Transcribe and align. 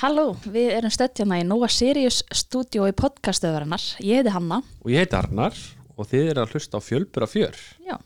Halló, 0.00 0.30
við 0.48 0.70
erum 0.78 0.92
stödd 0.92 1.18
hérna 1.20 1.38
í 1.40 1.44
Nova 1.44 1.68
Sirius 1.68 2.22
stúdíó 2.32 2.86
í 2.88 2.94
podcastöðurinnar. 2.96 3.82
Ég 4.00 4.20
heiti 4.22 4.32
Hanna. 4.32 4.60
Og 4.80 4.92
ég 4.94 5.02
heiti 5.02 5.16
Arnar 5.18 5.56
og 6.00 6.08
þið 6.08 6.30
eru 6.32 6.44
að 6.44 6.54
hlusta 6.54 6.80
á 6.80 6.84
Fjölbura 6.84 7.28
fjör. 7.28 7.58
Já. 7.84 7.98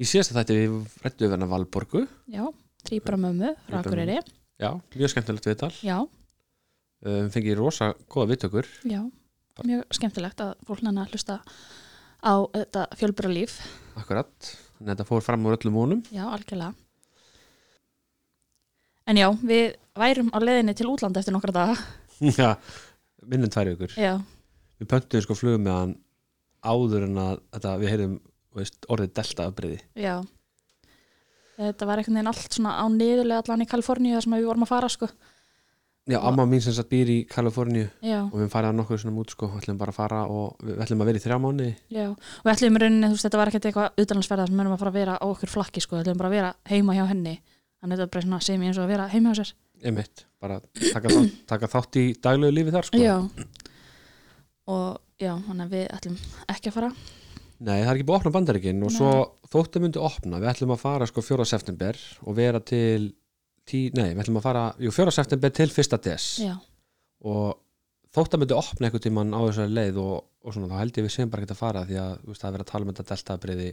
Í 0.00 0.08
síðasta 0.08 0.34
þætti 0.40 0.56
við 0.58 0.96
rættu 1.04 1.26
við 1.28 1.34
hennar 1.36 1.50
Valborgu. 1.52 2.02
Já, 2.32 2.48
þrýbara 2.88 3.20
mömmu 3.26 3.52
frá 3.52 3.76
Þríbura 3.76 3.82
Akureyri. 3.84 4.16
Já, 4.60 4.70
mjög 4.96 5.14
skemmtilegt 5.14 5.50
viðtal. 5.52 5.74
Já, 5.86 6.00
Um, 7.00 7.30
fengið 7.32 7.54
rosa 7.56 7.94
góða 8.12 8.26
viðtökur. 8.34 8.66
já, 8.84 8.98
mjög 9.64 9.86
skemmtilegt 9.96 10.40
að 10.44 10.50
fólk 10.68 10.82
nenni 10.84 11.00
að 11.00 11.14
hlusta 11.14 11.38
á 12.20 12.34
þetta 12.52 12.82
fjölbura 13.00 13.30
líf. 13.32 13.54
Akkurat. 13.96 14.28
Að 14.82 14.90
þetta 14.90 15.06
fór 15.08 15.22
fram 15.24 15.46
úr 15.48 15.56
öllum 15.56 15.78
vonum. 15.78 16.02
Já, 16.12 16.26
algjörlega. 16.28 16.74
En 19.10 19.18
já, 19.18 19.26
við 19.42 19.72
værum 19.98 20.28
á 20.30 20.38
leiðinni 20.38 20.74
til 20.78 20.86
útlanda 20.90 21.20
eftir 21.22 21.34
nokkra 21.34 21.54
daga. 21.54 21.76
Já, 22.40 22.52
minnum 23.26 23.50
tvær 23.52 23.72
ykkur. 23.74 23.94
Já, 23.98 24.12
Við 24.80 24.88
pöntum 24.88 25.22
sko 25.24 25.34
flugum 25.36 25.64
með 25.66 25.74
hann 25.76 25.90
áður 26.64 27.02
en 27.08 27.18
að 27.20 27.32
þetta, 27.52 27.72
við 27.80 27.90
heyrðum 27.92 28.14
orðið 28.92 29.10
delta 29.18 29.48
afbreyði. 29.50 29.80
já. 29.98 30.14
Þetta 31.60 31.88
var 31.90 32.00
einhvern 32.00 32.16
veginn 32.16 32.30
allt 32.30 32.54
svona 32.56 32.72
á 32.80 32.84
niðurlega 32.88 33.42
allan 33.42 33.60
í 33.60 33.68
Kaliforníu 33.68 34.14
þar 34.16 34.24
sem 34.24 34.34
við 34.38 34.46
vorum 34.48 34.64
að 34.64 34.70
fara, 34.70 34.88
sko. 34.88 35.08
Já, 36.08 36.16
amma 36.24 36.46
mín 36.48 36.62
sem 36.64 36.72
satt 36.72 36.88
býr 36.88 37.10
í 37.12 37.18
Kaliforníu 37.28 37.90
Já, 38.00 38.22
og 38.24 38.38
við 38.40 38.48
farið 38.54 38.70
að 38.70 38.78
nokkuð 38.78 39.02
svona 39.02 39.20
út 39.20 39.34
sko, 39.34 39.50
við 39.52 39.60
ætlum 39.66 39.80
bara 39.82 39.92
að 39.92 39.98
fara 40.00 40.22
og 40.32 40.64
við 40.64 40.80
ætlum 40.86 41.04
að 41.04 41.10
vera 41.10 41.20
í 41.20 41.24
þrjá 41.26 41.38
mánu. 41.44 41.66
já. 41.92 42.06
Og 42.16 42.46
við 42.48 42.52
ætlum 42.54 42.78
í 42.78 42.82
rauninni, 42.84 43.10
þú 43.10 43.18
veist, 43.18 43.26
þetta 43.28 43.40
var 43.42 43.52
ekkert 43.52 43.68
eitthvað 43.68 44.00
utanlandsferða 44.06 44.46
sem 44.48 44.56
við 44.56 44.64
erum 44.64 44.76
að 44.78 44.80
fara 44.86 44.94
að 44.94 44.98
vera 45.02 45.18
á 45.20 45.26
okkur 45.28 45.52
flakki, 45.58 45.84
sko. 45.84 45.98
Við 45.98 46.06
ætlum 46.06 46.22
bara 46.22 46.30
að 46.32 46.36
vera 46.38 46.54
heima 46.72 46.96
hjá 46.96 47.04
henni. 47.12 47.36
Þannig 47.80 47.96
að 47.96 48.00
þetta 48.00 48.06
er 48.06 48.14
bara 48.14 48.26
svona 48.26 48.40
sem 48.44 48.62
ég 48.64 48.70
eins 48.70 48.78
og 48.80 48.84
að 48.86 48.92
vera 48.94 49.08
heima 49.12 49.32
hjá 49.32 49.40
sér. 49.40 49.52
Einmitt, 49.80 50.24
bara 50.42 50.58
taka 50.76 51.08
þátt, 51.14 51.36
taka 51.48 51.70
þátt 51.72 51.96
í 51.96 52.04
daglegu 52.20 52.52
lífi 52.52 52.74
þar 52.74 52.88
sko. 52.90 53.00
Já. 53.00 53.14
Og 54.70 54.98
já, 55.20 55.32
þannig 55.46 55.64
að 55.64 55.72
við 55.74 55.86
ætlum 55.96 56.18
ekki 56.52 56.70
að 56.70 56.76
fara. 56.76 56.90
Nei, 57.60 57.78
það 57.82 57.90
er 57.90 57.94
ekki 57.98 58.06
búið 58.08 58.16
að 58.16 58.20
opna 58.22 58.34
bandaríkin 58.36 58.84
og 58.84 58.92
Nei. 58.92 58.96
svo 58.96 59.10
þóttu 59.52 59.80
myndi 59.84 60.00
opna, 60.00 60.38
við 60.40 60.50
ætlum 60.54 60.74
að 60.76 60.82
fara 60.84 61.08
sko 61.08 61.24
4. 61.24 61.46
september 61.48 61.98
og 62.24 62.36
vera 62.38 62.60
til 62.64 63.10
tí, 63.68 63.82
nei, 63.96 64.14
við 64.14 64.22
ætlum 64.24 64.38
að 64.40 64.46
fara, 64.46 64.62
jú 64.80 64.92
4. 64.96 65.12
september 65.12 65.52
til 65.52 65.68
1. 65.68 65.98
des 66.06 66.28
Já, 66.46 66.54
og 67.28 67.58
þóttu 68.16 68.40
myndi 68.40 68.56
opna 68.56 68.88
einhvern 68.88 69.04
tímann 69.04 69.36
á 69.36 69.40
þessari 69.44 69.74
leið 69.76 70.00
og, 70.00 70.14
og 70.40 70.56
svona, 70.56 70.70
þá 70.72 70.80
held 70.80 71.00
ég 71.02 71.06
við 71.06 71.14
segjum 71.16 71.32
bara 71.34 71.44
ekki 71.44 71.56
að 71.56 71.60
fara 71.60 71.84
því 71.90 72.00
að 72.00 72.14
þú 72.22 72.32
veist, 72.32 72.40
það 72.40 72.48
er 72.48 72.56
verið 72.56 72.64
að 72.66 72.72
tala 72.72 72.86
um 72.86 72.92
þetta 72.94 73.08
deltabriði 73.12 73.68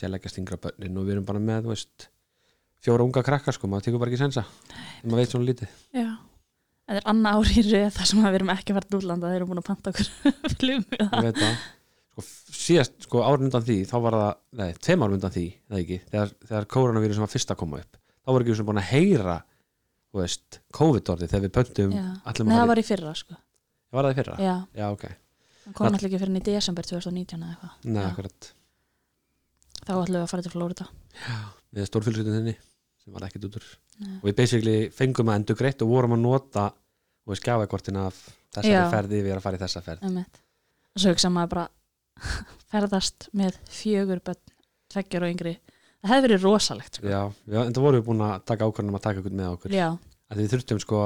sérleika 0.00 0.32
stingra 0.32 0.60
bönnin 0.64 0.96
og 1.00 1.06
við 1.06 1.16
erum 1.18 1.28
bara 1.28 1.44
með, 1.50 1.68
veist 1.74 2.08
fjóra 2.84 3.06
unga 3.06 3.22
krakkar 3.26 3.56
sko, 3.56 3.68
maður 3.70 3.86
tekur 3.88 4.02
bara 4.02 4.12
ekki 4.12 4.20
sensa 4.20 4.44
en 4.44 5.10
maður 5.10 5.22
veit 5.22 5.32
svona 5.34 5.48
lítið 5.50 5.70
já. 5.96 6.10
Þetta 6.86 7.00
er 7.00 7.08
annað 7.10 7.40
ári 7.40 7.54
í 7.58 7.62
röð 7.66 7.88
þar 7.96 8.06
sem 8.06 8.20
við 8.22 8.36
erum 8.38 8.50
ekki 8.54 8.70
að 8.70 8.76
fara 8.78 8.86
til 8.86 8.98
útlanda. 9.00 9.30
Þeir 9.32 9.40
eru 9.40 9.46
búin 9.50 9.58
að 9.58 9.66
panta 9.66 9.90
okkur 9.90 10.10
það. 11.00 11.32
það 11.40 11.56
sko, 12.16 12.24
síðast, 12.54 12.94
sko 13.08 13.22
árun 13.26 13.48
undan 13.48 13.64
því 13.66 13.76
þá 13.90 13.96
var 14.04 14.16
það, 14.20 14.30
nei, 14.60 14.68
tveim 14.86 15.02
árun 15.02 15.16
undan 15.18 15.34
því 15.34 15.44
það 15.66 15.80
ekki, 15.82 15.98
þegar, 16.12 16.30
þegar 16.46 16.68
koronavíru 16.76 17.16
sem 17.16 17.24
var 17.26 17.32
fyrst 17.32 17.50
að 17.52 17.58
koma 17.64 17.80
upp 17.82 17.98
þá 17.98 18.30
voru 18.36 18.46
ekki 18.46 18.56
svona 18.60 18.70
búin 18.70 18.80
að 18.84 18.88
heyra 18.92 19.36
veist, 20.16 20.60
COVID-orði 20.78 21.28
þegar 21.32 21.44
við 21.48 21.54
pöntum 21.58 21.92
Já. 21.96 22.06
Nei, 22.46 22.54
það 22.54 22.70
var 22.70 22.80
í 22.80 22.86
fyrra, 22.86 23.12
sko. 23.18 23.36
var 23.92 24.06
það 24.08 24.14
í 24.14 24.18
fyrra? 24.20 24.36
Já, 24.46 24.54
Já, 24.78 24.86
ok, 24.94 25.04
það 25.66 25.76
kom 25.76 25.88
alltaf 25.90 26.06
ekki 26.08 26.22
fyrir 26.22 26.38
í 26.38 26.44
desember 26.46 26.88
2019 26.88 27.42
eða 27.42 27.52
eitthvað. 27.52 27.74
Já. 27.98 28.54
Þá 29.86 29.92
ætlum 29.98 30.16
við 30.16 30.22
að 30.24 30.30
fara 30.32 30.46
til 30.46 30.54
Flórida. 30.54 30.86
við 31.26 31.55
stórfylgjutin 31.90 32.36
þinni 32.38 32.56
sem 33.02 33.14
var 33.14 33.26
ekkit 33.28 33.46
út 33.48 33.58
úr 33.60 33.68
Nei. 34.00 34.16
og 34.20 34.26
við 34.28 34.36
basically 34.40 34.76
fengum 34.94 35.30
að 35.30 35.40
endur 35.40 35.58
greitt 35.58 35.84
og 35.84 35.92
vorum 35.92 36.16
að 36.16 36.24
nota 36.24 36.66
og 37.26 37.32
við 37.32 37.40
skjáðakortin 37.42 38.00
af 38.00 38.18
þessari 38.54 38.74
Já. 38.74 38.90
ferði 38.92 39.22
við 39.22 39.32
erum 39.32 39.42
að 39.42 39.46
fara 39.48 39.58
í 39.58 39.62
þessa 39.62 39.82
ferð 39.84 40.06
Einmitt. 40.06 40.40
Og 40.96 41.02
svo 41.02 41.12
hugsa 41.12 41.32
maður 41.32 41.52
bara 41.54 41.66
ferðast 42.72 43.28
með 43.36 43.58
fjögur 43.68 44.22
bönn, 44.24 44.42
tveggjur 44.92 45.26
og 45.26 45.34
yngri. 45.34 45.54
Það 46.00 46.12
hefði 46.12 46.26
verið 46.26 46.44
rosalegt, 46.46 46.98
sko. 46.98 47.08
Já, 47.10 47.20
við, 47.44 47.60
en 47.60 47.76
það 47.76 47.86
vorum 47.86 48.00
við 48.00 48.06
búin 48.06 48.24
að 48.24 48.34
taka 48.48 48.68
ákvörnum 48.68 48.96
að 48.96 49.04
taka 49.08 49.22
okkur 49.22 49.36
með 49.36 49.52
okkur 49.56 49.74
Já, 49.76 49.86
að 50.30 50.40
við 50.40 50.52
þurftum 50.54 50.82
sko 50.82 51.00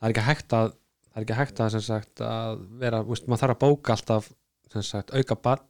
það 0.00 0.08
er 0.08 0.14
ekki 0.14 0.26
hægt 0.26 0.56
að 0.56 0.70
það 1.10 1.18
er 1.20 1.26
ekki 1.26 1.38
hægt 1.40 1.60
að, 1.60 1.72
sem 1.74 1.84
sagt, 1.84 2.22
að 2.24 2.60
vera, 2.80 3.02
veist, 3.06 3.26
maður 3.26 3.42
þarf 3.44 3.56
að 3.56 3.62
bóka 3.64 3.94
alltaf 3.96 4.30
sem 4.70 4.84
sagt, 4.86 5.10
auka 5.14 5.36
barn 5.42 5.66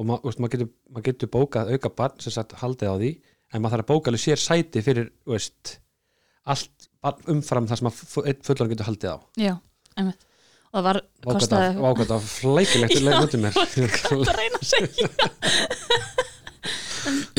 og 0.00 0.08
ma, 0.08 0.16
veist, 0.24 0.40
maður, 0.40 0.54
getur, 0.56 0.70
maður 0.94 1.06
getur 1.10 1.30
bókað 1.34 1.72
auka 1.76 1.90
barn 2.00 2.16
sem 2.24 2.32
sagt, 2.34 2.56
haldið 2.62 2.88
á 2.88 2.96
því 3.02 3.10
en 3.52 3.60
maður 3.64 3.74
þarf 3.76 3.84
að 3.84 3.90
bóka 3.92 4.10
alveg 4.12 4.22
sér 4.24 4.40
sæti 4.40 4.82
fyrir 4.86 5.10
veist, 5.28 5.74
allt 6.48 6.88
umfram 7.30 7.68
það 7.68 7.80
sem 7.82 7.90
að 7.90 8.00
fu- 8.14 8.24
einn 8.24 8.40
fullan 8.46 8.70
getur 8.72 8.88
haldið 8.88 9.12
á. 9.12 9.18
Já, 9.40 9.54
einmitt. 10.00 10.26
Og 10.70 10.78
það 10.78 10.86
var. 10.86 11.00
Vákvæmt 11.82 12.12
af 12.14 12.26
flækilegt 12.30 12.94
í 12.94 13.00
mér. 13.42 13.56
Það 13.58 14.36
reyna 14.38 14.60
að 14.60 14.68
segja. 14.70 15.08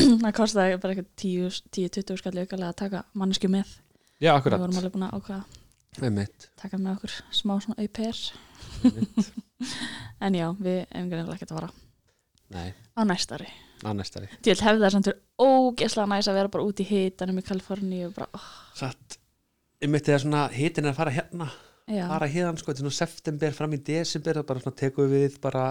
Það 0.02 0.32
kostaði 0.34 0.76
bara 0.82 0.94
eitthvað 0.96 1.10
10-20 1.22 2.18
skall 2.18 2.34
aukalega 2.42 2.70
að 2.72 2.78
taka 2.82 3.02
mannesku 3.18 3.48
með. 3.52 3.68
Já, 4.18 4.32
Við 4.32 4.36
akkurat, 4.36 4.62
vorum 4.62 4.78
alveg 4.80 4.94
búin 4.96 5.04
að 5.06 5.14
að 5.38 6.06
einmitt. 6.08 6.48
taka 6.60 6.78
með 6.82 6.96
okkur 6.96 7.14
smá 7.38 7.54
svona 7.62 7.78
au 7.78 7.88
pair. 7.98 8.22
En 10.22 10.34
já, 10.34 10.48
við 10.58 10.80
hefum 10.90 11.08
greinlega 11.12 11.36
ekkert 11.36 11.52
að 11.52 11.58
fara 11.60 11.68
Nei, 12.52 12.70
á 12.98 13.02
næstari. 13.08 13.50
Annarstari 13.86 14.28
Til 14.44 14.54
hefði 14.54 14.84
það 14.84 14.94
samt 14.94 15.08
verið 15.10 15.42
ógeslega 15.42 16.08
næs 16.12 16.28
að 16.30 16.38
vera 16.38 16.52
bara 16.54 16.66
út 16.68 16.82
í 16.82 16.86
hitanum 16.86 17.40
í 17.40 17.44
Kaliforníu 17.46 18.08
og 18.08 18.16
bara, 18.16 18.28
oh, 18.38 18.50
Satt, 18.78 19.18
einmitt 19.82 20.06
þegar 20.06 20.24
svona 20.24 20.42
hitin 20.54 20.86
er 20.86 20.92
að 20.92 21.00
fara 21.00 21.14
hérna 21.16 21.48
já, 21.90 22.04
fara 22.06 22.28
hérna 22.30 22.62
sko, 22.62 22.74
svona 22.78 22.94
september 22.94 23.56
fram 23.56 23.74
í 23.76 23.80
desember 23.82 24.42
og 24.42 24.46
bara 24.48 24.62
svona 24.62 24.78
tekum 24.78 25.10
við 25.10 25.38
bara 25.42 25.64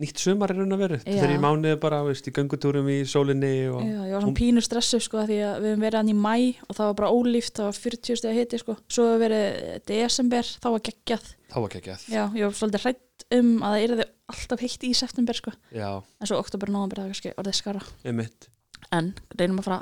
nýtt 0.00 0.22
sumar 0.22 0.52
er 0.52 0.58
raun 0.60 0.74
að 0.74 0.82
veru. 0.84 0.98
Já. 1.00 1.10
þegar 1.10 1.34
í 1.34 1.40
mánuði 1.42 1.78
bara, 1.82 2.00
veist, 2.06 2.28
í 2.28 2.34
göngutúrum 2.36 2.88
í 2.92 2.96
sólinni 3.08 3.52
og 3.70 3.84
já, 3.84 3.98
ég 4.08 4.14
var 4.14 4.24
svona 4.24 4.38
pínu 4.40 4.64
stressu 4.64 5.00
sko 5.04 5.24
því 5.28 5.38
að 5.46 5.60
við 5.64 5.72
hefum 5.72 5.84
verið 5.86 6.00
hann 6.00 6.12
í 6.12 6.16
mæ 6.16 6.34
og 6.66 6.78
það 6.78 6.90
var 6.90 6.96
bara 7.02 7.12
ólíft, 7.14 7.54
það 7.58 7.68
var 7.68 7.78
40 7.84 8.20
steg 8.22 8.40
hiti 8.40 8.60
sko. 8.62 8.76
Svo 8.88 9.06
hefur 9.10 9.22
verið 9.26 9.86
desember, 9.90 10.52
þá 10.64 10.68
var 10.70 10.84
geggjað. 10.88 11.30
Þá 11.50 11.56
var 11.60 11.78
ekki 11.80 11.96
Já, 12.10 12.22
ég 12.24 12.44
var 12.46 12.58
svolítið 12.58 12.86
hrætt 12.86 13.26
um 13.36 13.54
að 13.60 13.76
það 13.76 13.86
yrði 13.86 14.08
alltaf 14.34 14.64
heitt 14.64 14.84
í 14.86 14.92
september 14.96 15.40
sko. 15.40 15.54
Já, 15.74 15.88
en 16.00 16.30
svo 16.30 16.40
oktober 16.40 16.70
og 16.70 16.76
nóvember 16.76 17.00
það 17.00 17.08
er 17.08 17.14
kannski 17.14 17.34
orðið 17.40 17.58
skara 17.58 17.82
einmitt, 18.06 18.46
en 18.94 19.10
reynum 19.36 19.60
að 19.62 19.68
fara 19.68 19.80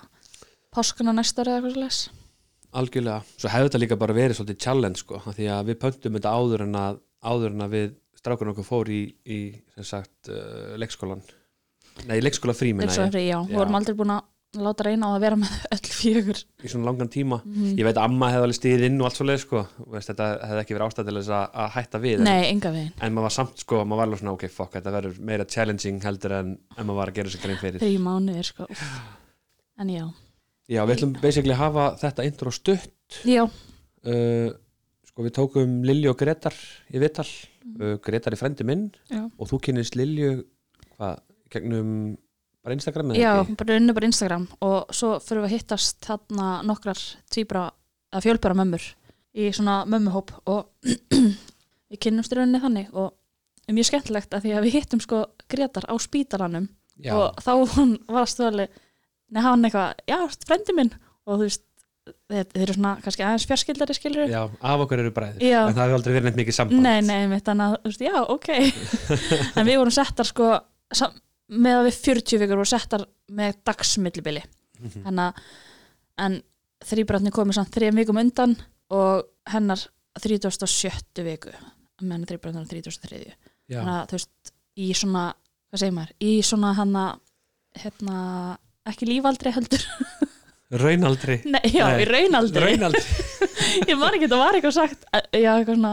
páskana 0.75 1.15
næsta 1.17 1.45
ári 1.45 1.53
eða 1.53 1.61
eitthvað 1.61 1.77
svolítið 1.77 2.27
algjörlega. 2.79 3.23
Svo 3.39 3.53
hefur 3.53 3.69
þetta 3.69 3.81
líka 3.83 3.99
bara 4.00 4.17
verið 4.17 4.39
svolítið 4.39 4.61
challenge 4.65 5.03
sko, 5.03 5.21
því 5.25 5.49
að 5.53 5.71
við 5.71 5.79
pöntum 5.83 6.19
þetta 6.19 6.35
áður 6.37 6.65
en 6.67 6.79
að 6.79 7.00
áður 7.25 7.55
en 7.55 7.65
að 7.65 7.75
við 7.75 7.89
strákunum 8.28 8.55
okkur 8.55 8.69
fór 8.69 8.93
í, 8.94 9.03
í 9.27 9.39
sem 9.77 9.87
sagt, 9.97 10.31
uh, 10.31 10.75
leikskólan 10.81 11.25
nei, 12.09 12.19
leikskóla 12.22 12.55
fríminna 12.55 12.87
Leikskólafrí, 12.93 13.25
já, 13.33 13.39
við 13.43 13.55
Já. 13.56 13.59
vorum 13.62 13.78
aldrei 13.81 13.97
búin 13.99 14.12
að 14.15 14.27
láta 14.65 14.84
reyna 14.87 15.09
á 15.09 15.12
að 15.12 15.25
vera 15.27 15.37
með 15.37 15.50
öll 15.75 15.91
fjögur. 15.93 16.38
Í 16.65 16.69
svona 16.72 16.87
langan 16.88 17.11
tíma. 17.12 17.37
Mm. 17.44 17.72
ég 17.77 17.84
veit 17.84 17.99
að 17.99 18.06
amma 18.06 18.31
hefði 18.33 18.47
alveg 18.47 18.56
stíð 18.56 18.84
inn 18.87 18.94
og 19.03 19.09
allt 19.11 19.19
svo 19.19 19.27
leið 19.28 19.43
sko, 19.43 19.61
veist, 19.93 20.09
þetta 20.09 20.28
hefði 20.49 20.62
ekki 20.62 20.77
verið 20.77 20.87
ástæð 20.87 21.09
til 21.11 21.17
þess 21.19 21.33
að, 21.37 21.59
að 21.65 21.69
hætta 21.75 22.00
við 22.00 22.15
en- 22.22 22.25
Nei, 22.31 22.44
enga 22.55 22.72
veginn, 22.72 22.94
en 23.05 23.12
maður 23.19 23.27
var 23.28 23.34
samt 23.37 23.61
sko, 23.61 23.83
maður 23.84 24.00
var 24.00 24.09
alveg 24.09 24.22
svona 24.22 24.33
ok, 24.38 24.47
fuck, 24.55 24.72
þetta 24.78 24.94
verður 24.97 25.19
meira 25.28 25.44
challenging 25.53 26.00
heldur 26.06 26.34
en, 26.38 26.55
en 26.78 26.88
maður 26.88 27.00
var 27.03 27.12
að 27.12 27.19
gera 27.21 27.34
sér 27.34 27.44
grein 27.44 27.61
fyrir. 27.61 27.83
Þrjí 27.84 27.99
mánuðir 28.06 28.49
sko. 28.49 28.69
En 29.84 29.93
já, 29.93 30.06
Já, 30.69 30.83
við 30.88 30.94
ætlum 30.99 31.12
basically 31.21 31.55
að 31.55 31.62
hafa 31.67 31.84
þetta 32.06 32.25
intro 32.28 32.50
stutt. 32.53 33.21
Já, 33.28 33.43
uh, 33.44 34.49
sko 35.12 35.25
við 35.28 35.37
tókum 35.38 35.78
Lilju 35.88 36.11
og 36.12 36.19
Gretar 36.21 36.56
í 36.93 37.00
vital 37.05 37.28
uh, 37.81 37.97
Gretar 38.05 38.34
er 38.34 38.41
frendi 38.41 38.67
minn 38.67 38.89
já. 39.11 39.25
og 39.27 39.51
þú 39.51 39.61
kynist 39.69 39.99
Lilju 39.99 40.31
hvað, 40.97 41.21
gegnum 41.53 41.93
bara 42.65 42.77
Instagram 42.77 43.12
eða 43.12 43.21
Já, 43.21 43.33
ekki? 43.43 43.59
bara 43.62 43.77
unni 43.81 43.97
bara 43.97 44.11
Instagram 44.11 44.49
og 44.65 44.95
svo 44.95 45.12
fyrir 45.25 45.45
við 45.45 45.51
að 45.51 45.55
hittast 45.56 46.01
þarna 46.09 46.49
nokkrar 46.69 47.05
tvíbra, 47.33 47.69
að 48.12 48.27
fjölbara 48.27 48.59
mömmur 48.59 48.89
í 49.39 49.53
svona 49.55 49.83
mömmuhóp 49.89 50.35
og 50.50 50.88
við 51.91 52.03
kynnumst 52.03 52.35
í 52.35 52.38
rauninni 52.41 52.62
þannig 52.65 52.91
og 52.97 53.15
er 53.69 53.76
mjög 53.76 53.91
skemmtilegt 53.93 54.35
að 54.35 54.47
því 54.47 54.56
að 54.56 54.67
við 54.67 54.76
hittum 54.79 55.05
sko 55.05 55.23
Gretar 55.49 55.87
á 55.88 55.94
spítalanum 56.00 56.69
Já, 56.99 57.15
og 57.15 57.38
þá 57.44 57.53
hún 57.76 57.94
var 58.09 58.25
að 58.25 58.32
stöðali 58.32 58.69
neða 59.29 59.50
hann 59.53 59.69
eitthvað, 59.69 60.00
já, 60.09 60.19
frendi 60.49 60.75
minn? 60.75 60.91
Og 61.29 61.37
þú 61.37 61.44
veist, 61.47 61.62
þeir, 62.32 62.46
eru 62.64 62.75
svona 62.76 62.93
kannski 63.05 63.25
aðeins 63.26 63.46
fjarskildari 63.50 63.96
skilur 63.96 64.31
já, 64.32 64.40
af 64.49 64.84
okkur 64.84 65.02
eru 65.05 65.12
bræðir 65.16 65.44
Já. 65.44 65.60
en 65.69 65.75
það 65.76 65.82
hefur 65.84 65.96
aldrei 65.99 66.12
verið 66.16 66.26
neitt 66.28 66.40
mikið 66.43 66.56
samband 66.58 66.84
nei, 66.84 67.00
nei, 67.06 67.26
mitt 67.31 67.46
þannig 67.49 67.66
að, 67.66 67.78
þú 67.84 67.93
veist, 67.93 68.05
já, 68.08 68.16
ok 68.34 68.49
en 69.62 69.69
við 69.69 69.78
vorum 69.82 69.94
settar 69.99 70.28
sko 70.31 70.50
með 71.49 71.78
að 71.81 71.87
við 71.88 71.99
40 72.05 72.43
vikur 72.44 72.58
vorum 72.60 72.70
settar 72.75 73.06
með 73.40 73.58
dagsmillibili 73.69 74.44
Mhm. 74.78 75.00
þannig 75.08 75.25
að 75.25 75.38
en 76.22 76.34
þrýbrætni 76.87 77.31
komið 77.34 77.56
samt 77.56 77.72
þrejum 77.75 77.96
vikum 77.99 78.20
undan 78.20 78.52
og 78.94 79.25
hennar 79.50 79.81
37. 80.22 81.25
viku 81.26 81.50
meðan 82.02 82.26
þrýbrætni 82.31 82.60
er 82.62 82.69
33. 82.70 83.32
Já, 83.69 83.81
þannig 83.81 83.94
að 83.96 84.06
þú 84.12 84.19
veist, 84.20 84.52
í 84.78 84.87
svona 84.94 85.25
hvað 85.69 85.82
segir 85.82 85.96
maður, 85.96 86.12
í 86.22 86.31
svona 86.46 86.70
hana 86.78 87.02
hérna, 87.82 88.20
ekki 88.87 89.08
lífaldri 89.10 89.50
heldur 89.56 89.82
raunaldri. 90.70 91.38
Nei, 91.49 91.62
já, 91.73 91.87
Nei, 91.97 92.05
raunaldri. 92.05 92.61
raunaldri, 92.61 93.03
Ég 93.91 93.97
man 93.99 94.15
ekki, 94.17 94.29
það 94.29 94.41
var 94.43 94.56
eitthvað 94.59 94.75
sagt 94.76 95.06
Já, 95.32 95.50
eitthvað 95.56 95.75
svona 95.79 95.93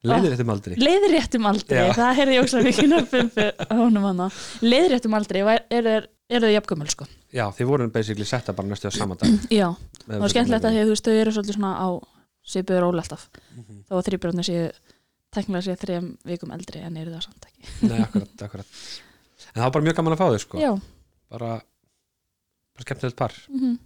leiðir 0.00 0.32
þetta 0.36 0.52
aldri. 0.54 0.76
Leiðréttum 0.80 1.46
aldrei, 1.50 1.80
Já. 1.80 1.92
það 1.96 2.14
heyrði 2.20 2.36
ég 2.36 2.44
óslega 2.46 2.66
mikið 2.70 2.88
nöfnum 2.94 3.30
fyrir 3.34 3.66
honum 3.80 4.06
hana. 4.08 4.28
Leiðréttum 4.64 5.16
aldrei, 5.18 5.42
var- 5.44 5.66
eru 5.70 5.90
þeir 5.96 6.06
eru 6.30 6.46
þau 6.46 6.54
jafngumul 6.54 6.88
sko? 6.94 7.06
Já, 7.36 7.44
þið 7.58 7.68
voru 7.68 7.88
basically 7.92 8.24
setta 8.28 8.54
bara 8.56 8.68
næstu 8.70 8.88
á 8.88 8.92
sama 8.96 9.16
dag. 9.20 9.34
Já, 9.52 9.66
það 10.06 10.22
var 10.24 10.32
skemmtilegt 10.32 10.64
að 10.64 10.72
því 10.76 10.80
að 10.80 10.88
þú 10.88 10.94
veist 10.94 11.08
þau 11.10 11.18
eru 11.20 11.34
svolítið 11.36 11.58
svona 11.58 11.72
á 11.76 11.88
svipuður 12.54 12.86
óli 12.88 13.02
alltaf. 13.02 13.26
Mhm. 13.56 13.82
þó 13.90 13.94
að 13.98 14.06
þrýbrjóðnir 14.08 14.48
séu 14.48 14.70
tæknilega 15.36 15.66
séu 15.68 15.76
þrejum 15.84 16.08
vikum 16.32 16.54
eldri 16.56 16.80
en 16.86 16.96
eru 16.96 17.12
það 17.18 17.26
samt 17.28 17.44
ekki. 17.50 17.68
Nei, 17.90 18.00
akkurat, 18.06 18.46
akkurat. 18.48 18.80
En 19.50 19.60
það 19.60 19.66
var 19.66 19.74
bara 19.76 19.84
mjög 19.90 19.96
gaman 20.00 20.16
að 20.16 20.22
fá 20.22 20.26
þau 20.32 20.40
sko. 20.46 20.58
Já, 20.64 20.72
bara, 21.30 21.50
bara 22.74 22.86
skemmtilegt 22.88 23.16
par. 23.20 23.36
Mhm 23.52 23.76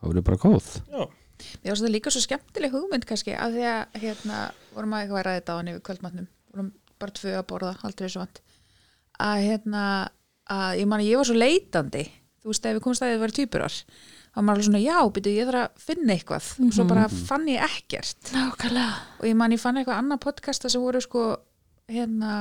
Það 0.00 0.08
voru 0.08 0.22
bara 0.26 0.40
góð. 0.40 0.68
Mér 1.60 1.74
finnst 1.74 1.82
þetta 1.84 1.92
líka 1.92 2.10
svo 2.12 2.22
skemmtileg 2.24 2.72
hugmynd 2.74 3.04
kannski 3.08 3.34
að 3.36 3.58
því 3.58 3.66
að 3.70 3.98
hérna 4.02 4.38
vorum 4.74 4.94
að 4.96 5.02
eitthvað 5.04 5.20
að 5.20 5.26
ræða 5.26 5.40
þetta 5.40 5.52
á 5.52 5.58
hann 5.58 5.70
yfir 5.70 5.84
kvöldmatnum. 5.86 6.28
Vorum 6.50 6.70
bara 7.00 7.14
tvö 7.18 7.34
að 7.36 7.44
borða, 7.52 7.74
aldrei 7.86 8.08
svo 8.08 8.22
vant. 8.24 8.40
Að 9.20 9.42
hérna 9.44 9.82
að 10.50 10.80
ég 10.80 10.88
man 10.90 11.02
að 11.04 11.10
ég 11.10 11.20
var 11.20 11.28
svo 11.28 11.36
leitandi. 11.36 12.04
Þú 12.40 12.50
veist 12.50 12.66
ef 12.66 12.76
við 12.78 12.84
komst 12.86 13.04
að 13.04 13.12
þið 13.12 13.22
verið 13.26 13.38
týpurar 13.38 13.76
var 14.36 14.46
maður 14.46 14.56
alveg 14.60 14.68
svona 14.68 14.80
já, 14.82 14.96
byrju, 15.16 15.34
ég 15.36 15.50
þarf 15.50 15.60
að 15.64 15.84
finna 15.88 16.16
eitthvað. 16.16 16.48
Og 16.64 16.72
svo 16.76 16.86
bara 16.90 17.04
fann 17.10 17.46
ég 17.50 17.62
ekkert. 17.66 18.32
Nákvæmlega. 18.34 18.96
Og 19.18 19.28
ég 19.30 19.38
man 19.40 19.54
ég 19.54 19.62
fann 19.62 19.80
eitthvað 19.80 20.02
annað 20.02 20.22
podcasta 20.26 20.70
sem 20.72 20.82
voru 20.84 21.02
sko 21.04 21.24
hérna, 21.90 22.34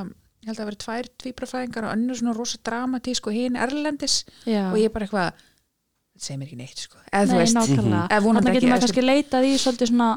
ég 0.44 0.52
held 0.52 0.56
að 0.56 0.62
það 0.62 0.70
verið 0.70 0.82
tvær 0.86 1.12
tvíbrafæðingar 1.24 1.88
og 1.90 1.94
önnur 1.98 2.20
svona 2.20 2.36
rosa 2.38 2.62
dramatísk 2.70 3.30
og 3.32 3.38
hinn 3.38 3.58
erlendis. 3.60 4.22
Já, 4.46 4.68
og 4.70 4.78
ég 4.82 4.94
bara 4.94 5.08
eitthvað 5.08 5.32
þetta 6.20 6.28
segir 6.28 6.42
mér 6.42 6.50
ekki 6.50 6.60
neitt 6.60 6.84
sko. 6.86 7.02
Eða 7.10 7.32
þú 7.32 7.40
veist, 7.42 7.60
Eða 7.60 8.24
vonandi 8.26 8.44
Þannig 8.44 8.52
ekki, 8.52 8.60
getur 8.60 8.74
maður 8.74 8.86
kannski 8.86 9.06
leitað 9.06 9.48
í 9.50 9.54
svolítið 9.58 9.92
svona 9.94 10.10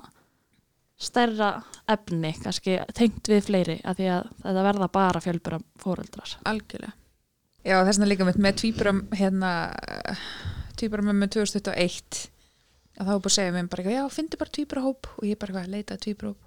stærra 1.03 1.51
efni 1.91 2.33
kannski 2.39 2.79
tengt 2.95 3.31
við 3.31 3.47
fleiri 3.49 3.79
að 3.83 4.01
því 4.01 4.11
að 4.15 4.27
þetta 4.45 4.67
verða 4.69 4.89
bara 4.93 5.23
fjölbura 5.23 5.59
fóreldrar 5.83 6.37
algjörlega. 6.47 6.95
Já 7.63 7.77
þess 7.87 7.99
vegna 7.99 8.11
líka 8.11 8.27
með, 8.27 8.39
með 8.43 8.57
tvíburam 8.59 9.03
hérna 9.15 9.51
tvíburam 10.83 11.13
með 11.15 11.35
2021 11.39 12.23
að 13.01 13.09
þá 13.09 13.13
búið 13.17 13.33
að 13.33 13.37
segja 13.39 13.57
mér 13.57 13.69
bara 13.73 13.83
eitthvað, 13.83 13.99
já, 13.99 14.17
fyndi 14.19 14.41
bara 14.41 14.57
tvíburahóp 14.59 15.13
og 15.17 15.29
ég 15.29 15.39
bara 15.41 15.55
eitthvað, 15.55 15.77
leitaði 15.77 16.05
tvíburahóp 16.07 16.41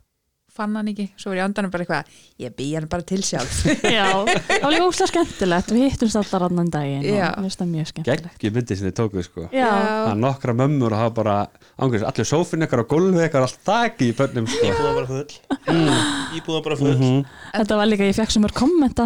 fann 0.56 0.76
hann 0.78 0.88
ekki, 0.88 1.10
svo 1.20 1.32
var 1.32 1.40
ég 1.42 1.46
andanum 1.50 1.72
bara 1.74 1.84
eitthvað 1.84 2.12
ég 2.40 2.54
býð 2.56 2.76
hann 2.78 2.88
bara 2.92 3.06
til 3.08 3.20
sjálf. 3.26 3.58
Já, 3.98 4.08
það 4.24 4.64
var 4.64 4.72
líka 4.72 4.88
óslega 4.88 5.10
skemmtilegt. 5.12 5.74
Við 5.76 5.84
hittumst 5.90 6.20
allar 6.22 6.46
annan 6.48 6.70
daginn 6.72 7.04
Já. 7.04 7.32
og 7.34 7.42
mér 7.44 7.50
finnst 7.50 7.62
það 7.62 7.72
mjög 7.74 7.90
skemmtilegt. 7.92 8.30
Gekki 8.38 8.52
myndi 8.56 8.78
sem 8.80 8.88
þið 8.88 8.96
tókuð 9.02 9.26
sko. 9.28 9.48
Já, 9.52 9.68
Það 9.68 10.12
er 10.14 10.22
nokkra 10.22 10.56
mömmur 10.62 10.96
og 10.96 11.02
hafa 11.02 11.16
bara 11.20 11.36
ángurins, 11.76 12.08
allir 12.08 12.30
sófinn 12.30 12.68
ykkar 12.68 12.86
og 12.86 12.90
gólfið 12.94 13.26
ykkar 13.28 13.48
allt 13.50 13.60
þakki 13.68 14.10
í 14.12 14.16
börnum 14.22 14.48
sko. 14.54 14.70
Íbúða 14.72 14.94
bara 15.00 15.10
full. 15.12 15.40
Íbúða 16.40 16.64
bara 16.70 16.80
full. 16.80 16.96
Mhm. 16.96 17.26
þetta 17.58 17.82
var 17.82 17.92
líka, 17.92 18.08
ég 18.08 18.20
fekk 18.22 18.38
sem 18.38 18.48
er 18.48 18.56
komment 18.56 19.04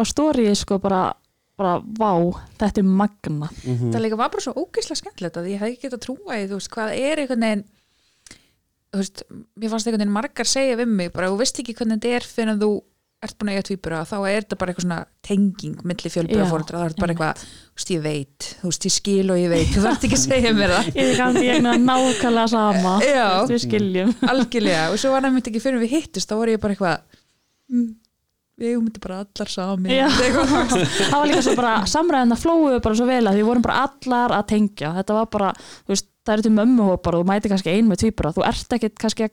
á 0.00 0.02
stóriði 0.08 0.56
sko 0.56 0.80
bara, 0.80 1.10
bara, 1.60 1.74
vá, 2.00 2.10
þetta 2.62 2.80
er 2.82 2.88
magna 3.02 3.50
Mhm. 3.52 3.90
það 3.92 4.04
líka 4.06 4.18
var 4.20 4.32
bara 4.32 4.44
svo 4.46 4.56
ógeðslega 4.64 5.02
skemmtilegt 5.02 5.36
að 5.40 5.50
ég 5.52 5.60
hefði 5.62 5.76
ekki 5.76 5.88
getað 5.88 6.04
trúa 6.08 6.38
í, 6.40 6.46
þú 6.50 6.56
veist, 6.60 6.72
hvað 6.74 6.94
er 6.98 7.24
einhvern 7.24 7.46
veginn 7.46 7.64
þú 8.90 8.98
veist, 9.04 9.22
mér 9.60 9.70
fannst 9.74 9.86
einhvern 9.86 10.02
veginn 10.02 10.16
margar 10.18 10.48
segja 10.50 10.78
við 10.80 10.88
mig, 10.98 11.12
bara, 11.14 11.28
þú 11.30 11.42
veist 11.44 11.60
ekki 11.62 11.76
hvernig 11.78 12.00
þetta 12.00 12.16
er 12.18 12.26
fyrir 12.26 12.54
að 12.56 12.64
þú 12.64 12.70
ert 13.20 13.34
búin 13.36 13.50
að 13.52 13.56
eiga 13.58 13.64
tvíbura 13.68 13.98
þá 14.08 14.14
er 14.30 14.36
þetta 14.40 14.56
bara 14.56 14.72
eitthvað 14.72 14.84
svona 14.86 14.98
tenging 15.28 15.74
milli 15.84 16.08
fjölbura 16.14 16.40
Já, 16.40 16.48
fóreldra, 16.48 16.78
það 16.80 16.86
er 16.88 16.94
bara 17.02 17.12
eitthvað 17.14 17.42
þú 17.44 17.76
veist, 17.76 17.90
ég 17.92 18.02
veit, 18.06 18.46
þú 18.62 18.70
veist, 18.70 18.86
ég 18.88 18.94
skil 18.96 19.26
og 19.34 19.40
ég 19.42 19.50
veit 19.52 19.74
þú 19.74 19.82
þarft 19.84 20.06
ekki 20.08 20.16
að 20.16 20.22
segja 20.24 20.52
mér 20.56 20.72
það 20.72 20.88
Ég 20.96 21.10
kann 21.20 21.36
ég 21.44 21.58
er 21.58 21.82
nákvæmlega 21.84 22.46
sama 22.54 22.94
Já. 23.04 23.26
Þú 23.44 23.52
veist, 23.52 23.52
Við 23.52 23.64
skiljum 23.66 24.14
algjörlega, 24.32 24.86
og 24.94 24.96
svo 25.04 25.12
var 25.12 25.26
það 25.26 25.34
myndi 25.36 25.52
ekki 25.52 25.62
fyrir 25.66 25.82
við 25.84 25.92
hittust, 25.98 26.30
þá 26.32 26.34
voru 26.40 26.54
ég 26.56 26.62
bara 26.64 26.74
eitthvað 26.78 27.20
mm, 27.68 27.90
við 28.60 28.74
eigum 28.74 28.88
þetta 28.88 29.02
bara 29.06 29.18
allar 29.24 29.50
sami 29.50 29.96
það 31.10 31.16
var 31.16 31.30
líka 31.30 31.44
svo 31.46 31.56
bara 31.58 31.72
samræðin 31.88 32.36
að 32.36 32.42
flóðu 32.44 32.82
bara 32.84 32.98
svo 32.98 33.08
vel 33.08 33.22
að 33.24 33.38
því 33.38 33.46
vorum 33.48 33.64
bara 33.64 33.80
allar 33.86 34.36
að 34.36 34.46
tengja. 34.52 34.92
Þetta 34.98 35.16
var 35.16 35.28
bara, 35.32 35.50
þú 35.56 35.94
veist, 35.94 36.08
það 36.26 36.36
eru 36.36 36.46
til 36.46 36.54
mömmuhópar 36.58 37.16
og 37.16 37.24
þú 37.24 37.30
mæti 37.30 37.52
kannski 37.52 37.74
ein 37.74 37.90
með 37.90 38.02
tvíbura. 38.04 38.32
Þú 38.36 38.46
ert 38.50 38.76
ekkit 38.76 38.98
kannski 39.00 39.30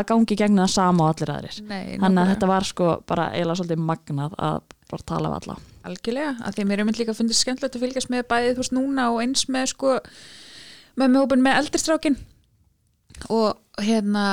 að 0.00 0.06
gangi 0.12 0.38
gegn 0.38 0.62
það 0.62 0.70
sama 0.76 1.06
og 1.06 1.14
allir 1.14 1.32
aðrir. 1.34 1.58
Nei, 1.68 1.96
þannig 1.98 2.22
að 2.22 2.30
þetta 2.34 2.50
var 2.50 2.68
sko 2.68 2.92
bara 3.10 3.26
eiginlega 3.34 3.60
svolítið 3.60 3.82
magnað 3.90 4.36
að 4.38 4.60
bara 4.90 5.06
tala 5.10 5.32
við 5.32 5.40
alla. 5.40 5.56
Algjörlega, 5.90 6.30
að 6.46 6.56
því 6.56 6.68
mér 6.68 6.82
er 6.82 6.86
mynd 6.88 7.00
líka 7.00 7.14
að 7.14 7.20
fundið 7.20 7.40
skemmtilegt 7.40 7.76
að 7.76 7.84
fylgjast 7.84 8.12
með 8.12 8.24
bæðið 8.30 8.54
þú 8.54 8.62
veist 8.64 8.76
núna 8.76 9.08
og 9.10 9.20
eins 9.24 9.44
með 9.50 9.68
sko 9.74 9.98
með 11.00 11.18
með 11.40 11.58
eldristrafkin 11.60 12.18
og 13.30 13.82
hérna 13.82 14.24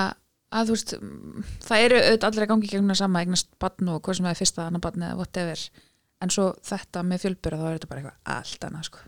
að 0.51 0.69
þú 0.69 0.75
veist, 0.77 0.93
mm, 0.97 1.45
það 1.67 1.83
eru 1.85 1.99
auðvitað 2.01 2.27
allir 2.29 2.45
að 2.45 2.51
gangi 2.53 2.71
gegnum 2.71 2.91
það 2.93 2.99
sama 3.01 3.21
eignast 3.23 3.49
barn 3.59 3.91
og 3.93 4.01
hvað 4.05 4.19
sem 4.19 4.29
er 4.29 4.39
fyrsta 4.39 4.67
annar 4.67 4.83
barn 4.83 5.07
eða 5.07 5.19
whatever. 5.19 5.63
En 6.23 6.33
svo 6.33 6.47
þetta 6.65 7.03
með 7.05 7.23
fjölbura 7.25 7.59
þá 7.59 7.65
er 7.67 7.77
þetta 7.77 7.89
bara 7.91 8.01
eitthvað 8.01 8.35
allt 8.37 8.67
annað 8.69 8.87
sko, 8.89 8.99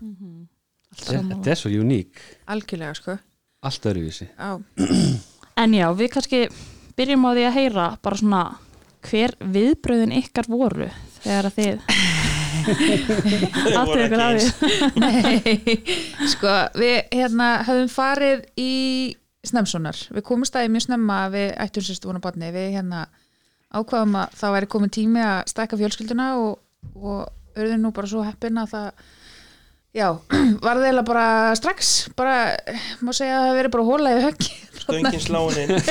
Þetta 0.90 1.50
er 1.52 1.58
svo 1.58 1.70
uník 1.70 2.20
algjörlega 2.50 2.96
sko. 2.98 3.16
Allt 3.62 3.86
öðruvísi. 3.86 4.26
Á, 4.40 4.58
en 5.62 5.74
já, 5.76 5.86
við 5.94 6.08
kannski 6.14 6.40
byrjum 6.98 7.26
á 7.28 7.30
því 7.36 7.44
að 7.46 7.56
heyra 7.58 7.86
bara 8.02 8.18
svona 8.18 8.42
hver 9.06 9.34
viðbröðin 9.40 10.16
ykkar 10.18 10.48
voru 10.50 10.88
þegar 11.22 11.48
að 11.48 11.58
þið 11.60 11.76
áttu 13.80 13.98
ykkur 14.04 14.22
að 14.24 14.40
því? 14.40 14.48
Nei 15.00 16.28
sko, 16.28 16.54
við 16.80 16.96
hérna 17.14 17.48
höfum 17.68 17.90
farið 17.92 18.42
í 18.60 18.72
Snemsonar, 19.46 19.96
við 20.12 20.24
komum 20.26 20.44
staðið 20.44 20.74
mjög 20.74 20.84
snemma 20.84 21.18
að 21.24 21.36
við 21.38 21.46
ættum 21.64 21.84
sérstu 21.86 22.10
vona 22.10 22.20
barni, 22.20 22.50
við 22.52 22.74
hérna 22.74 23.06
ákvaðum 23.70 24.18
að 24.20 24.34
það 24.36 24.54
væri 24.56 24.68
komin 24.74 24.92
tími 24.92 25.22
að 25.24 25.38
stækka 25.48 25.78
fjölskylduna 25.80 26.26
og, 26.42 26.58
og 26.98 27.22
auðvitað 27.54 27.80
nú 27.80 27.92
bara 27.96 28.10
svo 28.10 28.24
heppin 28.26 28.60
að 28.60 28.74
það 28.74 28.88
já, 29.96 30.06
var 30.64 30.80
eiginlega 30.80 31.06
bara 31.08 31.54
strax. 31.58 32.10
Bara, 32.18 32.36
má 33.00 33.12
segja 33.16 33.38
að 33.38 33.48
það 33.48 33.58
veri 33.60 33.72
bara 33.76 33.88
hóla 33.88 34.12
í 34.12 34.22
höggi 34.26 34.52
Stöngin 34.80 35.24
sláin 35.24 35.58
inn. 35.64 35.72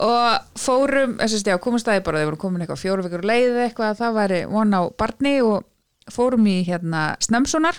Og 0.00 0.56
fórum, 0.56 1.18
þess 1.20 1.42
að 1.42 1.52
já, 1.52 1.60
komum 1.60 1.80
staðið 1.82 2.04
bara, 2.06 2.20
þeir 2.22 2.30
voru 2.30 2.40
komin 2.40 2.64
eitthvað 2.64 2.80
fjóru 2.80 3.04
vikur 3.04 3.20
á 3.20 3.30
leið 3.34 3.58
eitthvað 3.66 3.90
að 3.90 3.98
það 3.98 4.14
væri 4.16 4.38
von 4.48 4.72
á 4.72 4.82
barni 4.96 5.34
og 5.44 5.66
fórum 6.08 6.46
í 6.48 6.62
hérna 6.64 7.02
Snemsonar 7.20 7.76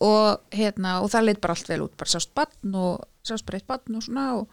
og 0.00 0.54
hérna 0.54 1.00
og 1.02 1.10
það 1.10 1.24
leit 1.24 1.40
bara 1.40 1.52
allt 1.52 1.68
vel 1.68 1.82
út, 1.82 1.96
bara 1.96 2.08
sást 2.08 2.34
barn 2.34 2.74
og 2.74 3.04
sást 3.26 3.44
bara 3.44 3.58
eitt 3.58 3.66
barn 3.66 3.96
og 3.98 4.02
svona 4.02 4.26
og 4.38 4.48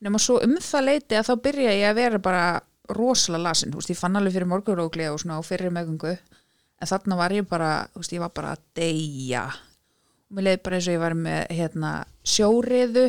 nema 0.00 0.18
svo 0.18 0.38
um 0.44 0.56
það 0.62 0.84
leiti 0.84 1.18
að 1.18 1.28
þá 1.28 1.34
byrja 1.42 1.72
ég 1.74 1.90
að 1.90 1.98
vera 1.98 2.18
bara 2.18 2.44
rosalega 2.88 3.48
lasin, 3.48 3.72
þú 3.72 3.80
veist, 3.80 3.92
ég 3.92 3.98
fann 3.98 4.16
alveg 4.16 4.36
fyrir 4.36 4.48
morgurógli 4.48 5.08
og 5.12 5.20
svona 5.20 5.38
á 5.40 5.42
fyrir 5.44 5.72
meðgöngu. 5.74 6.14
En 6.78 6.88
þarna 6.88 7.18
var 7.18 7.34
ég 7.34 7.48
bara, 7.48 7.72
þú 7.92 8.02
veist, 8.02 8.14
ég 8.14 8.22
var 8.22 8.32
bara 8.34 8.54
að 8.54 8.64
deyja. 8.78 9.44
Og 10.28 10.38
mér 10.38 10.46
leiði 10.46 10.62
bara 10.64 10.78
eins 10.78 10.88
og 10.88 10.96
ég 10.96 11.02
var 11.02 11.16
með 11.18 11.52
hérna 11.58 11.92
sjóriðu 12.22 13.06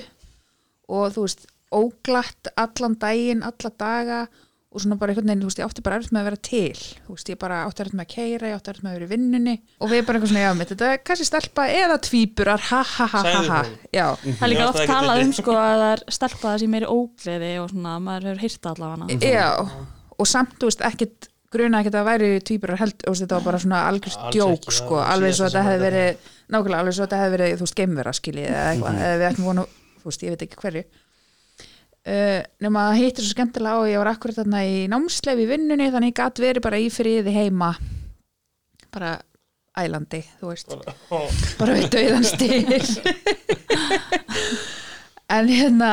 og 0.90 1.16
þú 1.16 1.26
veist, 1.28 1.48
óglatt 1.70 2.52
allan 2.58 2.98
daginn, 3.00 3.46
alla 3.46 3.72
daga 3.78 4.22
og 4.70 4.84
svona 4.84 5.00
bara 5.02 5.10
einhvern 5.14 5.32
veginn, 5.32 5.40
þú 5.42 5.50
veist, 5.50 5.60
ég 5.60 5.66
átti 5.66 5.82
bara 5.86 5.98
erfitt 5.98 6.14
með 6.14 6.22
að 6.22 6.28
vera 6.30 6.40
til. 6.46 6.82
Þú 7.08 7.16
veist, 7.16 7.30
ég 7.32 7.38
bara 7.42 7.60
átti 7.66 7.82
erfitt 7.82 7.98
með 7.98 8.06
að 8.06 8.12
keira 8.14 8.50
ég 8.52 8.60
átti 8.60 8.70
erfitt 8.70 8.86
með 8.86 8.92
að 8.92 8.98
vera 9.00 9.08
í 9.08 9.12
vinnunni 9.14 9.56
og 9.80 9.90
við 9.90 10.04
bara 10.06 10.20
eitthvað 10.20 10.30
svona, 10.30 10.44
já, 10.44 10.52
mitt, 10.60 10.74
þetta 10.74 10.90
er 10.94 11.02
kannski 11.10 11.26
stelpa 11.26 11.66
eða 11.74 11.98
tvíburar, 12.06 12.66
ha 12.70 12.82
ha 12.86 13.08
ha 13.10 13.24
ha 13.26 13.42
ha. 13.50 13.62
Já, 13.90 14.06
það 14.22 14.46
er 14.46 14.52
líka 14.54 14.68
oft 14.70 14.78
það 14.78 14.86
er 14.86 14.94
talað 14.94 15.24
um 15.24 15.34
sko 15.40 15.56
að 15.58 15.74
það 15.82 15.88
er 15.96 16.04
stelpað 16.20 16.54
þessi 16.54 16.70
meiri 16.76 16.92
ógleði 16.94 17.52
og 17.64 17.74
svona, 17.74 17.96
maður 18.06 18.30
hefur 18.30 18.46
hýrt 18.46 18.70
allavega. 18.74 19.20
Já 19.26 19.50
og 20.20 20.28
samt, 20.28 20.56
þú 20.60 20.70
veist, 20.70 20.86
ekkit 20.86 21.30
gruna 21.50 21.82
ekkit 21.82 21.96
að 21.98 22.08
væri 22.12 22.32
tvíburar 22.46 22.78
held, 22.84 22.98
þú 23.02 23.14
veist, 23.14 23.24
þetta 23.26 23.38
var 23.40 23.46
bara 23.50 23.60
svona 23.64 23.82
algjörst 23.90 24.26
djók, 24.36 24.70
sko, 24.76 25.00
það 25.00 25.14
alveg 25.16 25.34
svo 25.34 25.48
þetta 25.48 25.64
sem 25.64 25.70
hefði 25.72 25.86
verið 25.88 26.28
nákvæmlega, 26.54 26.82
alveg 26.84 26.98
svo 26.98 27.06
þetta 27.08 27.22
hefði 27.24 27.36
verið, 27.40 27.54
þú 27.58 27.66
veist, 27.66 27.78
geimvera 27.80 28.14
skiljið 28.20 28.50
eða 28.52 28.66
eitthvað, 28.74 29.00
eða 29.08 29.20
við 29.24 29.30
ættum 29.32 29.48
vonu 29.50 29.64
þú 30.04 30.12
veist, 30.12 30.26
ég 30.28 30.36
veit 30.36 30.44
ekki 30.46 30.60
hverju 30.62 30.84
uh, 32.10 32.42
nema 32.66 32.80
að 32.90 33.00
hittir 33.04 33.26
svo 33.26 33.36
skemmtilega 33.36 33.86
á 33.86 33.90
ég 33.92 34.02
var 34.02 34.12
akkurat 34.12 34.42
þarna 34.42 34.60
í 34.66 34.68
námsleif 34.92 35.40
í 35.40 35.50
vinnunni 35.50 35.92
þannig 35.94 36.14
ég 36.14 36.20
gat 36.20 36.42
verið 36.42 36.66
bara 36.66 36.82
í 36.82 36.90
friði 36.94 37.32
heima. 37.36 37.72
Bara 38.90 39.12
ælandi, 39.80 40.22
þú 40.40 40.52
veist. 40.52 40.70
Bara 41.60 41.76
við 41.78 41.88
döiðan 41.94 42.26
stil 42.28 42.64
en 45.36 45.46
hérna 45.52 45.92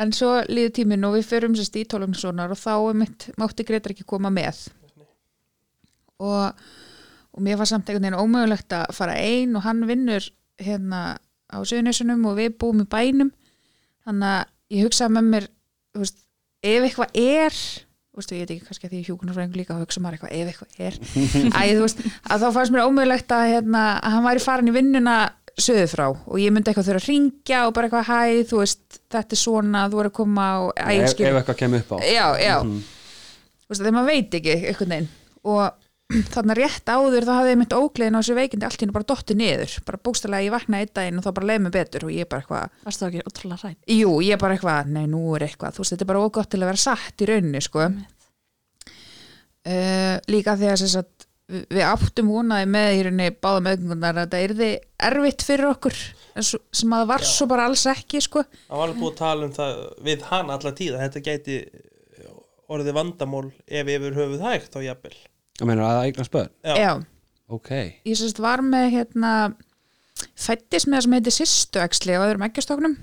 en 0.00 0.12
svo 0.14 0.32
líður 0.48 0.74
tíminn 0.76 1.06
og 1.08 1.16
við 1.16 1.28
förum 1.30 1.54
sérst 1.56 1.76
í 1.80 1.84
tólumsonar 1.88 2.52
og 2.52 2.60
þá 2.60 2.72
er 2.76 2.98
mitt 3.02 3.28
mátti 3.40 3.66
Gretar 3.66 3.94
ekki 3.94 4.06
koma 4.08 4.30
með. 4.32 4.66
Og, 6.22 6.66
og 7.36 7.44
mér 7.44 7.58
var 7.60 7.68
samt 7.68 7.88
einhvern 7.88 8.06
veginn 8.06 8.20
ómögulegt 8.20 8.70
að 8.76 8.92
fara 8.96 9.16
ein 9.20 9.56
og 9.56 9.64
hann 9.66 9.84
vinnur 9.88 10.24
hérna 10.60 11.00
á 11.52 11.56
Suðunissunum 11.60 12.24
og 12.28 12.38
við 12.38 12.56
búum 12.60 12.84
í 12.84 12.88
bænum. 12.88 13.32
Þannig 14.06 14.32
að 14.32 14.76
ég 14.76 14.86
hugsaði 14.86 15.16
með 15.16 15.24
mér 15.32 15.48
veist, 16.02 16.18
ef 16.62 16.86
eitthvað 16.88 17.20
er 17.22 17.56
þú 17.56 18.20
veist, 18.22 18.32
ég 18.32 18.40
veit 18.42 18.50
ekki 18.54 18.66
kannski 18.66 18.86
að 18.88 18.92
því 18.94 19.00
hjúkunarfræðingur 19.10 19.60
líka 19.60 19.74
hugsa 19.80 20.00
maður 20.00 20.16
eitthvað 20.16 20.36
ef 20.36 20.46
eitthvað 20.50 20.70
er. 20.86 20.94
Æ, 21.60 21.80
veist, 21.82 21.98
að 22.32 22.44
þá 22.44 22.46
fannst 22.56 22.72
mér 22.72 22.86
ómögulegt 22.88 23.34
að, 23.36 23.48
hérna, 23.52 23.82
að 24.00 24.14
hann 24.16 24.24
væri 24.30 24.44
farin 24.46 24.70
í 24.72 24.76
vinnuna 24.76 25.16
söðu 25.56 25.86
frá 25.88 26.06
og 26.12 26.36
ég 26.40 26.52
myndi 26.52 26.68
eitthvað 26.72 26.88
þurfa 26.90 27.00
að 27.04 27.08
ringja 27.10 27.60
og 27.68 27.74
bara 27.76 27.88
eitthvað 27.88 28.08
hæ, 28.10 28.44
þú 28.50 28.58
veist, 28.60 28.98
þetta 29.12 29.36
er 29.36 29.40
svona 29.40 29.84
þú 29.92 30.00
er 30.02 30.08
að 30.10 30.16
koma 30.18 30.46
og 30.66 30.72
æ, 30.76 30.88
ef, 31.00 31.14
ef 31.16 31.38
eitthvað 31.40 31.60
kemur 31.62 31.84
upp 31.84 31.92
á. 31.92 31.96
Já, 32.04 32.26
já, 32.44 32.56
Mhm. 32.64 32.80
þú 33.64 33.72
veist, 33.72 33.80
þegar 33.84 33.96
maður 33.96 34.10
veit 34.12 34.36
ekki 34.40 34.56
einhvern 34.58 34.92
veginn. 34.96 35.08
Og 35.46 35.85
þarna 36.06 36.54
rétt 36.54 36.86
áður 36.86 37.24
þá 37.26 37.32
hafði 37.34 37.50
ég 37.52 37.58
mynd 37.60 37.74
ógleðin 37.74 38.14
á 38.14 38.20
þessu 38.20 38.34
veikindi 38.38 38.66
allt 38.68 38.82
hennu 38.82 38.94
bara 38.94 39.08
dotti 39.10 39.34
niður, 39.38 39.72
bara 39.88 39.98
bókstælega 40.06 40.46
ég 40.46 40.52
vaknaði 40.54 40.86
einn 40.86 40.92
daginn 40.94 41.18
og 41.18 41.24
þá 41.26 41.30
bara 41.34 41.48
leið 41.50 41.62
mig 41.64 41.72
betur 41.74 42.06
og 42.06 42.12
ég 42.14 42.28
bara 42.30 42.44
eitthvað 42.44 42.66
Varstu 42.86 43.02
það 43.02 43.08
ekki 43.10 43.26
ótrúlega 43.30 43.58
rætt? 43.64 43.80
jú, 43.90 44.10
ég 44.22 44.38
bara 44.42 44.54
eitthvað, 44.54 44.92
nei 44.94 45.06
nú 45.10 45.22
er 45.34 45.42
eitthvað. 45.48 45.74
Þú 45.74 45.82
veist, 45.82 45.94
þetta 45.94 46.06
er 46.06 46.10
bara 46.12 46.22
ógott 46.22 46.50
til 46.52 46.60
að 46.62 46.70
vera 46.70 46.82
satt 46.84 47.16
í 47.18 47.28
rauninni 47.30 47.62
sko. 47.64 47.88
Uh, 49.66 50.14
líka 50.30 50.54
því 50.54 50.68
að 50.70 50.80
þess 50.84 50.98
að 51.00 51.08
við, 51.74 51.82
áttum 51.82 52.30
vonaði 52.30 52.66
með 52.70 52.90
í 52.92 53.02
rauninni 53.08 53.34
báða 53.42 53.64
meðgöngunar 53.66 54.14
að 54.14 54.22
þetta 54.28 54.44
yrði 54.46 54.70
erfitt 55.10 55.42
fyrir 55.46 55.70
okkur 55.72 55.96
sem 56.36 56.92
að 56.92 57.00
það 57.02 57.10
var 57.10 57.22
svo 57.26 57.48
bara 57.50 57.66
alls 57.66 57.82
ekki 57.90 58.20
sko. 58.22 58.44
Það 58.68 58.78
var 58.78 58.86
alveg 58.86 59.00
búið 59.02 59.12
að 59.12 59.18
tala 59.24 59.42
um 59.48 59.54
það 65.60 65.68
hann 65.72 65.78
tíð 65.80 65.90
að 65.90 66.06
eignast 66.06 66.34
börn? 66.34 66.50
Já. 66.64 66.74
já. 66.80 66.92
Ok, 67.46 67.70
ég 68.02 68.18
sérst 68.18 68.40
var 68.42 68.62
með 68.66 68.90
hérna 68.96 69.32
fættis 70.34 70.86
með 70.88 70.96
það 70.96 71.04
sem 71.04 71.16
heiti 71.16 71.32
Sistuæksli 71.36 72.16
á 72.18 72.24
öðrum 72.24 72.44
eggjastoknum 72.48 72.96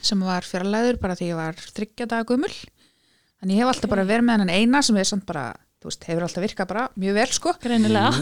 sem 0.00 0.22
var 0.24 0.46
fjarlæður 0.46 0.98
bara 1.00 1.16
því 1.18 1.26
ég 1.30 1.38
var 1.38 1.58
þryggja 1.60 2.08
daga 2.10 2.26
gumul 2.28 2.52
þannig 2.52 3.54
ég 3.54 3.60
hef 3.62 3.72
alltaf 3.72 3.92
bara 3.92 4.06
verið 4.08 4.26
með 4.26 4.34
hennan 4.38 4.54
eina 4.54 4.80
sem 4.84 4.96
er 5.00 5.08
samt 5.08 5.26
bara, 5.28 5.44
þú 5.80 5.90
veist, 5.90 6.06
hefur 6.08 6.24
alltaf 6.26 6.44
virkað 6.44 6.70
bara 6.72 6.84
mjög 7.00 7.14
vel 7.16 7.30
sko. 7.36 7.52
Greinilega. 7.62 8.10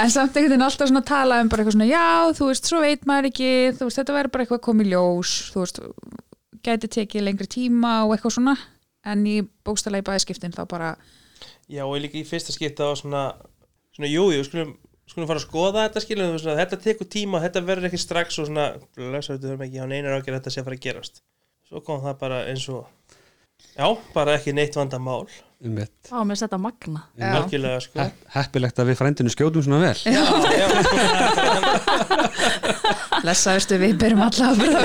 en 0.00 0.12
samt 0.12 0.36
einhvern 0.36 0.52
veginn 0.52 0.66
alltaf 0.66 0.90
svona 0.90 1.04
tala 1.06 1.40
um 1.42 1.50
bara 1.50 1.64
eitthvað 1.64 1.76
svona, 1.78 1.90
já, 1.90 2.06
þú 2.38 2.50
veist, 2.50 2.68
svo 2.70 2.82
veit 2.84 3.08
maður 3.10 3.30
ekki 3.30 3.50
þú 3.78 3.88
veist, 3.88 4.02
þetta 4.02 4.18
verður 4.18 4.34
bara 4.36 4.46
eitthvað 4.46 4.66
komið 4.68 4.92
ljós 4.94 5.32
þú 5.54 5.64
veist, 5.64 5.82
gæti 6.66 6.92
tekið 6.98 7.26
lengri 7.26 7.48
tíma 7.50 7.92
og 8.04 8.14
eitthvað 8.14 8.36
svona 8.36 8.56
en 9.06 9.24
í 9.28 9.40
bókstælega 9.64 10.04
í 10.04 10.08
bæðskiptin 10.10 10.54
þá 10.56 10.62
bara 10.70 10.92
Já, 11.70 11.84
og 11.86 11.96
líka 12.02 12.18
í 12.18 12.26
fyrsta 12.26 12.52
skipta 12.52 12.90
á 12.90 12.92
svona, 12.98 13.24
svona 13.94 14.10
jú, 14.10 14.26
jú, 14.34 14.44
skulum, 14.44 14.72
skulum 15.08 15.28
fara 15.30 15.40
að 15.40 15.46
skoða 15.46 15.84
þetta 15.86 16.02
skilum, 16.04 16.38
svona, 16.42 16.56
þetta 16.58 16.78
tekur 16.84 17.08
tíma, 17.10 17.42
þetta 17.44 17.62
verður 17.66 17.88
ekki 17.88 18.00
strax 18.02 18.40
og 18.42 18.48
svona, 18.50 18.66
þetta 18.96 19.38
þurfum 19.38 19.64
ekki 19.66 19.80
á 19.80 19.86
neinar 19.90 20.18
ágjör 20.18 20.36
þetta 20.36 20.52
sé 20.52 20.60
að 20.60 20.68
fara 20.68 20.78
að 20.80 20.84
gerast. 20.88 21.22
Svo 21.70 21.82
kom 21.86 22.02
það 22.02 22.18
bara 22.20 22.40
eins 22.50 22.66
og, 22.74 22.88
já, 23.76 23.86
bara 24.16 24.34
ekki 24.36 24.56
neitt 24.56 24.76
vandamál, 24.76 25.30
um 25.64 25.74
mitt 25.76 25.92
Þá 26.08 26.18
með 26.24 26.40
þetta 26.44 26.58
magna. 26.60 27.00
Já. 27.20 27.30
algjörlega, 27.40 27.80
sko. 27.84 27.98
Hepp, 28.00 28.16
heppilegt 28.36 28.78
að 28.80 28.88
við 28.90 28.96
frændinu 29.00 29.32
skjótum 29.34 29.62
svona 29.66 29.80
vel 29.82 29.98
Já, 30.04 30.24
já, 30.56 30.66
lesa, 33.28 33.54
veistu, 33.58 33.78
við 33.82 33.96
berum 34.00 34.22
alla 34.24 34.50
að 34.50 34.60
byrja 34.62 34.80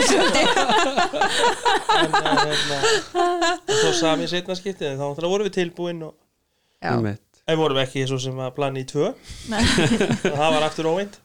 en, 1.96 2.12
en, 2.12 2.40
hérna, 2.46 2.80
og 3.16 3.76
svo 3.80 3.92
sami 4.00 4.28
setna 4.32 4.56
skiptið, 4.58 4.96
þá 4.98 5.04
náttúrulega 5.06 5.32
vorum 5.36 5.48
við 5.50 5.56
tilbúin 5.60 6.02
og, 6.10 6.16
Já. 6.84 6.96
um 6.98 7.06
mitt 7.08 7.22
en 7.46 7.60
vorum 7.62 7.78
ekki 7.78 8.08
svo 8.10 8.18
sem 8.22 8.40
að 8.42 8.56
plani 8.58 8.82
í 8.82 8.88
tvö, 8.90 9.12
Nei. 9.52 9.62
og 9.62 10.34
það 10.40 10.50
var 10.56 10.64
aftur 10.66 10.88
óveint. 10.90 11.20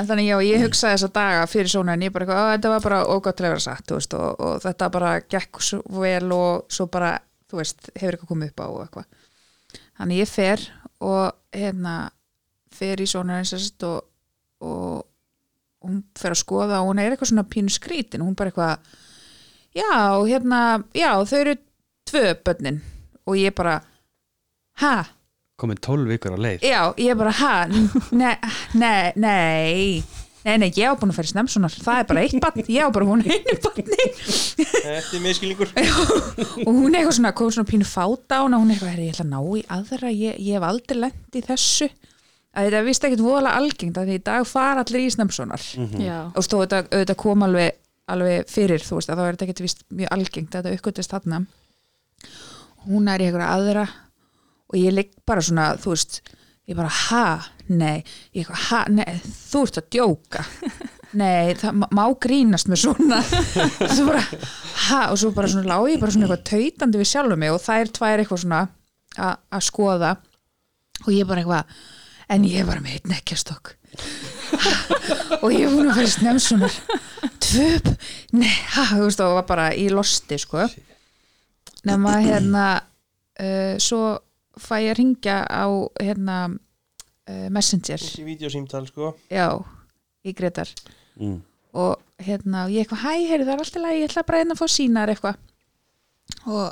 En 0.00 0.06
þannig 0.08 0.26
já, 0.30 0.36
ég 0.42 0.62
hugsaði 0.64 0.94
þessa 0.96 1.10
daga 1.14 1.42
fyrir 1.46 1.68
svona 1.70 1.92
en 1.94 2.02
ég 2.06 2.10
bara 2.14 2.24
eitthvað, 2.24 2.40
"Á, 2.40 2.52
þetta 2.56 2.70
var 2.72 2.80
bara 2.86 3.00
ógott 3.12 3.36
til 3.38 3.44
að 3.46 3.52
vera 3.52 3.62
satt, 3.66 3.84
þú 3.86 3.98
veist, 3.98 4.16
og, 4.16 4.40
og 4.48 4.54
þetta 4.64 4.88
bara 4.96 5.10
gekk 5.20 5.60
svo 5.62 5.82
vel 6.00 6.32
og 6.34 6.64
svo 6.72 6.86
bara, 6.90 7.10
þú 7.48 7.60
veist, 7.60 7.90
hefur 7.94 8.16
eitthvað 8.16 8.32
komið 8.32 8.52
upp 8.52 8.62
á 8.62 8.66
og 8.68 8.80
eitthvað. 8.84 9.26
Þannig 9.98 10.22
ég 10.22 10.30
fer 10.30 10.64
og 11.04 11.54
hérna 11.54 11.96
fer 12.78 13.02
í 13.02 13.08
svona 13.08 13.40
eins 13.40 13.54
og, 13.86 14.00
og 14.64 15.04
hún 15.84 16.00
fer 16.18 16.34
að 16.34 16.42
skoða 16.42 16.80
og 16.82 16.90
hún 16.90 17.02
er 17.02 17.12
eitthvað 17.12 17.32
svona 17.32 17.46
pínu 17.48 17.72
skrítin. 17.72 18.22
Og 18.22 18.30
hún 18.30 18.38
bara 18.38 18.52
eitthvað, 18.52 18.96
já, 19.78 19.92
hérna, 20.28 20.62
já, 20.96 21.12
þau 21.28 21.38
eru 21.42 21.56
tvö 22.08 22.24
börnin. 22.44 22.82
Og 23.28 23.38
ég 23.38 23.54
bara, 23.56 23.78
ha? 24.82 24.96
komin 25.58 25.80
12 25.82 26.06
vikur 26.12 26.36
á 26.36 26.38
leið. 26.38 26.62
Já, 26.62 26.80
ég 27.02 27.18
bara, 27.18 27.34
ha, 27.34 27.54
nei, 28.14 28.36
nei, 28.78 29.12
nei, 29.18 30.17
nei, 30.44 30.56
nei, 30.62 30.68
ég 30.76 30.90
á 30.90 30.94
búin 30.98 31.12
að 31.12 31.22
í 31.22 31.30
snemsunar, 31.32 31.74
það 31.74 32.00
er 32.02 32.06
bara 32.10 32.24
eitt 32.24 32.36
barn, 32.42 32.62
ég 32.70 32.86
á 32.86 32.94
bara 32.94 33.08
hún 33.08 33.24
einu 33.24 33.56
barni. 33.64 34.08
Þetta 34.58 35.16
er 35.18 35.24
miskilningur. 35.24 35.72
og 36.66 36.70
hún 36.70 36.94
er 36.94 37.00
eitthvað 37.00 37.16
svona, 37.18 37.34
kom 37.36 37.50
svona 37.54 37.70
pínu 37.70 37.88
fáta 37.88 38.38
á 38.38 38.44
hana, 38.44 38.60
hún 38.60 38.70
er 38.70 38.76
eitthvað, 38.76 38.92
herri, 38.94 39.08
ég 39.08 39.16
ætla 39.16 39.26
að 39.26 39.32
ná 39.34 39.58
í 39.58 39.64
aðra, 39.78 40.12
ég, 40.14 40.38
ég 40.46 40.58
hef 40.58 40.68
aldrei 40.68 41.00
lent 41.02 41.38
í 41.38 41.44
þessu, 41.48 41.90
að 42.54 42.68
þetta 42.68 42.80
er 42.80 42.88
vist 42.88 43.08
ekkert 43.08 43.26
voðalega 43.26 43.62
algengt, 43.62 44.00
að 44.00 44.10
því 44.10 44.18
í 44.18 44.24
dag 44.30 44.48
fara 44.48 44.84
allir 44.86 45.04
í 45.04 45.12
snemsunar 45.14 45.68
Já. 46.00 46.18
og 46.32 46.46
stóð 46.46 46.64
þetta, 46.64 46.82
auðvitað 46.92 47.20
kom 47.24 47.46
alveg, 47.46 47.78
alveg 48.08 48.50
fyrir, 48.50 48.84
þú 48.84 48.98
veist, 48.98 49.12
að 49.12 49.20
þá 49.20 49.24
er 49.26 49.36
þetta 49.36 49.48
ekkert 49.48 49.64
vist 49.66 49.84
mjög 49.92 50.14
algengt 50.16 50.54
að 50.54 50.68
þetta 50.68 50.78
uppgötist 50.80 51.12
þarna. 51.14 51.42
Hún 52.88 53.10
er 53.12 53.20
í 53.20 53.28
eitthvað 53.28 53.50
aðra. 53.52 53.84
Og 54.68 54.76
ég 54.76 54.92
ligg 54.92 55.12
bara 55.28 55.42
svona, 55.44 55.70
þú 55.80 55.92
veist 55.94 56.20
ég 56.68 56.76
bara, 56.78 56.92
ha, 57.08 57.24
nei. 57.72 58.02
Ég 58.36 58.44
eitthvað, 58.44 58.62
ha, 58.68 58.80
nei, 58.92 59.18
þú 59.24 59.64
ert 59.66 59.80
að 59.82 59.90
djóka. 59.96 60.46
Nei, 61.16 61.54
það 61.56 61.86
má- 61.96 62.18
grínast 62.20 62.68
með 62.68 62.82
svona. 62.82 63.22
Svo 63.24 64.04
bara, 64.10 64.20
ha, 64.90 64.98
og 65.08 65.16
svo 65.16 65.30
bara 65.32 65.48
svona 65.48 65.70
lá 65.70 65.78
ég 65.88 66.02
bara 66.02 66.12
svona 66.12 66.26
eitthvað 66.28 66.42
tautandi 66.50 67.00
við 67.00 67.08
sjálfum 67.08 67.40
mig 67.40 67.54
og 67.54 67.62
þær 67.64 67.92
tvær 67.96 68.20
eitthvað 68.20 68.42
svona 68.42 68.58
að 69.16 69.64
skoða. 69.64 70.10
Og 71.06 71.08
ég 71.14 71.24
bara 71.30 71.40
eitthvað 71.40 71.72
en 72.28 72.44
ég 72.44 72.60
er 72.60 72.68
bara 72.68 72.84
með 72.84 72.98
einn 72.98 73.16
ekkjastokk. 73.16 73.72
Og 75.42 75.48
ég 75.54 75.64
er 75.64 75.72
búin 75.72 75.88
að 75.88 75.96
fara 75.96 76.10
snemsunar 76.12 76.74
tvöp, 77.48 77.88
nei, 78.36 78.52
ha, 78.74 78.84
þú 78.92 79.06
veist 79.06 79.22
og 79.24 79.36
var 79.38 79.46
bara 79.48 79.68
í 79.72 79.88
losti 79.92 80.38
sko. 80.40 80.66
Nema 81.88 82.18
hérna 82.20 82.64
uh, 82.76 83.74
svo 83.80 84.02
fæ 84.62 84.74
ég 84.84 84.90
að 84.92 84.98
ringja 85.00 85.36
á 85.46 85.66
hérna 86.02 86.38
uh, 86.52 87.48
messenger, 87.54 88.02
Í 88.18 88.26
videosímtal, 88.26 88.86
sko. 88.90 89.14
já 89.30 89.48
í 90.26 90.34
Gretar 90.36 90.70
mm. 91.20 91.38
og 91.78 91.98
hérna, 92.22 92.66
ég 92.72 92.84
eitthvað, 92.84 93.04
hæ, 93.06 93.28
heyrðu 93.30 93.46
það 93.48 93.54
er 93.54 93.64
alltaf 93.64 93.84
lægi, 93.84 94.02
ég 94.02 94.10
ætla 94.10 94.26
bara 94.28 94.42
einn 94.42 94.54
að 94.56 94.60
fá 94.62 94.66
sínar 94.74 95.12
eitthvað 95.14 95.38
og 96.48 96.66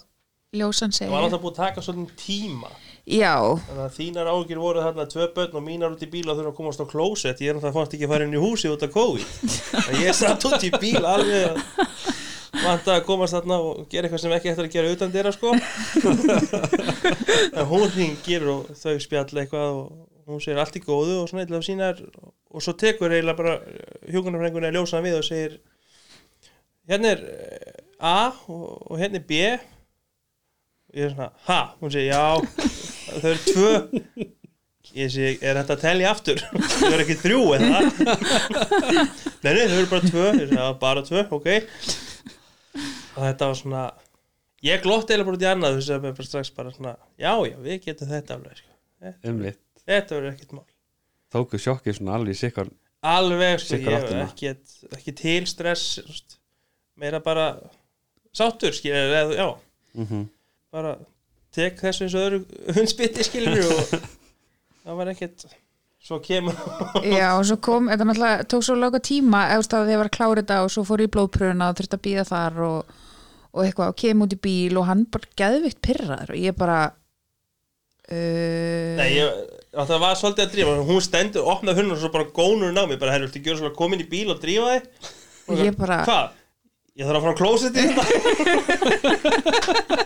ljósan 0.56 0.92
Það 0.94 1.12
var 1.14 1.26
alltaf 1.26 1.42
búið 1.42 1.54
að 1.54 1.62
taka 1.62 1.82
svolítið 1.84 2.20
tíma. 2.20 2.70
já, 3.06 3.34
Þannig 3.66 3.82
að 3.84 3.96
þínar 3.96 4.30
ágjur 4.32 4.60
voru 4.62 4.84
þarna 4.84 5.06
tvö 5.12 5.26
börn 5.36 5.58
og 5.58 5.64
mínar 5.66 5.94
út 5.96 6.04
í 6.06 6.10
bíl 6.10 6.26
og 6.26 6.38
þurfa 6.38 6.52
að 6.52 6.56
komast 6.58 6.82
á 6.82 6.86
klósett. 6.90 7.42
Ég 7.42 7.50
er 7.50 7.58
náttúrulega 7.58 7.76
fannst 7.76 7.96
ekki 7.96 8.06
að 8.08 8.12
fara 8.14 8.26
inn 8.26 8.36
í 8.36 8.42
húsi 8.42 8.70
út 8.72 8.84
af 8.86 8.94
COVID. 8.94 9.34
Ég 10.06 10.16
satt 10.16 10.46
út 10.48 10.66
í 10.66 10.70
bíl 10.80 11.02
alveg 11.02 11.60
vant 12.62 12.90
að 12.92 13.04
komast 13.06 13.36
þarna 13.36 13.60
og 13.62 13.86
gera 13.92 14.08
eitthvað 14.08 14.22
sem 14.24 14.34
ekki 14.36 14.52
eftir 14.52 14.68
að 14.68 14.74
gera 14.76 14.92
utan 14.96 15.14
þeirra 15.14 15.32
sko. 15.34 15.54
en 17.56 17.70
hún 17.70 17.86
ringir 17.94 18.46
og 18.52 18.74
þau 18.78 18.96
spjall 19.02 19.42
eitthvað 19.42 19.80
og 19.80 19.88
hún 20.26 20.42
segir 20.42 20.58
allt 20.60 20.78
í 20.78 20.82
góðu 20.82 21.20
og 21.22 21.30
svona 21.30 21.44
eitthvað 21.44 21.60
af 21.60 21.66
sínar 21.66 22.02
og 22.50 22.64
svo 22.64 22.74
tekur 22.78 23.14
eiginlega 23.14 23.38
bara 23.38 23.56
hjókunarfrengunni 24.10 24.70
að 24.70 24.78
ljósa 24.78 24.98
hann 24.98 25.06
við 25.06 25.18
og 25.20 25.26
segir 25.26 25.58
hérna 26.90 27.12
er 27.14 27.24
eh, 27.30 27.82
A 27.96 28.32
og, 28.52 28.90
og 28.90 28.98
hérna 29.00 29.20
er 29.20 29.26
B 29.28 29.38
og 29.56 30.98
ég 30.98 31.06
er 31.06 31.14
svona, 31.14 31.30
ha? 31.46 31.60
Hún 31.80 31.92
segir, 31.94 32.10
já 32.12 32.24
þau 33.22 33.30
eru 33.30 33.40
tvö 33.46 33.70
ég 34.96 35.12
segi, 35.12 35.38
er 35.42 35.60
þetta 35.60 35.76
að 35.76 35.84
telja 35.84 36.10
aftur? 36.10 36.42
þau 36.80 36.90
eru 36.90 37.06
ekki 37.06 37.18
þrjú, 37.22 37.40
eða? 37.58 37.80
nei, 39.44 39.52
nei, 39.52 39.62
þau 39.62 39.78
eru 39.78 39.88
bara 39.92 40.10
tvö 40.10 40.26
ég 40.40 40.54
já, 40.56 40.66
bara 40.82 41.06
tvö, 41.06 41.26
ok 41.38 41.48
og 43.16 43.22
þetta 43.24 43.50
var 43.50 43.58
svona 43.60 43.82
ég 44.66 44.82
glótti 44.84 45.16
eða 45.16 45.26
bara 45.26 45.38
út 45.38 45.44
í 45.44 45.50
annað 45.50 45.78
þess 45.80 45.92
að 45.96 46.06
mér 46.06 46.16
bara 46.20 46.28
strax 46.30 46.52
bara 46.56 46.72
svona, 46.74 46.94
já, 47.18 47.32
já, 47.48 47.56
við 47.66 47.80
getum 47.88 48.10
þetta 48.12 48.36
alveg, 48.38 48.60
sko. 48.62 49.12
um 49.30 49.40
mitt. 49.42 49.60
þetta 49.86 50.18
verður 50.18 50.32
ekkert 50.34 50.56
mál. 50.56 50.66
Tóku 51.32 51.60
sjokkið 51.60 51.98
svona 51.98 52.16
alveg 52.20 52.38
sikkar 52.38 52.70
alveg, 53.06 53.58
sko, 53.60 53.74
Sikkar 53.74 53.92
ég 53.92 53.98
hef 53.98 54.08
áttina. 54.08 54.28
ekki, 54.30 54.54
ekki 55.00 55.16
til 55.20 55.42
stress 55.50 56.00
meira 56.96 57.20
bara 57.24 57.50
sáttur, 58.36 58.72
skilur, 58.76 59.12
eða, 59.20 59.36
já. 59.36 59.48
Mm 59.96 60.24
bara 60.76 60.96
tek 61.56 61.78
þessu 61.80 62.04
eins 62.04 62.16
og 62.16 62.24
öðru 62.26 62.40
hundspytti 62.76 63.24
skilur 63.24 63.62
og 63.64 63.94
það 64.84 64.98
var 64.98 65.10
ekkert 65.12 65.46
svo 66.06 66.18
kemur 66.22 66.58
Já, 67.06 67.30
og 67.38 67.46
svo 67.48 67.56
kom, 67.64 67.88
þetta 67.90 68.06
náttúrulega 68.10 68.46
tók 68.50 68.66
svo 68.66 68.76
lága 68.78 69.00
tíma 69.02 69.46
eftir 69.56 69.80
að 69.80 69.90
þið 69.90 70.00
var 70.02 70.10
að 70.10 70.16
klára 70.18 70.42
þetta 70.42 70.58
og 70.66 70.72
svo 70.74 70.84
fór 70.86 71.02
í 71.06 71.08
blóðpröfuna 71.16 71.70
og 71.70 71.78
þurfti 71.80 71.98
að 71.98 72.04
býða 72.06 72.26
þar 72.28 72.60
og, 72.66 72.92
og 73.56 73.64
eitthvað 73.64 73.92
og 73.92 73.98
kem 74.02 74.22
út 74.26 74.36
í 74.36 74.38
bíl 74.46 74.76
og 74.76 74.88
hann 74.90 75.02
bara 75.08 75.32
geðvikt 75.40 75.80
pyrraður 75.84 76.32
og 76.36 76.38
ég 76.44 76.56
bara 76.58 76.78
uh, 78.12 78.92
Nei, 79.00 79.10
ég, 79.16 79.28
að 79.72 79.92
það 79.92 80.02
var 80.04 80.14
svolítið 80.20 80.44
að 80.46 80.52
drífa 80.54 80.78
Hún 80.92 81.02
stendur, 81.04 81.50
opnaði 81.56 81.78
hurna 81.80 81.96
og 81.96 82.02
svo 82.04 82.10
bara 82.14 82.32
gónur 82.36 82.68
hún 82.70 82.80
á 82.80 82.84
mig 82.84 83.00
bara, 83.00 83.12
herru, 83.16 83.26
viltu 83.30 83.42
gjöra 83.42 83.62
svona 83.64 83.78
komin 83.78 84.04
í 84.04 84.10
bíl 84.10 84.28
og 84.34 84.42
drífa 84.42 84.68
þig? 84.76 84.82
Og 85.46 85.54
ég 85.64 85.72
bara 85.78 86.02
Hvað? 86.06 86.26
Ég 86.96 87.04
þarf 87.04 87.18
að 87.20 87.24
fara 87.26 87.36
á 87.36 87.56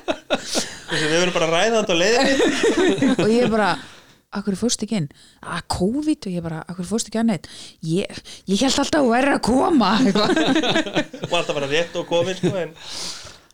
Þessi, 0.90 1.06
við 1.06 1.16
verðum 1.20 1.34
bara 1.36 1.46
að 1.46 1.54
ræða 1.54 1.80
þetta 1.80 1.94
á 1.94 2.00
leiðinni. 2.00 3.10
Og 3.24 3.30
ég 3.30 3.52
bara 3.52 3.68
akkur 4.34 4.56
fórst 4.58 4.82
ekki 4.84 4.98
inn? 4.98 5.08
Að 5.42 5.60
COVID. 5.76 6.26
Og 6.26 6.34
ég 6.34 6.44
bara, 6.44 6.62
akkur 6.70 6.88
fórst 6.88 7.10
ekki 7.10 7.20
að 7.20 7.28
neitt? 7.30 7.46
Ég, 7.86 8.20
ég 8.50 8.64
held 8.64 8.82
alltaf 8.82 8.98
að 8.98 9.06
þú 9.06 9.12
væri 9.14 9.34
að 9.34 9.42
koma 9.46 9.92
og 11.30 11.36
alltaf 11.38 11.54
bara 11.54 11.70
rétt 11.70 11.98
og 12.00 12.08
komin 12.10 12.38
sko, 12.38 12.52
en 12.58 12.74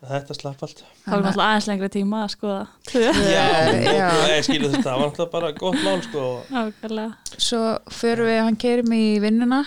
þetta 0.05 0.37
slapp 0.37 0.63
allt 0.65 0.83
Það 0.83 1.13
var 1.13 1.23
náttúrulega 1.25 1.49
aðeins 1.49 1.67
lengri 1.71 1.89
tíma 1.93 2.21
að 2.23 2.31
skoða. 2.35 2.61
Já, 2.93 3.11
já. 3.81 4.07
ég 4.29 4.45
skilu 4.45 4.69
þetta, 4.69 4.83
það 4.85 4.99
var 4.99 5.05
alltaf 5.07 5.31
bara 5.33 5.51
gott 5.57 5.79
mál 5.81 6.01
sko. 6.05 6.25
Nákvæmlega. 6.53 7.37
svo 7.37 7.61
förum 7.97 8.29
við, 8.29 8.41
hann 8.45 8.59
keirir 8.61 8.89
mig 8.89 9.05
í 9.15 9.21
vinnuna 9.23 9.63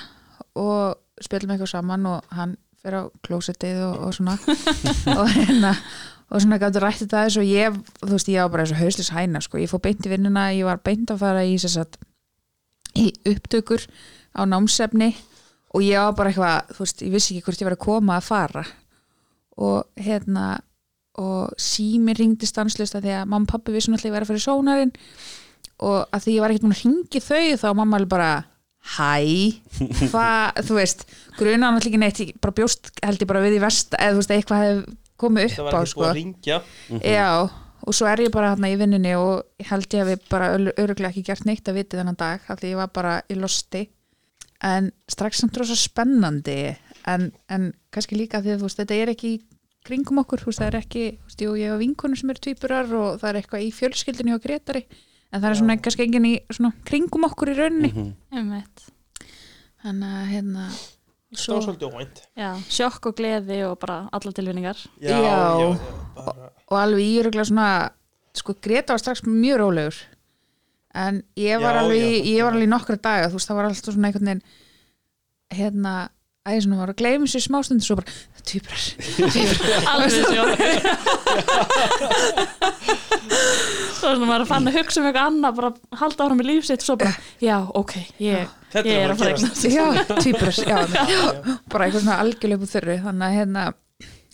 og 0.60 1.24
spilum 1.24 1.54
eitthvað 1.54 1.72
saman 1.74 2.06
og 2.10 2.36
hann 2.36 2.54
fer 2.80 2.96
á 2.96 3.02
klósettið 3.26 3.82
og, 3.88 3.96
og 4.06 4.14
svona 4.16 4.38
og 5.18 5.26
hérna 5.34 5.74
og 6.30 6.38
svona 6.38 6.60
gætu 6.62 6.80
rætt 6.82 7.02
þetta 7.02 7.24
aðeins 7.24 7.40
og 7.40 7.48
ég 7.48 7.80
þú 8.04 8.12
veist, 8.14 8.30
ég 8.30 8.44
var 8.44 8.52
bara 8.54 8.64
eins 8.64 8.74
og 8.74 8.80
hauslis 8.80 9.10
hæna 9.14 9.42
sko. 9.44 9.58
ég 9.58 9.70
fór 9.70 9.82
beint 9.82 10.06
í 10.06 10.12
vinnuna, 10.12 10.52
ég 10.54 10.68
var 10.68 10.80
beint 10.84 11.10
að 11.10 11.24
fara 11.24 11.42
í 11.44 11.58
sem 11.60 11.74
sagt, 11.74 11.98
í 12.94 13.10
upptökur 13.26 13.82
á 14.38 14.46
námsefni 14.46 15.10
og 15.74 15.84
ég 15.84 15.98
var 15.98 16.14
bara 16.18 16.30
eitthvað, 16.30 16.70
þú 16.76 16.86
veist, 16.86 17.02
ég 17.02 17.14
vissi 17.14 17.34
ekki 17.34 17.48
hvort 17.48 17.62
ég 17.62 17.68
var 17.68 17.76
að 17.76 17.84
koma 17.84 18.16
að 18.18 18.28
fara 18.30 18.64
og 19.60 19.86
hérna 20.00 20.60
og 21.20 21.52
sími 21.60 22.14
ringdi 22.16 22.48
stanslust 22.48 22.96
að 22.96 23.08
því 23.08 23.16
að 23.18 23.28
mamma 23.28 23.44
og 23.44 23.52
pappi 23.52 23.74
vissu 23.74 23.92
náttúrulega 23.92 24.10
ég 24.10 24.16
væri 24.16 24.26
að 24.26 24.30
fara 24.30 24.40
í 24.40 24.44
sónarinn 24.46 24.92
og 25.80 25.98
að 26.14 26.24
því 26.24 26.36
ég 26.36 26.44
var 26.44 26.54
ekkert 26.54 26.66
múin 26.66 26.76
að 26.76 26.84
ringi 26.84 27.22
þau 27.24 27.60
þá 27.60 27.68
mamma 27.76 27.98
alveg 27.98 28.12
bara 28.12 28.30
hæ, 28.80 29.60
hvað, 30.12 30.60
þú 30.64 30.76
veist 30.78 31.04
gruna 31.36 31.72
náttúrulega 31.74 31.90
ekki 31.90 32.00
neitt, 32.00 32.40
bara 32.40 32.56
bjóst 32.56 32.92
held 33.04 33.20
ég 33.20 33.28
bara 33.28 33.42
við 33.44 33.58
í 33.58 33.62
vest, 33.62 33.96
eða 33.96 34.14
þú 34.14 34.22
veist, 34.22 34.34
eitthvað 34.36 34.62
hefði 34.64 34.98
komið 35.20 35.48
upp 35.50 35.74
á 35.76 35.80
sko. 35.84 36.06
að 36.08 36.16
ringja 36.16 36.60
já, 37.04 37.28
og 37.84 37.96
svo 37.96 38.08
er 38.08 38.24
ég 38.24 38.32
bara 38.32 38.54
hérna 38.54 38.70
í 38.72 38.78
vinnunni 38.80 39.14
og 39.20 39.66
held 39.68 39.96
ég 39.96 40.04
að 40.04 40.12
við 40.14 40.28
bara 40.32 40.52
öruglega 40.56 41.10
ekki 41.12 41.26
gert 41.28 41.48
neitt 41.48 41.68
að 41.68 41.82
viti 41.82 42.00
þennan 42.00 42.20
dag, 42.20 42.44
allir 42.48 42.72
ég 42.72 42.80
var 42.80 42.92
bara 42.94 43.18
í 43.28 43.36
losti. 43.40 43.86
En 44.64 44.90
strax 45.08 45.40
samt 45.40 45.56
rosa 45.56 45.76
spennandi 45.78 46.58
en, 47.06 47.32
en 47.48 47.72
kannski 47.90 48.16
líka 48.18 48.40
því 48.42 48.54
að 48.54 48.58
þú 48.60 48.68
veist, 48.68 48.78
þetta 48.82 48.94
er 49.02 49.08
ekki 49.14 49.32
í 49.34 49.40
kringum 49.86 50.18
okkur, 50.20 50.40
þú 50.42 50.50
veist, 50.50 50.60
það 50.60 50.68
er 50.72 50.78
ekki 50.82 51.04
þú 51.16 51.24
veist, 51.30 51.40
jú, 51.46 51.54
ég 51.56 51.70
hef 51.72 51.78
vinkunum 51.80 52.16
sem 52.20 52.30
eru 52.30 52.40
tvíburar 52.44 52.92
og 52.94 53.20
það 53.20 53.28
er 53.30 53.38
eitthvað 53.40 53.64
í 53.64 53.70
fjölskyldinu 53.72 54.34
hjá 54.34 54.42
Gretari 54.44 54.82
en 55.32 55.40
það 55.40 55.50
er 55.50 55.58
svona 55.60 55.76
kannski 55.80 56.04
enginn 56.06 56.26
í 56.26 56.34
svona 56.52 56.72
kringum 56.84 57.24
okkur 57.30 57.52
í 57.54 57.58
rauninni 57.60 57.92
Mhm. 57.94 58.14
Einmitt. 58.32 58.88
þannig 59.84 60.16
að 60.20 60.26
hérna 60.34 60.64
svo, 61.32 61.60
Já, 62.36 62.50
sjokk 62.68 63.06
og 63.06 63.14
gleði 63.16 63.62
og 63.70 63.78
bara 63.78 64.08
alla 64.12 64.32
tilvinningar. 64.32 64.76
já, 65.00 65.16
Já. 65.16 65.78
bara, 66.16 66.50
og 66.70 66.76
alveg 66.78 67.00
í 67.06 67.18
öruglega 67.22 67.46
svona 67.46 67.90
sko 68.34 68.54
Greta 68.60 68.92
var 68.92 68.98
strax 68.98 69.22
mjög 69.22 69.58
rólegur 69.58 69.94
en 70.94 71.22
ég 71.36 71.60
var 71.62 71.74
Já, 71.74 71.80
alveg 71.80 72.00
já, 72.02 72.24
ég 72.36 72.42
var 72.44 72.52
alveg 72.52 72.66
í 72.68 72.70
nokkra 72.74 72.96
daga, 73.00 73.28
þú 73.30 73.38
veist, 73.38 73.48
það 73.48 73.56
var 73.56 73.64
alltaf 73.70 73.94
svona 73.94 74.08
einhvern 74.10 74.26
veginn 74.26 74.42
hérna 75.50 75.94
æði 76.48 76.62
svona 76.64 76.78
var 76.80 76.90
að 76.94 77.00
gleyma 77.02 77.26
sér 77.28 77.42
smástund 77.44 77.82
svo 77.84 77.98
bara, 77.98 78.12
týprar 78.48 78.84
Alveg 79.92 80.14
sjokk. 80.14 80.62
Svo 83.98 84.14
svona 84.16 84.38
fann 84.48 84.70
að 84.70 84.78
hugsa 84.78 85.02
um 85.02 85.08
eitthvað 85.10 85.26
annað, 85.28 85.58
bara 85.58 86.00
halda 86.00 86.26
ára 86.26 86.38
með 86.38 86.48
lífsitt 86.48 86.80
og 86.80 86.88
svo 86.88 86.96
bara, 87.02 87.12
já, 87.44 87.58
ok, 87.76 87.92
ég, 88.24 88.54
ég 88.72 88.88
er 88.94 89.12
að 89.12 89.12
að 89.12 89.20
fara 89.20 89.34
eignast. 89.34 89.66
já, 89.68 89.84
týprar, 90.24 90.62
já, 90.64 90.78
já, 90.96 91.58
bara 91.68 91.86
eitthvað 91.86 92.06
svona 92.06 92.18
algjörlega 92.24 92.56
upp 92.56 92.64
úr 92.64 92.72
þurru, 92.72 92.96
þannig 93.04 93.26
að 93.28 93.36
hérna 93.36 93.66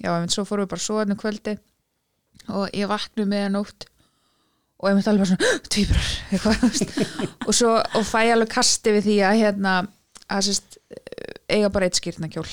já, 0.05 0.11
en 0.15 0.33
svo 0.37 0.47
fórum 0.47 0.69
við 0.69 0.73
bara 0.77 0.87
svo 0.87 1.01
hérna 1.01 1.19
kvöldi 1.19 1.57
og 2.55 2.79
ég 2.79 2.91
vaknu 2.93 3.27
með 3.27 3.49
að 3.49 3.55
nótt 3.57 3.89
og 4.77 4.90
ég 4.92 4.99
myndi 5.01 5.11
alveg 5.11 5.33
svona 5.33 5.53
týprar, 5.75 6.14
eitthvað, 6.31 6.57
og 7.49 7.59
svo, 7.59 7.75
og 7.83 8.07
fæ 8.07 8.21
alveg 8.37 8.55
kasti 8.55 8.95
við 8.95 9.09
því 9.11 9.19
að 9.27 9.42
hérna, 9.42 9.79
að 10.31 10.47
sérst 10.53 10.79
eiga 11.52 11.70
bara 11.72 11.88
eitt 11.88 11.98
skýrnakjól 12.00 12.48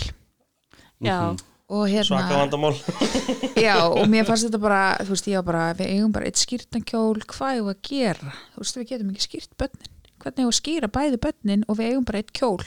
Já, 1.04 1.36
og 1.74 1.88
hérna 1.90 2.06
svaka 2.08 2.38
vandamál 2.38 2.76
Já, 3.66 3.76
og 3.90 4.06
mér 4.12 4.28
fannst 4.28 4.48
þetta 4.48 4.62
bara, 4.62 4.84
þú 5.02 5.16
veist, 5.16 5.28
ég 5.32 5.42
var 5.42 5.48
bara, 5.50 5.66
við 5.80 5.92
eigum 5.96 6.14
bara 6.16 6.30
eitt 6.30 6.40
skýrtankjól, 6.42 7.26
hvað 7.34 7.58
eigum 7.58 7.68
við 7.70 7.76
að 7.76 7.84
gera? 7.90 8.38
Þú 8.54 8.64
veist, 8.64 8.80
við 8.80 8.88
getum 8.94 9.12
ekki 9.14 9.26
skýrt 9.28 9.54
börnin. 9.60 9.92
Hvernig 10.24 10.40
eigum 10.40 10.48
við 10.48 10.54
að 10.54 10.60
skýra 10.62 10.90
bæði 10.96 11.22
börnin 11.26 11.68
og 11.68 11.80
við 11.80 11.92
eigum 11.92 12.08
bara 12.08 12.24
eitt 12.24 12.34
kjól? 12.38 12.66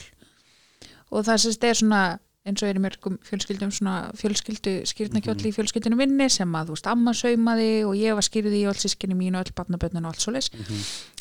Og 1.14 1.26
það 1.26 1.42
sést 1.46 1.64
er 1.64 1.78
svona, 1.78 2.02
eins 2.46 2.62
og 2.62 2.70
er 2.70 2.78
í 2.78 2.84
mörgum 2.84 3.18
fjölskyldum, 3.26 3.72
svona 3.74 3.96
fjölskyldu 4.18 4.76
skýrtankjól 4.90 5.38
í 5.38 5.54
fjölskyldinu 5.56 5.98
minni 5.98 6.28
sem 6.32 6.56
að, 6.58 6.70
þú 6.72 6.76
veist, 6.78 6.90
amma 6.92 7.14
saumaði 7.16 7.70
og 7.86 7.96
ég 7.98 8.18
var 8.18 8.26
skýrði 8.26 8.62
í 8.62 8.66
öll 8.70 8.78
sískinni 8.80 9.16
mín 9.18 9.38
og 9.38 9.46
öll 9.46 9.56
barnabörnin 9.56 10.04
og 10.04 10.12
allt 10.12 10.24
svoleiðis. 10.26 10.50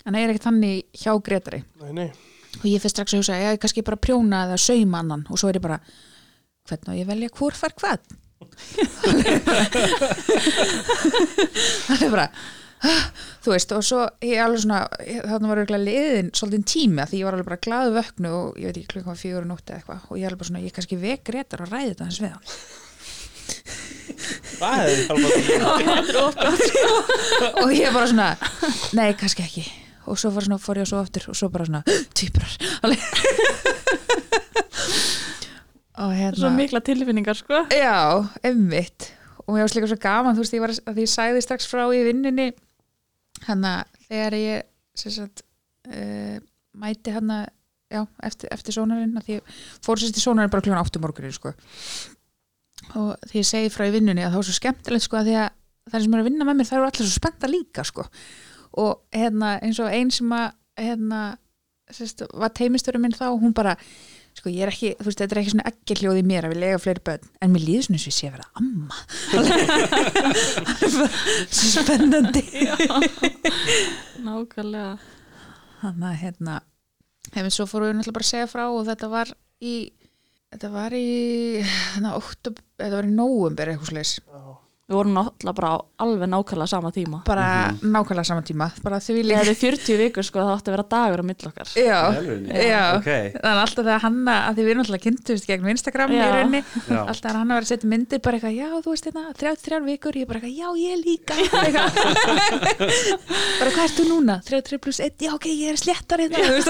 En 0.05 0.13
það 0.13 0.21
er 0.23 0.33
ekki 0.33 0.45
þannig 0.49 1.03
hjá 1.05 1.13
Gretari. 1.25 1.63
nei, 1.81 1.91
nei. 2.01 2.09
Og 2.61 2.67
ég 2.69 2.81
fyrir 2.83 2.93
strax 2.93 3.13
að 3.13 3.19
hugsa, 3.21 3.39
ég 3.41 3.61
kannski 3.61 3.85
bara 3.85 3.99
prjóna 4.01 4.45
eða 4.47 4.57
sauma 4.61 4.97
annan. 5.03 5.23
Og 5.29 5.35
svo 5.41 5.47
er 5.51 5.57
ég 5.59 5.65
bara, 5.65 5.79
hvernig 6.69 6.89
á 6.91 6.93
ég 6.97 7.05
að 7.05 7.11
velja 7.13 7.35
hvort 7.39 7.57
far 7.59 7.73
hvað? 7.79 7.99
það 11.85 12.01
er 12.03 12.11
bara 12.11 12.27
þú 13.45 13.53
veist 13.53 13.71
og 13.73 13.83
svo 13.85 14.01
ég 14.25 14.41
alveg 14.43 14.61
svona 14.65 14.79
þarna 14.99 15.49
var 15.49 15.61
auðvitað 15.61 15.85
liðin 15.87 16.31
svolítið 16.35 16.65
tími 16.71 17.01
af 17.03 17.09
því 17.11 17.17
ég 17.21 17.27
var 17.27 17.37
alveg 17.37 17.49
bara 17.49 17.63
glaðu 17.65 17.91
vöknu 17.95 18.29
og 18.35 18.47
ég 18.59 18.65
veit 18.69 18.79
ekki 18.81 18.91
klukkan 18.93 19.11
var 19.13 19.21
fjögur 19.21 19.45
og 19.45 19.49
nótti 19.51 19.69
eða 19.71 19.79
eitthvað. 19.79 20.01
Og 20.09 20.15
ég 20.19 20.25
alveg 20.27 20.39
bara 20.41 20.49
svona 20.49 20.65
ég 20.65 20.75
kannski 20.75 20.97
vek 21.01 21.23
réttar 21.35 21.63
og 21.65 21.71
ræði 21.71 21.91
þetta 21.93 22.09
hans 22.09 22.21
við 22.23 22.31
hann. 22.35 22.45
Það 24.55 24.75
hefði 24.81 25.01
hjálpað 25.85 26.59
og 27.63 27.69
ég 27.75 27.89
bara 27.95 28.07
svona 28.11 28.29
nei 28.97 29.09
kannski 29.19 29.41
ekki 29.45 29.65
og 30.05 30.19
svo 30.19 30.29
var 30.35 30.43
svona, 30.47 30.61
fór 30.61 30.77
ég 30.81 30.89
svo 30.89 30.99
aftur 31.01 31.23
og 31.31 31.37
svo 31.37 31.47
bara 31.53 31.65
svona 31.67 31.83
týprar 32.17 32.51
og 36.05 36.11
hérna 36.11 36.39
svo 36.39 36.49
mikla 36.51 36.79
tilfinningar, 36.83 37.37
sko. 37.39 37.65
Já, 37.71 38.25
emmitt 38.43 39.11
og 39.45 39.53
mér 39.53 39.65
varst 39.65 39.77
líka 39.77 39.89
svo 39.91 39.99
gaman, 40.01 40.35
þú 40.35 40.41
veist, 40.43 40.55
ég 40.57 40.63
var 40.63 40.73
að 40.73 40.93
því 40.95 41.01
ég 41.05 41.11
sagði 41.11 41.43
strax 41.45 41.67
frá 41.69 41.83
í 41.93 42.01
vinninni 42.07 42.47
hann 43.45 43.67
að 43.67 43.81
þegar 44.07 44.33
ég 44.39 44.57
sagt, 44.97 45.43
uh, 45.91 46.37
mæti 46.75 47.13
hann 47.13 47.29
að 47.33 47.45
já, 47.91 48.01
eftir, 48.25 48.51
eftir 48.53 48.75
sónarinn 48.75 49.17
að 49.19 49.27
því 49.27 49.37
ég 49.37 49.53
fór 49.85 50.01
sérst 50.01 50.19
í 50.19 50.23
sónarinn 50.23 50.51
bara 50.53 50.65
kljóðan 50.65 50.81
áttum 50.81 51.05
morgunin 51.05 51.35
sko. 51.35 51.53
og 52.95 53.29
því 53.29 53.41
ég 53.41 53.49
segi 53.49 53.71
frá 53.73 53.85
í 53.87 53.93
vinnunni 53.93 54.25
að 54.25 54.33
það 54.33 54.41
var 54.41 54.47
svo 54.49 54.57
skemmtilegt 54.57 55.05
sko 55.05 55.19
að 55.19 55.29
því 55.29 55.37
að 55.43 55.47
það 55.91 56.05
sem 56.05 56.15
er 56.15 56.23
að 56.23 56.29
vinna 56.29 56.47
með 56.47 56.59
mér 56.59 56.69
það 56.69 56.77
eru 56.79 56.89
allir 56.89 57.09
svo 57.09 57.19
spennta 57.19 57.51
líka 57.51 57.85
sko 57.87 58.07
og 58.81 59.01
hérna 59.15 59.55
eins 59.63 59.79
og 59.79 59.89
einn 59.91 60.11
sem 60.13 60.31
að 60.35 60.51
hérna, 60.79 61.21
sérst, 61.93 62.25
var 62.33 62.51
teimistöru 62.55 62.99
minn 63.01 63.15
þá, 63.15 63.29
hún 63.39 63.53
bara 63.55 63.75
sko 64.35 64.51
ég 64.51 64.65
er 64.65 64.71
ekki, 64.73 64.89
þú 64.99 65.07
veist, 65.07 65.19
þetta 65.21 65.35
er 65.35 65.39
ekki 65.41 65.53
svona 65.53 65.69
ekki 65.69 65.95
hljóð 66.01 66.17
í 66.19 66.23
mér 66.27 66.47
að 66.47 66.51
við 66.55 66.61
lega 66.65 66.79
fleiri 66.83 67.03
börn, 67.07 67.29
en 67.39 67.53
mér 67.53 67.63
líður 67.63 67.85
svona 67.85 67.95
eins 67.99 68.05
og 68.05 68.11
ég 68.11 68.17
sé 68.17 68.25
að 68.27 68.35
vera 68.35 68.47
amma. 68.59 68.95
Spennandi. 71.61 72.43
Nákvæmlega. 74.25 74.97
þannig 75.79 76.09
að 76.09 76.19
hérna 76.23 76.55
hefum 77.35 77.53
svo 77.53 77.67
fórum 77.69 77.87
við 77.89 77.95
náttúrulega 77.99 78.17
bara 78.17 78.27
að 78.27 78.31
segja 78.33 78.49
frá 78.51 78.65
og 78.67 78.83
þetta 78.89 79.07
var 79.11 79.31
í 79.63 79.75
þetta 80.51 80.69
var 80.73 80.95
í 80.97 81.07
þannig, 81.63 82.13
oktob, 82.19 82.61
þetta 82.79 82.95
var 82.99 83.07
í 83.07 83.15
nóumber 83.15 83.71
eitthvað 83.71 83.91
slags 83.93 84.13
Við 84.85 84.93
vorum 84.99 85.15
náttúrulega 85.17 85.57
bara 85.57 85.69
á 85.73 85.81
alveg 86.05 86.29
nákvæmlega 86.29 86.69
sama 86.69 86.91
tíma. 86.93 87.23
bara 87.25 87.73
nákvæmlega 87.81 88.21
saman 88.29 88.45
tíma 88.45 88.67
bara 88.85 88.99
því 89.01 89.15
við 89.15 89.17
Ég 89.17 89.25
líka 89.25 89.39
hefði 89.39 89.55
40 89.57 89.97
vikur, 89.97 90.21
sko, 90.27 90.37
það 90.45 90.51
átti 90.59 90.69
að 90.69 90.75
vera 90.75 90.85
dagur 90.93 91.21
á 91.21 91.23
mill 91.25 91.47
okkar. 91.49 91.67
já, 91.73 91.99
já. 92.69 92.83
Ok. 92.99 93.09
þannig 93.33 93.61
alltaf 93.63 93.81
þegar 93.87 94.03
hanna 94.05 94.35
að 94.45 94.53
því 94.59 94.63
við 94.67 94.75
náttúrulega 94.77 95.05
kynntumst 95.07 95.45
gegn 95.49 95.65
Instagram 95.73 96.09
í 96.13 96.15
Já. 96.19 96.25
rauninni 96.35 96.61
Já. 96.61 97.01
alltaf 97.01 97.25
þegar 97.25 97.39
hann 97.41 97.49
var 97.55 97.63
að 97.65 97.69
setja 97.71 97.89
myndir 97.95 98.19
bara 98.21 98.35
eitthvað, 98.37 98.57
já 98.61 98.69
þú 98.85 98.89
veist 98.93 99.05
þetta, 99.09 99.23
33 99.41 99.81
vikur 99.89 100.13
ég 100.21 100.27
bara 100.29 100.37
eitthvað, 100.39 100.55
já 100.61 100.69
ég 100.85 100.95
líka 101.01 101.33
bara 103.59 103.71
hvað 103.73 103.85
ertu 103.89 104.03
núna 104.09 104.35
33 104.45 104.77
pluss 104.85 104.99
1, 105.01 105.17
já 105.25 105.31
ok, 105.33 105.45
ég 105.49 105.73
er 105.73 105.77
sléttar 105.81 106.21
hérna 106.21 106.37
þú 106.45 106.61
veist. 106.61 106.69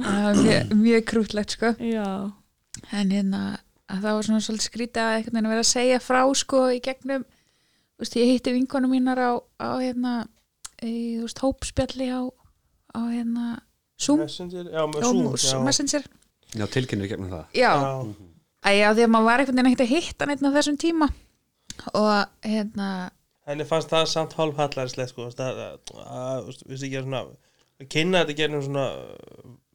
Það 0.00 0.32
mjög 0.84 1.02
krútlegt 1.08 1.50
sko 1.56 1.72
Já. 1.80 2.06
en 2.92 3.08
hérna 3.16 3.42
að 3.90 4.04
það 4.04 4.16
var 4.16 4.26
svona 4.28 4.42
svolítið 4.46 4.66
skrítið 4.68 5.02
að 5.04 5.14
einhvern 5.16 5.34
veginn 5.34 5.48
að 5.50 5.54
vera 5.54 5.64
að 5.64 5.70
segja 5.72 6.00
frá 6.04 6.20
sko 6.40 6.60
í 6.70 6.78
gegnum 6.84 7.24
þú 7.26 8.04
veist, 8.04 8.16
ég 8.20 8.30
hitti 8.30 8.54
vinkonum 8.56 8.94
mínar 8.94 9.18
á, 9.20 9.32
á 9.60 9.70
hérna 9.82 10.12
í, 10.80 10.92
þú 11.18 11.26
veist, 11.26 11.42
hópspjalli 11.44 12.08
á, 12.14 12.20
á 12.96 13.00
hérna 13.10 13.46
Zoom, 14.00 14.22
Messenger, 14.24 14.70
já, 14.72 14.82
Zoom 15.04 15.24
já. 15.36 15.58
Messenger 15.66 16.06
Já, 16.50 16.64
tilkynir 16.66 17.06
gegnum 17.10 17.30
það. 17.30 17.44
já, 17.54 17.70
Já. 17.78 17.90
Æ, 18.60 18.70
já, 18.76 18.88
því 18.96 19.04
að 19.04 19.10
maður 19.14 19.26
var 19.28 19.42
veginn 19.44 19.68
ekkert 19.70 19.84
að 19.86 19.92
hitta 19.94 20.26
neitt 20.28 20.42
á 20.44 20.56
þessum 20.56 20.78
tíma 20.80 21.06
og 21.96 22.10
hérna, 22.44 22.88
henni 23.48 23.64
fannst 23.68 23.92
það 23.92 24.08
samt 24.10 24.34
hálf 24.36 24.58
hallarslegt 24.60 25.12
sko, 25.14 25.28
að, 25.30 25.60
að, 26.04 26.50
þú 26.58 26.72
veist 26.72 26.86
ekki 26.88 26.98
að 27.00 27.06
svona 27.06 27.22
að 27.24 27.86
kynna 27.94 28.20
þetta 28.24 28.36
gegnum 28.40 28.64
svona 28.66 28.84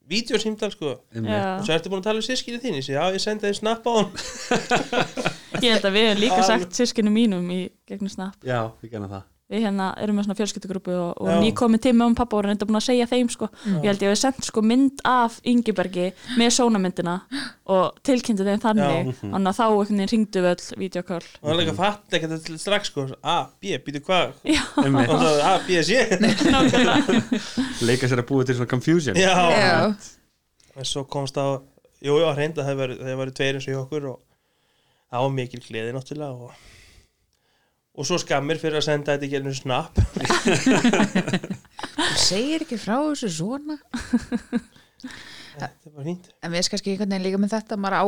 vídeosýmdal 0.09 0.73
sko. 0.73 0.95
Og 1.01 1.65
svo 1.65 1.75
ertu 1.75 1.91
búin 1.91 2.01
að 2.03 2.09
tala 2.09 2.21
um 2.21 2.25
sískinni 2.25 2.61
þín 2.63 2.79
ég 2.79 2.85
segi, 2.87 2.97
já, 2.97 3.05
ég 3.15 3.23
sendi 3.23 3.47
þeim 3.47 3.59
snapp 3.61 3.87
á 3.89 3.91
hann 3.99 4.09
Ég 5.63 5.71
held 5.71 5.87
að 5.87 5.95
við 5.95 6.09
hefum 6.09 6.21
líka 6.25 6.41
sagt 6.45 6.75
sískinu 6.77 7.13
mínum 7.13 7.47
í 7.53 7.61
gegnum 7.87 8.11
snap. 8.11 8.35
Já, 8.45 8.59
ég 8.83 8.91
genna 8.91 9.09
það 9.11 9.23
Við 9.45 9.61
hérna 9.61 9.91
erum 10.01 10.15
með 10.17 10.25
svona 10.25 10.35
fjölskyldugrúpu 10.39 10.93
og, 10.97 11.19
og 11.21 11.27
Já. 11.29 11.35
nýkomin 11.43 11.81
tími 11.83 12.01
um 12.01 12.15
pappa 12.17 12.39
og 12.39 12.47
reynda 12.47 12.65
búin 12.65 12.79
að 12.79 12.87
segja 12.87 13.05
þeim 13.11 13.27
sko. 13.29 13.45
Ég 13.67 13.83
held 13.91 14.01
ég 14.01 14.09
hef 14.09 14.17
sendt 14.17 14.47
sko 14.47 14.63
mynd 14.65 15.03
af 15.05 15.35
Ingibergi 15.45 16.07
með 16.39 16.49
sónamyndina 16.55 17.13
og 17.69 17.99
tilkynntu 18.07 18.47
þeim 18.47 18.63
þannig. 18.63 19.11
Þannig 19.21 19.51
að 19.51 19.59
þá 19.59 19.63
einhvern 19.67 20.01
veginn 20.01 20.11
ringdu 20.15 20.43
við 20.47 20.49
öll 20.55 20.81
videokall 20.81 21.21
og 21.43 21.51
hann 21.51 21.61
líka 21.61 21.75
fatt 21.77 22.17
ekki 22.17 22.31
þetta 22.31 22.57
strax 22.63 22.89
sko. 22.89 23.05
A, 23.21 23.37
B, 23.61 23.77
býtu 23.85 24.01
hvað 24.07 24.33
Já, 24.49 24.63
A, 24.81 25.53
B, 25.67 25.77
C. 25.85 26.01
Nákvæmlega. 26.25 27.21
Leika 27.85 28.09
sér 28.09 28.25
að 28.25 28.29
búa 28.31 28.49
til 28.49 28.57
svona 28.57 28.71
confusion. 28.73 29.19
Já, 29.19 29.35
Já, 29.53 29.77
en 30.73 30.89
svo 30.89 31.05
komst 31.05 31.37
á 31.37 31.61
jú, 32.01 32.17
jú, 32.17 32.31
reynda 32.33 32.65
það 32.65 32.97
það 32.97 33.19
var 33.21 33.31
tveir 33.37 33.59
eins 33.59 33.67
og 33.69 33.73
hjá 33.75 33.81
okkur 33.83 34.09
og 34.15 34.23
það 35.13 35.25
var 35.25 35.35
mikil 35.37 35.61
gleði 35.63 35.93
náttúrulega 35.95 36.47
og, 36.49 36.65
og 37.95 38.03
svo 38.07 38.17
skammir 38.19 38.59
fyrir 38.59 38.77
að 38.81 38.87
senda 38.89 39.13
þetta 39.15 39.27
í 39.27 39.31
gerðinu 39.31 39.55
snapp 39.55 39.95
þú 39.95 40.01
segir 42.27 42.63
ekki 42.65 42.77
frá 42.81 42.97
þessu 43.11 43.29
svona. 43.31 43.75
Þetta 45.55 45.91
var 45.95 46.03
fínt. 46.07 46.25
En 46.43 46.51
við 46.51 46.59
erum 46.61 46.71
kannski 46.73 46.91
einhvern 46.93 47.13
veginn 47.15 47.25
líka 47.29 47.39
með 47.41 47.53
þetta 47.55 47.77
maður 47.79 47.95
á, 47.95 48.03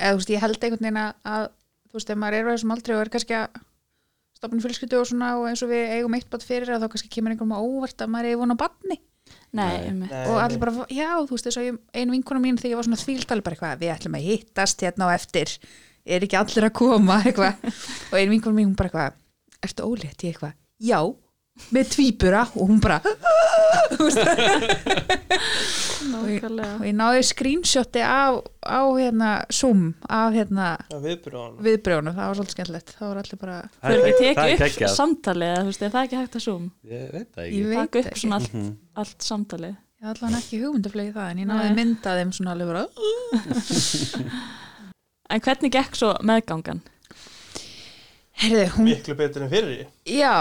eða 0.00 0.14
þú 0.14 0.18
veist, 0.22 0.32
ég 0.34 0.42
held 0.44 0.64
einhvern 0.66 0.86
veginn 0.88 1.02
að, 1.04 1.44
þú 1.90 1.94
veist, 2.00 2.10
ef 2.14 2.18
maður 2.22 2.38
er 2.40 2.48
á 2.50 2.52
þessum 2.54 2.74
aldrei 2.74 2.94
og 2.96 3.02
er 3.04 3.12
kannski 3.14 3.36
að 3.38 3.60
stopna 4.40 4.64
fjölskyldu 4.64 4.98
og 4.98 5.06
svona 5.10 5.28
og 5.38 5.44
eins 5.50 5.62
og 5.66 5.70
við 5.70 5.82
eigum 5.98 6.16
eitt 6.16 6.30
bát 6.32 6.46
fyrir 6.46 6.72
að 6.74 6.82
þá 6.86 6.90
kannski 6.94 7.12
kemur 7.12 7.34
einhverjum 7.34 7.54
á 7.54 7.60
óvart 7.60 7.98
að 8.06 8.12
maður 8.14 8.30
er 8.32 8.40
von 8.40 8.54
á 8.56 8.62
barni. 8.64 8.96
Nei. 9.54 9.92
Nei, 9.94 10.08
og 10.30 10.38
allir 10.42 10.58
bara, 10.62 10.86
já, 10.90 11.10
þú 11.26 11.32
veist, 11.36 11.46
þess 11.46 11.60
að 11.60 11.68
ég- 11.68 11.80
ein 12.00 12.14
vinkona 12.16 12.42
mín 12.42 12.58
þegar 12.58 12.72
ég 12.72 12.80
var 12.80 12.88
svona 12.88 13.02
þvíldal 13.04 13.42
bara 13.46 13.54
eitthvað, 13.58 13.80
við 13.84 13.92
ætlum 13.94 14.16
að 14.18 14.26
hittast 14.26 14.82
hérna 14.86 15.06
á 15.06 15.08
eftir 15.14 15.52
er 16.06 16.26
ekki 16.26 16.38
allir 16.40 16.68
að 16.70 16.76
koma 16.80 17.20
eitthvað, 17.24 17.54
og 18.10 18.18
ein 18.20 18.30
vinkona 18.32 18.56
mín 18.56 18.70
hún 18.70 18.76
bara 18.78 18.88
eitthvað, 18.90 19.18
ertu 19.66 19.88
ólétt? 19.90 20.22
Ég 20.24 20.32
eitthvað, 20.34 20.54
já, 20.80 21.00
með 21.74 21.90
tvíbura. 21.92 22.46
Og 22.56 22.70
hún 22.70 22.78
bara 22.80 23.00
veist, 24.00 24.18
nákvæmlega. 26.10 26.70
og 26.78 26.84
ég 26.88 26.94
náði 26.96 27.20
screenshoti 27.28 28.00
á, 28.00 28.40
á 28.64 28.80
hérna 28.96 29.30
Zoom 29.52 29.90
af 30.08 30.32
hérna 30.34 30.70
það 30.88 31.04
viðbrjónu, 31.66 32.14
það 32.16 32.24
var 32.30 32.38
svolítið 32.38 32.54
skemmtilegt. 32.56 32.94
Það 32.96 33.10
var 33.10 33.20
allir 33.22 33.40
bara, 33.42 33.58
ekki 33.60 33.84
það 33.84 33.92
er 33.92 34.18
tekið 34.22 34.54
upp 34.54 34.64
geggjað. 34.64 34.94
samtalið 34.96 35.50
eða 35.52 35.60
þú 35.60 35.70
veist, 35.72 35.82
er 35.88 35.92
það 35.94 36.06
ekki 36.08 36.20
hægt 36.22 36.38
að 36.40 36.44
zoom? 36.46 36.64
Ég 36.90 37.06
veit 37.14 37.28
það 37.36 37.44
ég 37.44 37.50
ekki 37.50 37.68
veit 37.68 37.78
Taka 37.80 37.98
upp 38.04 38.10
ekki. 38.10 38.20
svona 38.24 38.40
allt, 38.40 38.52
allt 39.04 39.28
samtalið. 39.30 39.76
Ég 40.00 40.08
allan 40.14 40.38
ekki 40.40 40.62
hugmyndaflegi 40.64 41.12
það 41.18 41.30
en 41.34 41.42
ég 41.44 41.48
náði 41.50 41.66
Nei. 41.68 41.76
mynda 41.76 42.16
þeim 42.16 42.30
svona 42.32 42.54
alveg 42.56 42.68
bara 42.70 42.84
En 45.30 45.42
hvernig 45.44 45.70
gekk 45.72 45.94
svo 45.98 46.14
meðgangan? 46.26 46.82
herðu, 48.40 48.66
hún, 48.76 48.88
miklu 48.88 49.16
betur 49.18 49.44
en 49.44 49.52
fyrir 49.52 49.84
já, 50.08 50.34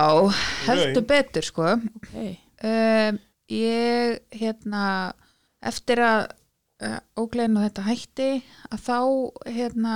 heldur 0.68 1.06
betur 1.10 1.48
sko. 1.48 1.76
Okay. 2.00 2.38
um, 2.64 3.20
ég 3.52 4.40
hérna 4.40 4.86
eftir 5.66 6.02
að 6.04 6.22
uh, 6.86 6.98
ógleðin 7.20 7.60
og 7.60 7.68
þetta 7.68 7.86
hætti 7.90 8.32
að 8.70 8.84
þá 8.86 9.00
hérna 9.50 9.96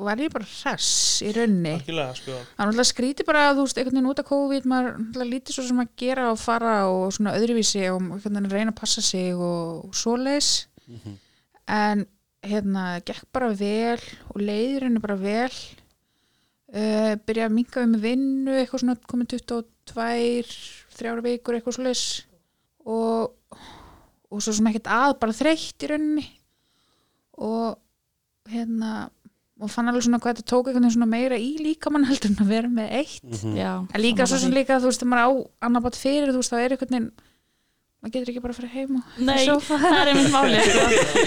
var 0.00 0.20
ég 0.22 0.32
bara 0.32 0.46
hress 0.46 1.20
í 1.26 1.32
raunni 1.34 1.74
sko. 1.82 2.36
Það 2.36 2.36
er 2.38 2.60
náttúrulega 2.60 2.88
skríti 2.92 3.26
bara 3.26 3.48
að 3.48 3.58
þú 3.58 3.64
veist 3.66 3.80
einhvern 3.80 3.98
veginn 3.98 4.12
út 4.12 4.22
af 4.22 4.28
COVID 4.30 4.68
maður 4.70 4.92
náttúrulega 5.00 5.32
lítið 5.34 5.56
svo 5.56 5.66
sem 5.66 5.82
að 5.82 5.90
gera 6.04 6.28
og 6.30 6.40
fara 6.40 6.76
og 6.92 7.10
svona 7.16 7.34
öðruvísi 7.40 7.82
og 7.90 7.98
einhvern 7.98 8.38
veginn 8.38 8.54
reyna 8.54 8.74
að 8.74 8.80
passa 8.80 9.04
sig 9.04 9.34
og, 9.34 9.90
og 9.90 9.98
svoleiðis 9.98 10.52
en 11.70 12.06
hérna 12.46 12.86
gekk 13.04 13.26
bara 13.34 13.50
vel 13.56 14.00
og 14.32 14.40
leiður 14.40 14.86
henni 14.88 15.02
bara 15.02 15.18
vel. 15.20 15.52
Uh, 16.70 17.16
byrja 17.26 17.48
að 17.48 17.56
við 17.58 17.86
með 17.90 18.04
vinnu 18.04 18.56
eitthvað 18.56 18.84
svona 18.84 18.98
komið 19.10 19.32
22 19.34 20.56
þrjára 20.96 21.24
vikur 21.26 21.56
eitthvað 21.56 21.78
svoleiðis. 21.78 22.04
Og, 22.86 23.56
og 24.30 24.42
svo 24.42 24.54
sem 24.56 24.68
ekkert 24.70 24.90
að 24.94 25.16
bara 25.22 25.36
þreytt 25.36 25.86
í 25.86 25.90
rauninni. 25.90 26.26
Og 27.40 27.74
hérna 28.50 29.08
og 29.60 29.68
fann 29.68 29.90
alveg 29.90 30.06
svona 30.06 30.20
hvað 30.22 30.38
þetta 30.38 30.48
tók 30.48 30.68
einhvern 30.68 30.86
veginn 30.86 30.94
svona 30.94 31.10
meira 31.10 31.36
í 31.36 31.50
líkamann 31.60 32.06
heldur 32.08 32.32
en 32.32 32.44
að 32.44 32.52
vera 32.54 32.70
með 32.72 32.94
eitt. 33.02 33.42
Já, 33.52 33.72
en 33.84 34.00
líka 34.00 34.26
svo 34.28 34.38
sem 34.40 34.54
líka 34.56 34.78
þú 34.80 34.88
veist, 34.88 35.02
þegar 35.02 35.10
maður 35.12 35.26
á 35.28 35.30
annar 35.68 35.84
bát 35.84 35.98
fyrir 36.00 36.32
þú 36.32 36.40
veist, 36.40 36.54
það 36.54 36.62
er 36.64 36.74
einhvern 36.76 36.96
veginn 36.96 37.10
maður 38.00 38.12
getur 38.14 38.30
ekki 38.32 38.42
bara 38.44 38.54
að 38.54 38.60
fara 38.60 38.70
heim 38.74 38.94
og 38.96 39.18
Nei, 39.28 39.40
það 39.46 39.98
er 40.00 40.10
einmitt 40.10 40.30
máli 40.32 40.60
sko. 40.64 40.84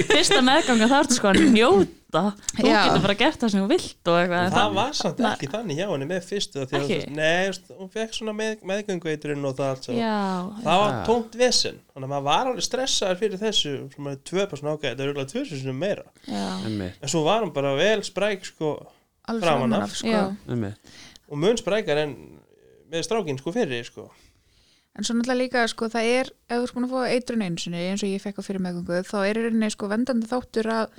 Fyrsta 0.09 0.39
meðganga 0.45 0.88
þá 0.89 0.95
ertu 1.03 1.17
sko 1.19 1.29
að 1.29 1.43
njóta 1.53 1.91
Þú 2.13 2.65
Já. 2.69 2.79
getur 2.86 3.01
bara 3.01 3.15
gert 3.17 3.39
það 3.41 3.51
sem 3.53 3.62
þú 3.63 3.69
vilt 3.71 4.09
það 4.09 4.73
var 4.77 4.91
samt 4.97 5.21
ekki 5.31 5.49
þannig 5.49 5.79
hjá 5.79 5.86
henni 5.89 6.07
með 6.12 6.27
fyrstu 6.27 6.65
því 6.69 6.77
að 6.77 6.83
Ekki? 6.83 7.13
nei, 7.17 7.77
hún 7.79 7.89
fekk 7.93 8.17
svona 8.17 8.36
með, 8.38 8.65
meðgöngveiturinn 8.69 9.47
og 9.49 9.55
það 9.57 9.71
allt 9.71 9.88
svo 9.88 9.95
Já, 9.97 10.17
það 10.65 10.81
var 10.83 10.99
tómt 11.09 11.38
vesen 11.41 11.79
þannig 11.93 12.05
að 12.05 12.12
maður 12.13 12.27
var 12.27 12.51
alveg 12.51 12.67
stressaður 12.67 13.21
fyrir 13.23 13.41
þessu 13.41 13.73
sem 13.95 14.12
er 14.12 14.19
tvö 14.29 14.45
bara 14.51 14.75
ágæð, 14.75 14.86
þetta 14.91 15.07
er 15.07 15.09
auðvitað 15.09 15.31
tvö 15.33 15.62
sem 15.63 15.81
meira 15.81 16.05
já, 16.29 16.45
Einmitt, 16.69 17.01
en 17.01 17.13
svo 17.15 17.23
var 17.25 17.41
hún 17.47 17.53
bara 17.57 17.73
vel 17.81 18.05
spræk 18.05 18.45
sko, 18.51 18.75
alveg 19.25 19.47
Framan 19.47 19.73
framan 19.73 19.79
af. 19.79 19.89
af 19.89 19.97
sko. 20.03 20.13
já, 20.13 20.23
einmitt 20.53 20.93
og 21.33 21.41
mun 21.41 21.57
sprækar 21.57 22.03
en 22.03 22.13
með 22.93 23.07
strákin 23.07 23.39
sko 23.41 23.53
fyrir 23.55 23.88
sko. 23.88 24.05
En 24.93 25.06
svo 25.08 25.15
náttúrulega 25.17 25.39
líka 25.41 25.65
sko, 25.71 25.89
það 25.89 26.12
er 26.19 26.32
ef 26.53 26.63
þú 26.67 26.75
búin 26.75 26.88
að 26.88 26.93
fá 26.93 27.15
eitrun 27.15 27.43
einu 27.47 27.62
sinni 27.62 27.82
eins 27.89 28.03
og 28.06 28.12
ég 28.13 28.21
fekk 28.21 28.39
á 28.41 28.45
fyrir 28.45 28.62
meðgöngu 28.63 29.01
þá 29.10 29.17
er 29.23 29.39
í 29.39 29.45
rauninni 29.47 29.69
sko 29.73 29.89
vendandi 29.91 30.29
þáttur 30.29 30.69
að 30.69 30.97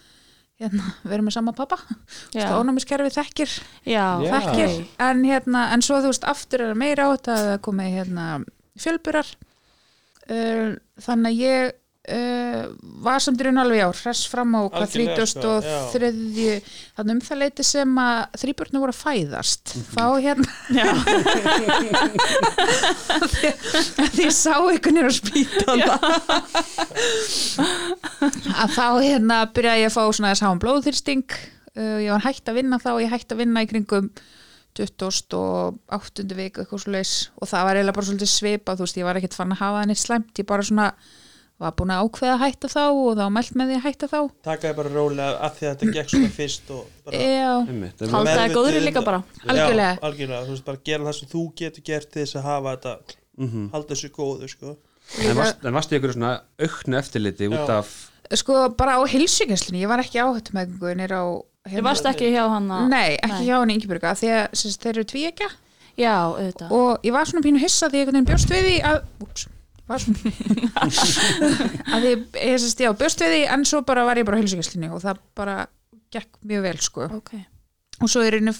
hérna, 0.62 0.90
vera 1.02 1.24
með 1.26 1.35
sama 1.35 1.54
pappa. 1.57 1.78
Já, 2.35 2.46
ónámiskerfi 2.54 3.11
þekkir, 3.14 3.54
já, 3.90 4.04
Já. 4.22 4.30
þekkir 4.35 4.74
en, 5.02 5.24
hérna, 5.26 5.64
en 5.74 5.83
svo 5.83 5.98
þú 6.02 6.12
veist 6.12 6.26
aftur 6.30 6.62
er 6.68 6.78
meira 6.78 7.09
átt 7.11 7.30
að 7.33 7.48
það 7.48 7.57
komi 7.66 7.88
hérna, 7.90 8.26
fjölburar. 8.78 9.33
Uh, 10.24 10.78
þannig 11.04 11.35
að 11.35 11.40
ég 11.42 11.74
uh, 12.12 12.64
var 13.04 13.20
samt 13.22 13.40
í 13.40 13.42
raun 13.46 13.62
alveg 13.62 13.78
já, 13.80 13.88
hress 14.00 14.22
fram 14.30 14.50
á 14.56 14.60
hvað 14.66 14.84
Algjörlega, 14.84 15.16
30 15.20 15.30
sko, 15.30 15.40
og 15.54 15.60
já. 15.64 15.68
þriðju 15.94 16.54
þannig 16.98 17.14
um 17.14 17.22
það 17.28 17.40
leiti 17.42 17.62
sem 17.68 17.90
að 18.04 18.18
þrýbjörnu 18.42 18.78
voru 18.82 18.92
að 18.94 19.00
fæðast. 19.00 19.64
Þá 19.94 20.06
hérna 20.24 20.48
já, 20.74 20.86
að 24.04 24.10
því 24.14 24.22
ég 24.28 24.34
sá 24.36 24.54
einhvern 24.58 24.98
veginn 25.00 25.08
á 25.08 25.10
spítala 25.14 25.94
að 28.62 28.68
þá 28.76 28.86
hérna 29.00 29.36
byrjaði 29.56 29.82
ég 29.84 29.90
að 29.90 29.96
fá 29.96 30.02
svona 30.08 30.30
þess 30.32 30.42
að 30.44 30.48
hafa 30.48 30.62
blóðþyrsting 30.64 31.28
uh, 31.34 31.98
ég 32.04 32.10
var 32.14 32.26
hægt 32.28 32.46
að 32.48 32.56
vinna 32.60 32.76
þá 32.82 32.90
ég 33.02 33.12
hægt 33.12 33.34
að 33.34 33.40
vinna 33.44 33.64
í 33.64 33.70
kringum 33.70 34.06
20 34.74 35.36
og 35.38 35.76
8. 35.94 36.24
viku 36.34 36.60
eitthvað 36.62 36.82
svo 36.82 36.90
leis 36.94 37.12
og 37.38 37.46
það 37.46 37.66
var 37.68 37.74
eiginlega 37.78 37.96
bara 37.98 38.08
svolítið 38.08 38.30
svipað 38.32 38.78
þú 38.80 38.84
veist, 38.88 38.98
ég 38.98 39.06
var 39.06 39.16
ekkert 39.20 39.38
fann 39.38 39.54
að 39.54 39.62
hafa 39.62 39.78
það 39.80 39.88
neitt 39.90 40.02
slæmt. 40.02 40.34
Ég 40.40 40.46
bara 40.50 40.66
svona 40.66 40.86
var 41.62 41.72
búin 41.78 41.92
að 41.94 42.02
ákveða 42.08 42.32
að 42.34 42.40
hætta 42.44 42.68
þá 42.72 42.80
og 42.90 43.10
þá 43.18 43.24
mælt 43.34 43.52
með 43.60 43.68
því 43.70 43.76
að 43.78 43.84
hætta 43.86 44.06
þá 44.10 44.18
taka 44.48 44.68
þið 44.68 44.76
bara 44.80 44.92
rólega 44.94 45.26
að 45.46 45.52
því 45.58 45.66
að 45.68 45.74
þetta 45.74 45.92
gekk 45.98 46.08
svona 46.14 46.30
fyrst 46.38 46.72
og 46.74 46.86
bara 47.04 47.20
Já, 47.20 47.52
Einmitt, 47.68 48.00
halda 48.00 48.18
einmitt. 48.18 48.40
það 48.40 48.56
góðri 48.58 48.80
líka 48.84 49.02
bara 49.06 49.20
Algjörlega. 49.46 49.92
Já, 49.94 50.02
algjörlega, 50.08 50.40
þú 50.48 50.54
veist 50.56 50.64
bara 50.70 50.82
gera 50.90 51.04
það 51.08 51.16
sem 51.20 51.28
þú 51.34 51.44
getur 51.60 51.86
gert 51.90 52.10
til 52.10 52.22
þess 52.24 52.36
að 52.40 52.48
hafa 52.50 52.74
þetta 52.76 52.96
Mhm. 53.34 53.70
halda 53.72 53.94
þessu 53.94 54.10
góðu 54.14 54.48
sko. 54.48 54.76
En 55.20 55.36
varst, 55.36 55.64
en 55.64 55.74
varstu 55.74 55.96
ykkur 55.98 56.12
svona 56.14 56.40
auknu 56.58 56.96
eftirliti 56.98 57.48
út 57.50 57.68
Já. 57.68 57.78
af 57.78 58.10
sko 58.34 58.68
bara 58.78 58.96
á 58.98 59.02
hilsingaslunni 59.06 59.82
ég 59.84 59.88
var 59.88 59.98
ekki 60.00 60.18
áhættu 60.22 60.52
með 60.54 60.66
einhvern 60.66 61.00
á 61.12 61.24
Þú 61.64 61.80
varst 61.82 62.04
ekki 62.04 62.28
hjá 62.34 62.44
hann 62.48 62.68
að 62.68 62.88
Nei, 62.88 63.16
ekki 63.22 63.40
Nei. 63.40 63.46
hjá 63.48 63.56
hann 63.58 63.70
Ingibjörga 63.70 64.14
því 64.20 64.28
að 64.36 64.78
þeir 64.82 64.90
eru 64.98 65.04
Já, 65.96 66.14
auðvitað 66.34 66.70
og 66.72 67.02
ég 67.06 67.12
var 67.12 67.24
svona 67.24 67.42
pínu 67.46 67.60
hissa 67.62 67.88
því 67.88 67.94
ég 67.94 68.00
einhvern 68.04 68.16
veginn 68.18 68.30
bjóst 68.30 68.50
við 68.50 68.64
því 68.68 68.76
að 68.82 68.98
svona 69.22 69.53
að 71.94 72.07
ég, 72.09 72.23
ég 72.40 72.61
sérst, 72.61 72.81
já, 72.81 72.90
bjóst 72.97 73.20
við 73.25 73.35
því 73.35 73.40
en 73.55 73.66
svo 73.68 73.83
bara 73.87 74.07
var 74.09 74.20
ég 74.20 74.27
bara 74.29 74.38
á 74.38 74.40
heilsugjastlinni 74.40 74.88
og 74.94 75.03
það 75.05 75.20
bara 75.37 75.57
gekk 76.14 76.38
mjög 76.47 76.62
vel 76.68 76.79
sko. 76.85 77.09
Ok, 77.18 77.33
og 78.01 78.11
svo 78.11 78.23
er 78.25 78.38
einu 78.38 78.55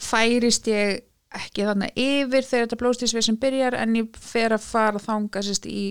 færist 0.00 0.68
ég 0.70 1.04
ekki 1.40 1.66
þannig 1.68 1.94
yfir 1.94 2.42
þegar 2.46 2.64
þetta 2.66 2.80
blóðstísvið 2.80 3.26
sem 3.28 3.38
byrjar 3.40 3.76
en 3.78 3.98
ég 4.00 4.16
fer 4.18 4.50
að 4.56 4.64
fara 4.66 5.02
þanga 5.02 5.44
sérst 5.46 5.68
í 5.70 5.84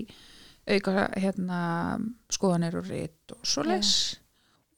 auka 0.70 1.06
hérna 1.16 1.60
skoðanir 2.30 2.76
og 2.78 2.90
rit 2.90 3.32
og 3.34 3.40
svo 3.48 3.64
les 3.64 3.94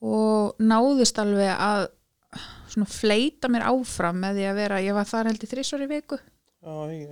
og 0.02 0.54
náðist 0.62 1.18
alveg 1.22 1.50
að 1.52 1.88
svona 2.72 2.88
fleita 2.88 3.50
mér 3.52 3.66
áfram 3.68 4.22
með 4.22 4.38
því 4.38 4.46
að 4.48 4.60
vera, 4.62 4.78
ég 4.82 4.96
var 4.96 5.08
þar 5.10 5.28
held 5.30 5.42
í 5.44 5.48
þrísvar 5.50 5.82
í 5.84 5.88
viku. 5.90 6.16
Já, 6.62 6.76
ég, 6.94 7.10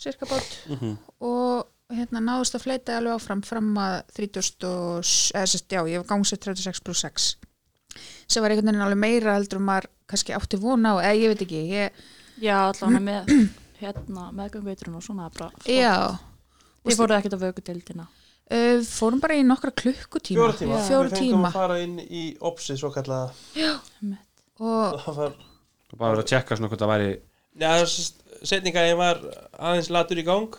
cirka 0.00 0.28
bát. 0.30 0.54
Mhm. 0.70 0.94
og 1.20 1.66
hérna 1.94 2.20
náðust 2.20 2.56
að 2.58 2.64
fleita 2.66 2.96
alveg 2.98 3.16
áfram 3.16 3.42
fram 3.46 3.70
að 3.80 3.94
30 4.18 4.66
og, 4.68 5.12
eða 5.32 5.46
sérst, 5.48 5.70
já, 5.72 5.80
ég 5.88 6.02
var 6.02 6.08
gangsett 6.10 6.44
36 6.44 6.82
plus 6.84 7.00
6 7.06 7.28
sem 8.28 8.44
var 8.44 8.52
einhvern 8.52 8.68
veginn 8.68 8.84
alveg 8.84 9.00
meira 9.00 9.36
heldur 9.38 9.60
um 9.62 9.66
maður 9.70 9.88
kannski 10.08 10.34
átti 10.36 10.60
vona 10.60 10.92
á, 10.94 11.08
eða 11.08 11.16
ég 11.22 11.32
veit 11.32 11.44
ekki 11.46 11.62
ég, 11.72 12.02
já, 12.44 12.56
allavega 12.68 13.00
með 13.08 13.32
hérna 13.82 14.28
meðgangveitrun 14.36 14.98
og 15.00 15.04
svona 15.06 15.30
bara 15.32 15.48
Já, 15.64 15.94
Þið 16.84 17.00
fóruð 17.00 17.16
ekkert 17.18 17.36
á 17.36 17.44
vökudeildina? 17.46 18.06
Uh, 18.48 18.78
fórum 18.88 19.20
bara 19.20 19.36
í 19.36 19.42
nokkra 19.44 19.68
klukkutíma. 19.76 20.38
Fjóra 20.40 20.54
tíma, 20.56 20.76
Fjóra 20.86 21.10
við 21.10 21.18
fengum 21.18 21.34
tíma. 21.34 21.48
að 21.50 21.56
fara 21.58 21.80
inn 21.84 21.98
í 22.00 22.22
opsið 22.48 22.78
svo 22.80 22.88
kallaða 22.94 23.32
og 24.58 25.02
það 25.04 25.18
var, 25.18 25.34
bara 25.96 26.12
verið 26.14 26.22
að 26.22 26.30
tjekka 26.32 26.56
svona 26.56 26.70
hvort 26.72 26.84
það 26.84 26.92
væri 26.94 27.10
já, 27.60 27.72
setningæðin 28.48 28.98
var 29.00 29.20
aðeins 29.58 29.90
latur 29.92 30.22
í 30.22 30.24
gang 30.26 30.56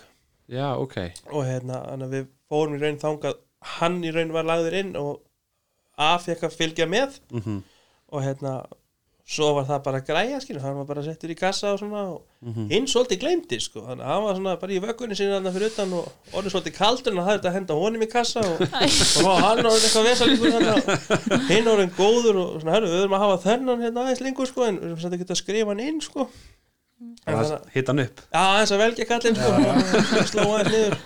já, 0.50 0.68
ok, 0.82 0.98
og 1.32 1.48
hérna, 1.48 1.84
að 1.96 2.10
við 2.18 2.28
fórum 2.50 2.76
í 2.78 2.82
raun 2.84 3.02
þangað 3.02 3.40
hann 3.78 4.04
í 4.04 4.14
raun 4.16 4.36
var 4.36 4.48
lagður 4.50 4.80
inn 4.84 4.94
og 5.00 5.18
A 6.00 6.14
fekk 6.24 6.46
að 6.48 6.54
fylgja 6.56 6.86
með. 6.88 7.18
Mhm. 7.36 7.58
Og 8.16 8.22
hérna 8.24 8.54
svo 9.30 9.52
var 9.54 9.66
það 9.68 9.82
bara 9.86 10.00
græja 10.02 10.40
skilur, 10.42 10.64
hann 10.64 10.78
var 10.80 10.88
bara 10.90 11.04
settur 11.06 11.30
í 11.30 11.36
kassa 11.38 11.76
og 11.76 11.82
svona 11.84 12.02
og 12.16 12.56
hinn 12.72 12.88
svolítið 12.90 13.20
gleymdi 13.22 13.60
sko, 13.62 13.84
þannig 13.86 14.02
að 14.02 14.10
hann 14.10 14.24
var 14.26 14.38
svona 14.40 14.56
bara 14.64 14.74
í 14.74 14.80
vöggunni 14.82 15.18
sinni 15.20 15.36
þarna 15.36 15.52
fyrir 15.54 15.70
utan 15.70 15.94
og 16.00 16.08
orðið 16.34 16.56
svolítið 16.56 16.76
kaldur 16.80 17.14
en 17.14 17.20
það 17.20 17.28
hefði 17.28 17.38
þetta 17.38 17.52
að 17.52 17.58
henda 17.60 17.78
honum 17.78 18.06
í 18.06 18.10
kassa 18.10 18.46
og, 18.48 18.64
og 19.22 19.44
hann 19.44 19.62
orðið 19.70 19.86
eitthvað 19.86 20.08
vesalíkur 20.10 21.46
hinn 21.52 21.70
orðið 21.76 21.94
góður 22.00 22.40
og 22.42 22.56
svona, 22.64 22.74
hörru, 22.80 22.90
við 22.90 23.04
höfum 23.04 23.18
að 23.20 23.26
hafa 23.28 23.38
þennan 23.46 23.86
hérna 23.86 24.06
aðeins 24.08 24.24
lengur 24.26 24.50
sko, 24.50 24.66
en 24.66 24.82
við 24.82 24.96
höfum 24.96 25.20
ekki 25.20 25.30
að 25.30 25.42
skrifa 25.44 25.76
hann 25.76 25.86
inn 25.86 26.02
sko. 26.02 26.26
að, 26.26 26.40
hitt 27.74 27.92
hann 27.92 28.04
upp. 28.04 28.22
Já, 28.34 28.42
aðeins 28.42 28.74
að 28.76 28.84
velja 28.84 29.08
kallinn 29.10 29.40
sko, 29.40 29.52
og 30.20 30.28
sló 30.30 30.46
aðeins 30.48 30.74
niður. 30.74 30.98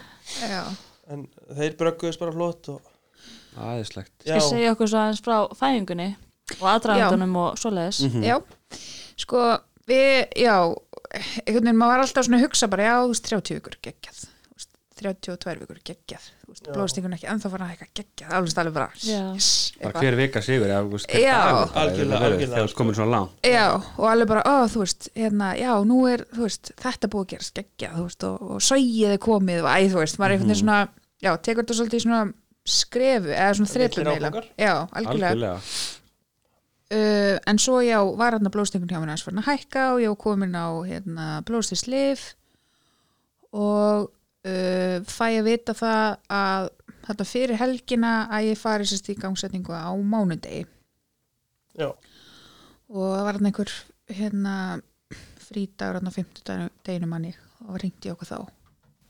Já, 0.50 0.62
en 1.14 1.26
þeir 1.60 1.78
brögguðist 1.82 2.22
bara 2.24 2.36
flott 2.36 2.70
og, 2.74 2.92
aðeinslegt 3.60 4.14
já, 4.26 4.38
Skal 4.38 4.50
segja 4.50 4.74
okkur 4.74 4.90
svo 4.90 5.02
aðeins 5.04 5.24
frá 5.26 5.38
fæðingunni 5.60 6.10
og 6.60 6.68
aðdragandunum 6.74 7.38
og 7.44 7.60
svoleiðis. 7.62 8.04
Mhm. 8.08 8.26
já. 8.26 8.38
Sko, 9.24 9.44
við, 9.90 10.28
já 10.40 10.56
einhvern 11.14 11.68
veginn, 11.68 11.78
maður 11.78 11.94
var 11.94 12.06
alltaf 12.08 12.26
svona 12.26 12.40
að 12.40 12.48
hugsa 12.48 12.70
bara, 12.72 12.88
já, 12.90 12.96
þú 13.04 13.12
veist, 13.14 13.28
30 13.30 13.60
vikur 13.60 13.78
geggjað 13.86 14.24
32 15.00 15.62
vikur 15.62 15.80
geggjað 15.86 16.26
Já. 16.28 16.74
blóðstingun 16.76 17.16
ekki 17.16 17.30
ennþá 17.32 17.52
fara 17.54 17.70
eitthvað 17.72 17.92
geggjað 18.00 18.36
alveg 18.38 18.54
stæli 18.54 18.74
bara, 18.76 18.88
Já. 19.02 19.22
yes, 19.34 19.48
bara 19.82 20.04
hver 20.04 20.18
vika 20.20 20.44
sigur 20.46 20.70
Já. 20.70 21.40
þegar 21.72 22.76
komin 22.78 22.98
svona 22.98 23.10
langt 23.16 23.50
Já, 23.50 23.66
og 23.80 24.06
alveg 24.12 24.30
bara, 24.34 24.44
ó, 24.46 24.56
þú 24.70 24.84
veist, 24.84 25.10
hérna, 25.18 25.54
já, 25.60 25.72
nú 25.90 26.04
er, 26.12 26.26
þú 26.36 26.46
veist, 26.46 26.74
þetta 26.84 27.12
búið 27.16 27.26
að 27.26 27.34
gera 27.34 27.50
skeggja, 27.50 27.92
þú 27.98 28.06
veist, 28.10 28.28
og, 28.30 28.46
og 28.54 28.64
sogið 28.70 29.16
er 29.16 29.24
komið 29.24 29.66
og 29.66 29.72
æ, 29.74 29.78
þú 29.96 30.04
veist, 30.04 30.22
maður 30.22 30.30
er 30.30 30.38
einhvern 30.38 30.54
veginn 30.54 30.62
svona, 30.62 30.80
já, 31.24 31.34
tekur 31.40 31.66
þetta 31.66 31.80
svolítið 31.80 32.00
í 32.00 32.06
svona 32.06 32.22
skrefu, 32.64 33.34
eða 33.34 33.60
svona 33.60 34.14
áfangar. 34.14 34.48
Já, 34.56 34.74
algjörlega. 34.94 35.34
algjörlega 35.34 36.00
Uh, 36.94 37.40
en 37.50 37.58
svo, 37.58 37.80
já, 37.82 37.98
var 38.20 38.36
hérna 38.36 38.52
blóðstingun 38.54 38.90
hjá 38.92 39.00
mér 39.00 39.14
aðeins 39.14 39.24
farin 39.26 39.40
að 39.42 39.48
hækka 39.48 39.84
og 39.96 40.02
ég 40.04 40.12
var 40.12 40.18
komin 40.22 40.52
á, 40.54 40.68
hérna, 40.86 41.28
blóðstinslif 41.48 42.26
og 43.56 44.12
uh, 44.48 44.98
fæ 45.08 45.28
að 45.28 45.48
vita 45.50 45.76
það 45.78 46.08
að 46.38 46.70
þetta 47.08 47.28
fyrir 47.28 47.60
helgina 47.60 48.14
að 48.32 48.50
ég 48.52 48.62
fari 48.62 48.88
sérst 48.88 49.12
í 49.12 49.20
gangsetningu 49.20 49.76
á 49.76 49.92
mánudegi. 49.96 50.66
Já, 51.80 51.90
og 52.94 53.06
það 53.10 53.24
var 53.28 53.40
hann 53.40 53.50
einhver 53.50 53.72
hérna 54.14 54.56
frídagur 55.44 56.00
hann 56.00 56.10
á 56.10 56.14
50 56.14 56.70
deginu 56.86 57.08
manni 57.10 57.34
og 57.68 57.80
ringdi 57.82 58.10
í 58.10 58.14
okkur 58.14 58.30
þá. 58.30 58.38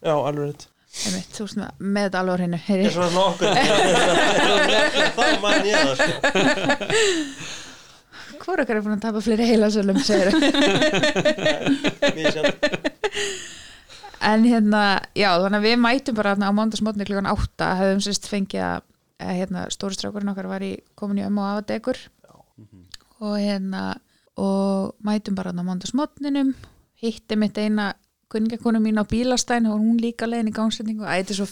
Já, 0.03 0.15
alveg 0.15 0.45
rétt. 0.51 0.67
Einmitt, 0.93 1.31
þú 1.33 1.47
veist 1.47 1.57
með, 1.57 1.69
með 1.97 2.15
hreinu. 2.37 2.57
Ég 2.59 2.65
heyri. 2.67 2.83
er 2.85 2.93
svona 2.93 3.13
nokkuð 3.17 3.49
þá 5.17 5.25
man 5.41 5.65
ég 5.65 5.73
það 5.81 5.95
sko. 5.97 6.13
Hvor 8.43 8.61
okkar 8.61 8.77
er 8.77 8.83
búin 8.83 8.97
að 8.97 9.05
tapa 9.07 9.19
fleiri 9.23 9.45
heilasölum 9.47 9.99
segir 10.03 10.29
Misjafnt. 12.13 12.57
En 14.29 14.43
hérna, 14.47 14.81
já, 15.17 15.29
þannig 15.43 15.59
að 15.59 15.67
við 15.67 15.77
mætum 15.83 16.15
bara 16.17 16.33
þarna 16.33 16.49
á 16.51 16.57
mándagsmotni 16.59 17.07
klukkan 17.07 17.29
átta. 17.31 17.69
Hefðum 17.79 18.03
sérst 18.07 18.29
fengið 18.31 18.63
að 18.67 18.81
að, 19.23 19.33
hérna, 19.39 19.65
stóri 19.71 19.95
strákurinn 19.97 20.31
okkar 20.33 20.49
var 20.51 20.63
í 20.65 20.73
komin 20.99 21.21
í 21.21 21.25
ömmu 21.27 21.41
og 21.43 21.49
afadegur 21.51 21.99
og 23.23 23.35
hérna 23.39 23.83
og 24.41 24.95
mætum 25.05 25.35
bara 25.37 25.51
þarna 25.53 25.63
á 25.63 25.69
mándagsmotninum 25.69 26.53
hitti 27.03 27.37
mitt 27.39 27.57
eina 27.61 27.93
kunningakonu 28.33 28.79
mín 28.81 28.97
á 28.97 29.05
bílastæn 29.05 29.67
og 29.69 29.77
hún 29.77 29.99
líka 30.01 30.25
leiðin 30.25 30.49
í 30.49 30.55
gangsetningu. 30.55 31.05
Æ, 31.05 31.21
þetta 31.21 31.33
er 31.35 31.37
svo, 31.37 31.47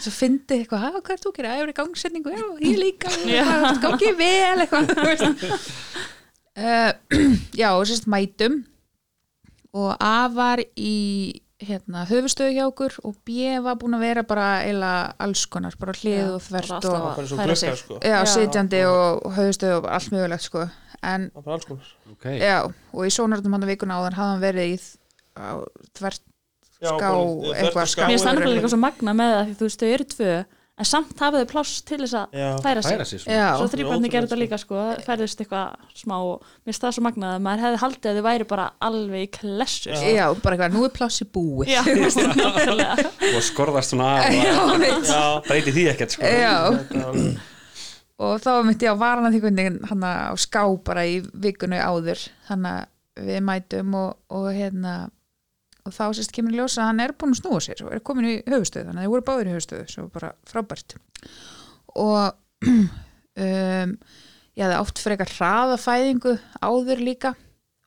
svo 0.00 0.12
fyndi 0.16 0.56
eitthvað, 0.56 0.80
"Ha, 0.80 0.90
hvað 1.04 1.12
er 1.12 1.20
þú 1.20 1.30
að 1.32 1.36
gera? 1.36 1.50
Æ, 1.52 1.56
ég 1.58 1.62
er 1.66 1.72
í 1.72 1.76
gangsetningu, 1.76 2.30
já, 2.32 2.46
ég 2.64 2.78
líka. 2.80 3.08
Hvað, 3.26 3.80
gangi 3.84 4.12
vel 4.16 4.64
eitthvað 4.64 4.86
uh, 6.56 6.92
já, 7.60 7.68
og 7.76 7.84
sérst 7.84 8.08
mætum. 8.08 8.64
Og 9.76 9.92
A 10.00 10.28
var 10.32 10.62
í 10.74 11.42
hérna, 11.62 12.02
höfustöðu 12.10 12.52
hjá 12.52 12.64
okkur 12.68 12.98
og 13.08 13.14
B 13.24 13.30
var 13.64 13.78
búin 13.80 13.96
að 13.96 14.02
vera 14.04 14.22
bara 14.28 14.48
eila 14.66 14.90
alls 15.22 15.46
konar, 15.48 15.72
bara 15.80 15.94
hlið 15.96 16.18
Já, 16.18 16.26
og 16.34 16.42
þvert 16.44 16.88
og, 16.90 17.20
færa 17.32 17.56
sig. 17.56 17.76
sko. 17.80 17.98
Já, 18.02 18.18
Já. 18.20 18.26
sitjandi 18.28 18.82
og, 18.84 19.22
og 19.26 19.32
höfustöðu 19.38 19.78
og 19.80 19.88
allt 19.96 20.10
mögulegt 20.12 20.44
sko. 20.44 20.66
En 21.02 21.30
það 21.32 21.38
er 21.40 21.46
bara 21.46 21.54
alls 21.56 21.64
konar. 21.70 21.90
Ok, 22.12 22.24
já, 22.40 22.56
og 22.92 23.06
í 23.06 23.12
sónartum 23.14 23.56
hann 23.56 23.66
vikuna 23.68 23.96
áðan 24.00 24.16
hafði 24.18 24.32
hann 24.34 24.44
verið 24.44 24.74
í 24.74 24.78
þvert 25.96 26.22
Já, 26.76 26.90
Ská, 26.92 27.08
eitthvað, 27.56 27.86
ská. 27.88 28.02
Mér 28.04 28.18
er 28.18 28.20
það 28.20 28.34
eitthvað- 28.36 28.52
líka 28.52 28.68
svo 28.68 28.78
magna 28.82 29.12
með 29.16 29.30
það 29.32 29.46
því 29.46 29.54
þú 29.56 29.64
veist 29.66 29.80
þau 29.80 29.92
eru 29.96 30.04
tvö 30.12 30.32
en 30.76 30.84
samt 30.84 31.20
hafið 31.22 31.42
þau 31.42 31.48
pláss 31.54 31.78
til 31.88 31.98
þess 32.02 32.14
að 32.20 32.34
Já. 32.36 32.48
færa 32.64 32.82
sig. 32.84 32.96
Færa 32.96 33.06
já, 33.32 33.46
svo 33.56 33.64
það 33.66 33.72
þrýbarni 33.74 34.10
gerði 34.12 34.26
þetta 34.28 34.38
líka 34.42 34.58
sko, 34.60 34.76
það 34.76 35.04
færðist 35.06 35.40
eitthvað 35.40 35.86
smá 36.02 36.16
finnst 36.68 36.84
það 36.84 36.94
svo 36.96 37.04
magnað 37.06 37.34
að 37.38 37.44
maður 37.46 37.64
hefði 37.64 37.80
haldið 37.84 38.10
að 38.10 38.18
þau 38.20 38.26
væri 38.28 38.48
bara 38.50 38.66
alveg 38.90 39.24
í 39.24 39.30
klessu 39.38 39.90
Já. 39.94 40.02
já, 40.12 40.26
bara 40.44 40.58
eitthvað, 40.58 40.76
nú 40.76 40.84
er 40.84 40.94
plássi 40.98 41.28
búið. 41.32 41.72
Já, 41.72 41.80
nákvæmlega. 42.42 43.08
Og 43.32 43.42
skorðast 43.48 43.94
svona 43.94 44.10
já, 44.28 44.56
Já, 45.08 45.22
breyti 45.48 45.72
því 45.78 45.86
ekkert 45.94 46.16
sko. 46.18 46.28
já, 46.28 46.56
og 48.16 48.38
þá 48.40 48.50
myndi 48.64 48.86
ég 48.88 48.92
á 48.96 49.00
varana 49.00 49.32
því 49.32 49.40
hvernig 49.44 49.80
hann 49.90 50.04
á 50.08 50.32
ská 50.40 50.62
bara 50.84 51.02
í 51.08 51.18
vikunni 51.36 51.80
áður. 51.80 52.20
Þannig 52.48 52.84
að 52.84 53.26
við 53.26 53.42
mætum 53.48 53.94
og, 53.96 54.16
og 54.32 54.46
hérna 54.52 54.94
og 55.86 55.94
þá 55.94 56.04
sérst 56.18 56.34
kemur 56.34 56.54
í 56.54 56.60
ljósa 56.60 56.82
að 56.82 56.90
hann 56.90 57.02
er 57.04 57.14
búin 57.16 57.34
að 57.34 57.40
snúa 57.40 57.62
sér 57.62 57.82
og 57.86 57.94
er 57.94 58.02
komin 58.06 58.28
í 58.28 58.34
höfustöðu, 58.46 58.88
þannig 58.88 59.00
að 59.00 59.06
þeir 59.06 59.12
voru 59.14 59.26
báður 59.28 59.50
í 59.50 59.54
höfustöðu 59.54 59.90
svo 59.92 60.06
bara 60.12 60.32
frábært. 60.50 60.96
Og 61.96 62.22
um, 63.46 63.92
ég 64.56 64.64
hafði 64.64 64.80
átt 64.80 65.02
frekar 65.04 65.34
hraða 65.36 65.78
fæðingu 65.80 66.34
áður 66.60 67.04
líka. 67.06 67.34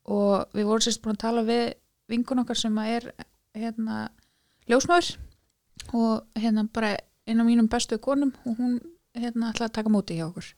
Og 0.09 0.55
við 0.57 0.69
vorum 0.69 0.85
sérst 0.85 1.03
búin 1.03 1.17
að 1.17 1.23
tala 1.25 1.45
við 1.45 1.65
vingun 2.09 2.41
okkar 2.41 2.57
sem 2.57 2.79
er 2.81 3.11
hérna 3.57 4.07
ljósmaður 4.69 5.11
og 5.97 6.39
hérna 6.39 6.65
bara 6.73 6.95
einn 7.29 7.41
af 7.41 7.47
mínum 7.47 7.69
bestu 7.69 7.99
konum 8.01 8.33
og 8.45 8.57
hún 8.57 8.79
hérna 9.17 9.51
ætlaði 9.51 9.69
að 9.69 9.75
taka 9.77 9.93
móti 9.93 10.17
hjá 10.17 10.27
okkur 10.29 10.49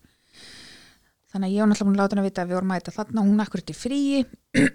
þannig 1.31 1.47
að 1.47 1.53
ég 1.55 1.63
var 1.63 1.71
náttúrulega 1.71 1.87
búin 1.87 1.95
að 1.95 2.03
láta 2.03 2.15
henni 2.15 2.25
að 2.25 2.29
vita 2.29 2.43
að 2.43 2.51
við 2.51 2.57
vorum 2.57 2.71
að 2.71 2.75
mæta 2.75 2.95
þarna. 2.97 3.25
Hún 3.27 3.45
akkurat 3.45 3.71
í 3.71 3.77
fríi. 3.77 4.21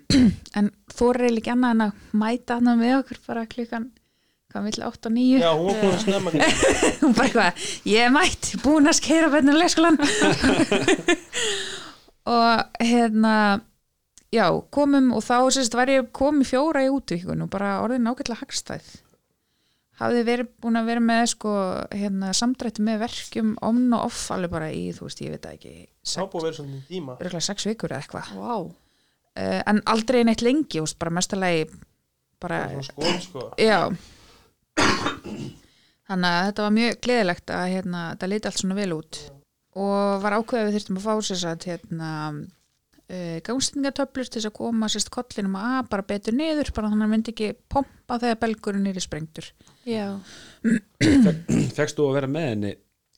En 0.59 0.73
þóra 0.92 1.29
er 1.29 1.37
ekki 1.37 1.53
annað 1.53 1.77
en 1.77 1.87
að 1.87 2.03
mæta 2.16 2.57
hann 2.59 2.79
með 2.81 2.99
okkur 3.03 3.23
bara 3.27 3.47
klukkan 3.51 3.90
hvað 4.57 4.69
vill 4.71 4.85
8 4.87 5.09
og 5.11 5.14
9 5.16 5.40
Já, 5.40 5.51
hún 5.53 5.66
var 5.69 5.81
búin 5.83 5.95
að 5.95 6.03
snemma 6.05 6.33
hún 7.03 7.16
bara 7.16 7.27
eitthvað, 7.29 7.64
ég 7.92 8.07
er 8.07 8.12
mætt 8.14 8.51
búin 8.64 8.88
að 8.88 8.99
skeira 9.01 9.31
bennur 9.33 9.59
leikskólan 9.61 9.99
og 12.37 12.83
hérna 12.83 13.35
já, 14.35 14.47
komum 14.75 15.12
og 15.16 15.25
þá 15.27 15.37
sérst 15.57 15.77
var 15.77 15.92
ég 15.92 16.09
komið 16.16 16.53
fjóra 16.55 16.87
í 16.87 16.92
útvíkun 16.92 17.45
og 17.45 17.53
bara 17.53 17.81
orðin 17.85 18.09
ágætlega 18.09 18.42
hagstæð 18.45 18.95
hafði 20.01 20.25
verið 20.27 20.49
búin 20.63 20.79
að 20.81 20.89
vera 20.91 21.03
með 21.05 21.23
sko, 21.33 21.53
hérna, 21.95 22.33
samdrætti 22.37 22.85
með 22.85 23.03
verkjum 23.07 23.53
on 23.65 23.85
og 23.97 24.09
off 24.11 24.27
alveg 24.35 24.53
bara 24.53 24.71
í, 24.73 24.89
þú 24.97 25.09
veist, 25.09 25.23
ég 25.25 25.35
veit 25.35 25.47
það 25.47 25.59
ekki 25.59 25.75
Sá 26.07 26.21
sex, 26.23 27.31
að 27.33 27.47
sex 27.49 27.69
vikur 27.69 27.95
eða 27.95 28.03
eitthvað. 28.03 28.33
Vá, 28.37 28.57
uh, 28.63 29.61
en 29.73 29.81
aldrei 29.93 30.23
neitt 30.27 30.45
lengi, 30.45 30.83
veist, 30.85 30.99
bara 31.01 31.15
mestalagi 31.17 31.65
bara, 32.43 32.61
skoðum 32.85 33.23
sko. 33.25 33.47
Já. 33.61 33.89
Þannig 36.07 36.29
að 36.31 36.45
þetta 36.49 36.67
var 36.67 36.77
mjög 36.77 37.01
gleðilegt 37.03 37.55
að 37.55 37.71
hérna, 37.73 38.03
þetta 38.13 38.29
liti 38.31 38.51
allt 38.51 38.61
svona 38.61 38.77
vel 38.79 38.93
út. 38.95 39.23
Og 39.77 40.21
var 40.23 40.37
ákveðið 40.37 40.63
að 40.63 40.69
við 40.69 40.77
þurftum 40.77 41.01
að 41.01 41.07
fá 41.07 41.27
sér 41.27 41.41
satt 41.41 41.67
hérna 41.69 42.11
uh, 43.11 43.39
gangstingatöflur 43.47 44.29
til 44.29 44.41
þess 44.41 44.51
að 44.51 44.59
koma 44.59 44.91
sérst 44.93 45.11
kollinum 45.15 45.57
að 45.61 45.81
bara 45.93 46.07
betur 46.07 46.37
niður 46.37 46.71
bara 46.77 46.93
þannig 46.93 47.03
að 47.03 47.07
hann 47.07 47.15
myndi 47.15 47.35
ekki 47.35 47.51
pompa 47.73 48.21
þegar 48.23 48.41
belgurinn 48.45 48.89
er 48.91 49.01
í 49.01 49.05
sprengtur 49.05 49.51
já. 49.87 50.07
Fegst 51.77 51.96
þú 51.99 52.09
að 52.11 52.16
vera 52.18 52.31
með 52.31 52.49
henni 52.51 52.72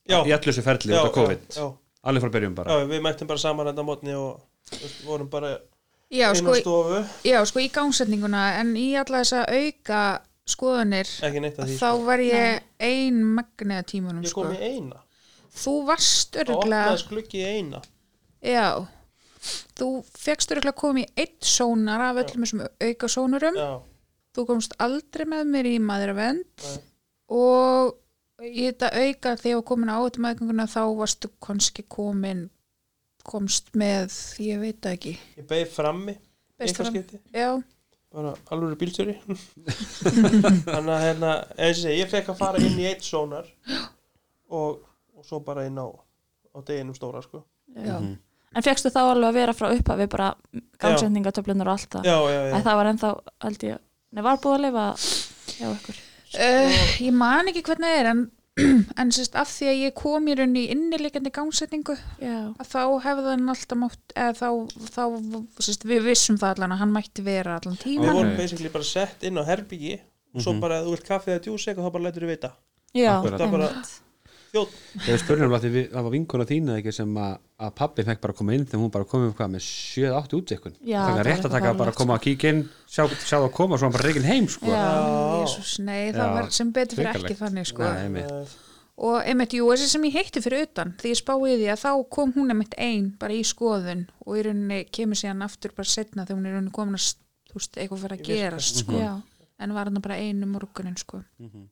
Já, 0.08 0.22
í 0.24 0.32
allu 0.32 0.48
þessu 0.52 0.64
ferli 0.64 0.94
út 0.96 1.08
af 1.08 1.12
COVID? 1.16 1.42
já, 1.56 1.66
alveg 2.08 2.24
frá 2.24 2.30
byrjum 2.38 2.54
bara. 2.56 2.76
Já, 2.78 2.86
við 2.88 3.02
mættum 3.04 3.28
bara 3.28 3.42
saman 3.42 3.68
þetta 3.68 3.84
mótni 3.84 4.14
og 4.16 4.78
vorum 5.04 5.28
bara 5.32 5.50
já 6.08 6.30
inn 6.32 6.40
sko, 6.40 6.54
stofu. 6.62 7.02
Já, 7.28 7.40
sko 7.48 7.60
í 7.60 7.68
gangsetninguna 7.72 8.44
en 8.62 8.72
í 8.80 8.86
alla 8.96 9.20
þessa 9.20 9.42
auka 9.44 10.00
því 10.48 11.74
þá 11.76 11.76
sko. 11.76 12.04
var 12.06 12.22
ég 12.24 12.62
ein 12.80 13.18
magniða 13.36 13.84
tímunum 13.90 14.24
Ég 14.24 14.32
sko. 14.32 14.46
kom 14.46 14.54
í 14.56 14.62
eina. 14.64 15.02
Þú 15.58 15.74
varst 15.90 16.32
Það 16.36 16.44
öruglega 16.46 16.86
opnaðist 16.86 17.10
gluggi 17.10 17.42
í 17.42 17.50
eina. 17.58 17.82
Já, 18.40 18.86
þú 19.76 19.88
fegst 20.16 20.52
örgulega 20.56 20.78
komið 20.80 21.04
í 21.04 21.12
eitt 21.26 21.44
sónar 21.44 22.00
af 22.08 22.22
öllum 22.22 22.46
þessum 22.46 22.64
auka 22.64 23.10
sónurum 23.12 23.58
Já, 23.60 23.68
þú 24.38 24.46
komst 24.48 24.76
aldrei 24.82 25.26
með 25.28 25.50
mér 25.54 25.70
í 25.72 25.78
maðuravend 25.82 26.68
og 27.34 27.96
í 28.46 28.68
þetta 28.68 28.92
auka 28.94 29.34
þegar 29.40 29.50
ég 29.50 29.58
var 29.58 29.66
komin 29.72 29.90
á 29.90 29.98
átumæðganguna 29.98 30.68
þá 30.70 30.82
varstu 31.00 31.30
kannski 31.42 31.84
komin 31.90 32.46
komst 33.28 33.74
með, 33.76 34.14
ég 34.40 34.60
veit 34.62 34.86
ekki. 34.88 35.16
Ég 35.36 35.48
beigð 35.50 35.74
frammi 35.74 36.14
bara 38.14 38.30
alveg 38.54 38.78
bílstjóri. 38.80 39.16
Þannig 40.72 40.92
að 40.94 41.02
hérna 41.04 41.32
eins 41.58 41.76
og 41.76 41.82
segja, 41.82 41.98
ég 41.98 42.12
fekk 42.12 42.30
að 42.32 42.38
fara 42.40 42.62
inn 42.64 42.78
í 42.80 42.86
eitt 42.88 43.04
sónar 43.04 43.50
og, 44.48 44.80
og 45.12 45.26
svo 45.26 45.42
bara 45.44 45.66
inn 45.68 45.76
á, 45.76 45.86
á 45.92 46.58
deginum 46.64 46.96
stóra 46.96 47.22
sko. 47.24 47.44
Mhm. 47.76 48.16
En 48.56 48.64
fegstu 48.64 48.88
þá 48.88 49.02
alveg 49.02 49.28
að 49.28 49.36
vera 49.36 49.52
frá 49.52 49.66
upphafi 49.74 50.06
bara 50.08 50.30
gangsetningatöflunar 50.80 51.68
og 51.68 51.74
allt 51.74 51.90
það? 51.98 52.06
Já, 52.08 52.16
já, 52.32 52.38
já, 52.48 52.54
það 52.64 52.78
var 52.78 52.88
ennþá, 52.90 53.10
held 53.44 53.66
ég, 53.66 53.82
nei, 54.12 54.22
var 54.22 54.38
búið 54.42 54.54
að 54.58 54.64
lifa 54.68 54.86
hjá 55.58 55.72
ykkur 55.76 56.04
Uh, 56.28 56.74
ég 57.00 57.14
man 57.16 57.48
ekki 57.48 57.62
hvernig 57.64 57.88
það 57.88 57.98
er 58.02 58.06
en, 58.10 58.18
en 59.00 59.10
sérst 59.16 59.32
af 59.40 59.48
því 59.48 59.68
að 59.70 59.78
ég 59.80 59.94
kom 59.96 60.26
í 60.28 60.34
raunni 60.36 60.66
í 60.66 60.72
innilegjandi 60.74 61.30
gangsetningu 61.32 61.94
Já, 62.20 62.52
að 62.52 62.68
þá 62.68 62.82
hefði 63.06 63.30
hann 63.32 63.48
alltaf 63.54 63.78
mátt 63.80 64.12
eða 64.12 64.34
þá, 64.36 64.50
þá 64.92 65.64
sérst, 65.64 65.86
við 65.88 66.02
vissum 66.04 66.36
það 66.36 66.52
allan 66.58 66.74
að 66.76 66.82
hann 66.82 66.92
mætti 66.92 67.24
vera 67.24 67.54
allan 67.56 67.78
við 67.78 67.86
tíma 67.86 68.10
Ok. 68.10 68.18
vorum 68.18 68.36
basically 68.36 68.68
bara 68.76 68.84
sett 68.90 69.24
inn 69.24 69.40
á 69.40 69.48
herbyggi 69.48 69.94
og 70.34 70.44
svo 70.44 70.52
Mhm. 70.52 70.60
bara 70.66 70.82
ef 70.82 70.84
þú 70.84 70.92
vilt 70.98 71.08
kaffi 71.08 71.32
eða 71.32 71.44
djús 71.48 71.64
eitthvað 71.72 71.88
þá 71.88 71.92
bara 71.96 72.04
lætur 72.10 72.26
þú 72.28 72.30
vita 72.34 72.52
já. 72.92 73.14
Það 73.24 73.40
er 73.40 73.50
bara- 73.56 73.84
spurning 75.18 75.50
var 75.52 75.60
því 75.62 75.70
við, 75.74 75.86
það 75.92 76.06
var 76.06 76.12
vinkona 76.14 76.46
þína 76.48 76.76
ekki 76.80 76.92
sem 76.96 77.16
að, 77.20 77.34
að 77.66 77.72
pappi 77.80 78.04
fekk 78.06 78.20
bara 78.22 78.34
að 78.34 78.38
koma 78.40 78.54
inn 78.56 78.64
þegar 78.68 78.82
hún 78.84 78.92
bara 78.94 79.08
komið 79.10 79.34
hvað 79.38 79.50
með 79.54 79.64
7-8 79.66 80.38
útsekkun 80.38 80.76
Já, 80.80 81.00
það 81.02 81.10
það 81.10 81.20
er 81.22 81.28
rétt 81.28 81.44
að 81.44 81.52
taka 81.52 81.58
eitthvað 81.68 81.82
bara 81.82 81.92
að 81.94 81.98
koma 82.00 82.16
að 82.16 82.24
kíkja 82.26 82.52
inn 82.54 82.62
sjá, 82.88 83.04
sjá 83.28 83.36
að 83.42 83.50
koma 83.58 83.76
og 83.76 83.82
svo 83.82 83.88
hann 83.90 83.96
bara 83.98 84.08
reikin 84.08 84.28
heim 84.28 84.48
sko. 84.48 84.72
Já. 84.72 84.86
Jésús, 85.42 85.74
nei, 85.84 86.00
það 86.16 86.34
var 86.38 86.50
sem 86.58 86.72
betur 86.72 87.00
fyrir 87.02 87.20
ekki 87.22 87.38
þannig 87.42 87.68
sko. 87.68 87.84
Nei, 87.84 88.02
einmitt. 88.08 88.56
og 88.98 89.16
einmitt, 89.22 89.54
jú, 89.54 89.68
þessi 89.70 89.88
sem 89.92 90.08
ég 90.08 90.16
heitti 90.18 90.42
fyrir 90.42 90.64
utan 90.66 90.94
því 90.98 91.12
ég 91.14 91.20
spáði 91.20 91.56
því 91.60 91.68
að 91.74 91.82
þá 91.84 91.90
kom 92.16 92.32
hún 92.34 92.50
einmitt 92.54 92.74
ein 92.82 93.12
bara 93.20 93.36
í 93.36 93.44
skoðun 93.46 94.06
og 94.26 94.38
í 94.40 94.46
rauninni 94.48 94.80
kemur 94.90 95.20
síðan 95.20 95.44
aftur 95.46 95.76
bara 95.76 95.92
setna 95.92 96.24
þegar 96.26 96.40
hún 96.40 96.46
er 96.48 96.50
í 96.50 96.56
rauninni 96.56 96.74
komin 96.74 96.98
að 96.98 97.10
þú 97.48 97.60
veist, 97.60 97.76
eitthvað 97.78 98.02
fyrir 98.06 98.16
að 98.18 98.24
gerast 98.32 98.82
sko. 98.82 98.98
Já, 98.98 99.12
en 99.62 99.74
var 99.76 99.88
hann 99.92 100.02
bara 100.04 100.18
einu 100.18 100.48
morgunin 100.50 100.96
sko. 100.98 101.22
Mhm. 101.38 101.68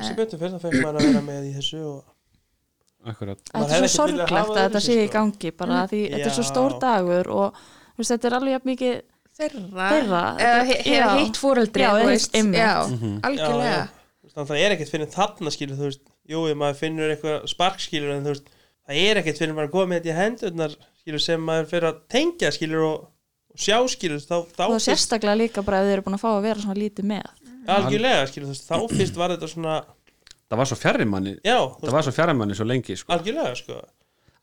Sem 0.00 0.16
betur 0.18 0.38
fyrir 0.40 0.56
það 0.56 0.64
fekk 0.66 0.80
maður 0.82 0.98
að 1.00 1.08
vera 1.10 1.22
með 1.28 1.48
í 1.50 1.54
þessu 1.58 1.80
og 1.92 2.02
Akkurat. 3.04 3.40
Þetta 3.52 3.76
er 3.76 3.82
svo 3.84 3.88
sorglegt 4.00 4.32
að 4.32 4.54
þetta 4.62 4.80
sé 4.80 4.94
í 4.96 5.08
sko. 5.08 5.12
gangi 5.18 5.50
bara 5.60 5.80
því 5.90 5.98
þetta 6.14 6.28
er 6.30 6.36
svo 6.38 6.44
stór 6.48 6.76
dagur 6.80 7.28
og 7.34 7.58
þú 7.58 8.00
veist, 8.00 8.12
þetta 8.14 8.28
er 8.30 8.36
alveg 8.38 8.54
jafn 8.54 8.70
mikið 8.70 8.94
þeirra, 9.34 9.88
Þeirra, 9.92 10.22
eða 10.40 11.10
heitt 11.18 11.36
fóreldri 11.42 11.84
Já, 11.84 11.90
Mhm. 12.88 13.20
algjörlega. 13.28 13.82
Já, 14.24 14.32
að 14.40 14.48
það 14.48 14.62
er 14.64 14.70
ekkert 14.76 14.92
fyrir 14.94 15.10
þarna 15.12 15.50
skilur 15.52 15.76
þú 15.76 15.88
veist, 15.90 16.00
jú, 16.32 16.40
ef 16.50 16.56
maður 16.56 16.80
finnur 16.80 17.12
eitthvað 17.12 17.48
sparkskilur 17.52 18.14
en 18.16 18.24
þú 18.24 18.32
veist, 18.32 18.48
það 18.88 19.02
er 19.04 19.20
ekkert 19.20 19.38
fyrir 19.42 19.54
maður 19.54 19.68
að 19.68 19.74
koma 19.76 19.86
með 19.92 20.00
þetta 20.00 20.14
í 20.14 20.18
hendurnar 20.22 20.76
skilur 21.02 21.20
sem 21.20 21.40
maður 21.44 21.68
fyrir 21.74 21.88
að 21.92 22.00
tengja 22.08 22.50
skilur 22.56 22.86
og, 22.88 23.00
og 23.52 23.58
sjá 23.60 23.76
skilur 23.92 24.18
þá, 24.24 24.36
þá 24.56 24.64
og 24.70 24.80
sérstaklega 24.80 25.36
líka 25.44 25.62
bara 25.62 25.82
ef 25.82 25.90
þið 25.90 25.92
eru 25.98 26.02
búin 26.08 26.16
að 26.16 26.24
fá 26.24 26.30
að 26.32 26.42
vera 26.48 26.60
svona 26.64 26.80
lítið 26.80 27.04
með 27.04 27.28
algjörlega 27.66 28.26
skilur 28.30 28.48
þú 28.48 28.54
veist, 28.54 28.68
þá 28.70 28.96
fyrst 28.98 29.16
var 29.20 29.34
þetta 29.34 29.48
svona 29.54 29.74
það 30.50 30.60
var 30.60 30.68
svo 30.70 30.76
fjarri 30.78 31.04
manni. 31.08 31.32
Já, 31.44 31.58
það 31.80 31.94
var 31.96 32.02
svo 32.06 32.12
fjarri 32.14 32.34
manni 32.38 32.54
svo 32.58 32.66
lengi 32.68 32.96
sko. 33.00 33.12
algjörlega 33.16 33.54
sko. 33.58 33.80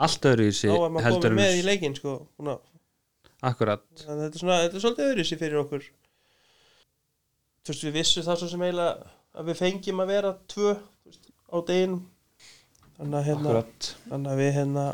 Allt 0.01 0.25
öðru 0.31 0.47
í 0.49 0.53
sig 0.57 0.71
þá 0.71 0.79
var 0.81 0.89
maður 0.95 1.05
heldur 1.07 1.29
komið 1.36 1.41
með 1.41 1.57
í 1.60 1.65
leikinn 1.67 1.95
sko 1.95 2.13
að- 2.41 2.60
akkurat. 3.51 3.84
Þetta 4.01 4.25
er 4.25 4.39
svona, 4.41 4.57
þetta 4.65 4.75
er 4.79 4.84
svolítið 4.86 5.12
öðru 5.12 5.25
sér 5.29 5.39
fyrir 5.41 5.60
okkur. 5.62 5.84
Þú 7.62 7.73
veist, 7.73 7.84
við 7.86 7.93
vissum 7.99 8.23
það 8.25 8.39
svo 8.41 8.49
sem 8.49 8.62
eiginlega 8.65 9.12
að 9.38 9.45
við 9.51 9.60
fengjum 9.62 10.01
að 10.03 10.07
vera 10.15 10.34
tvö 10.49 10.73
veist, 11.05 11.31
á 11.53 11.57
deginum. 11.69 12.01
Þannig 12.97 13.17
að 13.21 13.25
hérna 13.29 13.49
akkurat. 13.49 13.95
þannig 14.10 14.31
að 14.31 14.41
við 14.41 14.51
hérna 14.57 14.86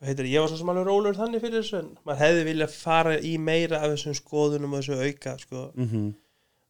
heitir, 0.00 0.28
ég 0.32 0.40
var 0.40 0.48
svo 0.48 0.56
sem 0.60 0.70
alveg 0.72 0.86
rólur 0.88 1.16
þannig 1.18 1.42
fyrir 1.44 1.60
þessu 1.60 1.78
en 1.80 1.88
maður 2.08 2.20
hefði 2.24 2.44
viljað 2.48 2.76
fara 2.76 3.16
í 3.20 3.32
meira 3.38 3.80
af 3.84 3.90
þessum 3.92 4.16
skoðunum 4.16 4.72
og 4.76 4.80
þessu 4.84 5.00
auka 5.04 5.34
sko. 5.42 5.64
mm 5.76 6.14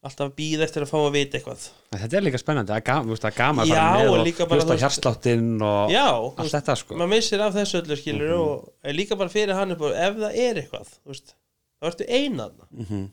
alltaf 0.03 0.31
býð 0.35 0.63
eftir 0.65 0.81
að 0.85 0.89
fá 0.89 0.97
að 0.97 1.11
vita 1.13 1.37
eitthvað. 1.37 1.65
Þetta 1.93 2.17
er 2.17 2.23
líka 2.25 2.39
spennandi 2.41 2.71
það 2.73 2.79
er 2.81 2.85
gam- 2.89 3.05
þú 3.05 3.13
veist, 3.13 3.25
það 3.27 3.35
gaman 3.37 3.65
að 3.65 3.69
Já, 3.69 3.75
fara 3.81 3.99
með 4.01 4.09
og 4.09 4.41
og 4.41 4.55
hlusta 4.55 4.77
hjarsláttinn 4.81 5.61
og 5.61 5.91
já, 5.93 6.05
allt 6.09 6.39
veist, 6.41 6.55
þetta 6.57 6.75
sko. 6.81 6.95
maður 6.95 7.11
missir 7.13 7.41
af 7.45 7.53
þessu 7.53 7.81
öllu 7.81 7.97
skilur 7.99 8.31
Mhm. 8.31 8.39
og 8.41 8.73
er 8.83 8.93
líka 8.97 9.17
bara 9.17 9.29
fyrir 9.29 9.53
hann 9.53 9.71
upp 9.71 9.81
og 9.81 9.91
ef 9.93 10.15
það 10.15 10.35
er 10.35 10.55
eitthvað 10.63 10.87
veist, 11.05 11.33
þá 11.81 11.87
ertu 11.91 12.05
einan 12.09 12.51
Mhm. 12.71 13.09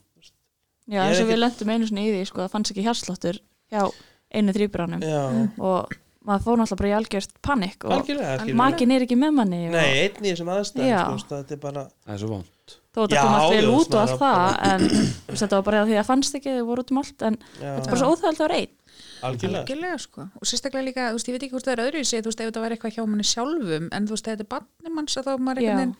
Já, 0.89 0.93
Ég 0.95 0.97
er 0.97 1.09
eins 1.13 1.19
og 1.21 1.27
ekki- 1.27 1.33
við 1.33 1.39
lendum 1.43 1.69
einu 1.69 1.85
svona 1.85 2.01
í 2.01 2.09
því 2.15 2.25
sko, 2.25 2.41
það 2.41 2.49
fannst 2.51 2.71
ekki 2.71 2.83
hjarsláttur 2.87 3.39
hjá 3.71 3.91
einu 4.33 4.51
þrýbranum 4.53 5.01
já, 5.05 5.49
og 5.61 5.93
maður 6.25 6.43
fór 6.43 6.57
náttúrulega 6.57 6.77
bara 6.77 6.89
í 6.89 6.97
algjört 6.97 7.33
panik 7.43 7.85
og 7.85 8.55
makin 8.57 8.91
er 8.91 9.01
ekki 9.05 9.15
með 9.15 9.33
manni 9.37 9.67
og 9.67 9.73
nei, 9.73 10.09
einn 10.09 10.25
í 10.25 10.33
þessum 10.33 10.49
aðstæðum 10.49 10.89
Já. 10.89 11.05
þú 11.05 11.13
veist, 11.13 11.29
þetta 11.29 11.51
er 11.51 11.57
bara 11.57 11.83
það 12.07 12.13
er 12.13 12.17
svo 12.17 12.27
vond 12.29 12.77
þó 12.89 12.99
þetta 13.03 13.15
Já, 13.15 13.21
kom 13.21 13.35
allt 13.37 13.53
vel 13.55 13.69
út 13.75 13.93
og 13.93 13.99
allt 14.01 14.19
það 14.19 14.39
það 14.39 14.59
en 14.69 15.39
þetta 15.39 15.55
var 15.55 15.65
bara 15.69 15.81
því 15.85 15.93
að 15.95 15.99
það 16.01 16.09
fannst 16.09 16.37
ekki 16.39 16.55
þau 16.57 16.65
voru 16.69 16.83
út 16.85 16.93
um 16.93 17.01
allt 17.03 17.25
en 17.29 17.37
já, 17.39 17.45
þetta 17.59 17.85
er 17.85 17.89
bara 17.93 18.01
svo 18.01 18.11
óþægild 18.13 18.39
að 18.39 18.45
vera 18.45 18.59
einn. 18.59 18.75
Algjörlega. 19.19 19.61
Algjörlega 19.65 19.97
sko. 19.99 20.25
Og 20.39 20.47
sérstaklega 20.47 20.85
líka, 20.87 21.07
þú 21.09 21.17
veist, 21.19 21.27
ég 21.29 21.35
veit 21.35 21.43
ekki 21.45 21.55
hvort 21.55 21.67
það 21.67 21.73
er 21.75 21.81
öðru 21.85 22.03
þú 22.07 22.29
veist, 22.29 22.39
ef 22.39 22.47
þetta 22.49 22.63
væri 22.63 22.75
eitthvað 22.77 22.95
hjá 22.95 23.03
manni 23.11 23.25
sjálfum 23.27 23.89
en 23.95 24.07
þú 24.07 24.15
veist, 24.15 24.29
þetta 24.29 24.45
er 24.45 24.49
barni 24.53 24.93
manns 24.95 25.17
að 25.19 25.27
þá 25.27 25.31
er 25.33 25.43
maður 25.43 25.61
einhvern 25.63 25.79
veginn 25.79 25.95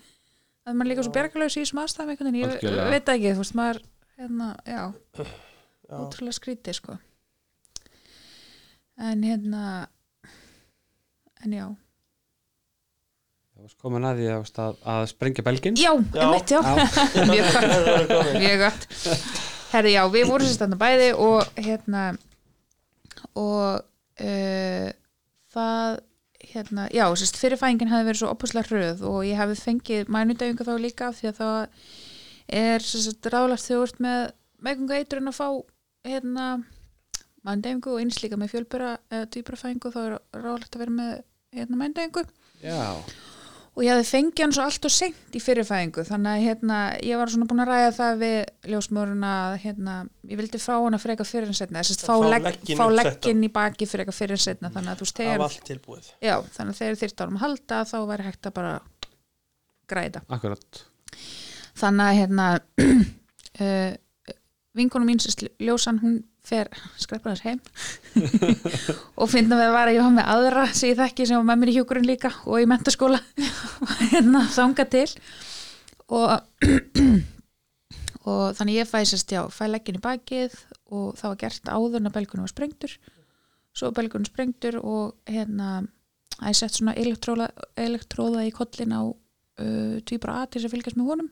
að 0.70 0.80
maður 0.80 0.90
líka 0.92 1.06
svo 1.06 1.14
bergalaus 1.18 1.56
í 1.58 1.64
þessum 1.64 1.82
aðstæðum 1.84 2.14
einhvern 2.14 2.30
veginn, 2.30 2.40
ég 2.40 2.56
Algjörlega. 2.56 2.90
veit 2.94 3.06
það 3.10 3.18
ekki, 3.20 3.34
þú 3.36 3.44
veist, 3.44 3.56
maður 3.60 3.82
hérna, 4.20 4.48
já, 4.70 4.82
Já. 5.90 5.96
ótrúlega 6.00 6.38
skrítið 6.40 6.78
sko. 6.80 6.98
En 9.10 9.24
hérna 9.24 9.64
en 11.44 11.56
já. 11.56 11.66
það 11.68 11.89
komin 13.82 14.08
að 14.10 14.22
því 14.22 14.28
að, 14.34 14.82
að, 14.94 15.04
sprengja 15.12 15.46
belgin 15.46 15.78
já, 15.80 15.92
Já. 16.16 16.24
einmitt, 16.26 16.54
já, 16.54 16.60
mjög 17.32 17.54
gott. 17.54 18.14
Mjög 18.40 18.64
gott. 18.64 18.88
Herri, 19.70 19.94
já, 19.94 20.04
við 20.10 20.30
vorum 20.32 20.50
sérst 20.50 20.64
þarna 20.64 20.80
bæði 20.82 21.10
og 21.22 21.60
hérna 21.60 22.04
og 23.38 23.82
uh, 23.84 24.88
það 25.54 26.00
hérna, 26.50 26.88
já, 26.96 27.04
sérst 27.20 27.38
fyrirfæðingin 27.38 27.92
hefði 27.92 28.08
verið 28.10 28.22
svo 28.24 28.32
opuslega 28.34 28.72
hröð 28.72 29.06
og 29.10 29.20
ég 29.28 29.38
hefði 29.38 29.60
fengið 29.62 30.12
mænudauðingu 30.16 30.66
þá 30.66 30.74
líka 30.82 31.10
af 31.12 31.20
því 31.20 31.30
að 31.30 31.40
það 31.44 31.60
er 32.60 32.86
sérst 32.86 33.30
ráðlagt 33.30 33.66
þegar 33.68 33.80
þú 33.84 33.88
ert 33.90 34.04
með 34.06 34.22
meðgungu 34.66 34.98
eitrun 34.98 35.32
að 35.32 35.38
fá 35.38 35.48
hérna 36.10 36.46
mænudauðingu 37.46 37.94
og 37.94 38.02
eins 38.02 38.20
líka 38.24 38.40
með 38.40 38.54
fjölbura 38.56 38.94
eða 39.12 39.30
dýbrafæðingu 39.36 39.92
þá 39.94 40.00
er 40.06 40.16
ráðlagt 40.42 40.76
að 40.76 40.84
vera 40.86 40.96
með 40.98 41.12
hérna 41.56 41.82
mænudauðingu 41.84 42.26
já, 42.64 42.82
og 43.76 43.84
ég 43.86 43.94
hefði 43.94 44.08
fengið 44.10 44.44
hann 44.44 44.54
svo 44.56 44.66
allt 44.66 44.88
og 44.88 44.94
seint 44.94 45.36
í 45.38 45.42
fyrirfæðingu 45.44 46.04
þannig 46.08 46.32
að 46.32 46.46
hérna, 46.46 46.80
ég 47.06 47.20
var 47.20 47.32
svona 47.32 47.48
búin 47.50 47.64
að 47.64 47.72
ræða 47.72 47.92
það 47.98 48.22
við 48.24 48.38
ljósmöruna 48.74 49.32
að 49.44 49.56
hérna, 49.64 49.96
ég 50.32 50.42
vildi 50.42 50.62
fá 50.62 50.74
hann 50.76 50.98
að 50.98 51.04
freka 51.06 51.28
fyrir 51.28 51.52
en 51.52 51.60
setna 51.60 51.84
þess 51.84 52.04
að 52.04 52.10
fá, 52.10 52.14
Fá 52.14 52.30
legg, 52.34 52.48
legginn 52.50 52.80
fá 52.80 52.86
leggin 52.94 53.46
í 53.46 53.52
baki 53.60 53.90
fyrir 53.90 54.12
fyrir 54.16 54.36
en 54.38 54.44
setna 54.44 54.74
þannig 54.74 54.94
að 54.94 55.02
þú 55.02 55.08
veist 55.08 55.22
þegar, 55.22 55.46
allt 55.46 55.64
tilbúið. 55.70 56.12
Já, 56.26 56.36
þannig 56.58 56.76
að 56.76 56.82
þegar 56.82 57.00
þyrft 57.04 57.24
árum 57.24 57.40
að 57.40 57.46
halda 57.46 57.82
þá 57.92 57.98
væri 58.12 58.28
hægt 58.28 58.50
að 58.50 58.58
bara 58.60 58.76
græða 59.90 60.24
akkurat. 60.28 60.84
Þannig 61.80 62.10
að 62.10 62.20
hérna 62.20 62.50
uh, 63.64 63.92
vinkonum 64.80 65.10
mín 65.10 65.22
sérst 65.24 65.46
ljósan 65.62 66.02
hún 66.04 66.20
fer 66.46 66.70
skreppar 67.02 67.36
þess 67.36 67.46
heim. 67.46 67.60
Og 69.20 69.30
finna 69.32 69.60
við 69.60 69.68
að 69.68 69.76
vara 69.76 69.94
ég 69.96 70.06
var 70.06 70.16
með 70.16 70.32
aðra 70.36 70.66
sem 70.72 70.92
ég 70.92 71.00
þekki 71.00 71.28
sem 71.30 71.40
var 71.40 71.50
með 71.50 71.62
mér 71.62 71.74
í 71.74 71.76
hjúkurinn 71.78 72.10
líka 72.10 72.32
og 72.46 72.64
í 72.64 72.70
mentaskóla 72.70 73.20
og 73.84 73.94
hérna 74.14 74.46
þanga 74.56 74.88
til. 74.96 75.08
Og 76.10 76.32
og 78.30 78.44
þannig 78.58 78.82
ég 78.82 78.90
fæ 78.90 79.00
sérst 79.08 79.32
já, 79.34 79.44
fæ 79.54 79.66
leggin 79.70 80.00
í 80.00 80.04
bakið 80.04 80.58
og 80.90 81.16
það 81.20 81.32
var 81.32 81.40
gert 81.44 81.72
áður 81.72 82.02
en 82.02 82.10
að 82.10 82.18
belgunum 82.18 82.46
var 82.46 82.52
sprengtur 82.52 82.98
svo 83.80 83.92
belgunum 83.96 84.28
sprengtur 84.28 84.80
og 84.82 85.16
hérna 85.30 85.80
að 86.40 86.52
ég 86.52 86.60
sett 86.60 86.78
svona 86.78 86.96
elektróða, 87.00 87.50
elektróða 87.80 88.46
í 88.48 88.54
kollin 88.56 88.96
á 88.96 89.02
uh, 89.04 89.96
tvíbra 90.08 90.42
A 90.42 90.48
til 90.48 90.62
þess 90.62 90.70
að 90.70 90.76
fylgjast 90.76 91.00
með 91.00 91.12
honum. 91.14 91.30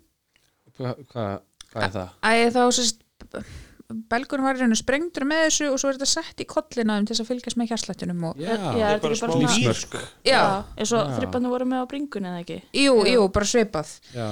Hvað 0.78 1.02
hva, 1.12 1.26
hva 1.72 1.86
er 1.86 1.96
það? 1.96 2.14
Æ, 2.22 2.32
þá 2.56 2.62
sérst 2.78 3.04
belgunum 3.88 4.44
var 4.44 4.58
í 4.58 4.60
rauninu 4.60 4.76
sprengtur 4.76 5.24
með 5.28 5.46
þessu 5.46 5.68
og 5.72 5.80
svo 5.80 5.90
er 5.92 5.98
þetta 5.98 6.10
sett 6.12 6.42
í 6.44 6.48
kollina 6.50 6.98
um 7.00 7.06
til 7.08 7.16
þess 7.16 7.24
að 7.24 7.30
fylgjast 7.32 7.60
með 7.60 7.70
hjarslættunum 7.72 8.26
og 8.28 8.42
já, 8.42 8.50
Já, 8.52 8.58
er 8.58 8.74
þetta 8.74 8.96
ekki 8.98 9.08
bara 9.08 9.20
svona 9.22 9.38
lífsmörk. 9.44 9.96
Já, 10.28 10.42
eins 10.76 10.92
og 10.92 11.06
Já. 11.06 11.14
þrippandi 11.22 11.52
voru 11.54 11.68
með 11.72 11.84
á 11.84 11.92
bringunni 11.94 12.32
eða 12.32 12.42
ekki? 12.44 12.58
Jú, 12.84 12.96
jú, 13.08 13.22
bara 13.32 13.48
svipað. 13.48 13.94
Já, 14.12 14.26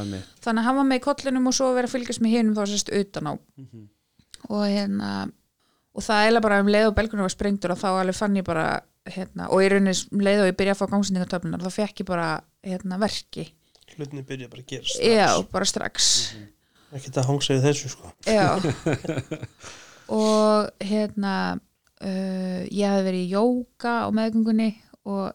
þannig 0.44 0.60
að 0.60 0.68
hann 0.68 0.80
var 0.82 0.90
með 0.90 1.00
í 1.00 1.06
kollinum 1.08 1.48
og 1.48 1.56
svo 1.56 1.70
verið 1.78 1.88
að 1.90 1.96
fylgjast 1.96 2.24
með 2.26 2.36
hinum 2.36 2.58
þá 2.58 2.64
sérst 2.74 2.92
utan 3.00 3.32
á. 3.32 3.34
Mhm. 3.64 3.88
og 4.46 4.62
hérna 4.70 5.12
og 5.96 6.04
það 6.04 6.28
er 6.28 6.42
bara 6.44 6.60
um 6.62 6.68
leið 6.70 6.90
og 6.90 6.96
belgunum 6.98 7.26
var 7.26 7.34
sprengtur 7.34 7.72
og 7.74 7.80
þá 7.80 7.88
alveg 7.96 8.18
fann 8.18 8.36
ég 8.36 8.46
bara 8.46 8.82
hérna, 9.08 9.48
og 9.50 9.62
í 9.64 9.70
rauninni 9.72 9.94
um 10.12 10.20
leið 10.26 10.42
og 10.44 10.50
ég 10.52 10.58
byrja 10.60 10.76
að 10.76 10.82
fá 10.82 10.92
gangsendingartöflunar 10.92 11.64
þá 11.64 11.72
fekk 11.72 12.04
ég 12.04 12.10
bara 12.10 12.28
hérna, 12.66 13.00
verki. 13.00 13.48
Hlutinni 13.96 14.26
byrja 14.28 14.50
bara 14.52 14.62
að 14.66 14.72
gera 14.74 15.16
já, 15.16 15.30
bara 15.52 15.66
strax. 15.70 16.10
Það 16.34 16.55
ekki 16.98 17.14
það 17.16 17.30
hangsa 17.30 17.56
við 17.56 17.66
þessu 17.70 17.92
sko. 17.94 18.12
Já. 18.28 18.48
Og 20.16 20.86
hérna 20.86 21.36
uh, 21.56 22.62
ég 22.70 22.92
hafði 22.92 23.08
verið 23.08 23.24
í 23.24 23.32
jóka 23.34 23.96
á 24.06 24.08
meðgöngunni 24.14 24.70
og 25.10 25.34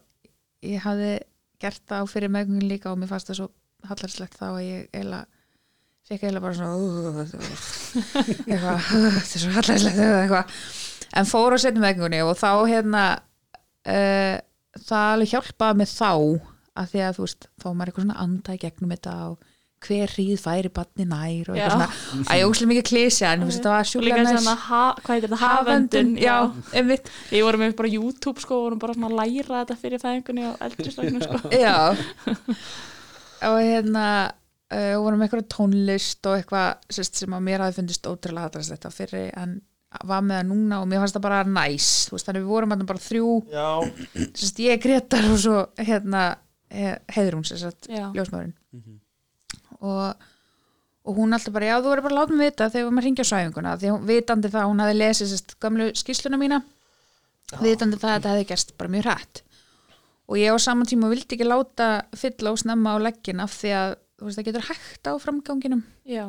ég 0.67 0.83
hafði 0.85 1.17
gert 1.61 1.83
það 1.89 2.07
á 2.07 2.13
fyrir 2.13 2.33
meðgöngunni 2.33 2.71
líka 2.71 2.93
og 2.93 3.01
mér 3.01 3.11
fannst 3.11 3.31
það 3.31 3.41
svo 3.41 3.49
hallarslegt 3.91 4.39
þá 4.39 4.47
að 4.51 4.63
ég 4.67 4.87
eiginlega 4.93 5.27
fekk 6.11 6.25
eiginlega 6.27 6.45
bara 6.45 6.59
svona 6.59 7.25
eitthvað, 8.45 8.87
þetta 9.17 9.25
er 9.25 9.43
svo 9.45 9.57
hallarslegt 9.57 10.05
eitthvað. 10.05 10.55
En 11.19 11.27
fór 11.27 11.57
á 11.57 11.59
setjum 11.59 11.85
meðgöngunni 11.85 12.23
og 12.27 12.39
þá 12.39 12.51
hérna 12.71 13.05
uh, 13.19 14.37
það 14.79 15.13
alveg 15.15 15.35
hjálpaði 15.35 15.81
mig 15.81 15.91
þá 15.91 16.11
að 16.81 16.93
því 16.93 17.03
að 17.05 17.17
þú 17.17 17.25
veist, 17.27 17.49
þá 17.59 17.67
var 17.67 17.77
maður 17.79 17.91
eitthvað 17.91 18.07
svona 18.07 18.23
anda 18.25 18.55
í 18.55 18.61
gegnum 18.63 18.95
þetta 18.95 19.15
og 19.31 19.50
hver 19.81 20.13
hríð 20.13 20.41
færi 20.43 20.71
batni 20.77 21.07
nær 21.09 21.49
og 21.51 21.57
Já. 21.57 21.65
eitthvað 21.65 21.95
svona, 21.95 22.25
að 22.31 22.41
ég 22.41 22.51
óslega 22.51 22.71
mikið 22.71 22.87
klísja 22.91 23.31
en 23.33 23.41
þú 23.45 23.47
veist, 23.49 23.61
þetta 23.61 23.71
var 23.73 23.81
Líka 23.85 23.91
sjúklega 23.91 24.25
næs. 24.27 24.35
svona, 24.37 24.57
ha, 24.67 24.83
hvað 25.01 25.15
heitir 25.15 25.31
þetta, 25.31 25.39
haföndun, 25.41 26.11
haföndun 26.11 26.11
já, 26.21 26.37
einmitt. 26.81 27.09
Ég 27.33 27.47
voru 27.47 27.63
með 27.63 27.77
bara 27.79 27.93
YouTube 27.95 28.45
sko, 28.45 28.59
vorum 28.67 28.83
bara 28.83 28.97
svona 28.99 29.09
að 29.11 29.17
læra 29.23 29.63
þetta 29.63 29.79
fyrir 29.81 30.03
fæðingunni 30.05 30.45
og 30.51 30.67
eldrisleikinu 30.69 31.25
sko. 31.25 31.41
Já. 31.65 31.79
Og 33.49 33.57
hérna 33.65 34.05
uh, 34.29 34.95
vorum 35.01 35.19
með 35.21 35.27
eitthvað 35.31 35.49
tónlist 35.57 36.29
og 36.29 36.37
eitthvað 36.37 36.93
sérst, 36.93 37.23
sem 37.23 37.37
að 37.37 37.45
mér 37.49 37.65
hafi 37.65 37.81
fundist 37.81 38.09
ótrúlega 38.11 38.51
hatrast 38.51 38.75
þetta 38.75 38.93
fyrir 38.95 39.31
en 39.41 39.59
var 40.07 40.21
með 40.23 40.43
það 40.43 40.49
núna 40.53 40.83
og 40.85 40.91
mér 40.91 41.01
fannst 41.03 41.17
það 41.17 41.25
bara 41.25 41.43
næs, 41.49 41.89
þú 42.07 42.15
veist, 42.15 42.29
þannig 42.29 42.45
við 42.45 42.53
vorum 42.53 42.77
bara 42.87 43.03
þrjú, 43.09 43.31
já, 43.51 43.71
sérst, 44.39 44.61
ég 44.63 44.85
Gretar 44.85 45.27
og 45.33 45.41
svo 45.43 45.63
hérna 45.81 46.27
heiður 46.71 47.41
hún 47.41 47.49
sérst, 47.49 47.89
Já, 47.91 48.05
ljósmaðurinn 48.15 49.00
og, 49.81 50.27
og 51.05 51.21
hún 51.21 51.37
alltaf 51.37 51.55
bara, 51.55 51.71
já 51.73 51.77
þú 51.81 51.93
verður 51.93 52.07
bara 52.09 52.17
að 52.17 52.21
láta 52.21 52.39
mig 52.39 52.51
vita 52.51 52.71
þegar 52.73 52.97
maður 52.97 53.09
ringja 53.09 53.27
á 53.27 53.31
svæfinguna. 53.31 53.77
Því 53.81 53.93
hún 53.95 54.09
vitandi 54.11 54.53
það, 54.53 54.63
að 54.65 54.73
hún 54.73 54.85
hafi 54.85 54.99
lesið 54.99 55.31
sérst, 55.33 55.55
gamlu 55.63 55.91
skýsluna 55.99 56.41
mína 56.41 56.61
vitandi 57.61 57.99
það 57.99 58.11
að 58.11 58.19
þetta 58.19 58.35
hefði 58.35 58.51
gerst 58.53 58.77
bara 58.79 58.93
mjög 58.93 59.09
hrætt 59.09 59.41
og 60.31 60.39
ég 60.39 60.55
á 60.55 60.57
saman 60.63 60.87
tíma 60.87 61.11
vildi 61.11 61.35
ekki 61.35 61.47
láta 61.47 61.89
fylla 62.15 62.53
og 62.55 62.61
snemma 62.63 62.95
á 62.95 63.03
leggin 63.03 63.43
af 63.43 63.55
því 63.59 63.73
að 63.75 63.95
þú 64.21 64.29
veist, 64.29 64.39
það 64.39 64.47
getur 64.47 64.67
hægt 64.69 65.09
á 65.11 65.13
framganginum. 65.19 65.81
Já, 66.07 66.27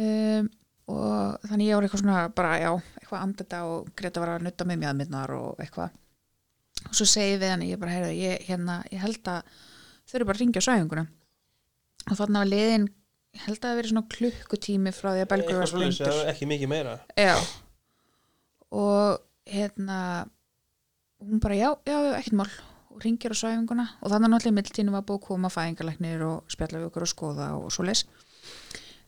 um, 0.00 0.48
og 0.94 1.44
þannig 1.48 1.68
ég 1.68 1.76
var 1.76 1.86
eitthvað 1.86 2.02
svona 2.04 2.22
bara, 2.36 2.54
já, 2.62 2.70
eitthvað 3.00 3.26
andeta 3.26 3.60
og 3.68 3.90
Greta 3.98 4.22
var 4.22 4.36
að 4.36 4.46
nutta 4.46 4.68
með 4.68 4.80
mjög 4.84 4.96
minnar 5.00 5.34
og 5.36 5.60
eitthvað. 5.60 5.98
Og 6.84 6.96
svo 6.96 7.08
segi 7.08 7.36
við 7.42 7.52
hann, 7.52 7.66
ég 7.68 7.80
bara, 7.80 7.94
heyrðu, 7.98 8.14
ég, 8.16 8.46
hérna, 8.48 8.78
ég 8.92 9.02
held 9.04 9.30
að 9.32 9.52
þau 10.04 10.16
eru 10.18 10.28
bara 10.30 10.38
að 10.38 10.44
ringja 10.44 10.64
á 10.64 10.66
svæfinguna 10.68 11.04
og 12.10 12.18
þannig 12.20 12.40
að 12.40 12.52
liðin 12.52 12.86
held 13.44 13.58
að 13.58 13.64
það 13.64 13.78
verið 13.80 13.92
svona 13.92 14.12
klukkutími 14.14 14.92
frá 14.94 15.08
því 15.10 15.24
að 15.24 15.30
belgur 15.32 15.58
var 15.60 15.70
sprengdur 15.72 16.20
ekki 16.30 16.48
mikið 16.50 16.70
meira. 16.70 16.98
Já. 17.18 17.34
Og 18.74 19.18
hérna 19.50 19.98
hún 21.24 21.42
bara, 21.42 21.58
já, 21.58 21.70
já, 21.88 21.98
ekkert 22.20 22.38
mál. 22.38 22.52
Og 22.94 23.02
ringir 23.02 23.34
á 23.34 23.36
svæfinguna. 23.38 23.88
Og 24.04 24.12
þannig 24.12 24.28
að 24.28 24.32
náttúrulega 24.36 24.54
í 24.54 24.58
mildtínu 24.60 24.94
var 24.94 25.06
búið 25.08 25.18
að 25.18 25.26
koma 25.26 25.50
fæðingalæknir 25.50 26.22
og 26.28 26.52
spjalla 26.52 26.78
við 26.78 26.90
okkur 26.92 27.06
og 27.06 27.10
skoða 27.10 27.48
og 27.58 27.72
svo 27.74 27.86
leis 27.88 28.04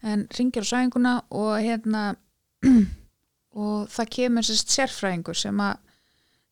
en 0.04 0.26
ringir 0.38 0.66
á 0.66 0.70
svæfinguna 0.70 1.14
og 1.30 1.58
hérna 1.62 2.04
og 3.62 3.88
það 3.92 4.12
kemur 4.18 4.46
sérst 4.46 4.72
sérfræðingur 4.74 5.38
sem 5.38 5.60
að 5.62 5.78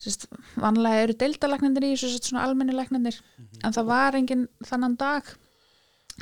sérst, 0.03 0.27
vanlega 0.61 1.05
eru 1.05 1.17
deildalæknandir 1.21 1.89
í 1.89 1.95
þessu 1.95 2.21
svona 2.21 2.45
almenni 2.47 2.77
læknandir 2.77 3.21
en 3.63 3.75
það 3.77 3.91
var 3.91 4.19
engin 4.19 4.47
þannan 4.65 4.97
dag 5.01 5.29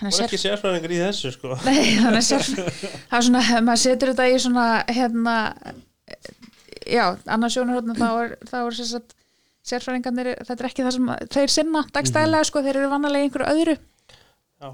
og 0.01 0.21
ekki 0.25 0.41
sérfræðingur 0.41 0.95
í 0.95 1.01
þessu 1.03 1.33
sko. 1.35 1.57
Nei, 1.69 1.99
þannig 2.01 2.21
að 2.21 2.29
sérf, 2.29 2.47
það 3.11 3.19
er 3.19 3.27
svona, 3.27 3.43
maður 3.67 3.83
setur 3.83 4.13
þetta 4.13 4.29
í 4.29 4.39
svona, 4.41 4.69
hérna, 4.89 5.35
já, 6.89 7.05
annars 7.27 7.59
sjónarhóttna 7.59 7.99
þá 7.99 8.09
er, 8.23 8.33
þá 8.49 8.57
er 8.63 8.79
sérfræðingarnir, 9.73 10.33
þetta 10.41 10.59
er 10.59 10.71
ekki 10.71 10.87
það 10.87 10.97
sem 10.97 11.13
þeir 11.37 11.53
sinna 11.59 11.85
dagstæðlega, 11.93 12.49
sko, 12.49 12.65
þeir 12.65 12.81
eru 12.81 12.91
vanalega 12.95 13.23
í 13.23 13.29
einhverju 13.29 13.53
öðru, 13.53 13.77
já, 14.63 14.73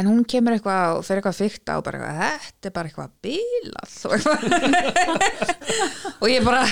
en 0.00 0.08
hún 0.10 0.24
kemur 0.30 0.56
eitthvað 0.56 0.96
og 0.96 1.04
fer 1.06 1.20
eitthvað 1.20 1.40
fyrkt 1.42 1.70
á 1.70 1.74
og 1.76 1.84
bara 1.86 2.00
eitthvað, 2.00 2.46
þetta 2.46 2.70
er 2.70 2.74
bara 2.78 2.90
eitthvað 2.90 3.10
bílað 3.26 3.92
og 4.06 4.16
eitthvað, 4.16 4.40
og 6.22 6.26
ég 6.32 6.48
bara, 6.48 6.64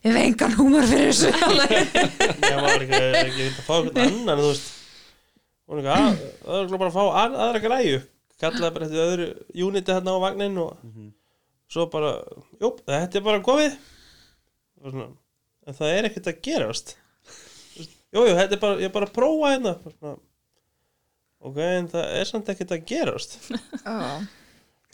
ég 0.00 0.08
hef 0.08 0.22
engan 0.22 0.56
húmor 0.58 0.88
fyrir 0.88 1.12
þessu, 1.12 1.30
ég 1.36 2.64
var 2.64 2.80
ekki, 2.80 3.04
ekki 3.20 3.50
að 3.52 3.62
fá 3.68 3.74
eitthvað 3.82 4.02
annan 4.08 4.42
þú 4.42 4.50
veist 4.50 4.75
hún 5.66 5.80
er 5.80 5.88
ekki 5.88 5.96
að, 5.96 6.22
það 6.44 6.60
er 6.60 6.72
bara 6.76 6.90
að 6.90 6.96
fá 6.96 7.02
að, 7.04 7.36
aðra 7.46 7.62
græju. 7.64 8.00
Kallaði 8.36 8.72
bara 8.76 8.86
eftir 8.86 9.02
öðru 9.06 9.26
uniti 9.66 9.94
hérna 9.94 10.14
á 10.14 10.18
vagnin 10.20 10.58
og 10.60 10.72
svo 11.72 11.86
bara, 11.92 12.12
jú, 12.60 12.72
þetta 12.84 13.20
er 13.20 13.26
bara 13.26 13.44
komið. 13.44 13.76
Og 14.82 14.92
svona, 14.92 15.10
en 15.66 15.78
það 15.78 15.92
er 15.94 16.08
ekkert 16.10 16.30
að 16.30 16.40
gerast. 16.46 16.96
Jú, 18.14 18.22
jú, 18.22 18.32
þetta 18.36 18.56
er 18.56 18.62
bara, 18.62 18.80
ég 18.80 18.90
er 18.90 18.94
bara 18.94 19.08
að 19.08 19.14
prófa 19.16 19.52
hérna. 19.54 19.76
Og 21.46 21.52
ok, 21.52 21.62
en 21.64 21.88
það 21.92 22.12
er 22.20 22.28
samt 22.28 22.52
ekkert 22.52 22.76
að 22.76 22.84
gerast. 22.88 23.38
Já. 23.82 24.26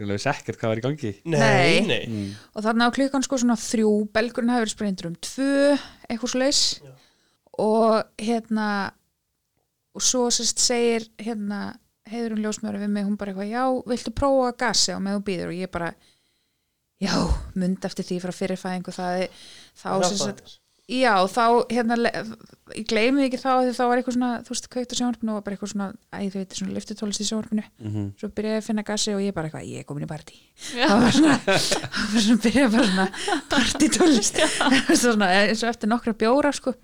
Ég 0.01 0.09
veist 0.09 0.27
ekkert 0.27 0.59
hvað 0.59 0.73
var 0.73 0.81
í 0.81 0.83
gangi. 0.87 1.11
Nei. 1.29 1.83
nei, 1.85 2.01
mm. 2.09 2.31
og 2.57 2.65
þannig 2.65 2.89
á 2.89 2.97
klukkan 2.97 3.25
sko 3.27 3.39
svona 3.43 3.59
þrjú 3.61 3.91
belgurinn 4.15 4.51
hafi 4.51 4.65
verið 4.65 4.73
sprengdur 4.73 5.11
um 5.11 5.19
tvö 5.23 5.77
eitthvað 6.09 6.49
Já. 6.49 6.95
og 7.61 8.25
hérna 8.25 8.69
og 9.95 10.03
svo 10.03 10.27
sérst 10.33 10.59
segir 10.63 11.09
hérna 11.21 11.75
heiður 12.09 12.35
hún 12.37 12.45
ljósmjöru 12.47 12.81
við 12.83 12.91
mig 12.93 13.05
hún 13.07 13.17
bara 13.21 13.33
eitthvað, 13.33 13.53
já, 13.53 13.65
viltu 13.89 14.11
prófa 14.17 14.53
gasi 14.59 14.93
á 14.93 14.99
með 15.01 15.19
þú 15.21 15.23
býður 15.29 15.53
og 15.53 15.61
ég 15.61 15.71
bara 15.73 15.93
já, 17.03 17.15
mynd 17.59 17.85
eftir 17.89 18.05
því 18.09 18.19
frá 18.25 18.33
fyrirfæðingu 18.37 18.93
það 18.95 19.23
er- 19.27 19.39
þá 19.79 19.89
hjálpaði. 20.03 20.59
já, 20.93 21.15
þá 21.33 21.45
hérna 21.73 21.97
ég 22.77 22.87
gleymi 22.91 23.25
ekki 23.29 23.39
þá 23.41 23.51
því 23.63 23.73
þá 23.79 23.83
var 23.89 24.01
eitthvað 24.01 24.17
svona 24.17 24.31
þú 24.45 24.53
veist, 24.55 24.69
kveikt 24.73 24.93
á 24.93 24.99
sjónvarpinu 24.99 25.31
og 25.33 25.39
var 25.39 25.45
bara 25.47 25.57
eitthvað 25.57 25.73
svona 25.73 25.89
æ, 26.13 26.19
þú 26.33 26.41
veit, 26.43 26.57
svona 26.59 26.77
liftutólist 26.77 27.23
í 27.23 27.29
sjónvarpinu. 27.29 27.65
Mhm. 27.81 28.07
svo 28.19 28.29
byrjaði 28.29 28.57
ég 28.59 28.63
að 28.63 28.67
finna 28.69 28.85
gasi 28.91 29.15
og 29.15 29.21
ég 29.23 29.35
bara 29.35 29.49
eitthvað, 29.49 29.69
ég 29.73 29.79
er 29.79 29.85
komin 29.89 30.05
í 30.07 30.11
partí. 30.11 30.37
Já. 30.77 30.89
það 30.89 31.03
var 31.03 31.13
svona, 31.19 31.39
það 31.47 32.13
var 32.13 32.27
svona 32.27 32.43
byrjaði 32.47 32.73
bara 32.77 32.89
svona 32.91 33.09
partítólist 33.55 34.43
svona, 35.05 35.31
eins 35.43 35.63
og 35.63 35.71
eftir 35.73 35.89
nokkra 35.93 36.15
bjóra 36.19 36.53
sko. 36.53 36.75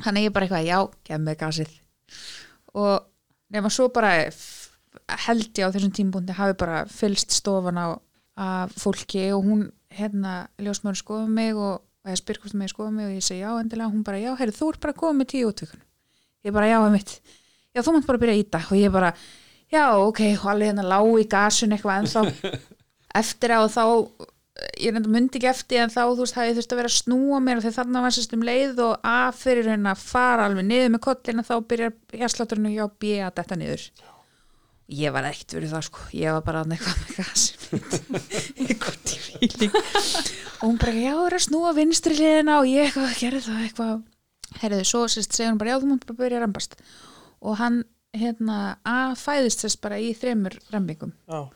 Þannig 0.00 0.26
ég 0.30 0.32
bara 0.32 0.46
eitthvað, 0.48 0.66
já, 0.68 0.80
gef 1.04 1.20
mig 1.20 1.38
gasið 1.38 1.79
og 2.74 3.06
nema 3.50 3.70
svo 3.72 3.88
bara 3.92 4.14
held 5.26 5.50
ég 5.58 5.66
á 5.66 5.72
þessum 5.74 5.92
tímbúndi 5.94 6.36
hafi 6.36 6.56
bara 6.58 6.84
fylst 6.90 7.34
stofan 7.34 7.78
á 7.80 7.88
fólki 8.78 9.28
og 9.34 9.44
hún 9.44 9.68
hérna 9.90 10.48
ljósmaður 10.62 11.00
skoða 11.02 11.28
mig 11.28 11.58
og 11.58 11.82
eða 12.06 12.16
spyr 12.20 12.40
hvort 12.40 12.56
mig 12.56 12.70
skoða 12.72 12.94
mig 12.94 13.08
og 13.08 13.18
ég 13.18 13.26
segi 13.26 13.42
já 13.42 13.50
endilega. 13.58 13.90
Hún 13.92 14.04
bara 14.06 14.20
já, 14.22 14.32
heyrðu, 14.38 14.56
þú 14.56 14.72
ert 14.72 14.80
bara 14.80 14.94
að 14.94 15.00
koma 15.02 15.18
með 15.18 15.30
tíu 15.34 15.50
útvikun 15.50 15.82
ég 16.46 16.54
bara 16.56 16.70
já, 16.70 16.78
einmitt. 16.80 17.14
Já, 17.74 17.82
þú 17.84 17.94
mátt 17.96 18.08
bara 18.08 18.22
byrja 18.22 18.40
í 18.40 18.46
dag 18.48 18.70
og 18.70 18.80
ég 18.80 18.92
bara 18.94 19.10
já, 19.70 19.84
ok, 20.00 20.20
og 20.40 20.46
alveg 20.54 20.70
hérna 20.70 20.86
lág 20.86 21.10
í 21.20 21.26
gasun 21.30 21.76
eitthvað 21.76 22.00
en 22.00 22.10
þá 22.10 22.50
eftir 23.20 23.54
á 23.54 23.60
þá 23.68 23.84
ég 24.80 24.92
reynda 24.92 25.10
myndi 25.12 25.38
ekki 25.38 25.50
eftir 25.50 25.82
en 25.84 25.92
þá 25.92 26.00
þú 26.02 26.22
veist 26.22 26.36
hafði 26.38 26.54
þurft 26.58 26.74
að 26.74 26.80
vera 26.80 26.90
að 26.90 26.96
snúa 26.96 27.40
mér 27.44 27.60
og 27.60 27.64
þegar 27.64 27.76
þarna 27.78 28.04
var 28.04 28.14
sérst 28.16 28.36
um 28.36 28.46
leið 28.46 28.80
og 28.84 29.10
að 29.10 29.38
fyrir 29.40 29.68
hérna 29.70 29.94
að 29.94 30.06
fara 30.10 30.46
alveg 30.48 30.66
niður 30.68 30.94
með 30.94 31.02
kollina 31.06 31.44
þá 31.46 31.52
byrjar 31.72 31.94
hérslátturinn 32.22 32.72
hjá 32.74 32.86
B 33.00 33.12
að 33.24 33.36
detta 33.40 33.58
niður. 33.60 33.84
Ég 34.90 35.14
var 35.14 35.28
ekkert 35.28 35.54
verið 35.54 35.74
það 35.76 35.84
sko. 35.86 36.06
Ég 36.18 36.34
var 36.34 36.46
bara 36.48 36.64
að 36.64 36.74
eitthvað 36.74 37.02
með 37.04 37.12
gasum 37.20 37.60
eitthvað 38.64 38.96
til 39.06 39.20
fíling 39.26 39.76
og 39.78 40.64
hún 40.64 40.80
bara, 40.82 40.96
já, 40.98 41.12
er 41.14 41.36
að 41.36 41.44
snúa 41.46 41.70
vinstri 41.76 42.16
hliðina. 42.18 42.58
Og 42.58 42.66
ég 42.68 42.88
eitthvað, 42.88 43.14
gerði 43.20 43.44
það 43.46 43.62
eitthvað. 43.68 43.94
Herriði, 44.60 44.88
svo 44.90 45.04
sérst 45.06 45.36
segir 45.38 45.52
hún 45.52 45.60
bara, 45.62 45.76
já, 45.76 45.80
þú 45.80 45.92
mátt 45.92 46.08
bara 46.08 46.20
byrja 46.24 46.40
að 46.40 46.44
rembast 46.44 46.76
og 47.40 47.56
hann, 47.60 47.78
hérna, 48.16 48.58
að 48.84 49.14
fæðist 49.20 49.64
sérst 49.64 49.80
bara 49.84 50.00
í 50.02 50.10
þremur 50.18 50.56
rembingum 50.72 51.12
já, 51.30 51.46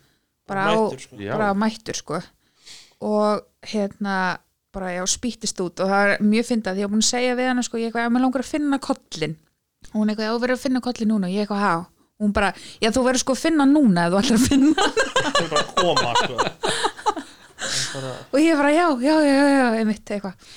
bara 0.48 0.68
á, 0.70 0.74
mættur, 0.78 1.02
sko. 1.02 1.18
Bara 1.18 1.48
mættur 1.58 1.98
sko 1.98 2.20
og 3.04 3.44
hérna 3.70 4.18
bara 4.74 4.90
já, 4.96 5.04
spýttist 5.06 5.60
út 5.62 5.82
og 5.84 5.90
það 5.90 6.12
er 6.12 6.22
mjög 6.24 6.48
fyndað 6.50 6.78
því 6.78 6.84
að 6.84 6.88
ég 6.88 6.94
að 6.98 7.08
segja 7.08 7.34
við 7.38 7.50
hana 7.50 7.64
sko, 7.64 7.78
ég 7.78 7.90
eitthvað, 7.90 8.06
já, 8.06 8.12
mér 8.14 8.24
langar 8.24 8.44
að 8.44 8.50
finna 8.50 8.78
kollin 8.82 9.36
og 9.84 9.98
hún 10.00 10.10
eitthvað, 10.10 10.26
já, 10.26 10.32
þú 10.32 10.42
verður 10.42 10.56
að 10.56 10.64
finna 10.64 10.82
kollin 10.84 11.12
núna 11.12 11.28
og 11.28 11.34
ég 11.34 11.44
eitthvað, 11.44 11.84
og 11.84 12.24
hún 12.24 12.34
bara, 12.34 12.50
já, 12.82 12.90
þú 12.94 13.04
verður 13.06 13.22
sko 13.22 13.36
að 13.36 13.42
finna 13.44 13.66
núna 13.70 14.06
ef 14.08 14.14
þú 14.14 14.20
ætlar 14.22 14.40
að 14.40 14.48
finna 14.48 14.74
hann. 14.80 14.98
það 15.20 15.40
er 15.44 15.50
bara 15.52 15.62
að 15.62 15.74
koma 15.80 16.14
sko. 16.22 16.34
Bara, 17.64 18.10
og 18.28 18.42
ég 18.42 18.58
bara, 18.58 18.70
já, 18.74 18.84
já, 19.00 19.14
já, 19.24 19.34
já, 19.38 19.44
já 19.54 19.66
einmitt 19.78 20.10
eitthvað 20.12 20.48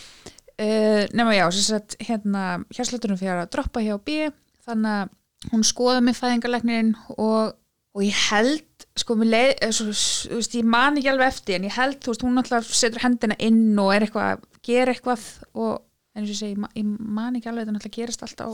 uh, 0.60 1.04
nema 1.16 1.36
já, 1.38 1.46
sem 1.56 1.66
sagt, 1.70 1.96
hérna 2.04 2.42
hérslutunum 2.74 3.20
fyrir 3.20 3.44
að 3.44 3.52
droppa 3.54 3.84
hjá 3.86 3.96
B 4.02 4.28
þannig 4.68 5.06
að 5.06 5.54
hún 5.54 5.64
skoða 5.68 6.02
með 6.04 6.18
fæðingarleiknirinn 6.20 6.92
og, 7.16 7.54
og 7.98 8.04
ég 8.06 8.14
held 8.30 8.86
sko, 8.98 9.16
leið, 9.18 9.52
eh, 9.66 9.72
svo, 9.74 9.90
þú 9.90 10.38
veist, 10.38 10.56
ég 10.58 10.68
man 10.70 10.98
ekki 11.00 11.10
alveg 11.12 11.32
eftir 11.34 11.58
en 11.58 11.66
ég 11.66 11.74
held, 11.78 11.98
þú 12.02 12.14
veist, 12.14 12.26
hún 12.26 12.42
alltaf 12.42 12.70
setur 12.78 13.02
hendina 13.04 13.38
inn 13.42 13.78
og 13.82 13.90
er 13.96 14.06
eitthvað 14.06 14.32
að 14.36 14.44
gera 14.68 14.94
eitthvað 14.94 15.24
og 15.58 15.72
en 16.18 16.24
eins 16.24 16.30
og 16.30 16.34
ég 16.34 16.40
segi, 16.42 16.54
ég 16.56 16.62
ma- 16.62 16.74
ég 16.78 16.86
man 17.00 17.38
ekki 17.38 17.50
alveg 17.50 17.66
þetta 17.66 17.76
náttúrulega 17.78 17.98
gerist 17.98 18.26
alltaf 18.26 18.54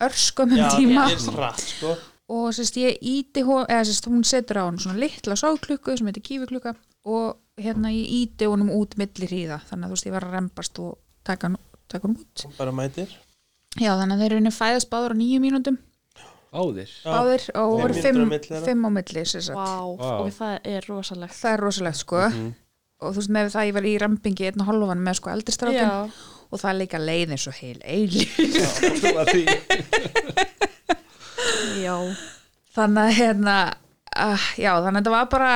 örskömmum 0.00 0.56
já, 0.58 0.70
tíma. 0.74 1.06
það 1.10 1.28
er 1.32 1.40
rætt 1.44 1.64
sko. 1.66 1.94
og 2.30 2.52
sérst 2.56 2.78
ég 2.80 2.98
íti 3.02 3.42
hún 3.46 3.66
eða 3.66 3.84
sérst 3.88 4.06
hún 4.08 4.22
setur 4.24 4.62
á 4.62 4.64
hann 4.66 4.78
svona 4.78 4.98
litla 5.02 5.36
sáklukku 5.36 5.96
sem 5.98 6.06
heitir 6.08 6.24
kífiklukka 6.24 6.74
og 7.04 7.36
hérna 7.60 7.90
ég 7.92 8.06
íti 8.22 8.48
honum 8.48 8.70
út 8.70 8.96
milli 8.96 9.26
hríða 9.28 9.60
þannig 9.68 9.84
að 9.84 9.90
þú 9.90 9.96
veist 9.98 10.08
ég 10.08 10.16
var 10.16 10.26
að 10.28 10.34
rembast 10.38 10.78
og 10.78 10.98
taka 11.24 11.48
hann 11.50 11.58
út. 12.14 12.46
Bara 12.56 12.72
mætir. 12.72 13.10
Já 13.76 13.92
þannig 13.98 14.14
að 14.16 14.22
þeir 14.22 14.34
eru 14.38 14.52
fæðast 14.54 14.90
báður 14.90 15.14
á 15.14 15.20
nýju 15.20 15.40
mínútum 15.42 15.76
Áðir 16.50 16.90
Já. 16.90 17.10
báðir 17.14 17.42
og 17.54 17.70
Fimm 17.70 17.80
voru 17.80 17.94
fimm, 17.94 18.30
fimm 18.66 18.86
á 18.86 18.90
milli 18.90 19.22
sem 19.30 19.42
sagt. 19.46 19.58
Vá, 19.58 19.70
Vá. 20.00 20.10
og 20.24 20.30
það 20.34 20.54
er 20.72 20.80
rosalegt. 20.90 21.36
Það 21.38 21.52
er 21.54 21.60
rosalegt 21.66 22.00
sko. 22.00 22.18
Og 23.00 23.08
þú 23.14 23.18
veist 23.22 23.32
með 23.32 23.46
það 23.54 23.66
ég 23.70 23.76
var 23.78 23.86
í 23.88 23.92
rempingi 24.02 24.44
einn 24.50 24.62
og 24.64 24.68
hálfan 24.68 25.04
með 25.06 25.14
sko 25.20 25.28
eldri 25.32 25.52
strákin 25.54 25.86
Já, 25.86 25.98
og 26.50 26.56
það 26.60 26.70
er 26.72 26.78
líka 26.82 26.98
leið 27.00 27.28
eins 27.36 27.46
og 27.48 27.54
heil 27.56 27.80
eili 27.86 28.24
já, 31.80 31.94
þannig 32.74 33.02
að 33.06 33.14
hérna 33.16 33.54
uh, 33.70 34.44
já 34.60 34.72
þannig 34.74 34.90
að 34.90 34.98
þetta 35.00 35.14
var 35.14 35.26
bara 35.32 35.52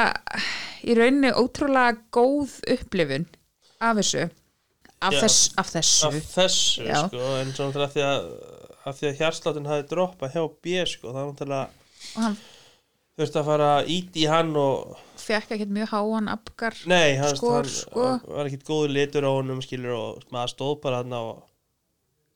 í 0.84 0.86
rauninni 0.96 1.30
ótrúlega 1.36 1.98
góð 2.14 2.50
upplifun 2.76 3.26
af 3.84 3.94
þessu. 4.00 4.24
Af, 5.04 5.12
Já. 5.12 5.20
þess, 5.26 5.38
af 5.60 5.68
þessu. 5.74 6.06
Af 6.08 6.14
þessu 6.32 6.84
Já. 6.86 6.96
sko, 7.10 7.20
en 7.42 7.50
svona 7.52 7.88
því 7.92 8.02
að 8.08 8.20
af 8.84 8.98
því 8.98 9.10
að 9.10 9.22
hjarsláttin 9.22 9.70
hafi 9.70 9.86
droppað 9.90 10.36
hjá 10.36 10.44
B 10.64 10.84
sko, 10.88 11.12
það 11.12 11.20
var 11.20 11.32
náttúrulega 11.32 12.18
hann 12.18 12.36
þurfti 13.14 13.38
að 13.38 13.48
fara 13.48 13.70
ít 13.94 14.16
í 14.18 14.26
hann 14.26 14.52
og 14.58 14.94
fekk 15.22 15.54
ekkert 15.54 15.72
mjög 15.72 15.90
háan 15.94 16.30
afgar 16.32 16.76
nei, 16.90 17.14
hann, 17.20 17.36
Skor, 17.38 17.62
hann 17.62 17.70
sko. 17.70 18.06
var 18.26 18.50
ekkit 18.50 18.66
góður 18.66 18.94
litur 18.96 19.26
á 19.26 19.30
honum 19.30 19.62
skilur 19.64 19.94
og 19.96 20.24
maður 20.34 20.54
stóð 20.56 20.74
bara 20.82 21.02
hann 21.04 21.14
og 21.14 21.44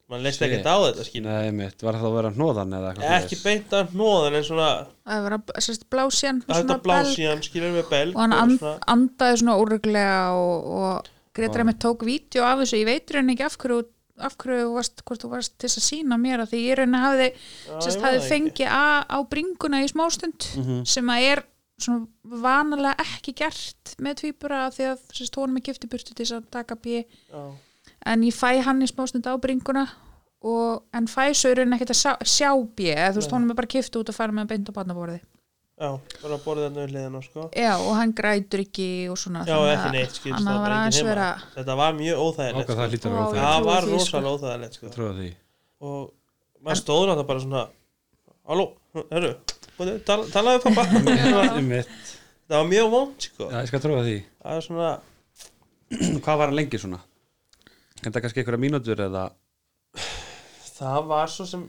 maður 0.09 0.25
leist 0.25 0.45
ekkert 0.47 0.71
á 0.71 0.77
þetta 0.87 1.05
skilur. 1.09 1.29
Nei, 1.29 1.51
mitt, 1.59 1.83
var 1.85 1.99
það 1.99 2.09
að 2.09 2.17
vera 2.21 2.33
hnóðan 2.39 2.79
eða 2.79 2.93
eitthvað 2.93 3.17
ekki 3.19 3.41
beint 3.43 3.77
að 3.81 3.93
hnóðan 3.97 4.39
en 4.39 4.49
svona 4.49 4.71
það 5.11 5.27
var 5.27 5.39
að 5.39 5.53
sérst 5.67 5.87
blásjan 5.93 6.41
að 6.47 6.63
þetta 6.63 6.81
blási 6.87 7.29
hann 7.29 7.45
skilur 7.45 7.77
við 7.81 7.93
belg 7.93 8.15
og 8.17 8.25
hann 8.25 8.39
og 8.39 8.45
and, 8.45 8.59
svona, 8.63 8.79
andaði 8.95 9.43
svona 9.43 9.61
úruglega 9.65 10.25
og, 10.39 10.73
og 10.79 11.15
Gretar 11.39 11.63
wow. 11.63 11.77
tók 11.79 12.03
vídeo 12.07 12.43
af 12.47 12.63
þessu, 12.63 12.81
ég 12.81 12.89
veit 12.89 13.13
rauninni 13.15 13.37
ekki 13.37 13.47
af 13.47 13.59
hverju 13.59 13.83
af 14.21 14.37
hverju 14.37 14.65
þú 14.67 14.73
varst, 14.75 15.03
hvort 15.05 15.23
þú 15.25 15.31
varst 15.33 15.55
til 15.59 15.69
að 15.69 15.85
sína 15.87 16.19
mér 16.21 16.43
að 16.45 16.51
því 16.53 16.61
ég 16.69 16.95
hafði, 16.95 17.29
Já, 17.69 17.79
sérst, 17.85 18.03
ekki. 18.03 18.29
fengið 18.29 18.69
a, 18.71 19.05
á 19.07 19.19
bringuna 19.29 19.83
í 19.85 19.89
smástund 19.91 20.49
Mhm. 20.57 20.85
sem 20.87 21.07
að 21.07 21.23
er 21.33 21.43
svona 21.79 22.09
vanalega 22.25 22.97
ekki 22.99 23.35
gert 23.39 23.95
með 24.03 24.15
tvíbura 24.23 24.67
af 24.67 24.75
því 24.77 24.85
að 24.93 24.99
sérst, 25.15 25.37
honum 25.39 25.57
er 25.57 25.63
giftiburtu 25.69 26.15
til 26.15 26.25
þess 26.27 26.33
að 26.41 26.51
taka 26.51 26.75
B 26.75 27.05
Já. 27.31 27.53
en 28.07 28.23
ég 28.23 28.35
fæ 28.35 28.63
hann 28.63 28.83
í 28.83 28.87
smástund 28.91 29.27
á 29.31 29.35
bringuna 29.39 29.89
og, 30.43 30.83
en 30.95 31.07
fæ 31.07 31.31
svo 31.35 31.51
í 31.51 31.55
rauninni 31.55 31.77
ekkert 31.79 31.95
að 31.95 32.03
sjá, 32.03 32.13
sjá 32.23 32.51
B 32.75 32.91
eða 32.95 33.13
þú 33.15 33.21
veist, 33.23 33.31
honum 33.31 33.51
er 33.51 33.55
bara 33.55 33.67
kift 33.67 33.95
út 33.97 34.09
að 34.11 34.15
fara 34.15 34.33
með 34.33 34.49
beint 34.49 34.69
á 34.71 34.73
barnaborði 34.75 35.21
já, 35.79 35.89
bara 36.23 36.35
að 36.37 36.43
borða 36.45 36.65
þetta 36.69 36.85
við 36.85 36.93
liðina 36.97 37.21
sko. 37.23 37.45
já, 37.55 37.73
og 37.79 37.93
hann 37.99 38.13
grætur 38.19 38.63
ekki 38.65 38.89
og 39.13 39.19
svona 39.23 39.45
já, 39.47 39.57
ekki 39.73 39.89
að- 39.89 39.93
neitt 39.97 40.17
að 40.19 40.47
það 40.49 40.61
var 40.65 40.75
aðeins 40.79 41.01
vera 41.09 41.29
þetta 41.55 41.77
var 41.83 41.93
mjög 41.99 42.23
óþægilegt 42.25 42.69
það 42.69 42.79
sko. 42.79 42.89
lítur 42.95 43.11
að 43.11 43.19
Vá, 43.19 43.29
vera 43.29 43.39
ég 43.39 43.45
það 43.45 43.59
trúi 43.59 43.69
var 43.69 43.83
því, 43.83 43.89
sko. 43.89 43.99
rosalega 43.99 44.33
óþægilegt 44.35 44.75
sko. 44.79 44.87
Því 44.99 45.31
og 45.79 46.13
maður 46.65 46.81
stóður 46.83 47.07
náttúrulega 47.13 47.29
bara 47.31 47.45
svona 47.47 47.63
halló, 48.49 48.67
hörru 49.13 49.33
tal, 50.09 50.21
talaðu 50.35 50.63
pappa 50.67 50.85
það 52.49 52.57
var 52.59 52.69
mjög 52.73 52.91
vond 52.91 53.21
sko. 53.29 53.51
Já, 53.53 53.59
ég 53.63 53.69
skal 53.71 53.81
trúa 53.85 54.03
því 54.03 54.17
það 54.43 54.57
er 54.57 54.67
svona 54.67 54.91
Hvað 56.25 56.37
var 56.37 56.51
hann 56.51 56.57
lengi 56.59 56.79
svona? 56.81 56.99
En 58.05 58.13
það 58.13 58.21
kannski 58.25 58.43
einhverja 58.43 58.61
mínútur 58.61 59.01
eða 59.01 59.23
það 60.79 61.07
var 61.11 61.31
svo 61.33 61.47
sem 61.49 61.63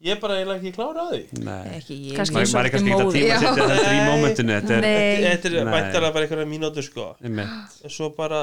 ég 0.00 0.20
bara 0.22 0.36
eiginlega 0.38 0.60
ekki 0.60 0.72
klára 0.76 1.02
á 1.04 1.06
því 1.12 1.44
Nei 1.44 1.72
ekki 1.78 1.96
ég 2.10 2.16
Kannski 2.18 2.36
Maður 2.36 2.52
maður 2.54 2.68
er 2.68 2.74
kannski 2.74 2.92
ekki 2.92 3.04
að 3.04 3.16
tíma 3.16 3.30
Já. 3.30 3.40
setja 3.42 3.66
þetta 3.70 3.90
í 3.96 4.04
mómentinu 4.08 4.54
Þetta 4.56 4.76
er 4.76 4.84
Nei. 4.84 5.24
þetta 5.26 5.50
er 5.50 5.56
Nei. 5.64 5.72
væntalega 5.74 6.12
bara 6.16 6.24
einhverja 6.26 6.48
mínútur 6.54 6.86
sko. 6.86 7.08
Einmitt. 7.20 7.74
en 7.84 7.90
svo 7.96 8.08
bara 8.16 8.40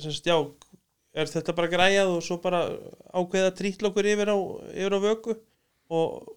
sem 0.00 0.12
sagt, 0.12 0.28
já, 0.30 0.36
er 1.20 1.26
þetta 1.32 1.54
bara 1.56 1.68
græjað 1.72 2.12
og 2.16 2.20
svo 2.24 2.36
bara 2.40 2.60
ákveða 3.12 3.50
trítl 3.58 3.88
okkur 3.90 4.06
yfir 4.12 4.30
á, 4.32 4.36
yfir 4.72 4.94
á 4.96 5.00
vöku 5.02 5.34
og 5.90 6.28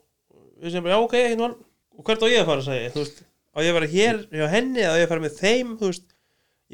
við 0.63 0.71
sem 0.73 0.83
bara, 0.83 0.95
já 0.97 1.03
ok, 1.05 1.13
hérna 1.19 1.45
var 1.47 1.53
og 1.93 2.03
hvert 2.07 2.23
á 2.25 2.27
ég 2.31 2.41
að 2.41 2.49
fara, 2.49 2.65
sagði 2.65 2.81
ég, 2.87 2.93
þú 2.95 3.03
veist 3.03 3.21
á 3.53 3.57
ég 3.61 3.69
að 3.69 3.77
fara 3.77 3.91
hér 3.93 4.19
hjá 4.33 4.47
henni 4.55 4.81
eða 4.81 4.95
á 4.95 4.99
ég 4.99 5.05
að 5.05 5.11
fara 5.13 5.23
með 5.27 5.37
þeim 5.37 5.73
þú 5.77 5.91
veist, 5.91 6.07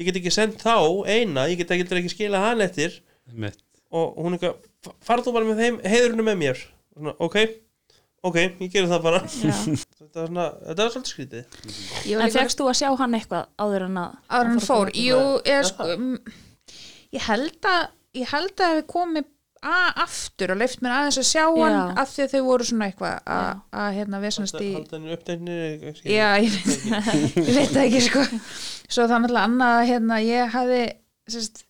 ég 0.00 0.08
get 0.08 0.18
ekki 0.22 0.32
sendt 0.32 0.62
þá 0.64 0.76
eina, 1.12 1.44
ég 1.52 1.60
get 1.60 1.74
ekki, 1.76 1.86
ekki 2.00 2.12
skila 2.14 2.40
hann 2.46 2.64
eftir 2.64 2.96
Einmitt. 3.28 3.60
og 3.92 4.16
hún 4.16 4.38
eitthvað, 4.38 4.56
"Fa- 4.82 4.96
farðu 5.04 5.28
þú 5.28 5.32
bara 5.36 5.50
með 5.50 5.60
þeim 5.60 5.80
heiðurinu 5.84 6.24
með 6.30 6.38
mér 6.40 6.64
svona, 7.00 7.14
ok, 7.26 7.36
ok, 8.30 8.38
ég 8.60 8.70
gerir 8.74 8.88
það 8.92 9.02
bara. 9.08 9.22
Þetta 10.00 10.22
er 10.22 10.30
svona, 10.30 10.46
þetta 10.68 10.84
er 10.86 10.94
svolítið 10.94 11.10
skrítið. 11.14 11.58
Ég 12.10 12.14
var 12.16 12.24
En 12.24 12.30
líka- 12.30 12.38
fegst 12.44 12.60
þú 12.60 12.68
að 12.70 12.78
sjá 12.80 12.88
hann 13.02 13.18
eitthvað 13.18 13.50
áður 13.64 13.84
en 13.88 13.98
að 14.04 14.14
áður 14.30 14.46
en 14.46 14.54
hann 14.54 14.64
fór, 14.68 14.94
jú, 14.96 15.18
ég, 15.48 15.66
sko, 15.70 15.90
mm, 15.96 16.38
ég 17.18 17.28
held 17.28 17.68
að 17.74 17.82
ég 18.20 18.32
held 18.34 18.64
að 18.66 18.78
við 18.80 18.86
komið 18.90 19.28
að 19.60 19.98
aftur 20.06 20.54
og 20.54 20.56
leift 20.62 20.80
mér 20.80 20.94
aðeins 20.96 21.18
að 21.20 21.26
sjá 21.28 21.42
hann 21.44 21.74
Já. 21.76 21.80
af 22.00 22.12
því 22.14 22.22
að 22.24 22.30
þau 22.32 22.44
voru 22.46 22.64
svona 22.70 22.86
eitthvað 22.88 23.16
að, 23.34 23.48
að 23.82 23.88
hérna 23.98 24.20
vesanast 24.22 24.60
í 24.64 24.70
halda 24.72 24.96
henni 24.96 25.12
uppdæknir 25.12 25.98
já, 26.08 26.28
ég, 26.40 26.56
ég 27.44 27.50
veit 27.58 27.74
það 27.74 27.82
ekki 27.84 28.00
sko. 28.06 28.22
Svo 28.88 29.04
það 29.04 29.12
er 29.18 29.20
náttúrulega 29.20 29.44
annað 29.50 29.74
að 29.76 29.90
hérna 29.92 30.18
ég 30.24 30.54
hafði 30.56 30.80
sérst, 31.36 31.60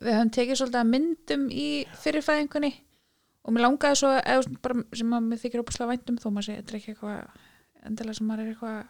við 0.00 0.14
höfum 0.14 0.30
tekið 0.38 0.60
svolítið 0.62 0.80
að 0.84 0.92
myndum 0.94 1.44
í 1.50 1.68
fyrirfæðingunni 2.04 2.72
og 3.44 3.54
mér 3.56 3.64
langaði 3.66 4.00
svo 4.02 4.14
eða, 4.20 4.54
bara, 4.64 4.80
sem 5.00 5.14
að 5.16 5.28
mér 5.30 5.42
þykir 5.44 5.62
ópuslega 5.64 5.90
væntum 5.94 6.18
þó 6.20 6.26
maður 6.30 6.48
sé, 6.48 6.56
þetta 6.60 6.74
er 6.74 6.80
ekki 6.80 6.94
eitthvað 6.94 7.20
endilega 7.90 8.18
sem 8.18 8.26
maður 8.30 8.42
er 8.44 8.50
eitthvað 8.54 8.74
að 8.80 8.88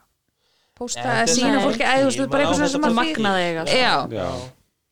posta 0.81 1.05
eða 1.19 1.35
sína 1.35 1.61
fólki 1.67 1.85
eða 1.85 2.01
þú 2.01 2.09
veist, 2.11 2.25
bara 2.33 2.47
eitthvað 2.49 2.73
sem 2.73 2.85
maður 2.87 2.99
magnaði 3.03 3.45
eiga. 3.51 3.67
Já, 3.71 3.93
Já, 4.17 4.31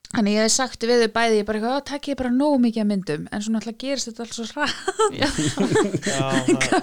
Þannig 0.08 0.38
ég 0.38 0.46
hef 0.46 0.52
sagt 0.54 0.84
við 0.88 1.02
þau 1.02 1.10
bæði, 1.12 1.34
ég 1.36 1.46
bara 1.48 1.58
eitthvað, 1.58 1.74
"Ó, 1.76 1.84
takk 1.84 2.06
ég 2.08 2.16
bara 2.16 2.30
nóg 2.32 2.54
mikið 2.64 2.80
að 2.80 2.86
myndum, 2.88 3.24
en 3.28 3.42
svo 3.44 3.50
náttúrulega 3.52 3.82
gerist 3.82 4.08
þetta 4.08 4.22
alls 4.24 4.38
svo 4.38 4.46
ræð, 4.56 4.72
já, 5.20 5.28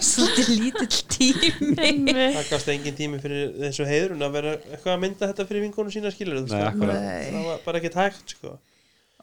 svolítið 0.11 0.51
lítill 0.59 0.99
tími. 1.15 2.13
Það 2.35 2.51
gafst 2.51 2.69
engin 2.75 2.97
tími 2.99 3.21
fyrir 3.23 3.55
þessu 3.63 3.87
heiðurinn 3.89 4.27
að 4.27 4.37
vera 4.37 4.53
eitthvað 4.59 4.93
að 4.93 5.01
mynda 5.07 5.29
þetta 5.31 5.47
fyrir 5.49 5.65
vinkonu 5.65 5.95
sína 5.95 6.13
skilur 6.13 6.45
það 6.45 7.41
var 7.49 7.65
bara 7.65 7.81
ekkert 7.81 7.97
hægt 8.03 8.35
sko. 8.37 8.53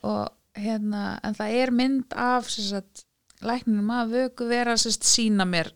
Og 0.02 0.26
hérna, 0.58 1.04
en 1.22 1.38
það 1.38 1.56
er 1.62 1.74
mynd 1.78 2.18
af, 2.18 2.50
sem 2.50 2.66
sagt, 2.72 3.04
lækninum 3.48 3.90
að 3.96 4.14
vöku 4.16 4.48
vera, 4.50 4.76
sagt, 4.80 5.06
sína 5.08 5.46
mér, 5.48 5.72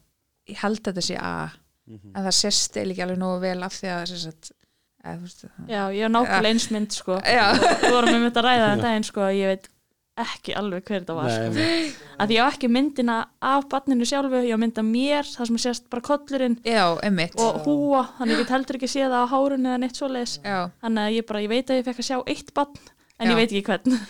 ég 0.51 0.61
held 0.63 0.81
að 0.83 0.91
þetta 0.93 1.07
sé 1.09 1.17
að, 1.21 1.57
en 1.93 2.21
það 2.27 2.35
sést 2.41 2.77
eða 2.81 2.95
ekki 2.95 3.07
alveg 3.07 3.23
nógu 3.23 3.41
vel 3.47 3.57
af 3.67 3.79
því 3.79 3.93
að, 3.95 4.13
veist, 4.17 5.45
Já, 5.71 5.83
ég 5.95 6.03
var 6.09 6.13
nákvæmlega 6.17 6.53
eins 6.53 6.69
mynd 6.75 6.95
sko. 6.97 7.21
Við 7.27 7.93
vorum 7.95 8.15
með 8.17 8.29
þetta 8.29 8.43
að 8.43 8.47
ræða 8.49 8.69
þetta 8.73 8.87
daginn 8.89 9.05
sko 9.07 9.29
Ég 9.37 9.53
veit 9.53 9.69
ekki 10.17 10.55
alveg 10.57 10.87
hver 10.89 11.03
þetta 11.03 11.15
var 11.19 11.27
Nei, 11.29 11.91
sko. 11.93 12.07
að 12.25 12.31
ég 12.33 12.41
á 12.41 12.47
ekki 12.49 12.69
myndina 12.73 13.17
af 13.45 13.67
barninu 13.69 14.07
sjálfu 14.09 14.39
ég 14.47 14.57
á 14.57 14.63
mynda 14.63 14.85
mér, 14.87 15.29
það 15.29 15.51
sem 15.51 15.59
sést 15.67 15.91
bara 15.93 16.05
kollurinn 16.07 16.57
já, 16.65 16.85
einmitt, 17.05 17.37
og 17.37 17.59
húa, 17.67 18.01
þannig 18.17 18.39
ég 18.39 18.41
get 18.47 18.55
heldur 18.57 18.79
ekki 18.81 18.89
séð 18.89 19.13
það 19.13 19.27
á 19.29 19.33
hárunu 19.35 19.69
eða 19.75 19.81
neitt 19.83 20.01
svoleiðis. 20.01 20.39
Já. 20.41 20.59
þannig 20.81 21.03
að 21.05 21.17
ég 21.19 21.27
bara, 21.29 21.43
ég 21.45 21.53
veit 21.53 21.69
að 21.75 21.81
ég 21.83 21.89
fekk 21.91 22.01
að 22.01 22.09
sjá 22.09 22.17
eitt 22.33 22.55
barn 22.57 22.81
en 23.21 23.29
Já. 23.29 23.31
ég 23.35 23.37
veit 23.43 23.53
ekki 23.53 23.67
hvern 23.69 24.01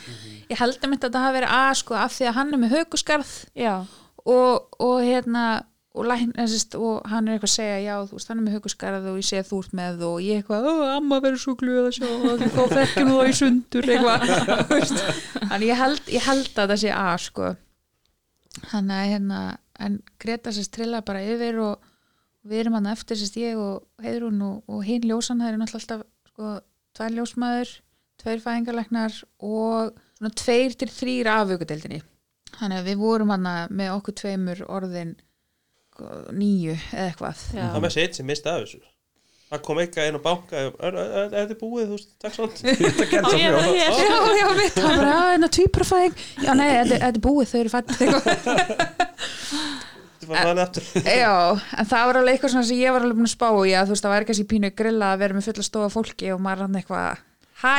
Ég 0.46 0.60
held 0.60 0.76
að 0.78 1.06
það 1.06 1.24
hafi 1.24 1.38
verið 1.40 1.54
að, 1.56 1.70
sko, 1.80 1.96
af 1.98 2.12
því 2.14 2.28
að 2.28 2.36
hann 2.36 2.52
er 2.52 2.62
með 2.62 2.76
hökuskarð 2.76 3.32
já, 3.58 3.72
og, 4.26 4.68
og 4.82 5.00
hérna 5.02 5.46
og, 5.96 6.04
lækn, 6.04 6.32
eða, 6.36 6.46
sérst, 6.52 6.76
og 6.78 7.06
hann 7.08 7.26
er 7.26 7.36
eitthvað 7.36 7.50
að 7.50 7.54
segja 7.54 7.76
já, 7.80 7.94
þú 8.06 8.18
veist, 8.18 8.30
hann 8.30 8.40
er 8.40 8.46
með 8.46 8.56
hugurskarað 8.58 9.08
og 9.10 9.18
ég 9.20 9.28
að 9.40 9.50
þú 9.50 9.60
ert 9.62 9.76
með 9.78 10.02
og 10.06 10.16
ég 10.24 10.40
eitthvað, 10.40 10.68
amma 10.92 11.20
verður 11.24 11.42
svo 11.42 11.54
glöð 11.60 11.88
að 11.88 11.96
sjá 11.96 12.08
þá 12.56 12.62
fekkjum 12.74 13.10
þú 13.10 13.16
það 13.16 13.30
í 13.30 13.36
sundur 13.40 13.88
þannig 15.50 15.66
ég 15.70 15.80
held, 15.80 16.10
ég 16.12 16.26
held 16.26 16.50
að 16.52 16.72
það 16.74 16.82
sé 16.82 16.92
að 16.96 17.16
sko. 17.26 17.52
Þannig 18.66 18.96
að 18.96 19.10
hérna, 19.12 19.40
en 19.86 19.98
Greta 20.22 20.52
sérst 20.54 20.74
trilla 20.76 21.02
bara 21.06 21.24
yfir 21.24 21.60
og 21.64 21.92
við 22.46 22.62
erum 22.62 22.78
hann 22.78 22.92
eftir 22.92 23.20
sérst 23.20 23.40
ég 23.40 23.58
og 23.60 24.04
Heiðrún 24.04 24.42
og, 24.44 24.62
og 24.68 24.84
hinn 24.86 25.06
ljósan, 25.08 25.40
það 25.40 25.52
eru 25.52 25.62
náttúrulega 25.62 25.96
alltaf 25.96 26.32
sko, 26.32 26.52
tvær 26.96 27.16
ljósmaður, 27.16 27.72
tveir 28.20 28.44
fæðingarlæknar 28.44 29.22
og 29.44 29.96
svona 30.16 30.32
tveir 30.42 30.74
til 30.80 30.88
þrýr 30.92 31.26
af 31.34 31.46
vökudeldinni 31.52 32.00
þannig 32.56 32.78
að 32.82 32.86
við 32.90 32.96
vorum 33.04 33.32
hann 33.34 33.48
með 33.76 33.88
okkur 33.98 34.14
tveimur 34.22 34.60
orðin 34.72 35.14
sko, 35.92 36.04
nýju 36.32 36.74
eða 36.92 37.08
eitthvað. 37.10 37.36
Já. 37.56 37.64
það 37.74 37.82
með 37.86 37.92
sér 37.96 38.02
eitt 38.06 38.16
sem 38.20 38.26
misti 38.28 38.48
af 38.52 38.60
þessu. 38.64 38.80
Það 39.46 39.60
kom 39.62 39.78
eitthvað 39.78 40.08
inn 40.10 40.16
á 40.18 40.22
banka 40.26 40.54
er 40.58 40.70
er- 40.82 40.96
er 40.98 41.28
þetta 41.36 41.56
búið, 41.60 41.84
þú 41.86 41.94
veist, 41.94 42.08
takk 42.18 42.34
svont 42.34 42.56
Þetta 42.66 43.04
gerði 43.12 43.22
Á, 43.22 43.30
svo 43.30 43.38
ég 43.38 43.46
er 43.46 43.52
fljótt. 43.54 43.76
hér. 43.76 43.92
já, 44.02 44.18
já, 44.40 44.46
mitt, 44.58 44.74
það 44.74 44.96
bara, 44.96 45.12
að 45.20 45.30
hérna 45.36 45.50
tvíprafæðing. 45.56 46.14
Já, 46.42 46.50
nei, 46.58 46.66
þetta 46.72 46.96
þetta 46.96 47.12
er 47.12 47.24
búið, 47.28 47.46
þau 47.52 47.60
eru 47.60 47.70
fætt 47.76 47.88
já, 50.26 51.34
en 51.78 51.86
það 51.86 52.06
var 52.08 52.18
alveg 52.18 52.32
eitthvað 52.34 52.52
svona 52.56 52.66
sem 52.66 52.80
ég 52.80 52.90
var 52.96 53.04
alveg 53.06 53.18
búin 53.20 53.28
að 53.28 53.34
spá 53.36 53.48
í 53.62 53.74
að 53.78 53.86
þú 53.86 53.94
veist, 53.94 54.04
það 54.06 54.12
var 54.16 54.24
ekki 54.26 54.46
pínu 54.50 54.70
grilla 54.80 55.12
að 55.14 55.20
vera 55.22 55.36
með 55.36 55.46
fulla 55.50 55.64
stofa 55.66 55.90
fólki 55.94 56.32
og 56.34 56.40
maður 56.42 56.64
hann 56.66 56.78
eitthvað 56.80 57.20
hæ, 57.56 57.76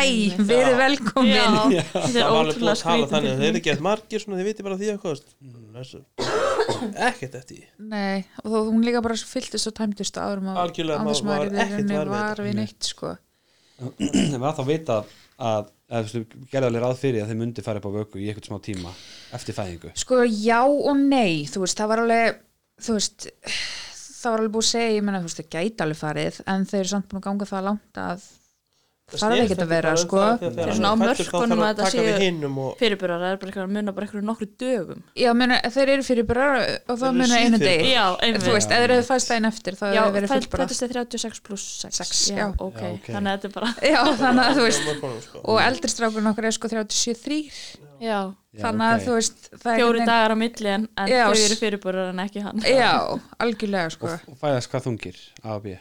verið 0.50 0.78
velkomin 0.80 1.34
Já, 1.36 1.48
þetta 1.92 2.02
er 2.02 2.16
það 2.16 2.24
var 2.24 2.40
alveg 2.40 2.58
búið 2.58 2.72
ótrúlega 2.72 2.74
að 2.74 2.82
tala 2.88 3.10
þannig 3.12 3.34
skrítið 3.34 3.42
þeir 3.44 3.50
eru 3.52 3.62
eftir 3.62 3.84
margir, 3.88 4.24
svona, 4.24 4.40
þið 4.42 4.48
viti 4.50 4.66
bara 4.68 4.78
því 4.82 4.90
þú 4.98 5.12
veist. 5.12 5.28
Þessu. 5.78 6.00
ekkert 7.08 7.36
eftir 7.38 7.60
því. 7.60 7.66
nei, 7.92 8.24
og 8.42 8.50
þó 8.50 8.58
hún 8.72 8.86
líka 8.88 9.02
bara 9.06 9.18
fylltist 9.30 9.70
og 9.70 9.76
tæmtist 9.78 10.18
áður 10.18 10.42
maður 10.48 10.62
Algjörlega, 10.64 10.98
án 11.04 11.10
þess 11.12 11.24
maður 11.28 11.38
var 11.38 11.48
er 11.48 11.62
ekkert 11.68 11.92
var 11.94 12.08
við 12.08 12.14
var 12.16 12.28
þetta. 12.32 12.46
við 12.48 12.56
Nei. 12.58 12.62
neitt 12.64 12.90
sko 12.90 13.12
en 14.34 14.42
var 14.42 14.56
þá 14.58 14.64
vita 14.72 14.98
að 15.38 15.70
eða, 15.88 16.02
þú 16.10 16.18
veist, 16.18 16.34
gerði 16.52 16.70
alveg 16.72 16.84
ráð 16.88 16.96
fyrir 17.04 17.22
að 17.24 17.30
þeir 17.32 17.40
myndi 17.44 17.64
fara 17.68 17.78
upp 17.84 17.86
á 17.88 17.98
vöku 18.00 18.18
í 18.20 18.26
eitthvað 18.32 18.50
smá 18.50 18.58
tíma 18.66 18.94
eftir 19.38 19.56
fæðingu 19.60 19.92
Sko 20.02 20.24
já 20.26 20.60
og 20.66 20.98
nei, 20.98 21.46
þú 21.46 21.62
veist, 21.64 21.78
það 21.78 21.92
var 21.94 22.02
alveg, 22.08 22.42
þú 22.82 22.98
veist, 22.98 23.30
það 24.18 24.34
var 24.34 24.42
alveg 24.42 24.56
búið 24.58 24.66
að 24.66 24.72
segja, 24.74 24.96
ég 24.98 25.06
menna, 25.06 25.22
þú 25.22 25.30
veist, 25.30 25.44
það 25.44 25.54
gæti 25.60 25.86
alveg 25.86 26.02
farið, 26.02 26.42
en 26.50 26.66
þeir 26.72 26.82
eru 26.82 26.92
samt 26.96 27.08
búin 27.14 27.22
að 27.22 27.28
ganga 27.30 27.50
það 27.54 27.68
langt 27.70 28.02
að 28.08 28.26
Það 29.08 29.22
þarf 29.24 29.40
ekkert 29.46 29.62
að 29.64 29.70
vera, 29.72 29.92
um 29.96 30.00
sko. 30.02 30.18
það, 30.20 30.42
hann 30.68 30.74
svona 30.76 30.90
á 30.92 30.92
er 30.92 31.00
mörkunum 31.00 31.62
að 31.64 31.78
þetta 31.78 31.92
séu- 31.94 32.16
hinum 32.20 32.56
og 32.60 32.72
fyrirburar, 32.82 33.22
það 33.24 33.30
er 33.32 33.38
bara 33.40 33.52
eitthvað 33.54 33.64
að 33.64 33.76
muna 33.78 33.92
bara 33.96 34.08
eitthvað 34.08 34.26
nokkru 34.28 34.48
dögum 34.60 35.04
Já, 35.16 35.30
menna, 35.40 35.60
þeir 35.72 35.92
eru 35.94 36.04
fyrir 36.04 36.26
bara 36.28 36.48
og 36.92 36.98
það 37.00 37.16
muna 37.16 37.38
einu 37.40 37.56
einmitt 37.62 38.44
Þú 38.44 38.52
veist, 38.58 38.74
ef 38.76 38.82
þeir 38.84 38.94
hefur 38.98 39.08
fæst 39.08 39.32
daginn 39.32 39.48
eftir, 39.48 39.78
þá 39.80 39.86
hefur 39.94 40.12
verið 40.18 40.34
bara. 40.36 40.68
fæddist 40.68 40.84
þið 40.84 40.92
36 40.98 41.40
pluss 41.48 41.66
6 41.86 42.02
Sex, 42.02 42.12
já, 42.34 42.42
já. 42.42 42.48
ok, 42.68 42.84
Já, 42.84 42.92
ok. 42.98 43.08
þannig 43.16 43.32
að 43.32 43.38
þetta 43.38 43.48
er 43.48 43.56
bara 43.56 43.72
Já, 43.96 44.02
þannig 44.20 44.44
að 44.44 44.60
þú 44.60 44.68
veist, 44.68 44.92
sko. 45.30 45.44
og 45.56 45.62
eldri 45.64 45.94
strákurinn 45.96 46.32
okkar 46.36 46.50
er 46.52 46.58
sko 46.60 46.74
37 46.76 47.40
já, 48.04 48.20
þannig 48.60 48.88
að 48.92 49.08
þú 49.08 49.16
veist, 49.22 49.50
það 49.56 49.72
er 49.72 49.80
fjóri 49.86 50.04
dagar 50.12 50.36
á 50.36 50.38
milli 50.44 50.74
en, 50.76 50.90
þau 51.00 51.32
eru 51.32 51.62
fyrirburar 51.64 52.12
en 52.12 52.26
ekki 52.28 52.44
hann 52.44 52.60
Já, 52.68 52.92
algjörlega 53.40 53.96
sko. 53.96 54.12
og, 54.12 54.36
fæðast 54.44 54.68
hvað 54.76 54.90
þungir 54.92 55.24
A 55.48 55.56
og 55.56 55.64
B 55.64 55.78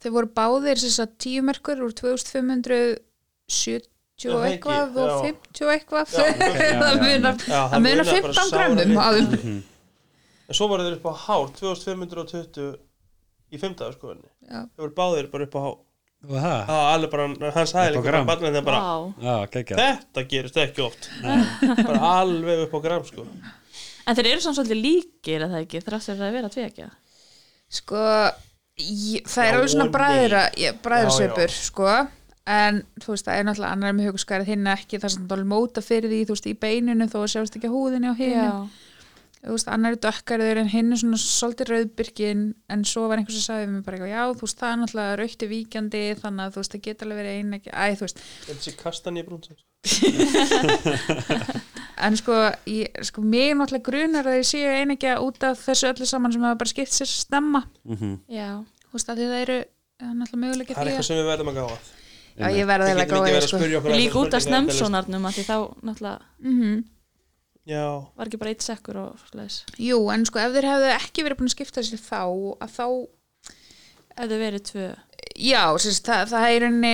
Þeir 0.00 0.12
voru 0.16 0.28
báðir 0.36 0.78
þess 0.80 1.00
að 1.04 1.10
tíu 1.20 1.40
merkur 1.44 1.82
úr 1.84 1.92
2570 1.92 3.88
Já, 4.20 4.28
og 4.36 4.42
eitthvað 4.44 4.80
ekki, 4.84 5.00
og 5.00 5.08
já. 5.08 5.16
50 5.24 5.64
og 5.64 5.70
eitthvað. 5.74 6.06
Já, 6.12 6.16
það 6.40 6.60
já, 6.60 7.00
munar 7.00 7.34
Já, 7.40 7.60
það 7.72 7.80
munar 7.86 8.04
bara 8.04 8.14
15 8.14 8.34
sáralítið. 8.36 8.90
grömmum 8.90 9.30
Mhm. 9.40 9.58
En 10.50 10.54
svo 10.58 10.66
voru 10.68 10.82
þeir 10.82 10.96
upp 10.98 11.06
á 11.06 11.12
hár 11.24 11.46
2520 11.56 12.74
í 13.54 13.56
fimmtaðu 13.62 13.92
skoðinni 13.96 14.28
Já. 14.50 14.60
Þeir 14.66 14.82
voru 14.84 14.94
báðir 14.98 15.28
bara 15.32 15.46
upp 15.46 15.54
á 15.56 15.60
hár. 15.64 15.76
Já, 16.20 16.52
alveg 16.92 17.10
bara, 17.14 17.24
hans 17.54 17.72
hæði 17.72 17.94
líka 17.94 18.04
bara 18.10 18.20
barnið 18.28 18.52
þegar 18.58 18.66
bara 18.66 18.80
já, 19.24 19.36
geggja 19.54 19.76
Þetta 19.80 20.20
gerist 20.28 20.56
ekki 20.60 20.82
oft. 20.84 21.02
Bara 21.86 22.00
alveg 22.20 22.64
upp 22.66 22.74
á 22.76 22.78
gram 22.84 23.04
sko. 23.08 23.24
En 24.04 24.16
þeir 24.18 24.28
eru 24.34 24.40
samt 24.44 24.56
svolítið 24.58 24.82
líkir 24.84 25.40
að 25.46 25.54
það 25.54 25.62
ekki? 25.64 25.80
Þrátt 25.86 26.04
fyrir 26.10 26.26
að 26.28 26.36
vera 26.36 26.50
tvekja 26.52 26.88
sko 27.70 28.04
ég, 28.80 29.22
það 29.28 29.44
er 29.44 29.50
Já, 29.50 29.56
alveg 29.58 29.70
svona 29.74 29.88
bræðra 29.94 30.42
bræðrasveipur 30.84 31.50
Já, 31.54 31.60
sko. 31.68 31.88
En 32.50 32.74
þú 32.98 33.08
veist 33.14 33.26
það 33.28 33.36
er 33.38 33.44
náttúrulega 33.46 33.74
annar 33.76 33.92
með 33.94 34.06
hugskærið 34.10 34.48
hinn 34.50 34.70
ekki 34.72 34.98
það 34.98 35.12
sem 35.14 35.26
dálítið 35.30 35.50
móta 35.52 35.80
fyrir 35.84 36.10
því 36.10 36.20
þú 36.24 36.34
veist 36.34 36.48
í 36.50 36.60
beininu 36.64 37.06
þó 37.12 37.18
að 37.20 37.32
sjást 37.34 37.56
ekki 37.58 37.70
á 37.70 37.76
húðinni 37.76 38.08
á 38.10 38.14
hinn 38.18 38.70
þú 39.40 39.54
veist 39.54 39.70
annar 39.72 39.94
er 39.96 40.00
dökkarður 40.04 40.58
en 40.60 40.68
hinn 40.68 40.92
er 40.92 40.98
svona 41.00 41.18
svolítið 41.20 41.70
rauðbyrgin 41.72 42.42
en 42.74 42.80
svo 42.88 43.02
var 43.08 43.18
einhvers 43.20 43.38
að 43.40 43.46
sagði 43.46 43.66
mér 43.70 43.84
bara 43.86 43.94
eitthvað, 43.96 44.12
já 44.12 44.22
þú 44.36 44.44
veist 44.44 44.60
það 44.60 44.70
er 44.72 44.78
náttúrulega 44.82 45.18
rautti 45.20 45.46
víkjandi 45.54 46.02
þannig 46.20 46.44
að 46.44 46.52
þú 46.52 46.60
veist 46.60 46.74
það 46.74 46.84
geta 46.88 47.00
alveg 47.06 47.20
verið 47.22 47.34
ein 47.38 47.56
ekki, 47.56 47.70
æ 47.72 47.84
þú 47.96 48.04
veist 48.04 48.18
Sé 52.00 52.06
en 52.06 52.16
sko, 52.16 52.32
ég, 52.66 52.88
sko 53.04 53.22
mig 53.22 53.54
náttúrulega 53.56 53.84
grunar 53.90 54.24
að 54.30 54.38
ég 54.40 54.48
séu 54.48 54.68
ein 54.72 54.90
ekki 54.96 55.12
út 55.20 55.42
af 55.44 55.60
þessu 55.66 55.90
öllu 55.92 56.06
saman 56.08 56.32
sem 56.32 56.42
hafa 56.42 56.58
bara 56.62 56.72
skipt 56.72 56.92
sér 56.96 57.06
stemma 57.10 57.62
Mhm. 57.84 58.18
já, 58.28 58.64
þú 58.88 58.92
veist 58.96 59.08
að 59.12 59.16
því 59.20 59.26
það 59.30 59.42
eru 59.44 59.58
eh, 59.60 60.12
náttúrulega 60.14 60.42
möguleika 60.44 60.74
Það 60.74 60.80
er 60.80 60.86
eitthvað 60.86 61.04
að 61.04 61.10
sem 61.10 61.16
við 61.20 61.28
verðum 61.30 61.50
að 61.52 61.58
gáða 61.60 61.78
já 62.40 62.46
ég 62.56 62.66
verði 62.66 62.94
gáði 63.10 63.30
verið 63.30 63.42
að 63.42 63.48
sko. 63.50 63.94
líka 64.00 64.18
út 64.24 64.34
af 64.34 64.42
snemsónarnum 64.42 65.26
að 65.28 65.34
því 65.36 65.44
þá 65.50 65.56
náttúrulega 65.82 66.20
mm 66.40 66.84
Já, 67.70 67.86
var 68.16 68.26
ekki 68.26 68.38
bara 68.40 68.50
eitt 68.50 68.64
sekkur 68.64 68.96
og 68.96 69.18
svoleiðis. 69.28 69.58
Jú, 69.78 69.98
en 70.10 70.24
sko 70.26 70.40
ef 70.40 70.54
þeir 70.56 70.64
hefðu 70.66 70.88
ekki 70.96 71.22
verið 71.22 71.36
búin 71.38 71.50
að 71.50 71.52
skipta 71.54 71.82
sér 71.84 72.00
þá 72.00 72.22
að 72.64 72.70
þá, 72.72 72.86
ef 74.16 74.30
þau 74.30 74.38
verið 74.40 74.62
tvö. 74.70 74.86
Já, 75.36 75.62
sérst, 75.78 76.08
það, 76.08 76.24
það 76.32 76.46
er 76.56 76.64
einni 76.66 76.92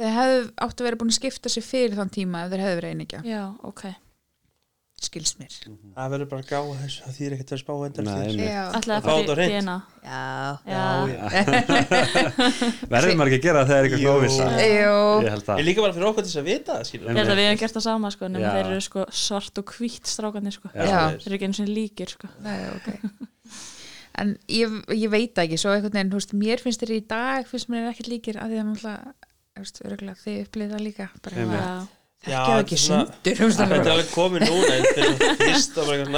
þeir 0.00 0.14
hefðu 0.16 0.40
áttu 0.64 0.80
að 0.82 0.86
vera 0.88 0.96
búin 1.02 1.12
að 1.12 1.18
skipta 1.20 1.52
sér 1.52 1.62
fyrir 1.68 1.94
þann 2.00 2.10
tíma 2.16 2.40
ef 2.46 2.50
þeir 2.54 2.64
hefðu 2.64 2.78
verið 2.80 2.94
einingja 2.96 3.20
já, 3.28 3.42
ok, 3.68 3.82
skils 5.06 5.32
mér. 5.40 5.54
Það 5.96 6.12
verður 6.14 6.28
bara 6.30 6.42
að 6.42 6.50
gáða 6.52 6.76
þessu 6.82 7.02
Það 7.06 7.16
þýr 7.18 7.34
ekkert 7.36 7.52
að 7.52 7.60
spá 7.62 7.72
endar 7.86 8.04
ætlaði 8.78 8.98
að. 9.02 9.42
DNA 9.42 9.76
já, 10.02 10.22
já, 10.72 10.84
verður 12.92 13.16
maður 13.18 13.30
ekki 13.32 13.38
að 13.38 13.46
gera 13.46 13.62
það 13.62 13.70
þegar 13.72 13.84
eitthvað 13.86 14.02
Jú. 14.02 14.96
ég 15.58 15.66
líka 15.68 15.84
bara 15.84 15.94
fyrir 15.96 16.08
okkur 16.10 16.22
til 16.26 16.30
þess 16.32 16.40
að 16.42 16.48
vita 16.50 16.76
það 16.78 16.88
skilur 16.90 17.06
ég 17.12 17.20
held 17.22 17.32
að 17.32 17.38
við 17.42 17.48
hefum 17.48 17.60
gert 17.62 17.76
það 17.78 17.86
sama 17.86 18.12
sko, 18.14 18.30
nema 18.32 18.54
þeir 18.56 18.70
eru 18.72 18.82
sko 18.86 19.04
svart 19.22 19.62
og 19.62 19.74
hvít 19.76 20.10
strákarnir 20.12 20.56
sko, 20.56 20.72
þeir 20.74 21.26
eru 21.28 21.38
ekki 21.38 21.48
eins 21.50 21.62
og 21.62 21.70
líkir 21.72 22.14
sko. 22.16 22.30
Nei, 22.46 22.56
ok. 22.72 22.88
En 24.22 24.34
ég, 24.52 24.74
ég 24.92 25.08
veit 25.08 25.32
það 25.32 25.46
ekki, 25.46 25.56
svo 25.62 25.72
einhvern 25.72 25.94
veginn, 25.96 26.12
veist, 26.12 26.34
mér 26.36 26.60
finnst 26.60 26.82
þér 26.84 26.90
í 26.98 27.00
dag, 27.08 27.46
finnst 27.48 27.70
mér 27.72 27.86
ekkert 27.94 28.10
líkir 28.12 28.36
að 28.42 28.52
því 28.52 28.58
að 28.60 28.66
náttúrulega, 28.68 29.14
þú 29.56 29.62
veist, 29.64 29.80
örgulega 29.88 30.20
þið 30.20 30.36
upplýð 30.44 30.74
það 30.74 30.82
líka, 30.88 31.06
bara 31.24 31.46
Já, 32.22 32.30
Já, 32.30 32.40
það 32.46 32.60
ekki 32.62 32.76
er 32.76 32.82
svona- 32.82 33.06
sundur, 33.10 33.50
Þetta 33.56 33.82
er 33.82 33.92
alveg. 33.96 34.10
komið 34.14 34.40
núna 34.46 34.72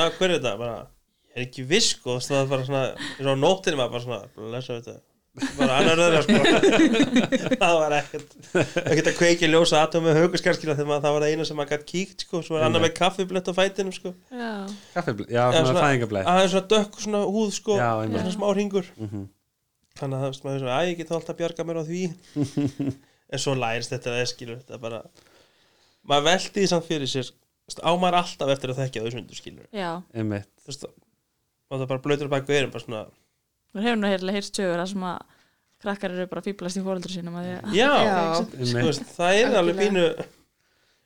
og 0.04 0.12
hver 0.18 0.30
er 0.30 0.38
þetta? 0.38 0.52
Bara, 0.60 0.86
ég 1.34 1.40
er 1.40 1.46
ekki 1.46 1.64
viss 1.70 1.94
sko, 1.96 2.18
það 2.20 2.36
var 2.42 2.46
bara 2.52 2.64
svona, 2.68 2.82
eins 2.94 3.26
og 3.26 3.32
á 3.32 3.36
nóttinni 3.40 3.78
maður 3.80 3.92
bara 3.94 4.04
svona, 4.04 4.50
lesa 4.52 4.76
þetta. 4.80 4.96
Bara 5.58 5.78
annar 5.80 5.98
öðra 5.98 6.20
sko. 6.22 6.34
Það 7.64 7.72
var 7.80 7.94
ekkert 7.96 8.34
ekkert 8.84 9.08
að 9.10 9.16
kveiki 9.18 9.48
ljósa 9.50 9.80
atom 9.82 10.04
með 10.06 10.20
hauguskarskina 10.20 10.76
þegar 10.78 11.00
það 11.02 11.14
var 11.16 11.24
það 11.24 11.32
eina 11.32 11.46
sem 11.48 11.56
maður 11.58 11.72
gætt 11.72 11.86
kíkt 11.88 12.22
sko. 12.22 12.42
Svo 12.46 12.54
var 12.54 12.66
annar 12.68 12.84
með 12.84 12.92
kaffiblett 13.00 13.50
á 13.50 13.52
fætinum 13.56 13.90
sko. 13.96 14.12
Já, 14.30 14.52
kaffibl, 14.94 15.26
já, 15.26 15.42
Eða 15.48 15.64
svona 15.72 15.82
fæðingableið 15.88 16.22
að 16.30 16.38
það 16.38 16.44
er 16.44 16.52
svona 16.54 16.70
dökk 16.74 17.00
svona 17.02 17.22
húð 17.34 17.50
sko. 17.56 17.78
Já, 17.80 17.90
og 17.98 18.14
svona 18.14 18.36
smá 18.36 18.46
ringur 18.60 18.86
Mhm. 18.94 19.24
þannig 19.98 20.14
að 20.14 20.22
það 20.22 20.30
er 20.30 20.38
svona, 20.38 20.78
að 20.78 20.86
ég 20.92 20.96
get 21.02 21.10
alltaf 21.18 21.34
að 21.34 21.40
bjarga 21.42 21.66
mér 21.66 21.80
á 21.82 21.84
því. 21.90 22.02
En 23.34 23.40
svo 23.42 23.54
lærist 23.58 23.90
þetta 23.90 24.14
eða 24.14 24.30
skilur 24.30 24.58
þetta 24.62 24.78
bara 24.86 25.02
maður 26.08 26.26
veldi 26.30 26.52
því 26.60 26.66
samt 26.72 26.88
fyrir 26.88 27.10
sér 27.10 27.30
á 27.80 27.90
maður 27.96 28.18
alltaf 28.20 28.50
eftir 28.54 28.72
að 28.74 28.80
þekkja 28.82 29.04
þau 29.04 29.12
sundur 29.14 29.38
skilur 29.40 29.68
já. 29.72 29.90
Einmitt. 30.14 30.50
Þú 30.64 30.68
veist 30.72 30.84
það 31.74 31.86
bara 31.90 32.02
blöytur 32.04 32.28
bak 32.32 32.44
við 32.48 32.58
erum 32.62 32.74
bara 32.74 32.84
svona 32.84 33.04
við 33.74 33.86
hefum 33.88 34.02
nú 34.04 34.10
heyrlega 34.12 34.36
heyrt 34.38 34.58
sögur 34.60 34.82
að 34.84 34.90
sem 34.92 35.06
að 35.08 35.22
krakkar 35.84 36.12
eru 36.14 36.26
bara 36.30 36.44
fýblast 36.44 36.78
í 36.78 36.82
fóreldur 36.84 37.12
sínum 37.12 37.34
að 37.40 37.48
því 37.48 37.78
já, 37.80 37.88
Já. 38.04 38.18
Þú 38.52 38.84
veist, 38.84 39.08
það 39.16 39.40
er 39.40 39.56
alveg 39.60 39.80
pínu 39.80 40.04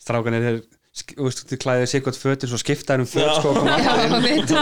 strákanir 0.03 0.45
þeir 0.45 0.59
sk- 0.99 1.17
þú 1.19 1.25
veist, 1.29 1.41
þið 1.51 1.61
klæðið 1.65 1.89
sér 1.93 2.05
gott 2.07 2.19
fötin 2.21 2.51
svo 2.53 2.61
skipta 2.61 2.99
um 2.99 3.07
föt 3.09 3.33
sko 3.39 3.55
mitt. 4.27 4.53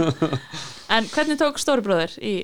en 0.94 1.08
hvernig 1.12 1.40
tók 1.40 1.60
stóribróður 1.60 2.14
í 2.24 2.34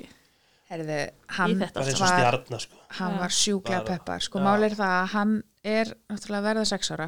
Herðu, 0.67 0.97
hann 1.37 1.53
var, 1.61 1.69
stjarnar 1.95 2.59
sko. 2.59 2.81
Hann 2.97 3.13
var 3.21 3.31
sjúklega 3.31 3.83
Bara- 3.85 3.97
peppar. 3.97 4.19
Sko 4.25 4.39
já. 4.41 4.43
máli 4.43 4.67
er 4.67 4.75
það 4.75 4.95
að 4.97 5.07
hann 5.13 5.37
er 5.63 5.93
náttúrulega 6.11 6.41
að 6.41 6.47
verða 6.49 6.65
sex 6.67 6.91
ára. 6.91 7.07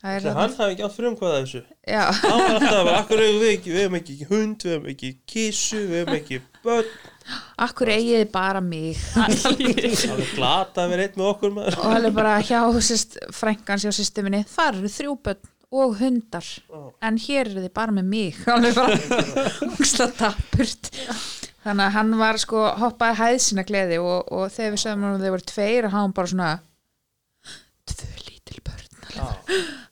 Það 0.00 0.14
er 0.16 0.20
Þegar 0.24 0.36
hann 0.40 0.52
hafi 0.56 0.72
ekki 0.74 0.84
átt 0.86 0.96
frumkvæða 0.96 1.38
þessu? 1.40 1.60
Já, 1.92 2.02
hann 2.16 2.38
var 2.40 2.54
alltaf 2.56 2.84
bara, 2.84 2.98
akkur 3.02 3.20
eigum 3.24 3.40
við 3.40 3.50
ekki 3.54 3.72
við 3.74 3.80
hefum 3.84 3.96
ekki 3.98 4.16
hund, 4.30 4.62
við 4.64 4.72
hefum 4.74 4.90
ekki 4.94 5.10
kissu 5.32 5.80
við 5.80 5.98
hefum 6.00 6.14
ekki 6.16 6.38
börn? 6.64 6.92
Akkur 7.66 7.92
eigið 7.92 8.16
þið 8.22 8.30
bara 8.36 8.62
mig? 8.64 9.02
Alveg 9.24 10.32
glata 10.36 10.84
að 10.84 10.94
vera 10.94 11.04
einn 11.08 11.18
með 11.20 11.28
okkur 11.34 11.52
maður. 11.56 11.76
Og 11.80 11.92
hann 11.94 12.08
er 12.08 12.16
bara 12.16 12.36
hjá 12.44 12.60
sýst, 12.84 13.18
frænkans 13.36 13.84
hjá 13.84 13.92
systeminni, 13.96 14.40
þar 14.48 14.80
eru 14.80 14.92
þrjú 14.92 15.16
börn 15.28 15.52
og 15.70 15.92
hundar, 16.00 16.48
Já. 16.66 16.80
en 17.06 17.20
hér 17.22 17.46
eru 17.52 17.60
þið 17.62 17.74
bara 17.76 17.92
með 17.94 18.08
mig. 18.10 18.40
Hann 18.48 18.64
er 18.66 18.74
bara 18.74 20.08
tapurt 20.18 20.90
þannig 21.64 21.86
að 21.86 21.94
hann 21.96 22.12
var 22.20 22.40
sko 22.40 22.66
hoppaði 22.80 23.18
hæð 23.20 23.38
sína 23.46 23.64
gleði 23.68 24.00
og, 24.02 24.28
og 24.32 24.52
þegar 24.54 24.74
við 24.74 24.82
sögum 24.84 25.08
að 25.08 25.24
þeir 25.24 25.34
voru 25.36 25.48
tveir 25.52 25.88
og 25.88 25.96
hann 25.96 26.14
bara 26.16 26.32
svona 26.32 26.50
tvö 27.90 28.10
lítil 28.26 28.62
börn. 28.66 29.00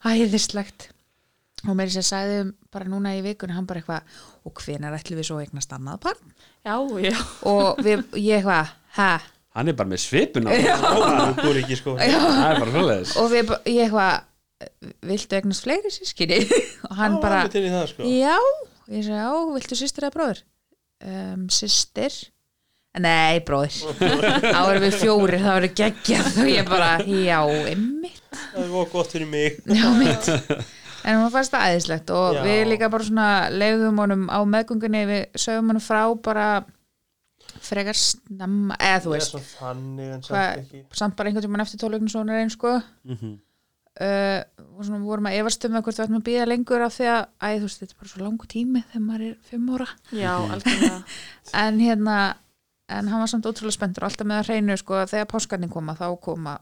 Æðislegt. 0.09 0.91
Og 1.67 1.75
mér 1.75 1.91
sem 1.91 2.07
sagði 2.07 2.43
um 2.45 2.53
bara 2.73 2.87
núna 2.89 3.17
í 3.19 3.25
vikunni 3.25 3.57
hann 3.57 3.67
bara 3.69 3.83
eitthvað 3.83 4.21
og 4.47 4.63
hvenær 4.63 4.95
ætlum 4.97 5.19
við 5.19 5.27
svo 5.27 5.41
að 5.41 5.49
eignast 5.49 5.75
annað 5.75 6.05
barn? 6.07 6.31
Já, 6.63 6.77
já, 7.03 7.19
og 7.51 7.83
við, 7.83 8.05
ég 8.21 8.39
eitthvað, 8.39 8.71
hæ 8.95 9.11
hann 9.59 9.73
er 9.73 9.75
bara 9.75 9.91
með 9.91 10.03
svipun 10.05 10.47
á. 10.47 10.53
Sko. 11.75 11.97
Það 11.99 12.45
er 12.47 12.61
bara 12.63 12.73
svoleiðis. 12.75 13.15
Og 13.19 13.31
við, 13.33 13.55
ég 13.73 13.89
eitthvað 13.89 14.27
viltu 15.07 15.39
eignast 15.39 15.67
fleiri 15.67 15.93
sískinni 15.95 16.41
og 16.89 16.95
hann 16.99 17.19
Já, 17.19 17.23
bara, 17.23 17.43
það 17.51 17.89
sko. 17.93 18.07
Já. 18.07 18.37
Ég 18.89 19.05
segi, 19.05 19.19
já, 19.19 19.33
viltu 19.55 19.77
systir 19.79 20.07
eða 20.07 20.15
bróður 20.15 20.45
um, 21.05 21.47
systir. 21.53 22.15
Nei, 22.99 23.39
bróður 23.47 23.95
þá 24.01 24.63
erum 24.65 24.83
við 24.83 24.97
fjórir, 24.99 25.43
þá 25.45 25.51
erum 25.61 25.75
geggjað 25.79 26.39
og 26.43 26.49
ég 26.51 26.67
bara, 26.67 26.89
já, 27.07 27.39
einmitt. 27.69 28.23
Það 28.33 28.65
er 28.65 28.73
voru 28.73 28.91
gott 28.97 29.13
fyrir 29.15 29.29
mig. 29.31 29.61
Já, 29.71 29.87
mitt 29.95 30.31
en 31.09 31.21
hún 31.23 31.31
fannst 31.33 31.55
það 31.55 31.69
æðislegt 31.73 32.11
og 32.15 32.37
Já. 32.37 32.41
við 32.45 32.65
líka 32.73 32.89
bara 32.93 33.07
svona 33.07 33.29
leiðum 33.55 34.01
honum 34.03 34.25
á 34.29 34.39
meðgöngunni 34.45 35.05
við 35.09 35.39
sögum 35.41 35.71
honum 35.73 35.85
frá 35.85 36.03
bara 36.25 36.49
frekar 37.65 37.97
snemma, 37.97 38.77
eða 38.77 38.99
þú 39.05 39.15
er 39.15 39.23
veist. 39.23 39.39
samt 39.57 40.43
ekki. 40.61 40.83
samt 41.01 41.17
bara 41.19 41.31
einhvern 41.31 41.47
tímann 41.47 41.65
eftir 41.65 41.81
tólugn 41.81 42.11
svona 42.13 42.41
einn 42.43 42.53
sko. 42.53 42.75
Mhm. 43.09 43.37
Uh, 44.01 44.41
og 44.79 44.85
svona 44.87 45.01
vorum 45.05 45.27
að 45.31 45.39
efast 45.41 45.65
um 45.69 45.75
að 45.79 45.89
ættum 45.91 46.19
að 46.21 46.27
býða 46.29 46.47
lengur 46.49 46.85
af 46.87 46.95
því 46.99 47.09
að, 47.15 47.23
æ, 47.43 47.49
þú 47.59 47.67
veist, 47.69 47.81
þetta 47.83 47.95
er 47.95 48.01
bara 48.03 48.13
svo 48.13 48.23
langu 48.25 48.47
tími 48.53 48.85
þegar 48.93 49.05
maður 49.09 49.27
er 49.29 49.37
fimm 49.51 49.71
ára. 49.75 49.89
Já, 50.13 50.35
en 51.65 51.81
hérna, 51.83 52.19
en 52.89 53.09
hann 53.11 53.21
var 53.25 53.29
samt 53.33 53.47
ótrúlega 53.51 53.75
spenntur 53.79 54.05
og 54.07 54.11
alltaf 54.13 54.27
með 54.31 54.43
að 54.43 54.49
hreinu, 54.53 54.77
sko, 54.79 55.01
að 55.03 55.13
þegar 55.17 55.31
páskarnir 55.35 55.71
koma 55.73 55.95
þá 55.99 56.07
koma, 56.23 56.59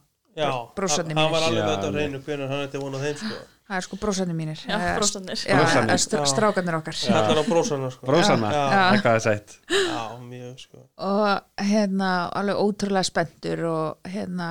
Brósarnir 0.76 1.16
hann 1.16 1.22
hann 1.24 1.32
var 1.32 1.44
mínir. 1.46 1.48
alveg 1.48 1.64
með 1.64 1.70
þetta 1.76 1.86
alveg. 1.88 2.00
reynu 2.02 2.18
hvernig 2.26 2.50
hann 2.52 2.64
ætti 2.66 2.80
von 2.82 2.96
á 2.96 3.00
þeim 3.00 3.20
sko. 3.22 3.36
Það 3.66 3.76
er 3.80 3.84
sko 3.86 3.96
brósarnir 3.98 4.36
mínir. 4.36 4.58
Já, 4.68 4.74
Eh, 4.76 4.90
brósarnir. 4.98 5.38
já, 5.48 5.54
Brósarnir. 5.56 5.90
eh, 5.94 6.02
str- 6.04 6.26
strákarnir 6.28 6.74
okkar. 6.76 6.98
Kallar 7.06 7.40
á 7.40 7.44
brósarna 7.48 7.88
sko. 7.90 8.06
Já. 8.52 8.82
eitthvað 8.92 9.14
er 9.16 9.24
sætt. 9.24 9.56
Já, 9.88 10.02
mjög 10.20 10.58
sko. 10.60 10.82
Og 10.98 11.40
hérna 11.56 12.10
alveg 12.36 12.60
ótrúlega 12.62 13.02
spenntur 13.08 13.64
og 13.64 13.96
hérna 14.12 14.50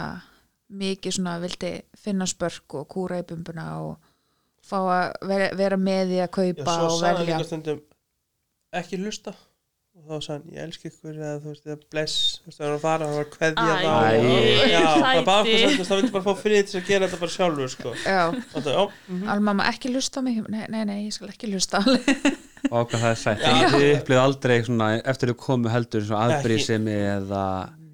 mikið 0.73 1.17
svona 1.17 1.39
vildi 1.43 1.71
finna 2.01 2.27
spörk 2.29 2.79
og 2.79 2.87
kúra 2.89 3.19
í 3.21 3.25
bumbuna 3.27 3.67
og 3.85 3.97
fá 4.65 4.79
að 4.81 5.27
vera, 5.29 5.49
vera 5.57 5.77
með 5.77 6.15
í 6.15 6.21
að 6.21 6.29
Já, 6.29 6.31
kaupa 6.39 6.77
svo 6.79 6.87
og 6.95 7.03
velja. 7.03 7.25
líka 7.27 7.49
stundum 7.49 7.83
ekki 8.75 9.01
hlusta. 9.03 9.35
Og 9.95 10.09
þá 10.09 10.25
sagði 10.25 10.33
hann, 10.35 10.55
ég 10.57 10.65
elski 10.65 10.89
ykkur 10.89 11.13
eða 11.15 11.35
þú 11.39 11.51
veist, 11.53 11.67
eða 11.69 11.77
bless, 11.93 12.15
þú 12.41 12.49
veist, 12.49 12.57
það 12.57 12.65
var 12.65 12.73
að 12.73 12.81
fara 12.83 13.05
hann 13.05 13.13
var 13.15 13.23
að 13.23 13.29
kveðja 13.31 13.67
þá 13.69 13.85
já, 14.67 14.81
það 14.81 15.05
sæti. 15.05 15.21
bara 15.29 15.45
okkur 15.45 15.61
sendist, 15.61 15.87
það 15.87 16.01
vildi 16.01 16.09
bara 16.15 16.25
fá 16.25 16.41
frið 16.41 16.65
til 16.65 16.79
að 16.81 16.89
gera 16.89 17.07
þetta 17.07 17.19
bara 17.21 17.35
sjálfur 17.35 17.71
sko. 17.71 17.93
Já, 18.01 18.19
það, 18.51 18.67
já, 18.73 18.81
mhm. 19.13 19.29
almamma 19.31 19.69
ekki 19.71 19.93
hlusta 19.93 20.19
á 20.19 20.21
mig. 20.27 20.41
Nei, 20.51 20.65
nei, 20.73 20.81
nei, 20.89 20.97
ég 21.05 21.15
skal 21.15 21.31
ekki 21.31 21.53
hlusta 21.53 21.79
og 21.85 22.91
hvað 22.91 22.99
það 23.05 23.07
er 23.13 23.21
sætt. 23.23 23.45
Já. 23.45 23.71
þið 23.71 23.87
upplýðu 23.93 24.21
aldrei 24.25 24.55
svona, 24.67 24.91
eftir 25.13 25.31
þau 25.31 25.39
komu 25.45 25.71
heldur 25.71 26.11
aðbrísimi 26.19 26.99
eða 27.15 27.45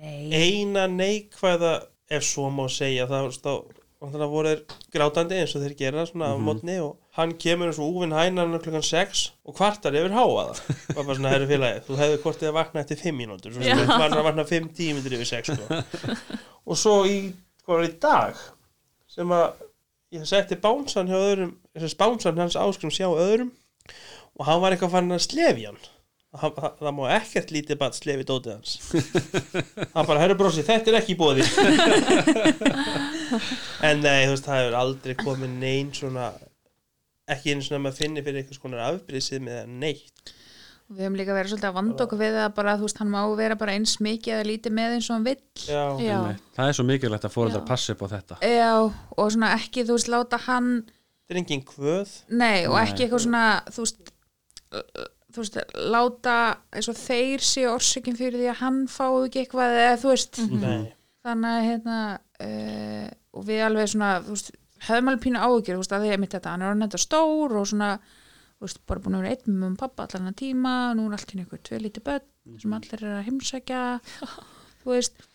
nei, 0.01 0.19
eina 0.33 0.87
neikvæða 0.89 1.75
ef 2.11 2.25
svo 2.27 2.49
má 2.53 2.65
segja 2.71 3.07
það, 3.09 3.27
þú 3.27 3.31
veist, 3.31 3.45
þá 3.45 3.81
og 4.01 4.09
þannig 4.09 4.25
að 4.25 4.31
voru 4.33 4.51
grátandi 4.95 5.37
eins 5.37 5.51
og 5.53 5.61
þeir 5.61 5.73
gera 5.77 6.03
svona 6.09 6.31
á 6.33 6.35
mótni 6.41 6.79
og 6.81 6.95
hann 7.19 7.35
kemur 7.37 7.69
eins 7.69 7.77
og 7.77 7.99
úvinn 7.99 8.15
hænan 8.17 8.55
klukkan 8.63 8.85
6 8.87 9.21
og 9.45 9.55
kvartar 9.59 9.93
yfir 9.99 10.15
háa 10.15 10.25
það. 10.25 10.61
Og 10.95 11.01
bara 11.03 11.17
svona, 11.19 11.33
herri 11.35 11.49
félagi, 11.51 11.83
þú 11.85 11.99
hefði 11.99 12.21
hvort 12.23 12.41
eða 12.41 12.55
vakna 12.55 12.81
eftir 12.81 12.97
5 13.03 13.19
mínútur, 13.19 13.53
þú 13.53 13.85
var 13.91 14.15
að 14.15 14.25
vakna 14.25 14.47
5 14.49 14.71
tímyndir 14.79 15.17
yfir 15.19 15.29
6 15.35 15.53
sko. 15.53 15.83
og 16.65 16.81
svo 16.81 16.95
í, 17.05 17.19
var 17.67 17.83
það 17.83 17.91
í 17.91 17.93
dag 18.07 18.41
sem 19.11 19.35
að 19.37 19.45
ég 20.17 20.27
setti 20.27 20.57
bánsan 20.65 21.11
hjá 21.11 21.19
öðrum 21.19 21.53
þess 21.77 21.99
bánsan 21.99 22.41
hans 22.41 22.57
áskrum 22.59 22.91
sjá 22.91 23.05
öðrum 23.07 23.53
og 24.39 24.47
hann 24.47 24.61
var 24.63 24.73
eitthvað 24.73 24.95
fann 24.97 25.13
að 25.13 25.25
slefi 25.27 25.69
hann 25.69 25.77
það, 26.31 26.53
það, 26.57 26.75
það 26.79 26.93
má 26.97 27.01
ekkert 27.17 27.51
lítið 27.55 27.79
bara 27.81 27.97
slefi 27.97 28.27
dótið 28.27 28.53
hans. 28.55 28.75
Hann 29.95 30.07
bara, 30.07 30.21
herru 30.23 30.37
brosi, 30.39 30.63
þetta 30.67 30.93
er 30.93 30.99
ekki 31.01 31.17
bóði 31.19 31.45
en 33.87 34.03
nei, 34.03 34.27
þú 34.27 34.35
veist, 34.35 34.45
það 34.47 34.61
hefur 34.61 34.77
aldrei 34.81 35.15
komið 35.19 35.57
neinn 35.61 35.91
svona 35.95 36.31
ekki 37.31 37.53
einu 37.55 37.65
svona 37.65 37.79
að 37.79 37.83
maður 37.87 37.99
finni 38.01 38.23
fyrir 38.25 38.43
einhvers 38.43 38.61
konar 38.61 38.85
afbrísið 38.89 39.43
með 39.45 39.75
neitt. 39.81 40.33
Við 40.91 41.05
höfum 41.05 41.13
líka 41.15 41.35
verið 41.35 41.53
svolítið 41.53 41.69
að 41.69 41.75
vanda 41.77 42.03
okkur 42.03 42.19
við 42.19 42.37
að 42.41 42.49
bara, 42.57 42.73
þú 42.79 42.87
veist, 42.87 42.97
hann 42.99 43.11
má 43.13 43.21
vera 43.39 43.55
bara 43.59 43.75
eins 43.77 43.93
mikið 44.03 44.33
eða 44.35 44.47
lítið 44.49 44.73
með 44.75 44.95
eins 44.97 45.07
og 45.07 45.15
hann 45.15 45.27
vill. 45.29 45.43
Já, 45.63 45.83
Já, 46.03 46.17
það 46.57 46.71
er 46.71 46.75
svo 46.75 46.85
mikilvægt 46.89 47.27
að 47.29 47.35
fóreldrar 47.37 47.63
Já. 47.63 47.67
passi 47.69 47.93
upp 47.95 48.03
á 48.03 48.07
þetta. 48.11 48.39
Já, 48.43 48.73
og 49.15 49.31
svona 49.31 49.53
ekki, 49.55 49.85
þú 49.87 49.95
veist, 49.95 50.11
láta 50.11 50.41
hann 50.49 50.73
þetta 50.83 51.37
er 51.37 51.39
engin 51.45 51.63
kvöð. 51.63 52.11
Nei, 52.41 52.67
og 52.67 52.75
ekki 52.81 53.05
eitthvað 53.05 53.23
svona 53.23 53.45
þú 53.71 53.85
veist, 53.85 54.11
þú 55.31 55.43
veist 55.43 55.59
láta 55.93 56.37
eins 56.71 56.89
og 56.91 56.97
þeir 56.99 57.45
sé 57.45 57.67
orsökin 57.71 58.17
fyrir 58.19 58.39
því 58.39 58.49
að 58.51 58.61
hann 58.61 58.81
fái 58.91 59.09
ekki 59.25 59.43
eitthvað 59.43 59.77
eða 59.81 59.99
þú 60.01 60.11
veist 60.13 60.41
nei, 60.51 60.81
þannig 61.25 61.51
að 61.51 61.67
hérna 61.69 61.99
uh, 62.45 63.07
og 63.37 63.47
við 63.47 63.63
alveg 63.67 63.91
svona 63.93 64.11
þú 64.25 64.35
veist, 64.35 64.51
höfum 64.87 65.11
alveg 65.11 65.23
pínu 65.25 65.41
áhyggjur 65.41 65.77
þú 65.77 65.83
veist, 65.83 65.95
að 65.95 66.05
því 66.05 66.13
að 66.15 66.21
mitt 66.23 66.35
þetta, 66.37 66.55
hann 66.55 66.65
er 66.65 66.71
orðin 66.71 66.87
þetta 66.87 67.03
stór 67.05 67.57
og 67.59 67.67
svona 67.71 67.91
þú 68.01 68.67
veist, 68.67 68.81
bara 68.89 69.03
búin 69.03 69.17
að 69.17 69.25
vera 69.25 69.35
einn 69.37 69.57
með 69.57 69.67
um 69.71 69.75
pappa 69.81 70.07
allan 70.07 70.31
að 70.31 70.39
tíma, 70.43 70.77
nú 70.97 71.07
er 71.07 71.17
allt 71.17 71.35
í 71.35 71.41
einhver 71.41 71.61
tvö 71.65 71.81
lítið 71.81 72.07
börn 72.09 72.57
sem 72.61 72.73
allir 72.77 73.05
er 73.05 73.19
að 73.19 73.27
heimsækja 73.29 73.83
þú 74.81 74.95
veist. 74.95 75.27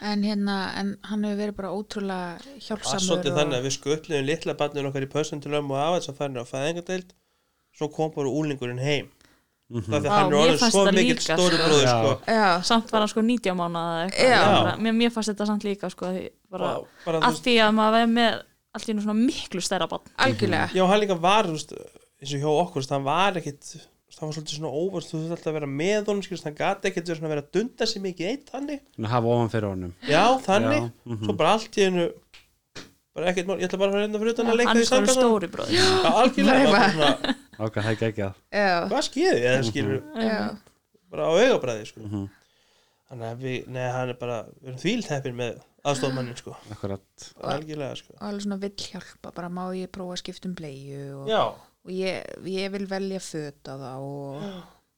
En 0.00 0.22
hérna, 0.24 0.54
en 0.80 0.94
hann 1.06 1.26
hefur 1.26 1.38
verið 1.42 1.56
bara 1.58 1.70
ótrúlega 1.76 2.54
hjálpsamur 2.64 3.02
svolítið 3.04 3.36
þannig 3.36 3.58
að 3.58 3.66
við 3.66 3.74
skutluðum 3.76 4.24
litla 4.30 4.54
barninu 4.58 4.88
okkar 4.88 5.04
í 5.04 5.10
pössun 5.12 5.42
til 5.44 5.52
ömmu 5.54 5.76
og 5.76 5.82
af 5.82 5.96
þess 5.98 6.10
að 6.10 6.20
færa 6.22 6.42
á 6.42 6.46
fæðingadeild 6.48 7.12
svo 7.74 7.90
kom 7.92 8.12
bara 8.14 8.30
úlingurinn 8.30 8.82
heim 8.82 9.10
það 9.74 9.96
er 9.96 10.02
því 10.04 10.08
Vá, 10.08 10.14
að 10.14 10.18
hann 10.18 10.34
er 10.38 10.58
fannst 10.60 10.76
svo 10.76 10.82
það 10.86 10.98
mikill 10.98 11.22
stóri 11.24 11.56
sko. 11.58 11.68
bróður 11.68 11.86
Já. 11.86 11.94
sko. 11.94 12.34
Já, 12.36 12.48
samt 12.68 12.92
var 12.92 13.04
hann 13.04 13.12
sko 13.12 13.24
90 13.24 13.56
mánuða 13.58 14.74
mér, 14.84 14.96
mér 15.00 15.14
fannst 15.14 15.32
þetta 15.32 15.48
samt 15.48 15.64
líka 15.66 15.90
sko 15.92 16.10
því 16.12 16.26
bara, 16.52 16.74
Og 16.78 17.06
bara, 17.06 17.22
allt 17.30 17.40
því 17.46 17.56
að 17.64 17.72
maður 17.78 17.96
verið 17.98 18.12
með 18.18 18.36
allt 18.74 18.86
í 18.86 18.92
einu 18.92 19.04
svona 19.06 19.16
miklu 19.22 19.64
stærra 19.64 19.88
bann 19.90 20.12
algjörlega 20.26 20.68
Já, 20.76 20.84
hann 20.90 21.02
líka 21.02 21.18
var, 21.24 21.50
veist, 21.50 21.74
eins 22.20 22.36
og 22.36 22.44
hjá 22.44 22.50
okkur, 22.52 22.86
hann 22.92 23.06
var 23.06 23.38
ekkit, 23.40 23.70
hann 24.18 24.28
var 24.28 24.36
svolítið 24.36 24.58
svona 24.58 24.72
óvart, 24.74 25.08
þú 25.08 25.20
þurfti 25.20 25.36
alltaf 25.38 25.50
að 25.52 25.58
vera 25.58 25.70
með 25.70 26.10
honum, 26.10 26.24
skilst, 26.26 26.48
hann 26.48 26.58
gati 26.58 26.90
ekkit 26.90 27.10
verið 27.12 27.26
að 27.26 27.34
vera 27.34 27.44
að 27.44 27.52
dunda 27.56 27.88
sig 27.90 28.04
mikið 28.04 28.30
eitt 28.30 28.52
þannig. 28.52 28.82
Hafa 29.14 29.32
ofan 29.34 29.52
fyrir 29.52 29.70
honum 29.70 29.94
Já, 30.06 30.22
þannig, 30.44 30.88
Já, 30.90 30.92
mhm. 31.10 31.24
svo 31.24 31.36
bara 31.38 31.54
allt 31.56 31.78
í 31.78 31.86
einu, 31.88 32.08
bara 33.14 33.30
ekkit 33.30 33.48
mál, 33.48 33.58
ég 33.60 33.68
ætla 33.68 33.78
bara 33.80 33.90
að 33.90 33.94
fara 33.96 34.04
hérna 34.04 34.20
fyrir 34.22 34.34
utan 34.34 34.50
að 34.50 34.58
leika 34.60 34.70
hann 34.70 34.78
því 34.78 34.84
er 34.84 34.88
sko 34.88 34.96
sanga 35.00 35.14
stóri 35.14 35.50
bróður 35.52 35.74
Já, 35.74 35.84
algjörlega, 36.22 36.72
bara 36.74 36.88
svona, 36.94 37.34
ok, 37.66 37.76
það 37.76 37.90
er 37.92 38.08
ekki 38.08 38.24
að 38.26 38.40
Já, 38.58 38.72
hvað 38.90 39.04
skeiði, 39.08 39.44
eða 39.50 39.68
skilur, 39.68 40.00
já, 40.24 40.38
bara 41.14 41.28
á 41.28 41.32
augabræði, 41.44 41.86
sko. 41.92 42.02
Mhm. 42.08 42.24
Þannig 43.04 43.28
að 43.30 43.42
við, 43.44 43.56
nei, 43.70 43.84
hann 43.94 44.10
er 44.10 44.18
bara, 44.18 44.36
við 44.58 44.70
erum 44.72 44.80
þvílteppin 44.82 45.38
með 45.38 45.58
aðstofmannin, 45.84 46.38
sko, 46.40 46.54
akkurat. 46.72 47.26
Algjörlega, 47.54 47.98
sko. 48.00 48.14
og 48.16 48.26
alveg 48.30 48.46
svona 48.46 48.58
vill 48.64 48.86
hjálpa 48.88 49.34
bara 49.36 49.50
má 49.52 49.64
ég 49.76 49.92
prófa 49.94 50.16
að 50.16 50.22
skipta 50.24 50.48
um 50.50 50.54
bleiu 50.58 51.02
og, 51.20 51.28
Já, 51.30 51.42
og 51.84 51.92
ég, 51.92 52.30
ég 52.48 52.72
vil 52.74 52.86
velja 52.90 53.20
föta 53.22 53.76
þá 53.78 53.90
og, 54.00 54.46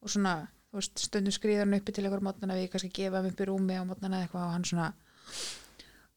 og 0.00 0.12
svona 0.14 0.36
þú 0.70 0.80
veist, 0.80 1.04
stundum 1.08 1.34
skrýður 1.34 1.64
hann 1.66 1.76
uppi 1.78 1.92
til 1.96 2.04
einhver 2.06 2.22
mótnana 2.24 2.56
við 2.58 2.70
kannski 2.72 2.92
gefa 2.94 3.20
hann 3.20 3.30
upp 3.30 3.40
í 3.42 3.48
rúmi 3.48 3.76
á 3.76 3.82
mótnana 3.88 4.20
eða 4.20 4.28
eitthvað 4.28 4.46
og 4.46 4.54
hann 4.54 4.66
svona 4.70 4.88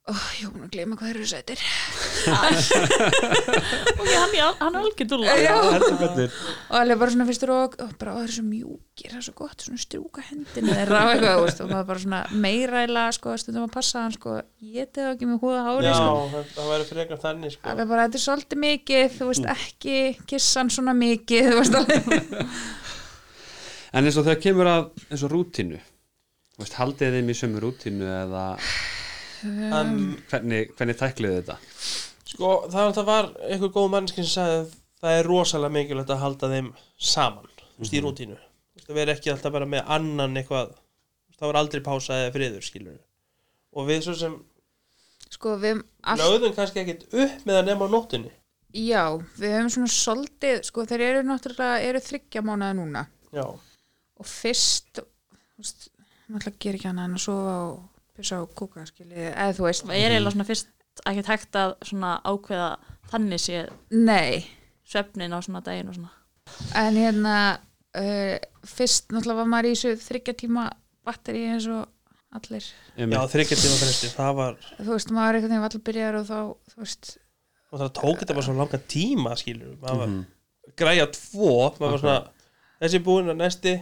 oh, 0.10 0.24
ég 0.40 0.48
var 0.48 0.54
búin 0.56 0.66
að 0.66 0.74
gleyma 0.74 0.98
hvað 1.00 1.10
þeir 1.10 1.20
eru 1.20 1.30
sætir 1.30 1.60
og 4.00 4.08
hann, 4.10 4.34
er 4.36 4.78
algjör 4.80 5.10
dúlla 5.12 5.36
Já. 5.40 5.56
heldur 5.76 5.98
betur 6.02 6.38
og 6.70 6.78
alveg 6.80 7.02
bara 7.02 7.14
svona 7.14 7.28
fyrstur 7.30 7.54
og, 7.54 7.76
bara, 8.02 8.16
það 8.18 8.24
er 8.24 8.34
svo 8.36 8.46
mjúkir, 8.48 9.10
það 9.14 9.20
er 9.20 9.26
svo 9.28 9.36
gott 9.38 9.66
svona 9.66 9.84
strjúka 9.84 10.26
hendinu 10.30 10.76
þeirra 10.78 11.04
og 11.36 11.62
maður 11.70 11.88
bara 11.92 12.04
svona 12.06 12.22
meiraðila 12.46 13.06
sko, 13.16 13.36
stundum 13.42 13.68
að 13.68 13.76
passa 13.78 14.06
hann 14.06 14.16
sko, 14.16 14.40
ég 14.64 14.92
teði 14.94 15.14
ekki 15.14 15.30
með 15.30 15.44
húða 15.44 15.62
hári 15.68 15.90
já, 15.90 15.96
sko. 16.00 16.18
það, 16.34 16.50
það 16.58 16.74
væri 16.74 16.90
frekar 16.90 17.24
þannig, 17.26 17.56
sko. 17.56 17.64
alveg 17.74 17.94
bara, 17.94 18.08
þetta 18.08 18.20
er 18.20 18.26
svolítið 18.26 18.64
mikið 18.66 19.06
þú 19.18 19.30
veist, 19.32 19.50
ekki 19.56 19.98
kissa 20.30 20.64
hann 20.64 20.74
svona 20.74 20.98
mikið 20.98 21.54
þú 21.54 21.62
veist 21.62 21.80
alveg 21.80 22.04
en 23.90 24.06
eins 24.06 24.18
og 24.20 24.28
þegar 24.28 24.44
kemur 24.44 24.70
að 24.70 24.84
eins 25.10 25.26
og 25.26 25.34
rútínu 25.34 25.80
þú 25.80 26.66
veist, 26.66 26.78
haldið 26.80 27.18
þeim 27.18 27.32
í 27.32 27.36
sömu 27.40 27.62
rútínu 27.64 28.10
eða 28.20 28.46
Um, 29.46 30.18
hvernig, 30.32 30.74
hvernig 30.78 30.98
tækliðu 31.00 31.40
þetta? 31.40 31.58
Sko, 32.30 32.52
það, 32.72 33.02
var 33.08 33.32
einhver 33.48 33.74
góð 33.74 33.90
mannskinn 33.96 34.28
sem 34.28 34.36
sagði 34.36 34.60
að 34.60 34.76
það 35.00 35.18
er 35.22 35.30
rosalega 35.32 35.76
mikilvægt 35.78 36.14
að 36.14 36.22
halda 36.26 36.52
þeim 36.52 36.70
saman, 36.98 37.50
þú 37.64 37.84
veist, 37.86 37.96
í 37.96 38.04
rútínu. 38.04 38.38
Þú 38.38 38.80
veist, 38.80 38.90
það 38.90 39.00
veri 39.00 39.16
ekki 39.16 39.34
alltaf 39.34 39.56
bara 39.56 39.70
með 39.70 39.92
annan 39.96 40.38
eitthvað 40.42 40.76
það 41.40 41.52
var 41.52 41.60
aldrei 41.62 41.84
pása 41.86 42.18
eða 42.24 42.34
friður, 42.36 42.66
skilur 42.66 42.98
og 43.80 43.88
við 43.88 44.04
svo 44.06 44.16
sem 44.18 44.36
sko, 45.30 45.56
við 45.62 45.84
allt 46.02 46.24
lögðum 46.24 46.56
kannski 46.58 46.84
ekkit 46.84 47.08
upp 47.14 47.48
með 47.48 47.62
að 47.62 47.72
nema 47.72 47.88
á 47.88 47.94
nóttinni 47.94 48.34
Já, 48.70 49.18
við 49.40 49.56
höfum 49.56 49.72
svona 49.74 49.90
svolítið, 49.90 50.60
sko 50.68 50.84
þeir 50.86 51.02
eru 51.02 51.22
náttúrulega, 51.26 51.80
eru 51.88 52.02
þryggja 52.06 52.44
mánuða 52.46 52.76
núna. 52.78 53.02
Já, 53.34 53.48
og 53.50 54.28
fyrst, 54.30 55.00
þú 55.02 55.64
veist, 55.64 55.88
náttúrulega 56.30 56.62
ger 56.62 56.78
ekki 56.78 56.86
hana 56.86 57.08
en 57.10 57.16
að 57.18 57.24
sofa 57.24 57.56
og 57.64 57.80
pissa 58.20 58.42
og 58.44 58.52
kúka, 58.60 58.84
skilji, 58.90 59.30
eða 59.32 59.56
þú 59.58 59.66
veist, 59.68 59.86
það 59.88 59.96
er 59.98 60.14
eiginlega 60.16 60.36
svona 60.36 60.48
fyrst 60.50 60.72
ekkert 61.08 61.32
hægt 61.32 61.60
að 61.60 61.74
svona 61.88 62.14
ákveða 62.28 62.70
þannig 63.14 63.42
sé 63.46 63.62
nei, 63.96 64.44
svefnin 64.90 65.36
á 65.36 65.40
svona 65.46 65.62
daginn 65.66 65.90
og 65.92 65.96
svona? 65.98 66.12
En 66.82 66.98
hérna, 67.00 67.36
uh, 67.98 68.36
fyrst 68.68 69.14
náttúrulega 69.14 69.40
var 69.44 69.50
maður 69.54 69.70
í 69.70 69.76
þessu 69.78 69.96
þryggja 70.08 70.36
tíma 70.44 70.66
batteri 71.08 71.46
eins 71.54 71.68
og 71.72 71.88
allir, 72.36 72.66
já 73.00 73.22
þryggja 73.34 73.58
tíma 73.58 73.78
fresti, 73.80 74.10
það 74.14 74.34
var 74.38 74.58
þú 74.78 74.90
veist, 74.94 75.14
maður 75.16 75.30
er 75.30 75.40
einhvern 75.40 75.54
veginn 75.56 75.70
allir 75.70 75.86
byrjar 75.88 76.18
og 76.20 76.28
þá, 76.28 76.40
þú 76.74 76.84
veist, 76.84 77.14
og 77.72 77.80
það 77.84 77.94
tók 78.02 78.20
þetta 78.24 78.36
bara 78.38 78.48
svo 78.50 78.58
langa 78.60 78.80
tíma, 78.94 79.38
skilur 79.40 79.78
maður 79.82 80.02
var 80.04 80.12
Mhm. 80.12 80.20
græja 80.78 81.08
tvo, 81.16 81.54
maður 81.80 81.96
var 81.96 82.04
svona 82.04 82.20
þessi 82.84 83.00
búin 83.08 83.32
að 83.34 83.40
næsti 83.42 83.74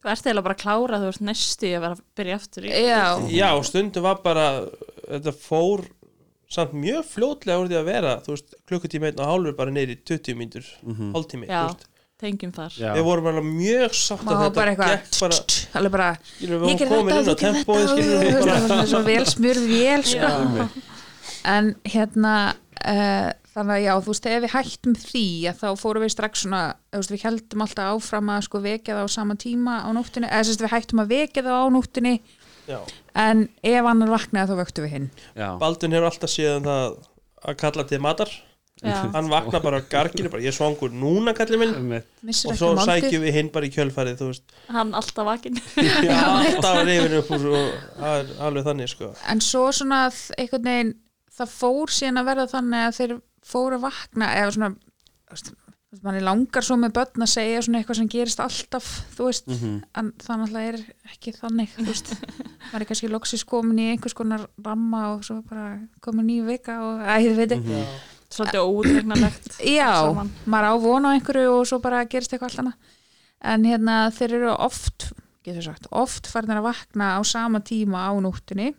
þú 0.00 0.10
ert 0.14 0.26
eiginlega 0.26 0.46
bara 0.48 0.56
að 0.56 0.62
klára 0.64 1.00
þú 1.02 1.08
ert 1.12 1.24
næstu 1.28 1.66
í 1.68 1.72
að 1.76 1.82
vera 1.84 1.96
að 1.98 2.02
byrja 2.20 2.36
aftur 2.40 2.64
í 2.64 2.70
já, 2.72 3.02
Já, 3.36 3.48
stundum 3.68 4.02
var 4.06 4.20
bara 4.24 4.46
þetta 5.10 5.34
fór 5.36 5.84
samt 6.50 6.72
mjög 6.74 7.04
fljótlega 7.12 7.60
úr 7.62 7.68
því 7.70 7.78
að 7.78 7.84
vera 7.92 8.16
þú 8.24 8.32
veist, 8.34 8.54
klukkutíma 8.66 9.10
einn 9.10 9.20
og 9.22 9.28
hálfur 9.30 9.56
bara 9.60 9.70
neyri 9.70 9.94
20 10.02 10.34
mínútur, 10.40 10.64
Mhm. 10.82 11.12
hálftími 11.14 11.46
Já. 11.46 11.60
þú 11.68 11.74
veist. 11.74 11.86
tengjum 12.20 12.52
þar 12.52 12.72
Já. 12.76 12.90
við 12.96 13.04
vorum 13.06 13.26
alveg 13.30 13.44
mjög 13.48 13.94
sátt 13.96 14.24
að 14.28 14.40
var 14.40 14.50
bara 14.50 14.72
þetta 14.74 14.88
eitthvað, 14.88 14.90
gekk 14.90 15.20
bara, 15.20 15.36
alveg 15.80 15.92
bara, 15.94 16.08
ég 16.40 16.78
ger 16.78 16.88
komin 16.88 17.14
þetta, 17.14 17.20
inn 17.20 17.20
á 17.20 17.24
þú 17.24 17.24
ger 17.24 17.24
þetta 17.24 17.44
tempóið 17.46 17.84
og 17.84 17.88
skilur 17.90 18.10
þú 18.10 18.20
við 18.20 18.32
veist, 18.34 18.46
bara, 18.46 18.60
það 18.60 18.76
var 18.76 18.90
svo 18.90 19.02
vel 19.06 19.24
smurð 19.30 19.64
vél, 19.70 20.02
sko. 20.04 20.68
En 21.44 21.74
hérna 21.88 22.34
uh, 22.84 23.30
þannig 23.54 23.76
að 23.76 23.84
já, 23.84 23.92
þú 24.00 24.12
veist, 24.12 24.28
ef 24.30 24.42
við 24.44 24.52
hættum 24.54 24.96
því 25.00 25.24
að 25.50 25.62
þá 25.62 25.68
fórum 25.80 26.04
við 26.04 26.12
strax 26.14 26.44
svona 26.44 26.60
þú 26.90 27.00
veist, 27.00 27.14
við 27.14 27.24
heldum 27.26 27.64
alltaf 27.64 27.94
áfram 27.94 28.34
að 28.34 28.44
sko 28.46 28.60
vekja 28.66 28.98
það 28.98 29.08
á 29.08 29.16
sama 29.16 29.38
tíma 29.40 29.78
á 29.82 29.88
nóttinni 29.96 30.30
eða 30.30 30.44
sérst 30.48 30.64
við 30.64 30.74
hættum 30.74 31.02
að 31.04 31.16
vekja 31.16 31.46
það 31.46 31.58
á 31.58 31.66
nóttinni 31.74 32.14
Já. 32.70 32.78
en 33.18 33.48
ef 33.66 33.90
annar 33.92 34.12
vaknaði 34.12 34.52
þá 34.52 34.60
vöktum 34.60 34.86
við 34.86 34.94
hinn. 34.96 35.10
Já, 35.34 35.48
Baldun 35.58 35.96
hefur 35.96 36.12
alltaf 36.12 36.30
séð 36.32 36.60
um 36.60 36.68
það 36.68 36.86
að 37.40 37.60
kalla 37.64 37.88
til 37.90 38.00
matar. 38.04 38.38
Já. 38.80 38.94
hann 39.12 39.26
vaknar 39.28 39.60
bara 39.60 39.76
á 39.76 39.84
garginu 39.92 40.30
bara, 40.32 40.40
ég 40.40 40.54
svangur 40.56 40.88
núna 40.88 41.34
kallið 41.36 41.60
minn. 41.60 41.98
Og 42.32 42.56
svo 42.56 42.70
sækjum 42.80 43.26
við 43.26 43.34
hinn 43.36 43.50
bara 43.52 43.68
í 43.68 43.72
kjölfarið 43.74 44.22
þú 44.22 44.28
veist, 44.30 44.54
hann 44.72 44.94
alltaf 44.96 45.28
vakinn. 45.28 45.60
Já, 46.08 46.16
alltaf 46.16 46.78
reyfin 46.88 47.18
upp 47.18 47.34
úr 47.36 47.44
er 47.58 48.32
alveg 48.40 48.64
þannig 48.70 48.88
sko. 48.94 49.10
En 49.28 49.44
svo 49.44 49.66
svona 49.76 50.06
veginn 50.08 50.94
það 51.40 51.52
fór 51.52 51.92
síðan 51.92 52.22
að 52.22 52.30
verða 52.30 52.46
þannig 52.54 52.86
að 52.86 52.96
þeir 52.96 53.14
fóru 53.50 53.78
að 53.78 53.84
vakna 53.88 54.30
eða 54.38 54.54
svona 54.54 54.74
manni 56.06 56.20
langar 56.22 56.62
svo 56.62 56.76
með 56.78 56.92
börn 57.00 57.24
að 57.24 57.30
segja 57.32 57.62
svona 57.66 57.80
eitthvað 57.80 57.98
sem 57.98 58.08
gerist 58.12 58.40
alltaf 58.42 58.88
þú 59.16 59.24
veist, 59.26 59.48
Mhm. 59.50 59.72
en 59.98 60.12
það 60.22 60.38
náttúrulega 60.38 60.68
er 60.70 60.78
ekki 61.10 61.32
þannig, 61.34 61.72
þú 61.74 61.86
veist. 61.88 62.12
Maður 62.70 62.80
er 62.80 62.86
kannski 62.90 63.10
loksis 63.10 63.44
komin 63.44 63.80
í 63.82 63.88
einhvers 63.90 64.14
konar 64.14 64.44
ramma 64.62 65.00
og 65.16 65.24
svo 65.26 65.40
bara 65.42 65.80
komin 66.00 66.26
nýju 66.30 66.46
vika 66.46 66.76
og 66.86 67.00
æði 67.02 67.32
veit 67.40 67.56
mm 67.58 67.66
já, 67.74 67.82
svolítið 68.30 68.62
óútregnalegt 68.70 69.48
já, 69.66 69.90
saman. 70.06 70.30
maður 70.46 70.70
á 70.70 70.74
von 70.78 71.08
á 71.10 71.10
einhverju 71.16 71.56
og 71.58 71.66
svo 71.66 71.80
bara 71.82 72.04
gerist 72.06 72.30
eitthvað 72.32 72.50
allt 72.52 72.62
annað. 72.62 72.78
En 73.42 73.64
hérna 73.64 73.96
þeir 74.14 74.34
eru 74.38 74.54
oft 74.60 75.10
getur 75.42 75.62
sagt, 75.64 75.88
oft 75.90 76.26
farin 76.30 76.54
að 76.54 76.62
vakna 76.70 77.16
á 77.18 77.20
sama 77.26 77.58
tíma 77.66 78.06
á 78.06 78.12
nóttunni 78.20 78.74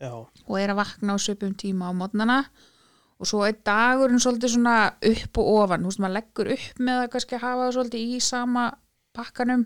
já, 0.00 0.08
og 0.14 0.56
er 0.56 0.70
að 0.72 0.80
vakna 0.80 1.12
á 1.12 1.18
svipum 1.20 1.52
tíma 1.58 1.90
á 1.90 1.92
mótnana 1.92 2.46
og 3.16 3.28
svo 3.30 3.44
er 3.46 3.56
dagurinn 3.64 4.20
svolítið 4.20 4.52
svona 4.56 4.76
upp 5.10 5.40
og 5.40 5.52
ofan, 5.54 5.84
þú 5.84 5.92
veist, 5.92 6.02
maður 6.04 6.16
leggur 6.18 6.52
upp 6.56 6.82
með 6.88 7.02
að 7.02 7.08
kannski 7.14 7.40
hafa 7.40 7.62
það 7.64 7.74
svolítið 7.78 8.00
í 8.16 8.20
sama 8.24 8.66
pakkanum. 9.16 9.64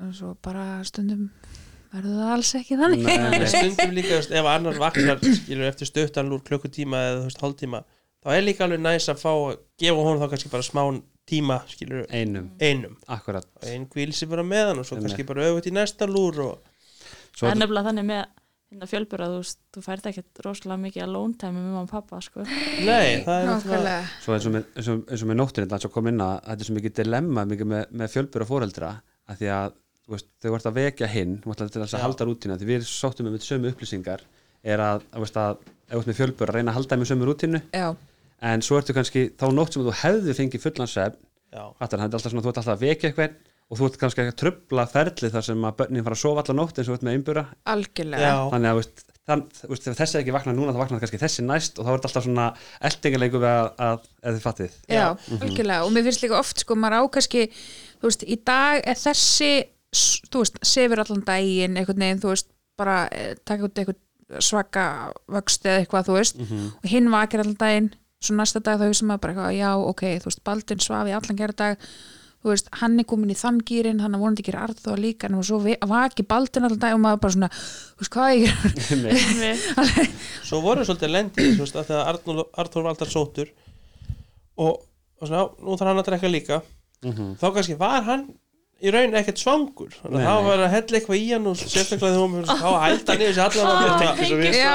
Og 0.00 0.12
svo 0.16 0.34
bara 0.44 0.66
stundum 0.88 1.30
verður 1.90 2.18
það 2.20 2.34
alls 2.34 2.50
ekki 2.60 2.76
þannig. 2.80 3.06
Nei, 3.08 3.46
stundum 3.52 3.94
líka, 3.96 4.20
ef 4.20 4.50
annar 4.52 4.80
vaknar 4.80 5.22
skilur 5.24 5.68
eftir 5.68 5.88
stuttan 5.88 6.28
lúr 6.30 6.44
klukkutíma 6.46 7.00
eða 7.08 7.22
þú 7.22 7.30
veist, 7.30 7.42
hálftíma, 7.44 7.82
þá 8.20 8.34
er 8.36 8.44
líka 8.44 8.66
alveg 8.66 8.84
næs 8.84 9.08
að 9.12 9.22
fá 9.24 9.32
gefa 9.80 10.04
honum 10.04 10.20
þá 10.22 10.34
kannski 10.34 10.52
bara 10.52 10.66
smá 10.66 10.82
tíma, 11.30 11.60
skilur, 11.70 12.04
einum, 12.10 12.50
einum. 12.60 12.96
Akkurat 13.12 13.46
einn 13.68 13.86
kvíl 13.92 14.10
sér 14.16 14.32
bara 14.32 14.44
með 14.46 14.72
hann 14.72 14.82
og 14.82 14.88
svo 14.88 14.98
kannski 15.00 15.26
bara 15.28 15.46
öfut 15.50 15.68
í 15.70 15.74
næsta 15.74 16.08
lúr 16.10 16.40
og 16.42 16.54
svo, 17.30 17.44
það 17.46 17.52
er 17.52 17.60
nefnilega 17.60 17.90
þannig 17.90 18.08
með 18.08 18.24
hérna 18.70 18.86
fjölbur 18.86 19.22
að 19.24 19.32
þú, 19.34 19.52
þú 19.74 19.82
færð 19.82 20.04
ekkert 20.12 20.40
rosalega 20.44 20.82
mikið 20.84 21.02
að 21.02 21.14
lóntæmi 21.16 21.58
með 21.58 21.72
mamma 21.74 21.80
og 21.82 21.90
pappa 21.90 22.20
sko. 22.22 22.44
nei, 22.86 23.22
það 23.26 23.34
er 23.34 23.48
náttúrulega 23.48 23.96
svo 24.22 24.36
eins 24.36 24.46
og 24.46 24.54
með, 24.54 24.68
eins 24.76 24.90
og, 24.92 25.00
eins 25.10 25.24
og 25.24 25.30
með 25.30 25.38
nóttinni 25.40 25.70
þannig 25.72 25.86
að 25.88 25.94
kom 25.96 26.10
inn 26.10 26.22
að 26.22 26.34
þetta 26.44 26.62
er 26.62 26.68
svo 26.68 26.76
mikið 26.76 26.94
dilemma 27.00 27.44
mikið 27.50 27.70
með, 27.72 27.88
með 27.98 28.12
fjölbura 28.14 28.46
fóreldra 28.46 28.92
að 29.26 29.40
því 29.40 29.50
að 29.56 29.74
veist, 30.14 30.28
þau 30.38 30.50
vart 30.54 30.70
að 30.70 30.78
vekja 30.78 31.10
hinn 31.10 31.34
til 31.42 31.68
þess 31.74 31.98
að 31.98 32.04
halda 32.06 32.28
rútina 32.28 32.60
því 32.60 32.70
við 32.70 32.86
sóttum 32.86 33.26
með 33.26 33.42
sömu 33.48 33.74
upplýsingar 33.74 34.22
er 34.62 34.84
að, 34.86 35.02
að, 35.10 35.24
veist, 35.24 35.42
að 35.42 35.66
ef 35.66 35.90
þú 35.90 36.00
ert 36.04 36.12
með 36.12 36.20
fjölbura 36.20 36.54
reyna 36.54 36.70
að 36.70 36.78
halda 36.78 37.00
með 37.00 37.10
sömu 37.10 37.26
rútinu 37.26 37.62
já, 37.74 37.88
en 38.52 38.62
svo 38.62 38.78
ertu 38.78 38.94
kannski 38.94 39.26
þá 39.34 39.48
nótt 39.50 39.74
sem 39.74 39.82
þú 39.82 39.98
hefði 40.04 40.38
fengið 40.38 40.66
fullan 40.68 40.90
það 40.94 42.14
er 42.14 42.22
svona, 42.22 42.44
þú 42.44 42.52
ert 42.52 42.60
alltaf 42.62 42.74
að 42.76 42.84
vekja 42.86 43.10
eitthvað 43.10 43.38
og 43.70 43.78
þú 43.78 43.86
ert 43.86 44.00
kannski 44.00 44.24
ekki 44.24 44.34
að 44.34 44.40
trubla 44.42 44.84
ferli 44.90 45.30
þar 45.30 45.46
sem 45.46 45.64
að 45.68 45.76
börnin 45.78 46.06
fara 46.06 46.16
að 46.18 46.22
sofa 46.24 46.42
alla 46.44 46.56
nótt 46.58 46.78
eins 46.80 46.88
og 46.88 46.92
þú 46.92 46.98
ert 46.98 47.06
með 47.06 47.16
einbura. 47.16 47.44
Algjörlega. 47.70 48.30
Já, 48.30 48.34
þannig 48.54 48.70
að 48.70 48.80
veist, 48.80 49.04
þann, 49.30 49.44
veist, 49.70 49.88
þessi 50.00 50.16
er 50.16 50.24
ekki 50.24 50.34
vaknað 50.34 50.58
núna 50.58 50.74
þá 50.74 50.80
vaknar 50.82 51.02
kannski 51.04 51.20
þessi 51.22 51.44
næst 51.46 51.78
og 51.78 51.86
þá 51.86 51.90
er 51.92 52.00
þetta 52.00 52.10
alltaf 52.10 52.26
svona 52.26 52.46
eldingarleiku 52.90 53.42
við 53.44 53.50
að, 53.52 53.68
að 53.86 54.08
eða 54.24 54.34
þið 54.34 54.46
fattið. 54.48 54.78
Já, 54.90 54.96
Já. 54.98 55.06
algjörlega. 55.38 55.84
Og 55.86 55.94
mér 55.94 56.08
finnst 56.08 56.24
líka 56.26 56.40
oft 56.40 56.64
sko, 56.64 56.78
maður 56.82 56.98
á 56.98 57.02
kannski 57.14 57.46
þú 57.54 58.10
veist, 58.10 58.26
í 58.26 58.40
dag 58.50 58.82
er 58.82 58.98
þessi 58.98 59.52
þú 60.30 60.42
veist, 60.44 60.60
sefur 60.66 61.02
allan 61.02 61.24
daginn 61.26 61.78
einhvern 61.78 62.02
veginn, 62.02 62.22
þú 62.22 62.34
veist, 62.34 62.50
bara 62.80 63.04
eh, 63.14 63.34
taka 63.46 63.66
út 63.68 63.78
eitthvað 63.78 64.42
svaka 64.46 64.84
vöxt 65.30 65.66
eða 65.66 65.80
eitthvað, 65.82 66.06
þú 66.06 66.18
veist, 66.18 66.42
og 66.82 66.86
hinn 66.90 67.10
vakir 67.10 67.42
allan 67.42 67.58
daginn, 67.58 67.88
svo 68.22 68.36
næsta 68.38 68.62
dag 68.62 68.78
þá 68.78 68.86
hugsa 68.90 69.06
maður 69.08 69.22
bara 69.24 69.32
eitthvað, 69.34 69.56
já, 69.58 69.70
ok, 69.90 70.04
þú 70.22 70.30
veist, 70.30 70.42
Þú 72.40 72.48
veist, 72.54 72.70
hann 72.80 72.94
er 72.96 73.04
komin 73.04 73.32
í 73.34 73.36
þann 73.36 73.58
gýrin, 73.68 73.98
hann 74.00 74.14
er 74.16 74.20
vonandi 74.22 74.40
ekki 74.40 74.54
arð 74.56 74.86
líka, 74.96 75.28
en 75.28 75.42
svo 75.44 75.58
vaki 75.60 76.24
Baldin 76.24 76.64
allan 76.64 76.80
dag 76.80 76.94
og 76.96 77.02
maður 77.02 77.18
bara 77.26 77.34
svona, 77.34 77.48
þú 77.52 78.00
veist, 78.00 78.14
hvað 78.14 78.30
ég 78.40 78.52
Við- 79.42 80.14
svo 80.48 80.62
voru 80.64 80.86
svolítið 80.88 81.12
lendi 81.12 81.50
þú 81.52 81.66
veist, 81.66 81.76
að 81.76 81.90
þegar 81.90 82.08
Arnór 82.14 82.86
var 82.86 82.92
alltaf 82.94 83.12
sótur 83.12 83.50
og, 84.56 84.80
og 85.20 85.28
svona, 85.28 85.42
nú 85.60 85.76
þarf 85.76 85.90
hann 85.92 86.00
að 86.00 86.08
drekka 86.08 86.30
líka. 86.32 86.60
Þá 87.40 87.46
kannski 87.58 87.76
var 87.80 88.02
hann 88.08 88.24
í 88.80 88.90
raun 88.94 89.16
ekkert 89.18 89.40
svangur. 89.40 89.90
Þannig 90.00 90.20
að 90.20 90.26
það 90.30 90.46
var 90.46 90.60
að 90.64 90.70
hella 90.74 90.96
eitthvað 90.98 91.18
í 91.20 91.24
hann 91.30 91.48
og 91.50 91.56
sérstaklega 91.60 92.00
þegar 92.00 92.20
hún 92.20 92.44
þá 92.48 92.68
ælda 92.88 93.16
niður 93.20 93.34
sér 93.36 94.56
Já. 94.56 94.74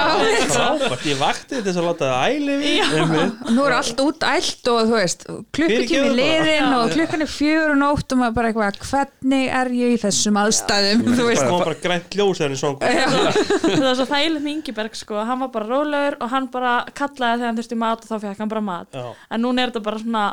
frábært, 0.51 1.05
ég 1.09 1.17
vakti 1.19 1.61
þess 1.65 1.79
að 1.81 1.87
láta 1.87 2.09
það 2.11 2.35
æli 2.35 2.57
við 2.61 2.93
og 3.01 3.53
nú 3.55 3.65
er 3.65 3.75
allt 3.79 4.03
út 4.05 4.25
ælt 4.29 4.69
og 4.71 4.79
þú 4.91 4.99
veist, 4.99 5.25
klukkutími 5.57 6.11
liðin 6.19 6.75
og 6.77 6.93
klukkan 6.93 7.25
er 7.25 7.31
fjör 7.31 7.73
og 7.73 7.79
nótt 7.81 8.13
og 8.15 8.21
maður 8.21 8.37
bara 8.37 8.51
eitthvað, 8.51 8.79
hvernig 8.91 9.47
er 9.61 9.71
ég 9.79 9.95
í 9.95 10.01
þessum 10.05 10.39
aðstæðum, 10.43 11.05
þú 11.17 11.29
veist. 11.29 11.41
það 11.41 11.55
var 11.55 11.65
bara 11.71 11.79
grænt 11.87 12.19
ljós 12.19 12.41
þegar 12.41 12.45
hann 12.45 12.57
er 12.57 12.61
svangur 12.61 12.85
það 13.65 13.87
var 13.87 13.97
svo 14.01 14.09
þægilegt 14.11 14.45
með 14.45 14.53
Ingeberg 14.55 14.99
sko. 14.99 15.21
hann 15.25 15.41
var 15.45 15.53
bara 15.55 15.69
rólegur 15.71 16.19
og 16.21 16.35
hann 16.35 16.51
bara 16.53 16.75
kallaði 16.93 17.41
þegar 17.41 17.49
hann 17.49 17.59
þurfti 17.61 17.79
mat 17.81 18.05
og 18.05 18.11
þá 18.11 18.17
fekk 18.27 18.43
hann 18.43 18.53
bara 18.53 18.65
mat. 18.69 18.99
En 19.33 19.41
núna 19.41 19.65
er 19.65 19.73
þetta 19.73 19.85
bara 19.89 20.01
svona 20.01 20.25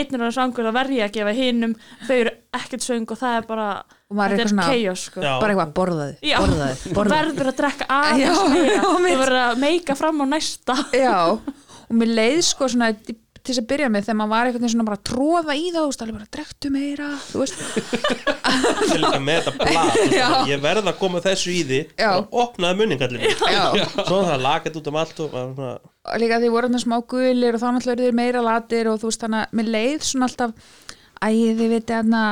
einnir 0.00 0.22
er 0.26 0.34
svangur 0.36 0.66
þá 0.68 0.72
verð 0.76 0.94
ég 0.96 1.06
að 1.08 1.14
gefa 1.18 1.32
hinum 1.36 1.72
þau 2.06 2.14
eru 2.16 2.32
ekkert 2.60 2.84
söng 2.86 3.06
og 3.10 3.18
það 3.20 3.36
er 3.40 3.48
bara 3.50 3.68
Og 4.10 4.16
maður 4.18 4.32
er 4.32 4.40
eitthvað 4.40 4.50
svona- 4.50 4.68
chaos 4.70 5.02
sko. 5.06 5.20
Bara 5.22 5.54
eitthvað, 5.54 5.72
borðaði, 5.78 6.14
borðaði, 6.34 6.94
borðaði 6.96 7.26
verður 7.30 7.50
að 7.52 7.58
drekka 7.60 7.86
aðeins 8.00 8.40
þú 8.84 8.94
verður 9.06 9.36
að 9.44 9.60
meika 9.64 9.96
fram 9.98 10.22
á 10.22 10.26
næsta. 10.34 10.76
Já, 10.98 11.16
og 11.90 11.94
mér 12.00 12.14
leið 12.18 12.40
sko 12.50 12.68
svona 12.72 12.92
til 13.40 13.54
þess 13.54 13.62
að 13.62 13.68
byrja 13.72 13.88
með 13.92 14.04
þegar 14.06 14.18
maður 14.20 14.32
var 14.34 14.50
veginn 14.50 14.72
svona 14.74 14.86
bara 14.88 14.98
að 14.98 15.06
tróða 15.10 15.54
í 15.56 15.64
það, 15.70 15.80
þú 15.80 15.90
veist, 15.90 16.02
alveg 16.04 16.16
bara 16.18 16.32
drektu 16.36 16.70
meira, 16.74 17.08
þú 17.30 17.42
veist, 17.42 17.62
Ég 18.50 18.94
er 18.94 19.02
líka 19.04 19.20
með 19.24 19.48
þetta 19.48 19.84
Já. 20.14 20.26
ég 20.50 20.62
verð 20.64 20.90
að 20.90 20.98
koma 21.00 21.22
þessu 21.24 21.54
í 21.54 21.62
því 21.70 21.80
og 22.10 22.36
opnaði 22.44 22.80
munning 22.80 23.04
allir 23.06 23.24
já, 23.30 23.64
svo 24.04 24.20
það 24.26 24.44
lagat 24.44 24.78
út 24.80 24.90
um 24.92 25.00
allt 25.00 25.24
og 25.24 25.40
og 25.40 26.20
líka 26.20 26.40
því 26.42 26.52
voru 26.52 26.68
þarna 26.70 26.82
smá 26.82 26.96
gulir 27.10 27.56
og 27.56 27.62
þá 27.62 27.66
náttúrulega 27.76 27.96
eru 27.96 28.06
þeir 28.08 28.18
meira 28.20 28.44
latir 28.44 28.88
og 28.90 29.00
þú 29.02 29.10
veist, 29.10 29.24
þannig 29.24 29.42
að 29.44 29.58
mér 29.60 29.72
leið 29.76 30.06
svona 30.10 30.28
alltaf, 30.30 30.70
æ, 31.20 31.28
þið 31.30 31.66
viti 31.74 31.96
hérna, 31.96 32.22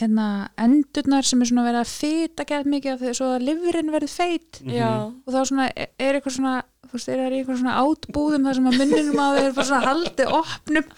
hérna 0.00 0.26
endurnar 0.60 1.26
sem 1.28 1.42
er 1.44 1.50
svona 1.50 1.64
verið 1.68 1.82
að 1.84 1.94
fita 1.94 2.46
gett 2.48 2.68
mikið 2.70 2.92
af 2.94 3.00
því 3.02 3.14
svo 3.18 3.30
að 3.36 3.46
livrin 3.48 3.92
verið 3.94 4.12
feit. 4.12 4.60
Já, 4.68 4.90
og 5.08 5.32
þá 5.34 5.40
svona 5.48 5.68
er 5.72 5.90
er 6.00 6.18
eitthvað 6.18 6.36
svona 6.36 6.54
þú 6.90 6.98
veist, 6.98 7.10
þeir 7.10 7.22
eru 7.24 7.36
í 7.36 7.40
eitthvað 7.40 7.60
svona 7.60 7.76
átbúðum 7.80 8.48
þar 8.48 8.58
sem 8.58 8.70
að 8.70 8.78
munninum 8.80 9.20
á 9.22 9.26
þeir 9.30 9.42
eru 9.44 9.56
bara 9.58 9.68
svona 9.70 9.86
haldið 9.86 10.32
opnum 10.40 10.88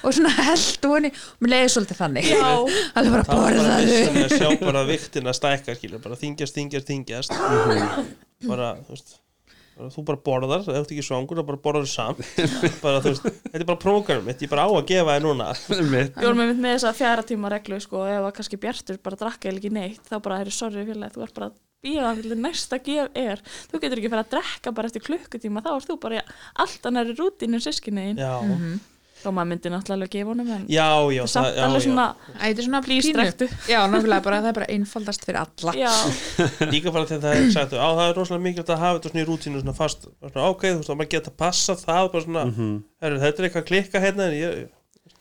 og 0.00 0.16
svona 0.16 0.34
held 0.38 0.90
honi 0.92 1.12
og 1.14 1.44
mér 1.44 1.54
leiði 1.54 1.72
svolítið 1.74 2.02
þannig. 2.04 2.30
Já. 2.30 2.50
Alveg 3.00 3.16
bara 3.16 3.24
það 3.26 3.26
var 3.26 3.26
bara 3.26 3.40
borðaðu 3.40 3.88
vissan 3.90 4.20
að 4.22 4.36
sjá 4.36 4.48
bara 4.64 4.84
viktina 4.90 5.34
stækka 5.40 5.78
skilur, 5.78 6.04
bara 6.04 6.20
þingjast, 6.20 6.60
þingjast, 6.60 6.92
þingjast 6.94 7.34
bara, 8.48 8.76
þú 8.86 8.96
veist 8.96 9.18
þú 9.94 10.04
bara 10.10 10.20
borðar, 10.28 10.64
ef 10.64 10.68
þú 10.68 10.76
ert 10.80 10.92
ekki 10.94 11.06
svangur 11.06 11.40
þá 11.40 11.46
bara 11.48 11.62
borðar 11.64 11.88
samt. 11.90 12.20
Bara, 12.84 13.00
veist, 13.04 13.24
þetta 13.24 13.60
er 13.60 13.66
bara 13.68 13.80
prógram 13.80 14.28
ég 14.30 14.44
er 14.44 14.52
bara 14.52 14.66
á 14.66 14.70
að 14.70 14.86
gefa 14.90 15.16
þér 15.16 15.26
núna. 15.26 15.48
Einmitt. 15.78 16.12
Við 16.14 16.28
vorum 16.28 16.44
einmitt 16.44 16.62
með 16.64 16.76
þessa 16.76 16.94
fjara 17.00 17.26
tíma 17.26 17.50
reglu 17.52 17.80
sko, 17.82 18.04
ef 18.08 18.20
að 18.28 18.36
kannski 18.38 18.60
Bjartur 18.60 19.00
bara 19.04 19.20
drakka 19.24 19.50
eða 19.50 19.60
ekki 19.62 19.72
neitt 19.74 20.06
þá 20.08 20.16
bara 20.20 20.40
er 20.44 20.52
sorry 20.54 20.86
félagi, 20.88 21.16
þú 21.16 21.26
ert 21.26 21.36
bara 21.40 21.50
að 21.50 21.58
býða 21.80 22.12
að 22.12 22.32
næsta 22.36 22.78
gef 22.84 23.14
er, 23.16 23.40
þú 23.70 23.80
getur 23.80 24.00
ekki 24.00 24.12
fyrir 24.12 24.24
að 24.24 24.32
drekka 24.34 24.72
bara 24.76 24.90
eftir 24.90 25.04
klukkutíma, 25.06 25.62
þá 25.64 25.70
ert 25.74 25.88
þú 25.88 25.98
bara 26.02 26.20
í 26.20 26.24
allt 26.64 26.88
annari 26.90 27.16
rútinu 27.16 27.60
sískinni 27.64 28.10
þá 29.20 29.28
maður 29.36 29.48
myndi 29.50 29.70
náttúrulega 29.72 29.96
alveg 29.98 30.10
gefa 30.14 30.30
honum 30.32 30.50
en 30.56 30.62
já, 30.72 30.86
já, 31.14 31.22
það 31.34 31.48
er 31.50 31.64
alveg 31.66 31.80
já. 31.80 31.86
svona 31.86 32.06
þetta 32.40 32.62
er 32.62 32.66
svona 32.66 32.80
drektu 33.20 33.48
já, 33.70 33.78
náttúrulega 33.92 34.24
bara 34.26 34.40
það 34.40 34.50
er 34.50 34.56
bara 34.60 34.68
einfaldast 34.74 35.26
fyrir 35.28 35.40
alla. 35.42 35.74
Já, 35.76 35.92
líka 36.74 36.92
bara 36.94 37.06
þegar 37.10 37.22
það 37.26 37.40
er 37.44 37.54
sagt 37.54 37.76
á 37.76 37.88
það 37.90 38.02
er 38.08 38.18
rosalega 38.20 38.44
mikilvægt 38.48 38.74
að 38.74 38.82
hafa 38.84 38.98
þetta 39.00 39.12
svona 39.12 39.22
í 39.24 39.28
rútínu 39.30 39.62
svona 39.64 39.76
fast, 39.76 40.08
svona, 40.24 40.44
ok, 40.54 40.62
þú 40.70 40.80
veist, 40.80 40.92
að 40.94 41.00
maður 41.02 41.12
geta 41.16 41.34
passa 41.44 41.76
það 41.80 42.10
bara 42.14 42.24
svona, 42.26 42.44
Mhm. 42.50 42.70
heru, 43.04 43.18
þetta 43.24 43.42
er 43.42 43.48
eitthvað 43.50 43.62
að 43.64 43.68
klikka 43.70 44.02
hérna 44.04 44.26
en 44.30 44.36
ég, 44.40 44.56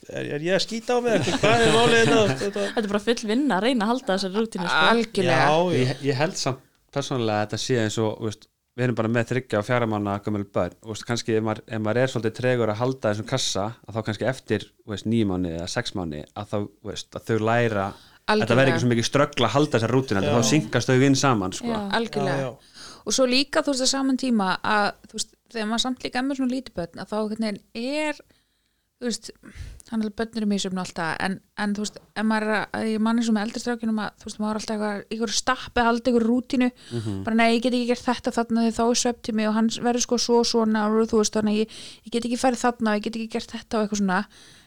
er, 0.09 0.29
er 0.37 0.45
ég 0.47 0.55
að 0.57 0.63
skýta 0.65 0.95
á 0.95 0.99
mig 1.03 1.27
hvað 1.41 1.65
er 1.65 1.75
málið 1.75 1.99
hérna? 1.99 2.21
Þetta, 2.39 2.63
þetta 2.75 2.85
er 2.85 2.93
bara 2.93 3.03
full 3.09 3.27
vinna 3.33 3.57
að 3.59 3.65
reyna 3.67 3.85
að 3.85 3.91
halda 3.93 4.15
þessari 4.15 4.39
rútinu 4.39 4.69
sko. 4.69 4.85
algjörlega. 4.93 5.43
Já, 5.43 5.57
já, 5.59 5.79
ég, 5.83 6.05
ég 6.09 6.19
held 6.23 6.39
samt 6.39 6.63
persónulega 6.95 7.43
að 7.43 7.45
þetta 7.49 7.59
sé 7.65 7.75
eins 7.83 7.97
og 8.01 8.15
þú 8.17 8.29
veist, 8.31 8.47
við 8.79 8.85
erum 8.85 8.95
bara 8.95 9.11
með 9.11 9.31
þryggja 9.33 9.59
og 9.59 9.65
fjara 9.67 9.87
manna 9.89 10.15
gömul 10.23 10.45
börn 10.55 10.77
og 10.85 10.93
veist, 10.93 11.05
kannski 11.07 11.35
ef 11.35 11.43
maður, 11.43 11.65
ef 11.67 11.81
maður 11.83 11.99
er 11.99 12.11
svolítið 12.13 12.35
tregur 12.37 12.71
að 12.71 12.79
halda 12.79 13.11
þessum 13.11 13.27
kassa 13.27 13.65
að 13.83 13.97
þá 13.97 13.99
kannski 14.07 14.27
eftir 14.29 14.65
nýjum 14.87 15.33
mánu 15.33 15.51
eða 15.57 15.67
sex 15.71 15.95
mánu 15.97 16.21
að, 16.23 16.53
þá, 16.53 16.57
veist, 16.87 17.09
að 17.19 17.27
þau 17.27 17.49
læra 17.49 17.89
að 18.29 18.43
þetta 18.43 18.57
verði 18.59 18.73
ekki 18.73 18.83
svo 18.83 18.91
mikið 18.93 19.09
ströggla 19.09 19.49
að 19.49 19.55
halda 19.57 19.75
þessar 19.75 19.93
rútina 19.95 20.23
þá 20.23 20.47
syngast 20.47 20.91
þau 20.91 21.05
inn 21.09 21.19
saman 21.19 21.55
sko. 21.57 21.71
Já. 21.73 21.79
algjörlega 21.99 22.39
já, 22.39 22.47
já. 22.47 22.97
og 23.03 23.17
svo 23.17 23.27
líka 23.29 23.63
þú 23.65 23.75
veist 23.75 23.85
að 23.85 23.91
saman 23.91 24.19
tíma 24.21 24.49
að 24.63 24.89
þú 25.09 25.19
veist, 25.19 25.37
þegar 25.51 25.71
maður 25.73 25.85
samt 25.85 26.05
líka 26.05 26.21
er 26.21 26.27
með 26.29 26.39
svona 26.39 26.55
lítið 26.55 26.77
börn 26.79 27.03
að 27.03 27.11
þá 27.11 27.17
veginn 27.33 27.61
er 27.83 28.21
þú 28.23 29.09
veist, 29.09 29.31
hann 29.89 30.03
er 30.05 30.11
börnir 30.13 30.45
í 30.45 30.49
mísum 30.49 30.77
alltaf, 30.77 31.15
en, 31.25 31.39
en 31.57 31.71
þú 31.73 31.83
veist, 31.85 31.95
ef 32.13 32.25
maður 32.29 32.45
er 32.49 32.65
að 32.77 32.87
ég 32.91 33.01
manni 33.01 33.23
svo 33.25 33.33
með 33.33 33.47
eldristrákinum 33.47 34.01
að 34.03 34.11
þú 34.21 34.27
veist, 34.29 34.39
maður 34.43 34.51
er 34.51 34.59
alltaf 34.61 34.75
eitthvað, 34.75 35.03
ykkur 35.15 35.33
stappi, 35.33 35.85
haldi 35.87 36.13
ykkur 36.13 36.27
rútínu. 36.29 36.69
Bara 37.25 37.39
nei, 37.39 37.47
ég 37.55 37.63
get 37.65 37.73
ekki 37.73 37.89
gert 37.89 38.05
þetta 38.05 38.35
þarna 38.37 38.65
því 38.67 38.75
þá 38.77 38.83
er 38.85 39.01
svefntími 39.03 39.47
og 39.49 39.55
hann 39.57 39.69
verður 39.89 40.05
sko 40.05 40.19
svo 40.21 40.43
svona 40.45 40.85
og 40.85 41.09
þú 41.09 41.23
veist, 41.23 41.33
þannig 41.39 41.55
að 41.55 41.61
ég, 41.63 41.77
ég 42.05 42.13
get 42.13 42.29
ekki 42.29 42.41
farið 42.43 42.63
þarna 42.67 42.93
og 42.93 42.99
ég 42.99 43.07
get 43.09 43.17
ekki 43.19 43.31
gert 43.37 43.55
þetta 43.57 43.79
og 43.79 43.87
eitthvað 43.87 44.03
svona. 44.03 44.19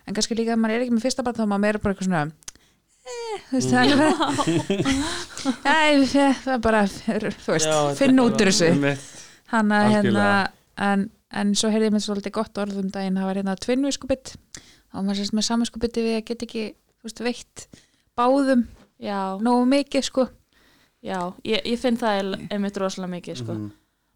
En 0.03 0.17
kannski 0.19 0.35
líka 0.35 0.57
ef 0.57 0.59
maður 0.59 0.75
er 0.75 0.85
ekki 0.87 0.97
með 0.97 1.05
fyrsta 1.07 1.23
barn 1.23 1.39
þá 1.39 1.45
er 1.45 1.51
maður 1.53 1.63
meira 1.63 1.79
bara 1.83 1.95
eitthvað 1.95 2.09
svona 2.09 2.23
eh, 3.07 3.37
þú 3.47 3.55
veist, 3.59 3.71
það 3.71 3.83
er 3.85 3.97
bara 4.03 4.15
það 6.43 6.53
er 6.57 6.63
bara, 6.67 6.83
þú 6.91 7.55
veist, 7.55 7.71
Já, 7.71 7.79
finn 7.99 8.19
er 8.19 8.25
út 8.25 8.43
úr 8.43 8.51
þessu. 8.51 8.71
hann 9.53 9.75
að 9.77 9.89
hérna 9.95 10.27
en, 10.89 11.07
en 11.31 11.55
svo 11.59 11.71
heyrði 11.73 11.91
ég 11.91 11.95
með 11.97 12.05
svolítið 12.07 12.35
gott 12.39 12.61
orð 12.63 12.81
um 12.83 12.91
daginn 12.93 13.19
það 13.21 13.29
var 13.31 13.41
hérna 13.41 13.57
tvinnviskupið 14.93 14.99
og 14.99 15.05
maður 15.05 15.21
sérst 15.23 15.35
með 15.37 15.47
saminskupið 15.49 16.03
við 16.03 16.17
að 16.19 16.25
get 16.31 16.43
ekki 16.47 16.65
þú 17.01 17.09
veist, 17.09 17.23
veitt 17.25 17.67
báðum 18.17 18.67
já, 19.03 19.39
nógu 19.43 19.67
mikið 19.67 20.05
sko 20.05 20.29
já 21.03 21.33
ég, 21.45 21.63
ég 21.67 21.79
finn 21.81 21.97
það 21.99 22.37
einmitt 22.51 22.77
rosalega 22.79 23.11
mikið 23.17 23.37
sko. 23.43 23.53
Mhm. 23.55 23.73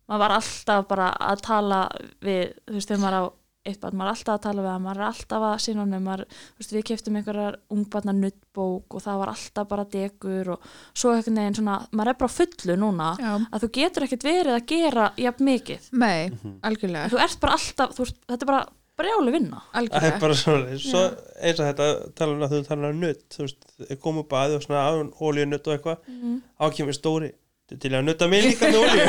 maður 0.08 0.18
var 0.22 0.30
alltaf 0.36 0.86
bara 0.88 1.10
að 1.18 1.40
tala 1.42 1.88
við, 2.22 2.52
þú 2.68 2.74
veist, 2.76 2.88
þegar 2.88 3.02
maður 3.02 3.18
á 3.18 3.24
eitt 3.66 3.80
barn, 3.82 3.96
maður 3.98 4.06
er 4.06 4.14
alltaf 4.14 4.34
að 4.36 4.42
tala 4.44 4.62
við 4.62 4.70
hann, 4.70 4.82
maður 4.84 5.00
er 5.00 5.06
alltaf 5.08 5.42
að 5.42 5.56
sína 5.64 5.80
honum, 5.82 6.04
maður, 6.06 6.20
þú 6.30 6.60
veist, 6.60 6.72
við 6.76 6.84
keftum 6.86 7.16
einhverjar 7.18 7.56
ungbarnar 7.74 8.14
nuttbók 8.14 8.94
og 8.94 9.02
það 9.02 9.18
var 9.18 9.28
alltaf 9.32 9.66
bara 9.68 9.84
degur 9.90 10.50
og 10.54 10.68
svo 10.94 11.10
einhvern 11.16 11.34
veginn 11.40 11.56
svona, 11.58 11.88
maður 11.90 12.12
er 12.12 12.18
bara 12.20 12.36
fullu 12.36 12.76
núna 12.78 13.08
já, 13.18 13.32
að 13.50 13.64
þú 13.64 13.70
getur 13.80 14.06
ekkert 14.06 14.22
verið 14.28 14.54
að 14.54 14.66
gera 14.70 15.08
jafn 15.18 15.44
mikið, 15.50 15.90
nei, 15.98 16.30
Mhm. 16.30 16.60
algjörlega 16.62 17.10
þú 17.10 17.18
ert 17.26 17.40
bara 17.40 17.52
alltaf 17.58 17.90
þú 17.96 18.04
veist, 18.06 18.20
þetta 18.28 18.42
er 18.42 18.46
bara 18.46 18.66
brjáli 18.96 19.32
vinna 19.34 19.62
Það 19.72 20.06
er 20.08 20.20
bara 20.20 20.36
svona, 20.38 20.76
svo 20.80 21.02
eins 21.36 21.58
og 21.60 21.66
þetta 21.68 21.88
tala 22.16 22.36
um 22.36 22.44
að 22.46 22.54
þú 22.54 22.60
tala 22.68 22.92
um 22.92 23.02
nutt, 23.02 23.24
þú 23.34 23.42
veist, 23.44 23.66
komu 24.02 24.22
baði 24.28 24.56
og 24.58 24.62
svona 24.64 24.84
án 24.88 25.10
ólíu 25.20 25.48
nutt 25.48 25.66
og 25.68 25.76
eitthvað, 25.76 25.98
mm. 26.12 26.38
ákemur 26.64 26.96
stóri, 26.96 27.32
til 27.66 27.92
að 27.92 28.06
nutta 28.06 28.28
mig 28.30 28.46
líka 28.46 28.70
með 28.70 28.78
ólíu. 28.84 29.04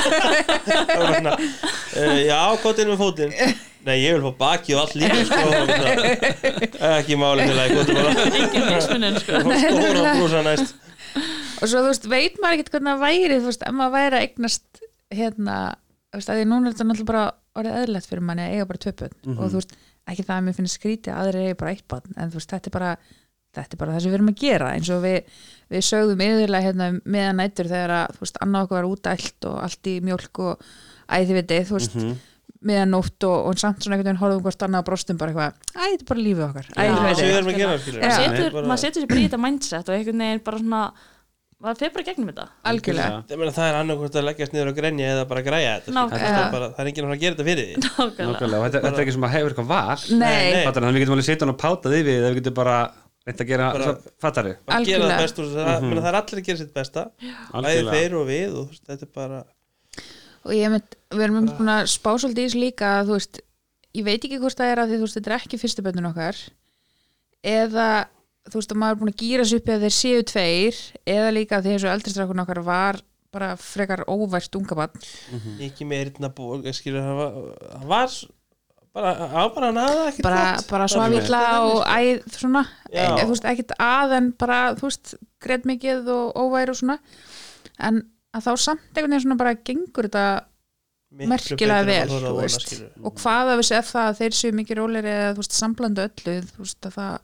það 0.68 1.02
var 1.02 1.16
svona, 1.16 1.34
uh, 1.40 2.20
já, 2.22 2.38
gott 2.62 2.84
inn 2.84 2.92
með 2.92 3.02
fótinn. 3.02 3.34
Nei, 3.80 3.96
ég 4.02 4.16
vil 4.16 4.28
fá 4.28 4.38
baki 4.44 4.76
og 4.76 4.84
allt 4.84 4.96
líka, 5.00 5.18
sko, 5.26 5.42
og 5.48 5.72
svona, 5.72 6.94
ekki 7.00 7.18
máli 7.18 7.48
til 7.48 7.56
að 7.56 7.66
ég 7.66 7.76
gott 7.80 7.92
bara, 7.98 8.14
engin 8.44 8.70
mismunin 8.70 9.20
sko. 9.24 9.42
fá 9.48 9.60
stóra 9.64 10.14
brúsa 10.20 10.46
næst. 10.46 10.74
og 11.60 11.66
svo 11.66 11.82
þú 11.82 11.86
veist, 11.88 12.08
veit 12.12 12.38
maður 12.38 12.60
ekkert 12.60 12.74
hvernig 12.76 12.92
það 12.92 13.04
væri 13.08 13.38
þú 13.40 13.50
veist, 13.50 13.66
ef 13.66 13.76
maður 13.76 13.96
væri 13.96 14.18
að 14.18 14.26
eignast 14.28 14.84
hérna, 15.10 15.56
þú 16.12 16.20
veist, 16.20 16.30
að 16.30 16.38
því 16.38 16.50
núna 16.52 16.68
er 16.68 16.76
þetta 16.76 16.86
náttúrulega 16.90 17.10
bara 17.10 17.24
orðið 17.56 17.78
eðlilegt 17.80 18.06
fyrir 18.10 18.22
manni 18.22 18.42
að 18.46 18.52
eiga 18.54 18.66
bara 18.70 18.78
tvö 18.84 18.92
börn 19.00 19.16
Mhm. 19.26 19.38
og 19.38 19.50
þú 19.50 19.54
veist, 19.60 19.72
ekki 20.10 20.24
það 20.26 20.36
að 20.38 20.44
mér 20.46 20.54
finnst 20.60 20.78
skrítið 20.80 21.10
að 21.14 21.20
aðrir 21.24 21.46
eiga 21.48 21.56
bara 21.58 21.70
eitt 21.74 21.88
barn, 21.88 22.14
en 22.16 22.30
þú 22.30 22.34
veist, 22.40 22.50
þetta 22.50 22.66
er 22.66 22.76
bara 22.78 22.96
þetta 23.50 23.74
er 23.74 23.78
bara 23.82 23.92
það 23.92 24.00
sem 24.02 24.10
við 24.12 24.14
erum 24.14 24.28
að 24.30 24.40
gera 24.40 24.66
eins 24.76 24.88
og 24.94 25.02
við, 25.02 25.24
við 25.70 25.82
sögðum 25.82 26.20
yfirlega 26.22 26.62
hérna 26.68 27.00
meðan 27.04 27.36
nættur 27.42 27.66
þegar 27.66 27.90
að, 27.90 28.12
þú 28.14 28.20
veist, 28.22 28.36
annað 28.46 28.62
okkur 28.62 28.76
var 28.78 28.90
útælt 28.90 29.46
og 29.50 29.56
allt 29.64 29.82
í 29.90 29.94
mjólk 30.00 30.38
og 30.38 30.60
æði 31.10 31.34
vitið, 31.40 31.64
þú 31.66 31.74
veist, 31.80 31.94
Mhm. 31.96 32.14
meðan 32.62 32.90
nótt 32.94 33.24
og, 33.26 33.46
og 33.50 33.54
samt 33.58 33.80
svona 33.82 33.96
einhvern 33.96 34.06
veginn 34.14 34.20
horfum 34.22 34.42
hvort 34.44 34.62
annað 34.62 34.78
og 34.78 34.84
brostum 34.86 35.16
bara 35.18 35.32
eitthvað, 35.32 35.54
æ, 35.74 35.82
þetta 35.90 36.02
er 36.02 36.10
bara 36.10 36.20
lífið 36.20 36.44
okkar 36.46 36.66
æ, 36.70 36.78
við. 36.78 36.86
Já. 36.86 36.94
maður 37.00 37.16
setur, 37.18 38.52
Bara- 38.52 38.66
maður 38.68 38.82
setur 38.84 39.06
og 41.60 41.68
einhvern 41.68 41.80
veginn 41.80 41.92
bara 41.92 42.04
svona 42.04 42.08
gegnum 42.08 42.28
þetta 42.30 42.46
algjörlega 42.70 43.16
Ég 43.30 43.40
meina, 43.40 43.52
það 43.52 43.66
er 43.68 43.76
annarkvæmt 43.80 44.16
að 44.16 44.26
leggjast 44.30 44.54
niður 44.54 44.70
og 44.70 44.78
grenja 44.80 45.10
eða 45.14 45.24
bara 45.28 45.42
græja 45.44 45.74
þetta. 45.76 45.92
Ná, 45.92 46.00
skilur. 46.08 46.22
ja. 46.24 46.30
það, 46.30 46.40
er 46.46 46.54
bara, 46.54 46.68
það 46.76 46.80
er 46.80 46.90
enginn 46.90 47.10
að 47.10 47.20
gera 47.20 47.36
þetta 47.36 47.46
fyrir 47.50 47.68
því. 47.68 47.76
nákvæmlega 47.84 48.30
Nákvæmlega, 48.30 48.60
og 48.60 48.64
þetta, 48.66 48.82
þetta 48.86 48.96
er 48.96 49.04
ekki 49.04 49.14
sem 49.16 49.26
að 49.28 49.34
hefur 49.36 49.52
eitthvað 49.52 49.68
val 49.70 50.00
nei, 50.16 50.40
nei. 50.40 50.64
Fattar, 50.64 50.80
þannig 50.80 50.90
að 50.90 50.96
við 50.96 51.04
getum 51.04 51.16
alveg 51.18 51.44
hann 51.44 51.52
og 51.52 51.58
páta 51.60 51.92
því 51.92 52.00
við 52.08 52.16
eða 52.20 52.30
við 52.30 52.40
getum 52.40 52.56
bara 52.60 52.76
reynt 53.28 53.42
að 53.44 53.50
gera 53.50 53.68
Bara- 53.76 53.96
fattari 54.24 54.54
Bara 54.64 54.80
gera 54.80 54.80
Algjörlega. 54.80 55.16
það 55.16 55.24
best 55.26 55.40
þessu. 55.40 55.56
Það, 55.60 55.84
mm 55.84 56.00
það 56.00 56.08
er 56.10 56.18
allir 56.20 56.40
að 56.40 56.46
gera 56.48 56.60
sitt 56.62 56.72
besta. 56.74 57.02
Bæði 57.20 57.60
Algjörlega. 57.60 57.96
þeir 58.00 58.14
og 58.20 58.24
við 58.30 58.54
og 58.56 58.70
veist, 58.70 58.84
þetta 58.88 59.04
er 59.06 59.12
bara... 59.20 59.42
og 60.40 60.54
ég 60.56 60.72
mynd, 60.72 60.96
við 61.12 61.24
erum 61.26 61.36
einmitt 61.40 61.58
búin 61.60 61.74
að 61.74 61.82
spá 61.92 62.10
svolítið 62.16 62.40
í 62.40 62.48
þessu 62.48 62.62
líka 62.64 62.94
að 63.00 63.10
þú 63.10 63.18
veist, 63.18 63.40
ég 64.00 64.06
veit 64.08 64.24
ekki 64.24 64.40
hvort 64.40 64.56
það 64.56 64.72
er 64.72 64.80
að 64.80 64.88
því 64.88 64.96
þú 64.96 65.04
veist, 65.04 65.18
þetta 65.18 65.30
er 65.30 65.36
ekki 65.36 65.60
fyrstu 65.60 65.84
bönnun 65.84 66.08
okkar 66.10 66.40
eða 67.44 67.88
þú 68.52 68.60
veist 68.62 68.74
að 68.74 68.82
maður 68.82 68.96
er 68.96 69.00
búin 69.02 69.12
að 69.14 69.22
gýra 69.22 69.46
sig 69.46 69.62
upp 69.62 69.70
eða 69.70 69.84
þeir 69.86 69.96
séu 69.98 70.26
tveir 70.32 70.82
eða 71.14 71.30
líka 71.36 71.62
því 71.62 71.76
þessu 71.76 71.92
eldristrakun 71.94 72.44
okkar 72.44 72.62
var 72.66 73.00
bara 73.30 73.54
frekar 73.60 74.04
óvært 74.10 74.58
unga 74.58 74.78
bann 74.82 75.08
ekki 75.62 75.86
með 75.86 76.04
eyrna 76.04 76.32
bók 76.34 76.66
skilur 76.74 77.04
það 77.06 77.20
var, 77.20 77.40
var 77.86 78.14
bara, 78.92 79.12
á 79.30 79.42
bara 79.54 79.70
hann 79.70 79.80
aða 79.80 80.06
ekki 80.10 80.24
bara, 80.26 80.44
bara 80.70 80.88
svaf 80.90 81.16
illa 81.16 81.42
og 81.66 81.82
æð 81.86 82.24
svona, 82.34 82.64
e, 82.90 83.06
þú 83.22 83.28
veist, 83.32 83.48
ekkit 83.52 83.74
að 83.78 84.14
en 84.18 84.30
bara, 84.40 84.60
þú 84.78 84.88
veist, 84.88 85.14
greið 85.42 85.68
mikið 85.70 86.10
og 86.14 86.40
óværi 86.40 86.74
og 86.74 86.80
svona. 86.80 86.98
En 87.80 88.02
að 88.34 88.46
þá 88.46 88.52
samt 88.66 88.86
einhvern 88.90 89.14
veginn 89.14 89.26
svona 89.26 89.40
bara 89.40 89.56
gengur 89.58 90.08
þetta 90.08 90.26
merkilega 91.30 91.86
vel, 91.88 92.12
þú 92.12 92.34
veist. 92.38 92.74
og 93.02 93.16
hvað 93.18 93.54
af 93.54 93.62
þessu 93.62 93.76
er 93.78 93.88
það 93.88 94.08
að 94.10 94.20
þeir 94.20 94.36
séu 94.38 94.56
mikið 94.58 94.78
róleri 94.78 95.12
eða 95.14 95.32
þú 95.34 95.44
veist, 95.44 95.58
samblandu 95.58 96.06
öllu 96.06 96.36
þú 96.50 96.64
veist, 96.64 96.80
að 96.86 96.98
það 96.98 97.16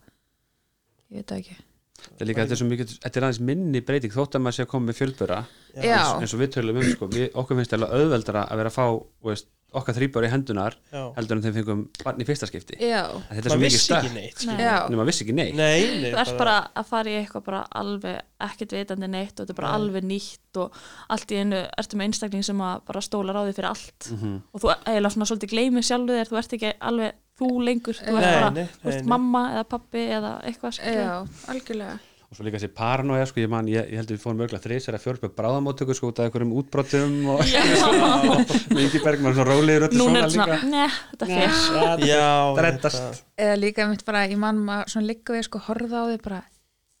ég 1.11 1.21
veit 1.21 1.31
það 1.33 1.41
ekki 1.43 1.57
Þetta 1.97 2.21
er 2.21 2.27
líka, 2.29 2.43
þetta 2.43 2.53
er 2.53 2.59
svo 2.59 2.67
mikið, 2.69 2.91
þetta 3.01 3.17
er 3.19 3.25
aðeins 3.25 3.39
minni 3.41 3.79
breyting 3.81 4.13
þótt 4.13 4.35
að 4.37 4.41
maður 4.45 4.55
sé 4.55 4.63
að 4.67 4.69
koma 4.69 4.85
með 4.87 4.97
fjölbura 4.99 5.37
Já. 5.73 6.01
eins 6.21 6.33
og 6.35 6.41
við 6.43 6.51
tölum 6.53 6.77
um, 6.77 6.89
sko, 6.91 7.07
við, 7.09 7.23
okkur 7.41 7.57
finnst 7.57 7.73
eða 7.73 7.89
auðveldara 7.97 8.43
að 8.45 8.61
vera 8.61 8.71
að 8.71 8.75
fá, 8.75 8.85
veist, 9.25 9.49
okkar 9.79 9.97
þrýbár 9.97 10.27
í 10.27 10.31
hendunar 10.31 10.77
heldur 10.91 11.37
en 11.39 11.43
þeim 11.45 11.55
fengum 11.57 11.83
barn 12.03 12.23
í 12.23 12.27
fyrsta 12.27 12.49
skipti. 12.49 12.77
Já, 12.81 13.03
þetta 13.29 13.43
er 13.43 13.53
svo 13.53 13.59
mikið 13.61 13.67
vissi 13.67 13.83
stökk. 13.85 14.57
já, 14.61 14.73
maður 14.89 15.09
vissi 15.11 15.25
ekki 15.25 15.35
neitt. 15.37 15.55
Nei, 15.57 16.01
nei 16.03 16.09
þú 16.11 16.21
ert 16.23 16.41
bara 16.41 16.57
að 16.77 16.89
fara 16.91 17.13
í 17.13 17.19
eitthvað 17.21 17.45
bara 17.47 17.61
alveg 17.81 18.19
ekkert 18.47 18.75
vitandi 18.77 19.11
neitt 19.11 19.33
og 19.37 19.45
þetta 19.45 19.55
er 19.55 19.59
bara 19.61 19.71
Nei. 19.71 19.77
alveg 19.81 20.09
nýtt 20.11 20.59
og 20.61 20.81
allt 21.13 21.31
í 21.33 21.39
einu 21.41 21.61
ertu 21.77 21.97
með 21.97 22.09
einstakling 22.11 22.45
sem 22.45 22.65
að 22.67 22.83
bara 22.89 23.05
stólar 23.05 23.39
á 23.39 23.41
því 23.47 23.55
fyrir 23.57 23.69
allt. 23.71 24.11
Mhm. 24.11 24.35
og 24.53 24.61
þú 24.61 24.73
eiginlega 24.73 25.13
svona 25.15 25.29
svolítið 25.31 25.53
gleymið 25.55 25.87
sjálfu 25.87 26.17
þér 26.17 26.29
þú 26.31 26.37
ert 26.41 26.57
ekki 26.57 26.73
alveg 26.89 27.23
þú 27.37 27.49
lengur 27.61 27.97
þú 27.97 28.13
ert 28.17 28.27
bara, 28.27 28.49
nei, 28.53 28.65
þú 28.65 28.89
ert 28.89 28.95
nei, 28.95 29.01
nei. 29.01 29.09
mamma 29.13 29.41
eða 29.53 29.65
pappi 29.69 30.03
eða 30.17 30.31
eitthvað 30.47 30.79
já, 30.81 31.11
algjörlega 31.53 31.97
og 32.27 32.35
svo 32.35 32.43
líka 32.43 32.59
þessi 32.59 32.73
paranoja, 32.75 33.25
sko, 33.29 33.39
ég 33.39 33.47
man, 33.51 33.67
ég, 33.71 33.85
ég 33.87 34.01
heldur 34.01 34.17
við 34.17 34.23
fórum 34.25 34.41
örgulega 34.43 34.63
þrís 34.65 34.87
er 34.91 34.97
að 34.97 35.03
fjölpa 35.05 35.29
bráðamóttöku, 35.37 35.95
sko, 35.95 36.09
út 36.11 36.19
af 36.19 36.27
einhverjum 36.27 36.51
útbrotum 36.59 37.13
og 37.31 37.39
með 37.45 38.81
Ingi 38.83 38.99
Bergman 39.05 39.37
svona 39.37 39.47
rólegir 39.53 39.85
öllu 39.87 40.01
núna 40.01 40.03
svona 40.03 40.19
er 40.19 40.27
þetta 40.27 40.35
svona, 40.35 40.57
líka. 40.57 40.67
Neð, 40.73 40.99
þetta 41.13 41.29
fer. 41.31 42.03
Já, 42.09 42.25
það 42.57 42.61
reddast. 42.67 43.23
eða 43.47 43.55
líka 43.63 43.87
mitt 43.93 44.03
bara, 44.09 44.25
ég 44.27 44.41
man 44.43 44.59
maður 44.67 44.91
svona 44.95 45.09
ligga 45.13 45.37
við 45.37 45.47
sko 45.47 45.61
horfa 45.69 46.03
á 46.03 46.05
þig 46.11 46.21
bara 46.27 46.41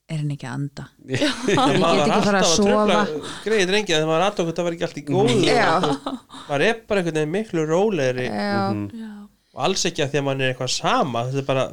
er 0.07 0.21
henni 0.21 0.37
ekki 0.37 0.47
að 0.47 0.53
anda? 0.55 0.83
Ég 1.11 1.19
get 1.19 1.57
ekki 1.59 2.19
farið 2.23 2.37
að 2.39 2.51
sofa. 2.53 2.99
greið 3.43 3.63
drengi 3.67 3.91
þegar 3.91 4.05
maður 4.07 4.25
aðtók 4.29 4.47
þetta 4.53 4.63
var 4.69 4.75
ekki 4.77 4.85
allt 4.87 5.01
í 5.01 5.03
góðu. 5.09 5.33
Maður 6.47 6.63
er 6.69 6.77
bara 6.87 7.01
einhvern 7.01 7.17
veginn 7.19 7.33
miklu 7.35 7.65
rólegri 7.67 8.29
já, 8.29 8.55
Mhm. 8.71 8.87
Og 9.57 9.63
alls 9.65 9.83
ekki 9.89 10.03
að 10.05 10.11
því 10.13 10.19
að 10.21 10.25
maður 10.29 10.45
er 10.45 10.51
eitthvað 10.53 10.71
sama 10.77 11.23
þetta 11.27 11.41
er 11.41 11.45
bara, 11.49 11.63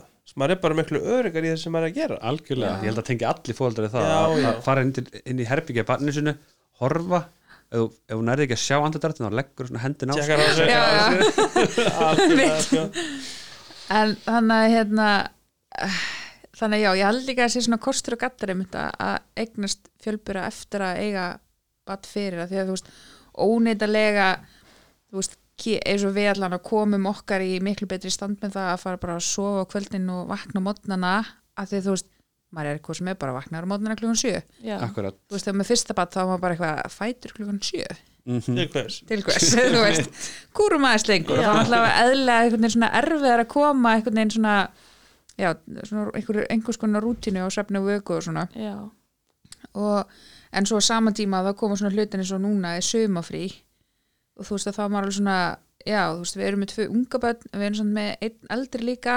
maður 0.41 0.57
er 0.57 0.61
bara 0.64 0.76
miklu 0.80 1.01
örugar 1.16 1.47
í 1.47 1.53
þessu 1.53 1.68
sem 1.68 1.74
maður 1.74 1.89
er 1.89 1.93
að 1.93 1.99
gera 2.01 2.18
algjörlega, 2.30 2.74
Já. 2.74 2.82
ég 2.82 2.91
held 2.91 3.01
að 3.03 3.09
tengja 3.11 3.30
allir 3.30 3.59
fóldari 3.59 3.91
það 3.93 4.07
Já, 4.09 4.16
að, 4.18 4.35
já. 4.43 4.49
að 4.51 4.61
fara 4.66 4.85
inn, 4.87 4.93
til, 4.97 5.05
inn 5.24 5.41
í 5.43 5.49
herbyggja 5.49 5.87
barninu 5.89 6.14
sinu, 6.16 6.35
horfa 6.82 7.20
ef, 7.74 7.95
ef 8.09 8.16
hún 8.18 8.26
nærði 8.30 8.47
ekki 8.49 8.57
að 8.59 8.64
sjá 8.64 8.76
andadrættin 8.80 9.28
þá 9.28 9.39
leggur 9.39 9.70
svona 9.70 9.85
hendin 9.85 10.11
á 10.11 10.14
já. 10.18 10.82
Algjörlega, 12.09 12.59
sko. 12.66 12.85
en 14.01 14.16
þannig 14.26 14.59
að 14.59 14.74
hérna 14.74 15.09
þannig 16.55 16.78
að 16.78 16.85
já, 16.85 16.91
ég 17.01 17.09
held 17.09 17.28
líka 17.28 17.47
að 17.47 17.55
sé 17.55 17.64
svona 17.66 17.80
kostur 17.82 18.16
og 18.16 18.22
gattar 18.24 18.53
einmitt 18.55 18.76
að 18.78 18.91
að 19.03 19.16
eignast 19.45 19.89
fjölbura 20.05 20.47
eftir 20.51 20.85
að 20.87 21.01
eiga 21.03 21.24
bat 21.89 22.07
fyrir 22.09 22.45
að 22.45 22.53
því 22.53 22.61
að 22.61 22.68
þú 22.68 22.76
veist, 22.76 22.93
óneitarlega 23.45 24.28
þú 25.11 25.18
veist, 25.20 25.35
ke- 25.61 25.80
eins 25.86 26.05
og 26.05 26.14
við 26.16 26.30
allan 26.34 26.57
að 26.57 26.62
komum 26.66 27.07
okkar 27.11 27.40
í 27.44 27.61
miklu 27.62 27.86
betri 27.90 28.11
stand 28.11 28.40
með 28.42 28.57
það 28.57 28.72
að 28.72 28.80
fara 28.82 29.00
bara 29.02 29.16
að 29.18 29.26
sofa 29.28 29.62
á 29.62 29.70
kvöldin 29.70 30.09
og 30.11 30.26
vakna 30.32 30.61
á 30.61 30.66
mótnana 30.66 31.12
að 31.59 31.68
því 31.70 31.76
að 31.78 31.84
þú 31.86 31.94
veist, 31.94 32.09
maður 32.55 32.70
er 32.70 32.78
eitthvað 32.78 32.98
sem 32.98 33.09
er 33.11 33.14
bara 33.18 33.32
vaknar 33.34 33.64
á 33.66 33.70
mótnana 33.70 33.96
klukkan 33.98 34.18
sjö. 34.18 34.40
Já. 34.62 34.76
akkurat. 34.82 35.14
Þú 35.28 35.34
veist, 35.36 35.46
þegar 35.48 35.59
með 35.61 35.70
fyrsta 35.70 35.94
bat 35.98 36.12
þá 36.14 36.18
var 36.20 36.26
maður 36.32 36.42
bara 36.44 36.55
eitthvað 36.55 36.92
fætur 36.98 37.32
klukkan 37.38 37.61
sjö? 37.62 37.86
Mm 38.24 38.40
til 38.40 38.68
hvers? 38.72 38.98
Til 39.05 39.20
hvers, 39.20 39.48
þú 39.74 39.80
veist, 39.84 40.20
kúrum 40.57 40.86
aðeins 40.88 41.09
lengur 41.11 41.36
og 41.38 41.42
Já. 41.44 41.48
þá 41.50 41.57
náttúrulega 41.59 41.96
eðlega 42.05 42.44
einhvern 42.44 42.62
veginn 42.64 42.74
svona 42.76 42.92
erfiðar 43.02 43.42
að 43.42 43.50
koma 43.52 43.90
einhvern 43.98 44.16
veginn 44.20 44.32
svona 44.38 44.55
já, 45.36 45.50
svona 45.90 46.05
einhver, 46.16 46.38
einhvers 46.55 46.78
konar 46.80 47.05
rútínu 47.05 47.42
og 47.44 47.52
svefni 47.52 47.82
og 47.82 47.90
vöku 47.90 48.16
og 48.16 48.22
svona. 48.24 48.46
Já. 48.57 48.74
og, 49.74 50.14
en 50.55 50.66
svo 50.70 50.78
á 50.78 50.82
sama 50.86 51.11
tíma 51.12 51.42
þá 51.44 51.52
koma 51.59 51.76
svona 51.76 51.92
hlutin 51.92 52.22
eins 52.22 52.32
og 52.32 52.40
núna 52.46 52.76
er 52.78 52.86
sömafrí 52.86 53.44
og 54.39 54.45
þú 54.49 54.57
veist 54.57 54.66
að 54.70 54.76
þá 54.78 54.82
er 54.85 54.93
maður 54.95 55.05
alveg 55.07 55.16
svona 55.18 55.39
já, 55.85 56.01
þú 56.14 56.18
veist, 56.24 56.37
við 56.41 56.47
erum 56.49 56.61
með 56.64 56.70
tvö 56.74 56.87
unga 56.95 57.18
börn 57.24 57.49
við 57.53 57.66
erum 57.68 57.78
svona 57.80 57.97
með 57.99 58.11
einn 58.28 58.53
eldri 58.59 58.85
líka. 58.89 59.16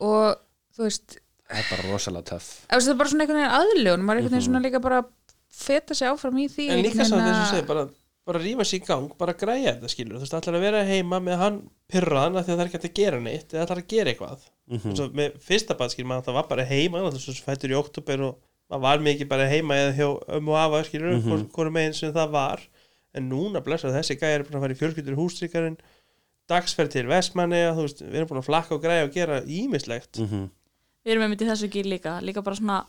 Og 0.00 0.36
þú 0.76 0.86
veist 0.86 1.16
það 1.50 1.60
er 1.60 1.70
bara 1.72 1.86
rosalega 1.90 2.28
töff. 2.30 2.50
Það 2.70 2.90
er 2.92 2.98
bara 3.00 3.10
svona 3.12 3.24
einhvern 3.24 3.40
veginn 3.40 3.56
aðlun 3.60 4.04
maður 4.06 4.20
er 4.20 4.22
einhvern 4.22 4.36
veginn 4.36 4.46
svona 4.48 4.62
líka 4.66 4.80
bara 4.84 5.00
að 5.02 5.08
feta 5.60 5.96
sig 5.98 6.08
áfram 6.08 6.38
í 6.40 6.46
því 6.52 6.68
en 6.70 6.84
líka 6.84 6.94
veginn 6.94 7.02
þess 7.02 7.16
að 7.16 7.32
að- 7.32 7.50
segja 7.50 7.66
bara, 7.66 7.82
bara 8.30 8.38
rífa 8.44 8.66
sér 8.70 8.78
í 8.78 8.86
gang, 8.86 9.08
bara 9.18 9.34
græja 9.34 9.74
þetta 9.74 9.90
skilur. 9.90 10.16
Þú 10.20 10.24
veist, 10.24 10.36
ætlar 10.38 10.56
að 10.60 10.64
vera 10.68 10.84
heima 10.86 11.18
með 11.26 11.36
hann 11.42 11.58
pyrraðan 11.90 12.38
af 12.38 12.46
því 12.46 12.52
að 12.54 12.60
það 12.60 12.64
er 12.64 12.70
ekki 12.70 12.80
að 12.90 12.94
gera 13.00 13.20
neitt 13.20 13.52
eða 13.56 13.64
ætlar 13.66 13.82
að 13.82 13.88
gera 13.94 14.10
eitthvað. 14.14 14.46
Mhm. 14.70 14.90
og 14.92 14.96
svo 14.96 15.08
með 15.18 15.32
fyrsta 15.42 15.74
bad 15.76 15.90
skilur 15.90 16.06
maður 16.12 16.26
það 16.30 16.34
var 16.38 16.46
bara 16.46 16.64
heima 16.70 17.00
þess 17.10 17.28
að 17.32 17.42
fættur 17.42 17.72
í 17.74 17.78
oktober 17.80 18.20
og 18.22 18.36
maður 18.70 18.82
var 18.86 18.98
mikið 19.02 19.28
bara 19.28 19.48
heima 19.50 19.74
eða 19.74 19.96
hjá 19.98 20.08
ömmu 20.38 20.52
og 20.54 20.58
afa 20.62 20.84
skilur 20.86 21.16
mm 21.16 21.26
Mhm. 21.26 21.48
hvort 21.50 21.72
meginn 21.74 21.94
sem 21.98 22.12
það 22.14 22.30
var 22.30 22.60
en 23.14 23.28
núna 23.30 23.60
blessa 23.64 23.90
þessi 23.94 24.16
gæði 24.20 24.34
er 24.38 24.44
bara 24.48 24.58
að 24.60 24.64
fara 24.66 24.76
í 24.76 24.80
fjölskyldur 24.80 25.18
hústríkarinn 25.18 25.76
dagsferð 26.50 26.90
til 26.94 27.06
Vestmanni 27.10 27.60
veist, 27.78 28.00
við 28.02 28.14
erum 28.20 28.28
búin 28.32 28.40
að 28.42 28.48
flakka 28.48 28.74
og 28.76 28.82
græja 28.82 29.04
og 29.06 29.12
gera 29.14 29.40
ímislegt 29.46 30.18
Mhm. 30.22 30.48
við 31.06 31.12
erum 31.14 31.22
einmitt 31.26 31.42
í 31.42 31.48
þessu 31.50 31.68
gíl 31.70 31.86
líka 31.90 32.18
líka 32.22 32.42
bara 32.42 32.56
svona 32.56 32.84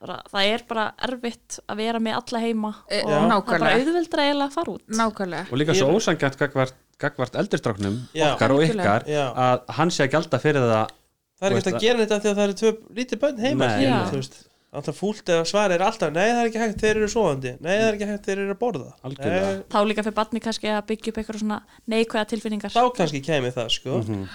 bara, 0.00 0.18
það 0.32 0.48
er 0.54 0.62
bara 0.68 0.86
erfitt 1.08 1.58
að 1.68 1.76
vera 1.80 1.98
með 2.02 2.18
alla 2.18 2.40
heima 2.42 2.74
E, 2.90 3.02
og 3.02 3.08
Já. 3.10 3.14
það 3.14 3.16
er 3.16 3.20
bara 3.20 3.30
nákvæmlega. 3.32 3.78
auðveldra 3.80 4.26
eiginlega 4.26 4.48
að 4.50 4.56
fara 4.58 4.72
út 4.74 4.82
nákvæmlega 5.00 5.46
og 5.52 5.58
líka 5.58 5.74
svo 5.74 5.88
ósangjant 5.96 6.36
gagvart, 6.42 6.74
gagvart 6.98 7.34
eldurstráknum 7.40 7.96
okkar 8.32 8.50
og 8.52 8.60
ykkar 8.66 9.06
Já. 9.08 9.24
að 9.34 9.64
hann 9.78 9.90
sé 9.90 10.04
að 10.06 10.10
gjalda 10.16 10.38
fyrir 10.42 10.60
það 10.66 10.90
það 11.36 11.46
er 11.46 11.50
ekki 11.50 11.54
veist 11.56 11.72
að 11.72 11.80
gera 11.80 11.98
þetta 12.04 12.20
því 12.20 12.28
að 12.30 12.36
það 12.36 12.44
eru 12.46 12.58
tvö 12.60 12.70
lítið 13.00 13.18
bönn 13.24 13.38
heima 13.46 13.66
Nei. 13.66 14.10
veist 14.12 14.36
alltaf 14.80 14.98
fúlt 15.00 15.32
eða 15.32 15.46
svar 15.48 15.72
er 15.74 15.82
alltaf 15.86 16.12
nei 16.14 16.26
það 16.28 16.40
er 16.42 16.50
ekki 16.50 16.62
hægt 16.64 16.82
þeir 16.84 16.96
eru 17.00 17.08
svoandi 17.12 17.52
nei 17.60 17.72
það 17.78 17.86
er 17.88 17.96
ekki 17.98 18.08
hægt 18.10 18.28
þeir 18.28 18.42
eru 18.44 18.54
að 18.54 18.60
borða. 18.60 18.90
Nei, 19.06 19.64
þá 19.72 19.78
líka 19.88 20.04
fyrir 20.06 20.16
barni 20.20 20.40
kannski 20.44 20.70
að 20.72 20.86
byggja 20.92 21.12
upp 21.14 21.18
eitthvað 21.22 21.40
svona 21.42 21.58
neikvæða 21.94 22.28
tilfinningar 22.34 22.74
þá 22.76 22.84
kannski 23.00 23.22
kemur 23.26 23.56
það 23.56 23.72
sko 23.78 23.98
Mhm. 24.04 24.28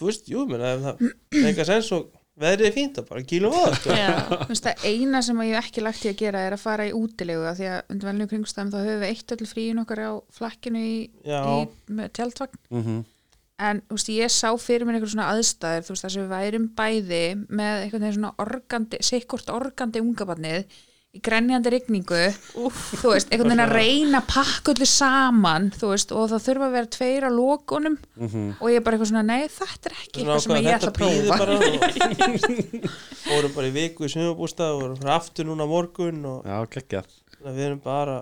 þú 0.00 0.08
veist, 0.08 0.28
jú, 0.32 0.46
menn 0.48 0.62
ef 0.64 0.80
það 0.80 1.04
eitthvað 1.44 1.66
sens 1.74 1.92
og 1.92 2.08
veðrið 2.40 2.66
er 2.70 2.72
fínt 2.72 2.98
og 3.02 3.08
bara 3.10 3.20
kýlum 3.28 3.52
á 3.52 3.60
það. 3.68 3.96
Þú 4.30 4.48
veist, 4.48 4.64
það 4.64 4.84
eina 4.88 5.20
sem 5.22 5.40
ég 5.44 5.54
hef 5.58 5.66
ekki 5.68 5.82
lagt 5.84 6.04
í 6.06 6.08
að 6.08 6.16
gera 6.22 6.40
er 6.46 6.54
að 6.56 6.62
fara 6.62 6.86
í 6.88 6.92
útilegu 6.96 7.44
af 7.50 7.58
því 7.58 7.66
að 7.68 7.80
undir 7.92 8.08
velnum 8.08 8.30
kringstæðum 8.30 8.70
þá 8.72 8.78
höfum 8.80 9.02
við 9.02 9.10
eitt 9.10 9.34
öll 9.36 9.48
fríin 9.50 9.82
okkar 9.82 10.00
á 10.08 10.12
flakkinu 10.32 10.80
í, 10.80 10.94
í 11.28 11.68
með 11.92 12.08
tjaldvagn 12.16 12.56
Mhm. 12.70 13.04
En 13.60 13.82
þú 13.88 13.96
veist, 13.98 14.12
ég 14.16 14.30
sá 14.34 14.48
fyrir 14.60 14.86
mér 14.88 14.98
eitthvað 14.98 15.14
svona 15.14 15.30
aðstæður 15.34 15.82
þú 15.88 15.94
veist, 15.94 16.04
þess 16.06 16.16
að 16.16 16.22
við 16.22 16.30
værum 16.36 16.68
bæði 16.78 17.24
með 17.60 17.82
eitthvað 17.86 18.14
svona 18.16 18.32
organdi, 18.46 18.96
sikkort 19.04 19.50
organdi 19.52 20.00
ungabarnið 20.04 20.78
í 21.10 21.18
grenjandi 21.26 21.70
rigningu 21.74 22.18
þú 22.54 23.08
veist, 23.10 23.32
einhvern 23.34 23.50
veginn 23.50 23.64
að 23.64 23.72
reyna 23.74 24.20
öllu 24.70 24.86
saman, 24.86 25.64
þú 25.74 25.88
veist, 25.90 26.12
og 26.14 26.28
það 26.30 26.44
þurfa 26.44 26.66
að 26.68 26.76
vera 26.76 26.90
tveir 26.96 27.26
á 27.26 27.30
lokunum 27.34 27.96
Mhm. 28.14 28.44
og 28.60 28.66
ég 28.70 28.76
er 28.78 28.84
bara 28.86 28.96
eitthvað 28.96 29.10
svona, 29.10 29.24
nei, 29.26 29.48
þetta 29.50 29.90
er 29.90 29.96
ekki 30.04 30.22
eitthvað 30.22 30.40
sem 30.44 30.54
ég 30.60 30.74
ætla 30.76 30.92
að 30.92 30.98
prófa 31.00 32.30
fórum 33.26 33.54
bara 33.56 33.66
í 33.70 33.74
viku 33.74 34.06
í 34.06 34.12
sumabústað 34.12 34.74
og 34.76 34.80
vorum 34.84 34.98
fyrir 35.00 35.14
aftur 35.16 35.44
núna 35.50 35.66
morgun 35.66 36.22
og 36.30 36.46
Já, 36.46 36.56
við 37.50 37.64
erum 37.66 37.80
bara 37.84 38.20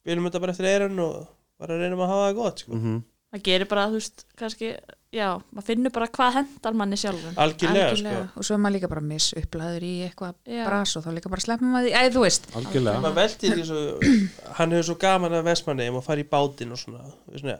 spilum 0.00 0.26
þetta 0.28 0.40
bara 0.42 0.52
eftir 0.54 0.68
eirun 0.72 0.98
og 1.04 1.26
bara 1.60 1.78
reynum 1.78 2.00
að 2.02 2.12
hafa 2.12 2.26
það 2.32 2.36
gott 2.42 2.58
sko. 2.64 2.72
Mhm. 2.78 2.98
Það 3.32 3.44
gerir 3.48 3.68
bara, 3.70 3.88
þú 3.90 3.98
veist, 3.98 4.24
kannski 4.38 4.70
já, 5.14 5.26
maður 5.54 5.66
finnur 5.70 5.94
bara 5.94 6.08
hvað 6.12 6.38
hendar 6.38 6.76
manni 6.76 6.98
sjálfum. 7.00 7.34
Algjörlega, 7.40 7.96
sko. 7.96 8.22
og 8.40 8.46
svo 8.48 8.56
er 8.56 8.62
maður 8.64 8.76
líka 8.76 8.90
bara 8.92 9.04
misupplaður 9.08 9.86
í 9.88 9.92
eitthvað 10.06 10.38
bras 10.68 10.94
og 10.98 11.04
þá 11.06 11.10
líka 11.16 11.32
bara 11.32 11.44
sleppum 11.44 11.74
maður 11.74 11.88
því, 11.88 11.96
æ, 11.96 12.14
þú 12.14 12.24
veist. 12.24 12.48
Algjörlega. 12.60 13.02
Maður 13.04 13.18
veldir 13.22 13.58
því 13.58 13.66
svo 13.68 13.82
hann 14.60 14.74
hefur 14.76 14.88
svo 14.90 14.98
gaman 15.04 15.38
að 15.38 15.50
Vestmanni 15.50 15.90
og 15.92 16.06
fara 16.06 16.24
í 16.24 16.28
bátinn 16.28 16.74
og 16.76 16.80
svona, 16.80 17.04
svona 17.34 17.58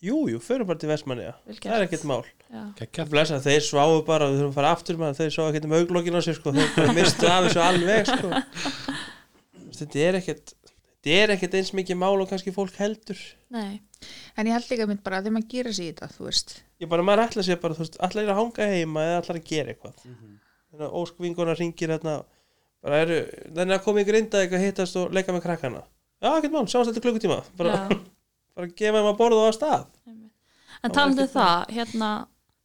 jú, 0.00 0.22
jú, 0.32 0.40
förum 0.44 0.68
bara 0.68 0.80
til 0.80 0.88
Vestmanni 0.92 1.28
það 1.60 1.74
er 1.76 1.86
ekkert 1.86 2.06
mál. 2.08 2.22
Blessa, 3.10 3.40
þeir 3.44 3.64
sváu 3.64 4.00
bara, 4.06 4.30
við 4.30 4.40
þurfum 4.40 4.54
að 4.54 4.56
fara 4.60 4.72
aftur 4.76 5.00
maður, 5.00 5.20
þeir 5.20 5.34
sváu 5.36 5.48
ekkert 5.50 5.68
um 5.68 5.76
auglokkin 5.76 6.16
á 6.16 6.22
sér 6.24 6.38
sko, 6.38 6.54
þeir 6.56 6.94
mistu 6.96 7.28
af 7.28 7.46
þessu 7.46 7.62
alveg 7.64 8.08
sko. 8.08 8.32
þetta 9.80 10.02
er 10.06 10.18
ekkert 10.20 10.54
þetta 11.00 11.16
er 11.16 11.34
ekkert 11.36 11.56
eins 11.60 11.72
mikið 11.76 12.00
mál 12.00 12.16
og 12.16 12.28
kannski 12.32 12.52
fólk 12.54 12.76
heldur. 12.80 13.20
Nei, 13.52 13.80
en 14.36 14.50
ég 14.50 14.56
held 14.56 14.68
líka 14.70 14.88
mynd 14.90 15.02
bara 15.04 15.20
að 15.20 15.28
þegar 15.28 15.36
maður 15.36 15.50
gera 15.54 15.72
sér 15.76 15.84
í 15.84 15.92
þetta 15.92 16.10
þú 16.16 16.26
veist, 16.26 16.54
ég 16.80 16.90
bara, 16.90 17.06
maður 17.06 17.24
ætla 17.26 17.46
sér 17.46 17.62
bara, 17.62 17.76
þú 17.76 17.84
veist, 17.84 17.98
ætla 18.00 18.22
er 18.22 18.34
að 18.34 18.40
hanga 18.40 18.68
heima 18.74 19.06
eða 19.06 19.22
ætla 19.22 19.36
að 19.36 19.48
gera 19.52 19.74
eitthvað? 19.74 20.04
Mm 20.04 20.14
-hmm. 20.14 20.36
þannig 20.70 20.86
að 20.86 20.96
óskvinguna 21.00 21.56
ringir 21.58 21.94
hérna 21.94 22.14
bara 22.80 23.00
eru, 23.04 23.20
þannig 23.54 23.76
að 23.76 23.84
koma 23.84 24.02
ykkur 24.04 24.18
inda 24.20 24.42
eitthvað 24.42 24.64
hittast 24.64 24.98
og 25.00 25.12
leika 25.12 25.34
með 25.34 25.44
krakkana. 25.44 25.82
Já, 26.20 26.30
ekkert 26.34 26.54
mál, 26.54 26.66
sjáumst 26.68 26.92
þetta 26.92 27.04
klukkutíma. 27.04 27.38
Bara, 27.58 27.76
bara 28.56 28.72
gefa 28.76 29.00
þeim 29.00 29.10
að 29.10 29.20
borða 29.20 29.44
og 29.44 29.50
að 29.50 29.56
stað. 29.58 29.86
En 30.80 30.94
talandi 30.96 31.26
um 31.26 31.32
það 31.34 31.74
hérna, 31.76 32.10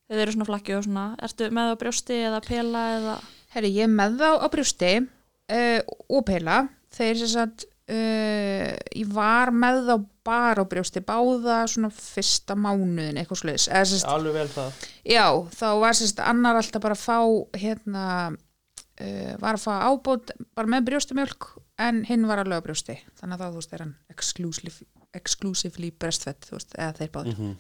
þeir 0.07 0.23
eru 0.23 0.36
svona 0.36 0.49
flakki 0.49 0.75
og 0.77 0.83
svona 0.88 1.05
ertu 1.27 1.51
með 1.55 1.71
á 1.71 1.81
brjósti 1.83 2.19
eða 2.29 2.41
pela 2.45 2.83
eða? 2.95 3.15
Herri, 3.55 3.71
ég 3.75 3.88
er 3.88 3.93
með 3.95 4.17
þá 4.19 4.29
á 4.43 4.47
brjósti 4.51 4.91
uh, 5.03 5.79
og 6.07 6.25
pela. 6.27 6.59
Þeir 6.95 7.21
sem 7.21 7.31
sagt 7.31 7.67
uh, 7.67 8.71
ég 8.95 9.15
var 9.15 9.51
með 9.55 9.81
þá 9.89 9.95
bara 10.26 10.63
á 10.63 10.65
brjósti 10.65 11.01
báða 11.05 11.59
svona 11.69 11.91
fyrsta 11.93 12.55
mánuðin 12.57 13.19
eitthvað 13.21 13.41
sluðis 13.43 14.03
alveg 14.09 14.34
vel 14.39 14.47
það. 14.49 14.71
Já, 15.05 15.26
þá 15.53 15.67
var 15.84 15.93
sérst 15.99 16.19
annar 16.26 16.57
alltaf 16.59 16.82
bara 16.82 16.97
að 16.97 17.03
fá 17.05 17.19
hérna 17.61 18.05
uh, 18.34 19.34
var 19.43 19.57
að 19.59 19.63
fá 19.67 19.73
ábót 19.91 20.32
bara 20.57 20.71
með 20.76 20.88
brjóstumjölk 20.89 21.49
en 21.86 22.03
hinn 22.07 22.26
var 22.30 22.39
alveg 22.41 22.61
á 22.63 22.65
brjósti 22.65 22.95
þannig 23.19 23.36
að 23.36 23.41
þá 23.43 23.47
þú 23.51 23.59
veist 23.61 23.73
er 23.78 23.84
hann 23.86 23.95
exclusively, 24.09 24.88
exclusively 25.15 25.91
breastfed 25.91 26.47
þú 26.47 26.57
veist, 26.57 26.73
eða 26.80 26.95
þeir 27.01 27.11
báður 27.17 27.36
Mhm. 27.39 27.51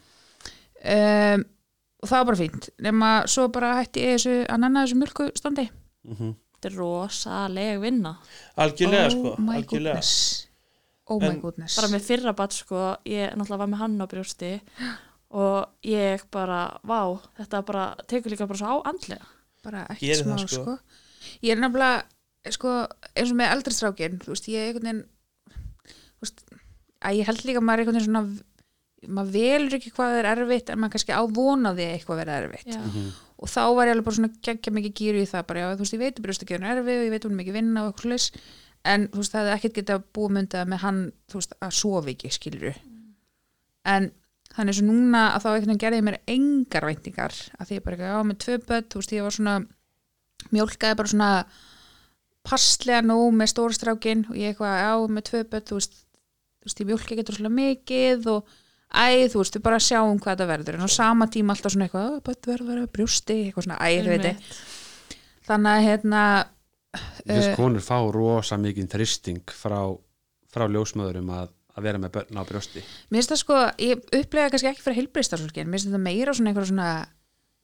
um, 0.85 1.45
og 2.03 2.09
það 2.11 2.17
var 2.19 2.25
bara 2.29 2.37
fínt. 2.41 2.69
Nema 2.85 3.11
svo 3.31 3.47
bara 3.51 3.75
hætti 3.79 4.01
ég 4.03 4.17
þessu 4.19 4.33
að 4.51 4.59
nanna 4.61 4.83
þessu 4.85 4.97
mjölkustandi 5.01 5.69
Mhm. 6.05 6.33
þetta 6.55 6.69
er 6.71 6.75
rosaleg 6.79 7.79
vinna. 7.81 8.15
Algjörlega, 8.57 9.05
oh 9.05 9.09
sko, 9.11 9.35
algjörlega. 9.41 9.67
goodness 9.69 10.47
oh 11.07 11.19
my 11.21 11.29
En- 11.33 11.41
goodness 11.41 11.75
bara 11.79 11.91
með 11.93 12.05
fyrra 12.07 12.33
bat 12.37 12.53
sko, 12.55 12.95
ég 13.05 13.35
náttúrulega 13.35 13.61
var 13.63 13.71
með 13.73 13.81
hann 13.83 14.01
á 14.01 14.05
brjósti 14.09 14.51
og 15.35 15.67
ég 15.85 16.23
bara, 16.31 16.59
vá, 16.87 16.99
þetta 17.39 17.63
bara 17.67 17.85
tekur 18.07 18.31
líka 18.33 18.47
bara 18.47 18.57
svo 18.61 18.79
á 18.81 18.87
andlega 18.89 19.25
bara 19.65 19.85
ekki 19.93 20.11
Gerir 20.11 20.23
smá 20.23 20.37
sko. 20.45 20.63
sko. 20.63 20.77
ég 21.43 21.55
er 21.55 21.61
nefnilega 21.61 22.51
sko, 22.53 22.73
eins 23.15 23.31
og 23.33 23.37
með 23.39 23.53
eldri 23.55 23.73
strákin 23.73 24.19
þú 24.21 24.33
veist, 24.35 24.49
ég 24.53 24.61
er 24.61 24.67
einhvern 24.73 24.89
veginn 24.89 25.05
þú 26.15 26.25
veist, 26.27 26.43
að 27.05 27.17
ég 27.19 27.29
held 27.29 27.45
líka 27.45 27.61
að 27.61 27.65
maður 27.67 27.79
er 27.79 27.85
einhvern 27.85 27.97
veginn 27.99 28.09
svona 28.09 28.51
maður 29.15 29.33
velur 29.35 29.75
ekki 29.77 29.91
hvað 29.93 30.15
er 30.19 30.27
erfitt 30.31 30.69
en 30.73 30.79
maður 30.81 30.93
kannski 30.95 31.13
ávonaði 31.13 31.85
eitthvað 31.93 32.19
verið 32.23 32.37
erfitt 32.45 32.71
Já. 32.73 32.79
Mhm. 32.81 33.09
og 33.37 33.51
þá 33.51 33.61
var 33.77 33.85
ég 33.89 33.93
alveg 33.93 34.05
bara 34.07 34.15
svona 34.17 34.31
geggja 34.47 34.73
mikið 34.73 34.93
gýru 35.01 35.19
í 35.21 35.27
það 35.29 35.43
bara, 35.49 35.59
já, 35.61 35.67
þú 35.75 35.83
veist, 35.83 35.93
ég 35.97 36.01
veit 36.05 36.15
að 36.21 36.25
brjóstakjöfun 36.25 36.65
er 36.69 36.79
erfið 36.79 37.01
og 37.01 37.05
ég 37.05 37.13
veit 37.13 37.19
að 37.21 37.27
hún 37.29 37.35
er 37.35 37.41
mikið 37.43 37.57
vinna 37.59 37.83
og 37.85 37.91
eitthvað 37.93 38.39
en 38.85 39.07
þú 39.13 39.21
veist, 39.21 39.33
það 39.33 39.47
hefði 39.49 39.55
ekkert 39.57 39.79
getað 39.79 40.05
búið 40.15 40.35
myndað 40.37 40.69
með 40.71 40.83
hann, 40.85 41.01
þú 41.31 41.41
veist, 41.41 41.55
að 41.65 41.75
sofa 41.79 42.11
ekki 42.13 42.33
skilur 42.33 42.79
en 43.85 44.09
þannig 44.55 44.77
svo 44.77 44.87
núna 44.87 45.23
að 45.35 45.43
þá 45.43 45.47
einhvern 45.51 45.71
veginn 45.71 45.83
gerði 45.83 46.03
mér 46.07 46.19
engar 46.31 46.89
væntingar 46.89 47.37
að 47.59 47.69
því 47.69 47.79
ég 47.79 47.85
bara, 47.85 48.11
já, 48.11 48.17
með 48.23 48.41
tvö 48.45 48.57
börn 48.69 48.89
þú 48.91 49.01
veist, 49.01 49.15
ég 49.15 49.25
var 49.25 49.35
svona 49.35 49.55
mjólkaði 50.53 50.99
bara 50.99 51.11
svona 51.11 51.31
passlega 52.45 53.01
nóg 53.05 53.33
með 53.33 53.51
stórstrákin 53.51 54.27
og 54.29 54.37
ég 54.37 54.53
eitthvað, 54.53 54.77
já, 54.79 54.93
með 55.17 55.27
tvö 55.29 55.41
börn 55.51 55.67
þú 55.69 55.79
veist, 55.79 55.97
þú 56.61 56.69
veist, 56.69 56.81
ég 56.81 56.89
mjólka 56.91 57.17
getur 57.19 57.39
svona 57.39 57.53
mikið 57.57 58.29
og 58.35 58.55
æ, 58.95 59.27
þú 59.33 59.41
veist, 59.41 59.57
við 59.57 59.65
bara 59.65 59.81
sjáum 59.81 60.19
hvað 60.21 60.35
þetta 60.35 60.49
verður. 60.51 60.77
En 60.77 60.87
á 60.87 60.89
sama 60.93 61.27
tíma 61.31 61.55
alltaf 61.55 61.73
svona 61.73 61.87
eitthvað, 61.87 62.11
"Ó, 62.15 62.23
börn 62.25 62.41
verður 62.45 62.65
að 62.65 62.73
vera 62.73 62.93
brjósti, 62.95 63.37
eitthvað 63.43 63.65
svona, 63.65 63.79
æ, 63.81 63.89
þú 64.05 64.09
veit. 64.13 64.25
Einmitt. 64.25 64.59
þannig 65.45 65.71
að 65.73 65.85
hérna 65.85 66.21
Þess 67.25 67.49
Eh, 67.51 67.55
konur 67.59 67.83
fá 67.85 67.97
rosa 68.13 68.57
mikið 68.61 68.89
þristing 68.95 69.43
frá, 69.53 69.79
frá 70.51 70.65
ljósmöðurum 70.71 71.29
að, 71.35 71.51
að 71.75 71.83
vera 71.89 72.01
með 72.01 72.13
börn 72.17 72.39
á 72.39 72.43
brjósti. 72.47 72.83
Mér 73.09 73.19
finnst 73.21 73.33
það 73.33 73.41
sko, 73.43 73.59
ég 73.83 74.03
upplega 74.21 74.49
kannski 74.53 74.71
ekki 74.71 74.85
fyrir 74.85 74.99
heilbriðstarfsfólki, 75.01 75.63
en 75.63 75.69
mér 75.71 75.79
finnst 75.79 75.91
þetta 75.91 76.03
meira 76.05 76.33
svona 76.37 76.51
eitthvað 76.53 76.69
svona, 76.71 76.89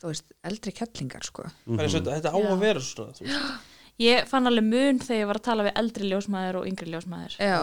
þú 0.01 0.09
veist, 0.13 0.25
eldri 0.51 0.73
kettlingar 0.81 1.27
sko, 1.27 1.45
eins 1.69 1.93
og 1.93 1.99
þetta, 2.01 2.15
þetta 2.17 2.33
á 2.33 2.39
Já. 2.41 2.49
að 2.55 2.65
vera 2.65 2.81
svona 2.81 3.13
þú 3.19 3.27
veist. 3.27 3.69
ég 4.01 4.27
fann 4.31 4.49
alveg 4.49 4.65
mun 4.65 4.99
þegar 5.03 5.19
ég 5.21 5.27
var 5.29 5.37
að 5.37 5.45
tala 5.45 5.65
við 5.67 5.75
eldri 5.83 6.07
ljósmaður 6.09 6.57
og 6.61 6.67
yngri 6.71 6.89
ljósmaður 6.89 7.35
já, 7.37 7.57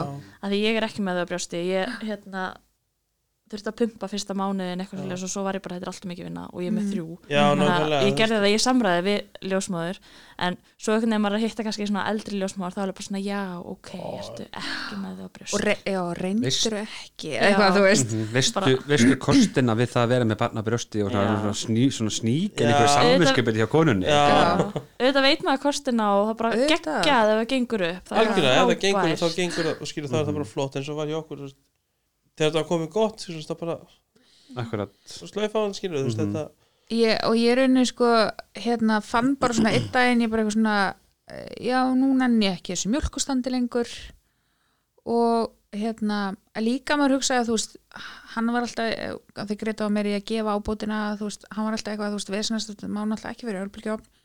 að 0.45 0.53
því 0.55 0.61
ég 0.63 0.77
er 0.79 0.87
ekki 0.87 1.03
með 1.03 1.17
það 1.19 1.25
á 1.27 1.31
brjósti 1.33 1.63
ég 1.67 1.97
hérna 2.07 2.43
þurfti 3.49 3.71
að 3.73 3.77
pumpa 3.81 4.09
fyrsta 4.13 4.35
mánuðin 4.37 4.81
eitthvað 4.83 5.01
svolítið 5.03 5.25
og 5.25 5.31
svo 5.33 5.43
var 5.47 5.55
ég 5.59 5.63
bara, 5.65 5.75
þetta 5.79 5.87
er 5.87 5.93
alltaf 5.93 6.09
mikið 6.11 6.25
vinna 6.29 6.45
og 6.53 6.61
ég 6.63 6.69
er 6.69 6.75
með 6.77 6.85
Mm. 6.85 6.93
þrjú 6.93 7.07
já, 7.29 7.45
nákvæmlega 7.59 8.03
ég 8.09 8.17
gerði 8.19 8.39
það, 8.39 8.53
ég 8.53 8.63
samræði 8.65 9.03
við 9.09 9.19
ljósmáður 9.51 9.99
en 10.39 10.57
svo 10.79 10.93
einhvern 10.95 11.11
veginn 11.11 11.23
maður 11.25 11.37
að 11.39 11.45
hitta 11.49 11.65
kannski 11.67 11.87
svona 11.89 12.05
eldri 12.13 12.39
ljósmáður 12.39 12.75
þá 12.77 12.81
er 12.85 12.93
bara 12.93 13.07
svona, 13.09 13.23
já, 13.25 13.41
ok, 13.65 13.91
ertu 14.19 14.45
ekki 14.53 14.99
með 15.03 15.13
það 15.19 15.25
á 15.25 15.31
brjóst 15.39 15.55
og 15.55 15.61
re 15.65 15.75
já, 15.85 16.03
reyndur 16.21 16.49
Veist- 16.49 16.79
ekki, 16.79 17.31
eitthvað, 17.39 17.73
þú 17.79 17.83
veist 17.89 18.09
Mhm. 18.13 18.29
veistu, 18.37 18.77
veistu 18.89 19.17
kostina 19.19 19.75
við 19.75 19.89
það 19.95 20.03
að 20.05 20.09
vera 20.09 20.25
með 20.25 20.39
barn 20.39 20.59
á 20.59 20.63
brjósti 20.69 21.03
og 21.05 21.11
það 21.13 21.25
Já. 21.25 21.33
er 21.33 21.39
svona, 21.43 21.59
sný, 21.65 21.85
svona 21.99 22.13
sník 22.19 22.61
en 22.61 22.69
Já. 22.69 22.71
einhverju 22.75 22.95
samvinskipið 22.99 23.57
hjá 23.59 23.67
konunni 23.69 24.07
auðvitað 24.09 25.23
veit 25.27 25.43
maður 25.47 25.63
kostina 25.63 26.07
og 26.19 26.29
það 26.31 26.37
bara 26.39 26.51
Auðvitað. 26.53 26.69
geggjað 26.79 27.33
ef 27.33 27.39
það 27.39 27.49
gengur 27.53 27.83
upp 27.89 28.05
Það 28.09 28.19
er 28.19 28.27
algjörlega, 28.29 28.53
ef 28.53 28.59
það 28.59 28.69
frábært. 28.69 28.81
gengur 28.85 29.19
þá 29.19 29.37
gengur 29.39 29.65
það 29.69 29.81
og 29.83 29.87
skilur 29.91 30.09
það 30.13 30.21
er 30.21 30.27
það 30.29 30.39
bara 30.39 30.49
flott 30.53 30.77
eins 30.79 30.89
og 30.89 30.97
var 30.99 31.07
hjá 31.11 31.19
okkur 31.23 31.39
þú 31.39 31.47
veist. 31.49 31.57
Þegar 32.39 32.55
það 32.57 32.69
komið 32.71 32.91
gott 32.95 33.25
þú 33.27 33.35
veist, 33.37 33.51
það 33.51 33.61
bara 33.65 33.79
slöif 35.29 35.53
á 35.55 35.61
hann 35.61 35.75
skilur 35.77 36.07
Mhm. 36.07 36.17
þetta 36.23 36.45
ég, 36.91 37.19
og 37.29 37.35
ég 37.37 37.53
er 37.53 37.59
rauninni 37.61 37.85
sko 37.91 38.09
hérna 38.57 39.03
fann 39.05 39.35
bara 39.37 39.53
svona 39.55 39.75
einn 39.77 39.91
daginn 39.93 40.23
ég 40.25 40.31
bara 40.33 40.43
eitthvað 40.45 40.57
svona 40.57 40.95
eh, 41.29 41.49
já, 41.69 41.83
nú 41.95 42.15
nenni 42.17 42.47
ég 42.49 42.57
ekki 42.57 42.73
þessu 42.73 42.89
mjölkustandi 42.95 43.51
lengur. 43.53 43.89
Og 45.05 45.53
hérna 45.77 46.35
líka 46.57 46.97
maður 46.97 47.19
hugsaði 47.19 47.43
að 47.43 47.49
þú 47.51 47.57
veist 47.59 47.75
hann 48.35 48.49
var 48.55 48.65
alltaf, 48.65 48.89
að 49.37 49.51
þið 49.51 49.59
greita 49.63 49.85
á 49.85 49.93
mér 49.93 50.09
í 50.09 50.15
að 50.17 50.25
gefa 50.31 50.55
ábótina, 50.57 51.01
þú 51.21 51.29
veist, 51.29 51.45
hann 51.53 51.65
var 51.69 51.77
alltaf 51.77 51.93
eitthvað 51.93 52.15
þú 52.15 52.19
veist, 52.19 52.33
veist, 52.33 52.87
má 52.89 53.03
náttúrulega 53.05 53.35
ekki 53.37 53.49
verið 53.49 53.65
örbylgjófn 53.67 54.07
og, 54.07 54.18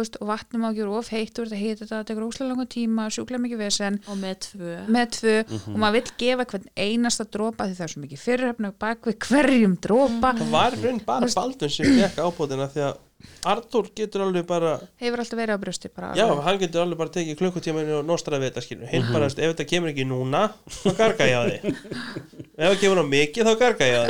veist, 0.00 0.18
og 0.20 0.30
vatni 0.30 0.60
má 0.60 0.68
ekki 0.70 0.82
vera 0.82 0.98
of 0.98 1.10
heitt 1.14 1.40
veist, 1.40 1.54
að 1.54 1.62
hita 1.62 1.80
þetta, 1.82 1.94
það 1.94 2.08
tekur 2.10 2.26
óslega 2.28 2.50
langan 2.50 2.70
tíma 2.74 3.06
sjúklega 3.14 3.44
mikið 3.44 3.62
vesen, 3.64 3.98
og 4.10 4.20
með 4.20 4.36
tvö. 4.48 4.74
Með 4.96 5.08
tvö. 5.18 5.36
Og 5.72 5.80
maður 5.80 5.96
vill 5.98 6.14
gefa 6.24 6.48
hvern 6.52 6.68
einasta 6.84 7.28
dropa 7.38 7.68
því 7.68 7.78
það 7.78 7.86
er 7.88 7.94
svo 7.94 8.04
mikið 8.04 8.22
fyrirhefna 8.24 8.74
bak 8.84 9.08
við 9.10 9.18
hverjum 9.28 9.78
dropa. 9.88 10.34
Það 10.42 10.54
var 10.54 10.78
raun 10.84 11.02
bara 11.08 11.32
Baldun 11.34 11.74
sem 11.74 11.98
fekk 12.02 12.22
ábótina 12.24 12.70
því 12.74 12.86
að 12.90 13.02
Artur 13.48 13.86
getur 13.96 14.24
alveg 14.24 14.44
bara 14.48 14.74
hefur 15.00 15.20
alltaf 15.22 15.38
verið 15.38 15.56
á 15.56 15.62
brjósti 15.62 15.90
bara 15.92 16.10
já, 16.16 16.24
alveg. 16.26 16.42
hann 16.44 16.58
getur 16.60 16.82
alveg 16.82 17.00
bara 17.00 17.12
tekið 17.14 17.38
klukkutímanu 17.40 17.94
og 17.98 18.06
nostraði 18.08 18.44
við 18.44 18.50
þetta 18.50 18.64
skilur 18.66 18.90
hinn 18.90 19.06
bara, 19.08 19.28
veist, 19.28 19.40
ef 19.40 19.52
þetta 19.54 19.66
kemur 19.70 19.92
ekki 19.92 20.06
núna 20.08 20.42
þá 20.82 20.88
garga 20.98 21.28
ég 21.30 21.40
á 21.40 21.42
því 21.48 21.72
ef 21.72 22.66
það 22.66 22.78
kemur 22.82 23.00
á 23.00 23.06
mikið 23.14 23.48
þá 23.48 23.54
garga 23.62 23.88
ég 23.88 23.96
á. 23.96 24.04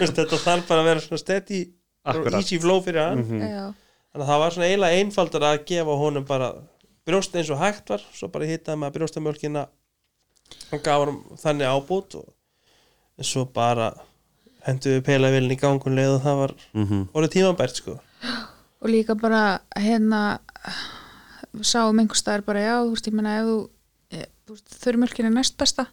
Veist, 0.00 0.16
þetta 0.20 0.40
þarf 0.44 0.70
bara 0.70 0.84
að 0.84 0.90
vera 0.90 1.04
svona 1.06 1.22
steady 1.22 1.60
og 2.10 2.30
easy 2.38 2.58
flow 2.62 2.80
fyrir 2.84 3.02
hann. 3.04 3.24
Já. 3.42 3.64
Þannig 4.12 4.24
að 4.26 4.30
það 4.32 4.40
var 4.44 4.54
svona 4.56 4.68
eiginlega 4.70 5.00
einfaldar 5.04 5.46
að 5.50 5.64
gefa 5.70 5.96
honum 6.02 6.24
bara 6.26 6.52
brjóst 7.06 7.34
eins 7.36 7.50
og 7.50 7.58
hægt 7.62 7.88
var 7.90 8.02
svo 8.12 8.28
bara 8.28 8.48
hittaði 8.50 8.78
maður 8.82 8.98
brjóstamjölkina 8.98 9.66
hann 10.70 10.82
gaf 10.84 11.04
hann 11.06 11.20
þannig 11.44 11.70
ábútt 11.70 12.14
og 12.20 12.28
svo 13.26 13.44
bara 13.54 13.92
hendur 14.66 14.98
við 14.98 15.04
peilavilin 15.06 15.54
í 15.54 15.58
gangun 15.60 15.96
leið 15.96 16.14
og 16.18 16.22
það 16.24 16.36
var 16.42 16.54
Mhm. 16.74 17.08
orðið 17.14 17.34
tímabært 17.36 17.76
sko 17.80 17.98
og 18.80 18.88
líka 18.88 19.14
bara 19.20 19.60
hérna 19.76 20.38
sáum 21.62 21.98
einhver 22.00 22.16
staðar 22.18 22.44
bara 22.46 22.60
já, 22.62 22.74
þú 22.84 22.90
veist, 22.94 23.06
ég 23.08 23.12
meina 23.16 23.32
ef 23.40 23.46
þú, 23.46 23.56
e, 24.12 24.26
þurrmjölkin 24.84 25.26
er 25.26 25.34
næst 25.34 25.56
besta 25.58 25.86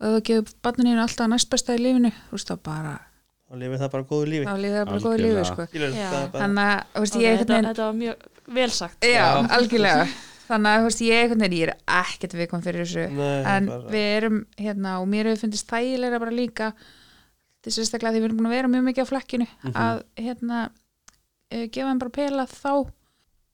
og 0.00 0.06
ef 0.06 0.14
þú 0.16 0.22
gefur 0.28 0.54
barninu 0.62 1.00
alltaf 1.02 1.28
næst 1.30 1.50
besta 1.52 1.74
í 1.76 1.82
lífinu 1.82 2.10
þú 2.12 2.32
veist, 2.36 2.48
þá 2.50 2.56
bara, 2.62 2.94
þá 3.50 3.58
lifið 3.58 3.82
það 3.82 3.92
bara 3.94 4.06
góðu 4.10 4.30
lífi. 4.30 4.46
Þá 4.46 4.56
líður 4.62 4.76
það 4.78 4.90
bara 4.90 5.04
góðu 5.04 5.22
lífi 5.24 5.44
sko. 5.48 5.66
Þannig 6.38 6.64
að, 6.70 6.82
þú 6.94 7.04
veist, 7.04 7.16
ég 7.20 7.40
þetta, 7.40 7.60
þetta 7.66 7.86
var 7.88 7.96
mjög 8.00 8.26
vel 8.60 8.70
sagt. 8.76 9.04
Já, 9.04 9.14
Já. 9.16 9.28
algjörlega. 9.56 10.04
Þannig 10.50 10.70
að, 10.70 10.80
þú 10.80 10.86
veist, 10.88 11.02
ég 11.06 11.28
veginn, 11.30 11.56
ég 11.58 11.68
er 11.68 11.74
ekkert 12.00 12.36
viðkom 12.38 12.62
fyrir 12.64 12.86
þessu. 12.86 13.04
Nei, 13.14 13.42
en 13.52 13.68
bara- 13.70 13.90
við 13.94 14.08
erum, 14.16 14.38
hérna, 14.58 14.94
og 15.02 15.06
mér 15.10 15.30
hefur 15.30 15.44
fundist 15.44 15.70
þægilega 15.70 16.22
bara 16.22 16.34
líka 16.34 16.72
til 17.62 17.72
sérstaklega 17.74 18.14
því 18.14 18.22
við 18.22 18.28
erum 18.30 18.38
búin 18.40 18.48
að 18.50 18.56
vera 18.56 18.70
mjög 18.72 18.86
mikið 18.88 19.04
á 19.04 19.10
flekkinu 19.10 19.46
að, 19.74 20.02
hérna 20.16 20.60
eh, 21.50 21.66
gefa 21.68 21.90
þeim 21.90 22.00
bara 22.02 22.14
pela 22.16 22.46
þá 22.46 22.72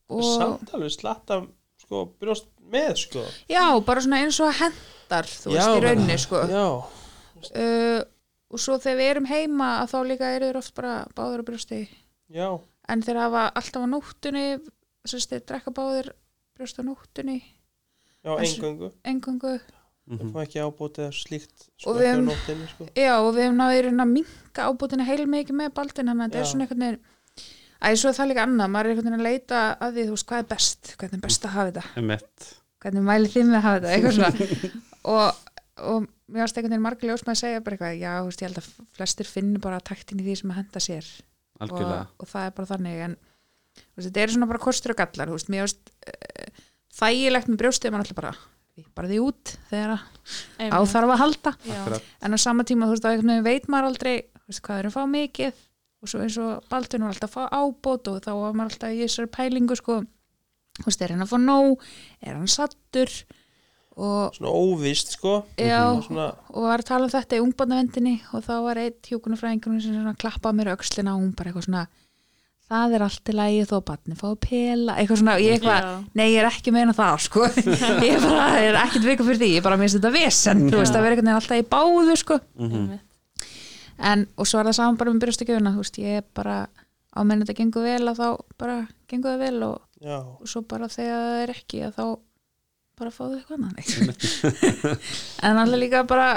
og 0.06 0.23
samt 0.23 0.74
alveg 0.77 0.93
slatta 0.94 1.40
sko 1.82 2.05
brjóst 2.20 2.47
með 2.70 2.93
sko. 3.01 3.24
Já, 3.51 3.64
bara 3.86 4.01
svona 4.05 4.20
eins 4.23 4.39
og 4.43 4.52
hendar 4.60 5.27
þú 5.31 5.52
veist, 5.52 5.66
Já, 5.66 5.77
í 5.77 5.82
rauninni 5.85 6.18
sko. 6.23 6.43
Já, 6.51 6.66
uh, 7.51 8.05
og 8.51 8.60
svo 8.62 8.77
þegar 8.78 8.98
við 9.01 9.10
erum 9.10 9.27
heima 9.31 9.68
að 9.82 9.90
þá 9.93 9.98
líka 10.10 10.31
eru 10.36 10.51
þeir 10.51 10.60
oft 10.60 10.74
bara 10.78 10.94
báður 11.16 11.43
á 11.43 11.48
brjósti. 11.48 11.81
Já, 12.31 12.48
en 12.89 13.02
þeir 13.02 13.18
hafa 13.24 13.47
alltaf 13.59 13.82
á 13.82 13.89
nóttunni 13.90 14.44
þess 15.06 15.16
að 15.18 15.32
þeir 15.32 15.44
drekka 15.51 15.73
báður 15.74 16.12
brjóst 16.56 16.78
á 16.78 16.82
nóttunni. 16.86 17.39
Já, 18.27 18.32
En- 18.39 18.47
engungu 18.47 18.93
engungu 19.05 19.60
Mhm. 20.06 20.18
það 20.20 20.32
fá 20.35 20.40
ekki 20.47 20.60
ábútið 20.62 21.02
eða 21.02 21.14
slíkt 21.18 21.64
sko 21.82 21.90
Og 21.90 21.97
við 21.98 22.05
sko. 22.70 22.86
Já, 22.94 23.14
og 23.18 23.35
við 23.35 23.43
hefum 23.43 23.56
náður 23.59 23.89
að 23.90 24.10
minka 24.12 24.66
ábútina 24.70 25.02
heil 25.05 25.27
mikið 25.27 25.56
með 25.59 25.73
baldin 25.74 26.06
þannig 26.06 26.23
að 26.23 26.31
þetta 26.31 26.39
er 26.39 26.47
svona 26.47 26.62
einhvern 26.66 26.85
veginn 26.86 27.01
Æ, 27.82 27.89
svo 27.98 28.09
er 28.09 28.14
það 28.16 28.28
líka 28.31 28.44
annað, 28.47 28.70
maður 28.70 28.86
er 28.86 28.90
einhvern 28.94 29.05
veginn 29.10 29.18
að 29.20 29.27
leita 29.27 29.59
að 29.82 29.90
því, 29.97 30.05
þú 30.06 30.14
veist, 30.14 30.27
hvað 30.31 30.39
er 30.39 30.47
best, 30.55 30.94
hvernig 30.97 31.18
er 31.18 31.24
best 31.27 31.43
að 31.44 31.55
hafa 31.56 31.73
þetta? 31.73 31.82
Hvernig 32.86 33.05
mælið 33.10 33.35
þið 33.35 33.44
með 33.51 33.59
að 33.59 33.66
hafa 33.66 33.81
þetta 33.82 34.70
og, 35.16 35.35
og 35.77 36.06
mér 36.27 36.43
varst 36.43 36.59
einhvern 36.59 36.74
veginn 36.74 36.86
margir 36.86 37.11
ljós 37.11 37.24
með 37.27 37.35
að 37.35 37.40
segja 37.43 37.62
bara 37.62 37.77
eitthvað, 37.77 38.01
já, 38.01 38.11
þú 38.19 38.31
veist, 38.31 38.43
ég 38.43 38.51
held 38.51 38.61
að 38.61 38.90
flestir 38.98 39.31
finnur 39.31 39.62
bara 39.65 39.85
taktin 39.85 40.20
í 40.23 40.27
því 40.27 40.36
sem 40.40 40.53
að 40.53 40.61
henda 40.62 40.82
sér. 40.82 41.12
Og, 41.66 41.73
og 41.77 42.28
það 42.28 42.48
er 42.48 42.57
bara 42.57 42.70
þannig 42.73 43.05
en 43.07 43.16
þú 43.16 44.01
veist, 44.01 44.09
þetta 44.09 44.24
eru 44.24 44.35
svona 44.35 44.51
bara 44.51 44.65
kostur 44.66 44.93
og 44.93 45.01
gallar 45.01 45.31
þú 45.31 45.39
veist, 45.39 45.53
mér 45.53 45.65
varst 45.65 45.94
uh, 46.11 46.66
þægilegt 46.98 47.51
með 47.53 47.61
brjóstið, 47.62 47.94
maður 47.94 48.07
alltaf 48.07 48.20
bara 48.20 48.35
bara 48.97 49.09
því 49.09 49.19
út 49.24 49.53
þegar 49.70 49.94
að 49.97 50.03
á 50.69 50.78
þarf 50.85 51.12
að 51.15 51.20
halda. 51.23 51.53
Já. 51.65 51.78
En 52.27 52.36
á 52.36 52.39
sama 52.40 52.66
tíma, 52.69 52.89
þú 52.89 52.97
veist, 52.97 53.07
á 53.09 53.11
einhvern 53.12 53.32
veginn 53.32 53.47
veit 53.47 53.70
maður 53.73 53.89
aldrei 53.93 54.15
hvað 54.61 54.81
er 54.81 54.89
að 54.90 54.97
fá 54.97 55.03
mikið. 55.11 55.62
Og 56.05 56.11
svo 56.12 56.20
eins 56.23 56.36
og 56.43 56.66
Baldur 56.70 57.03
var 57.03 57.15
alltaf 57.15 57.32
að 57.32 57.48
fá 57.48 57.57
ábót 57.57 58.11
og 58.12 58.20
þá 58.27 58.31
var 58.36 58.59
maður 58.59 58.74
alltaf 58.74 58.93
í 58.93 59.01
þessari 59.01 59.32
pælingu 59.32 59.78
sko, 59.78 59.97
þú 60.77 60.86
veist, 60.90 61.03
er 61.03 61.15
hann 61.15 61.24
að 61.24 61.32
fá 61.32 61.39
nóg? 61.40 61.86
Er 62.20 62.36
hann 62.36 62.53
sattur 62.53 63.15
og 63.97 64.35
svona 64.36 64.52
óvist 64.52 65.14
sko. 65.16 65.39
Já, 65.56 65.81
og 65.89 66.02
svona, 66.05 66.31
og 66.52 66.66
var 66.68 66.82
að 66.82 66.90
tala 66.90 67.06
um 67.09 67.12
þetta 67.14 67.39
í 67.39 67.44
ungbarnavendinni 67.44 68.16
og 68.36 68.44
þá 68.44 68.56
var 68.66 68.81
eitt 68.82 69.09
hjúkunarfræðingur 69.09 69.78
sem 69.81 69.97
svona 69.97 70.16
klappaði 70.20 70.59
mér 70.59 70.73
á 70.73 70.77
öxlina 70.77 71.14
og 71.16 71.23
hún 71.23 71.32
bara 71.39 71.52
eitthvað 71.52 71.68
svona 71.70 71.86
það 72.66 72.97
er 72.97 73.05
allt 73.06 73.31
í 73.31 73.35
lagi 73.36 73.64
þó 73.70 73.77
barni 73.86 74.16
fá 74.18 74.27
að 74.28 74.39
pela, 74.43 74.97
eitthvað 74.98 75.20
svona, 75.23 75.36
ég 75.43 75.56
eitthvað 75.56 75.90
nei, 76.18 76.24
ég 76.32 76.39
er 76.43 76.48
ekki 76.51 76.73
meina 76.74 76.94
það, 76.97 77.20
sko. 77.28 77.44
Ég 78.06 78.24
bara, 78.24 78.47
er 78.59 78.78
ekkert 78.81 79.06
vika 79.06 79.27
fyrir 79.27 79.39
því, 79.43 79.51
ég 79.55 79.66
bara 79.66 79.78
minnst 79.78 80.01
þetta 80.01 80.12
vesen, 80.16 80.64
þú 80.73 80.81
veist, 80.81 80.97
það 80.97 81.06
verður 81.06 81.31
alltaf 81.36 81.62
í 81.62 81.66
báðu, 81.70 82.16
sko. 82.18 82.40
Einmitt. 82.59 83.55
en, 84.10 84.27
og 84.35 84.51
svo 84.51 84.60
er 84.60 84.68
það 84.68 84.78
saman 84.81 84.98
bara 84.98 85.14
með 85.14 85.23
brjóstakjöfuna 85.24 85.74
þú 85.77 85.85
veist, 85.85 86.01
ég 86.02 86.20
er 86.20 86.27
bara 86.36 86.59
á 87.16 87.20
menn 87.24 87.44
þetta 87.44 87.59
gengur 87.62 87.86
vel 87.86 88.10
að 88.10 88.18
þá 88.18 88.27
bara 88.60 88.78
gengur 89.09 89.36
það 89.36 89.44
vel 89.47 89.66
og, 89.70 89.78
og 90.43 90.51
svo 90.51 90.64
bara 90.68 90.90
þegar 90.93 91.23
það 91.23 91.44
er 91.44 91.55
ekki 91.55 91.85
að 91.86 91.94
þá 92.01 92.06
bara 92.97 93.12
fáðu 93.12 93.39
eitthvað 93.39 93.59
annað 93.60 93.78
en 95.47 95.60
alltaf 95.60 95.81
líka 95.81 96.02
bara 96.09 96.28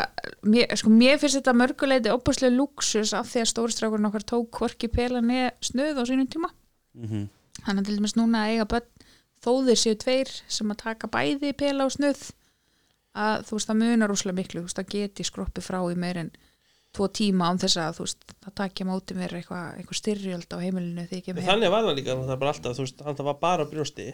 mér, 0.43 0.71
sko, 0.79 0.91
mér 0.91 1.19
finnst 1.21 1.39
þetta 1.39 1.55
mörguleiti 1.55 2.11
opuslega 2.13 2.55
luxus 2.55 3.13
af 3.17 3.29
því 3.31 3.43
að 3.43 3.51
stóristrákurinn 3.53 4.09
okkar 4.09 4.25
tók 4.27 4.59
hvorki 4.59 4.89
pela 4.91 5.21
neð 5.23 5.53
snuð 5.63 6.01
á 6.01 6.03
sínum 6.09 6.27
tíma. 6.27 6.51
Mhm. 6.97 7.29
hann 7.67 7.79
er 7.79 7.83
til 7.87 7.97
dæmis 7.99 8.15
núna 8.17 8.43
að 8.45 8.53
eiga 8.55 8.67
börn 8.73 9.07
þó 9.43 9.51
þeir 9.67 9.79
séu 9.79 9.95
tveir 9.99 10.29
sem 10.47 10.71
að 10.71 10.81
taka 10.83 11.07
bæði 11.11 11.53
pela 11.55 11.87
og 11.87 11.95
snuð 11.95 12.29
að 13.19 13.47
þú 13.47 13.57
veist 13.57 13.69
það 13.69 13.81
munar 13.81 14.13
úslega 14.13 14.37
miklu 14.37 14.61
þú 14.61 14.67
veist 14.67 14.79
það 14.79 14.93
geti 14.93 15.25
skroppi 15.27 15.63
frá 15.63 15.79
í 15.91 15.95
meir 15.99 16.19
en 16.21 16.31
tvo 16.95 17.07
tíma 17.13 17.49
án 17.51 17.59
þess 17.61 17.79
að 17.79 17.97
þú 17.99 18.05
veist 18.07 18.35
það 18.43 18.53
takja 18.61 18.87
móti 18.89 19.17
mér 19.17 19.35
eitthvað 19.39 19.79
eitthvað 19.79 19.99
styrjöld 20.01 20.55
á 20.55 20.57
heimilinu 20.63 21.07
þannig 21.45 21.73
var 21.73 21.87
það 21.87 21.97
líka 21.99 22.15
það 22.19 22.35
er 22.35 22.41
bara 22.43 22.53
alltaf, 22.53 22.77
þú 22.77 22.85
veist, 22.85 23.03
hann 23.05 23.19
það 23.19 23.29
var 23.29 23.39
bara 23.43 23.67
brjósti 23.69 24.07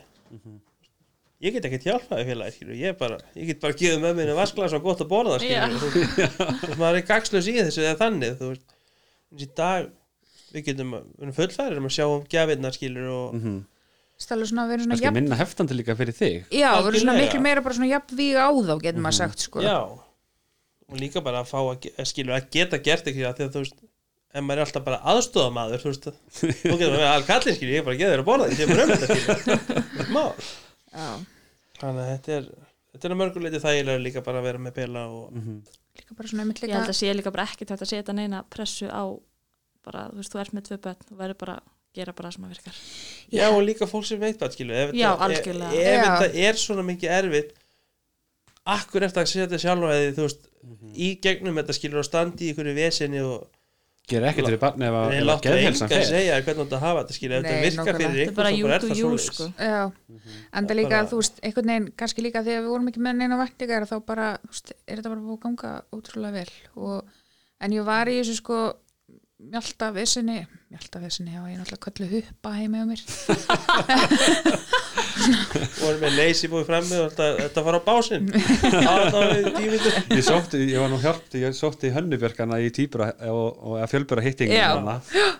ég 1.44 1.54
get 1.56 1.66
ekkert 1.68 1.84
hjálpaði 1.90 2.26
félagi 2.30 2.56
skilur, 2.56 2.76
ég 2.80 2.98
bara, 3.00 3.18
ég 3.36 3.50
get 3.52 3.60
bara 3.62 3.74
gefið 3.76 4.00
með 4.06 4.16
minni 4.22 4.36
vasklas 4.38 4.74
og 4.78 4.84
gott 4.86 5.02
að 5.04 5.10
borða 5.12 5.40
maður 6.80 7.00
er 7.02 7.06
gagslaus 7.10 7.48
í 7.52 7.56
þessu 7.60 7.84
eða 7.84 7.98
þannig, 8.02 8.38
þú 8.40 8.52
veist. 8.54 8.66
Eins 9.34 9.44
í 9.44 9.50
dag, 9.58 9.90
við 10.56 10.66
getum 10.70 10.94
við 10.96 11.24
erum 11.26 11.36
fullfærir 11.36 11.82
um 11.82 11.90
að 11.90 11.96
sjá 11.98 12.06
um 12.08 12.24
gjafinnar 12.32 12.76
skilur 12.78 13.10
og 13.12 13.34
Mhm. 13.36 13.58
stælu 14.18 14.48
svona 14.48 14.64
að 14.64 14.70
vera 14.72 14.84
svona 14.86 14.96
Kannski 14.96 15.08
jafn, 15.10 15.18
minna 15.20 15.36
heftandi 15.42 15.76
líka 15.76 15.96
fyrir 16.00 16.16
þig. 16.16 16.46
Já, 16.56 16.72
vera 16.82 16.96
svona 16.96 17.16
Algjörlega. 17.16 17.20
miklu 17.26 17.42
meira 17.44 17.62
bara 17.66 17.76
svona 17.76 17.92
jafn 17.92 18.16
víg 18.16 18.36
á 18.40 18.48
þá 18.48 18.76
getur 18.86 19.02
maður 19.04 19.18
sagt 19.20 19.40
sko. 19.44 19.60
Já, 19.62 19.76
og 20.88 20.96
líka 21.02 21.22
bara 21.26 21.42
að 21.44 21.50
fá 21.52 21.60
að, 21.60 21.90
að 22.00 22.06
skilur 22.14 22.38
að 22.38 22.48
geta 22.56 22.78
gert 22.80 23.08
ekki 23.12 23.26
það 23.26 23.36
því 23.36 23.44
að 23.50 23.52
þú 23.58 23.64
veist 23.66 23.84
en 24.36 24.44
maður 24.44 24.60
er 24.62 24.66
alltaf 24.66 24.84
bara 24.86 25.02
aðstofamaður 25.12 25.84
þú 25.84 25.92
veist, 25.92 26.08
þú 26.64 26.78
getur 26.80 26.96
maður 26.96 27.12
að 27.12 27.26
kallin 27.28 27.56
skilur 27.56 27.74
ég 27.76 27.80
er 27.80 27.86
bara 27.88 27.96
að 27.96 28.02
geða 28.04 28.14
þér 28.16 28.24
að 28.24 28.30
borða 28.30 28.50
ég 28.52 28.60
er 28.60 28.68
bara 28.72 28.84
um 28.86 28.90
þetta 29.04 30.32
Já, 30.96 31.10
þannig 31.82 32.02
að 32.06 32.12
þetta 32.14 32.36
er 32.40 32.50
þetta 32.96 33.08
er 33.10 33.14
að 33.16 33.20
mörguleiti 33.22 33.60
þægilega 33.66 34.04
líka 34.06 34.22
bara 34.26 34.40
að 34.42 34.48
vera 34.50 34.62
með 34.66 34.76
pela 34.80 35.06
og 35.12 35.32
líka 35.96 36.16
bara 36.18 36.28
svona 36.32 36.44
einmitt 36.46 36.62
ég 36.64 36.72
held 36.76 36.90
að 36.92 37.00
sé 37.02 37.14
líka 37.16 37.32
bara 37.36 37.48
ekkert 37.50 37.72
að 37.76 37.86
setja 37.92 38.14
neina 38.16 38.44
pressu 38.50 38.88
á 38.88 39.04
bara, 39.86 40.08
þú 40.12 40.18
veist, 40.22 40.32
þú 40.34 40.40
ert 40.42 40.54
með 40.58 40.64
tvö 40.70 40.78
börn 40.88 41.04
þú 41.10 41.18
verður 41.20 41.38
bara 41.44 41.58
að 41.60 41.72
gera 41.96 42.14
bara 42.16 42.28
það 42.30 42.34
sem 42.36 42.46
að 42.46 42.54
virkar. 42.56 42.80
Já, 43.32 43.46
og 43.56 43.62
líka 43.64 43.88
fólk 43.88 44.06
sem 44.08 44.20
veit 44.20 44.40
hvað, 44.40 44.56
skilu 44.58 44.74
ef, 44.76 44.90
Já, 44.98 45.12
þetta- 45.16 46.32
Já. 46.34 46.48
er 46.50 46.54
svona 46.60 46.84
mikið 46.84 47.14
erfitt 47.20 47.54
akkur 48.66 49.06
eftir 49.06 49.22
að 49.22 49.30
setja 49.32 49.60
sjálf 49.62 49.86
að 49.92 50.08
þú 50.18 50.26
veist, 50.26 50.48
í 50.98 51.10
gegnum 51.22 51.56
þetta 51.60 51.76
skilur 51.78 52.02
og 52.02 52.08
standi 52.08 52.48
í 52.48 52.54
einhverju 52.54 52.74
vesinni 52.80 53.22
og 53.22 53.46
Gera 54.06 54.28
ekkert 54.30 54.46
fyrir 54.52 54.60
barni 54.62 54.86
ef 54.86 54.94
að- 54.94 55.08
Nei, 55.10 55.18
ef 55.18 55.24
að 55.24 55.28
láttu 55.32 55.50
engan 55.56 55.90
fer. 55.90 56.04
segja 56.06 56.36
hvernig 56.46 56.62
þetta 56.68 56.80
hafa 56.84 57.00
þetta 57.04 57.14
Nei, 57.42 57.50
þetta 57.50 57.62
virkar 57.66 57.86
fyrir 57.86 57.98
þetta 58.06 58.06
er 58.06 58.10
ykkur 58.26 58.36
you 58.60 58.66
bara 58.68 58.76
er 58.76 58.82
það 58.86 58.96
sko. 59.26 59.46
Já, 59.58 59.84
en 60.54 60.64
það 60.70 60.76
líka, 60.80 60.98
þú 61.10 61.16
veist, 61.22 61.36
einhvern 61.42 61.70
veginn 61.74 61.88
kannski 61.98 62.22
líka 62.26 62.44
þegar 62.46 62.62
við 62.62 62.70
vorum 62.76 62.90
ekki 62.92 63.02
með 63.08 63.14
neina 63.22 63.40
væntingar 63.42 63.84
þá 63.90 63.96
bara, 64.06 64.28
þú 64.46 64.50
veist, 64.54 64.68
er 64.88 64.96
þetta 65.02 65.10
bara 65.10 65.26
búið 65.26 65.38
að 65.38 65.44
ganga 65.48 65.72
ótrúlega 65.98 66.34
vel. 66.38 66.52
Og, 66.76 66.98
en 67.66 67.72
ég 67.80 67.84
var 67.88 68.06
í 68.14 68.20
þessu 68.22 68.36
sko 68.44 68.58
mjölda 69.46 69.88
vissinni, 69.98 70.40
mjölda 70.72 70.98
vissinni 71.04 71.32
já, 71.34 71.42
ég 71.50 71.54
er 71.56 71.60
náttúrulega 71.64 71.86
köllu 71.90 72.06
huppa 72.14 72.50
heima 72.56 72.78
á 72.82 72.84
mér 72.88 73.02
voru 75.84 75.98
með 76.02 76.18
leysi 76.20 76.50
búið 76.52 76.68
frammi 76.70 77.00
og 77.02 77.12
þetta, 77.14 77.28
þetta 77.42 77.64
fara 77.68 77.80
á 77.80 77.84
básinn 77.86 78.30
var 79.16 79.34
Ég 80.16 80.24
sótti, 80.26 80.62
ég 80.72 80.82
var 80.82 80.92
nú 80.92 81.00
hjálpt, 81.02 81.38
ég 81.42 81.56
sótti 81.58 81.92
hönnubjörkana 81.96 82.60
í 82.64 82.72
týpura 82.76 83.12
og, 83.32 83.60
og 83.66 83.86
fjölbura 83.92 84.24
hittingum 84.26 84.56
Já. 84.56 84.72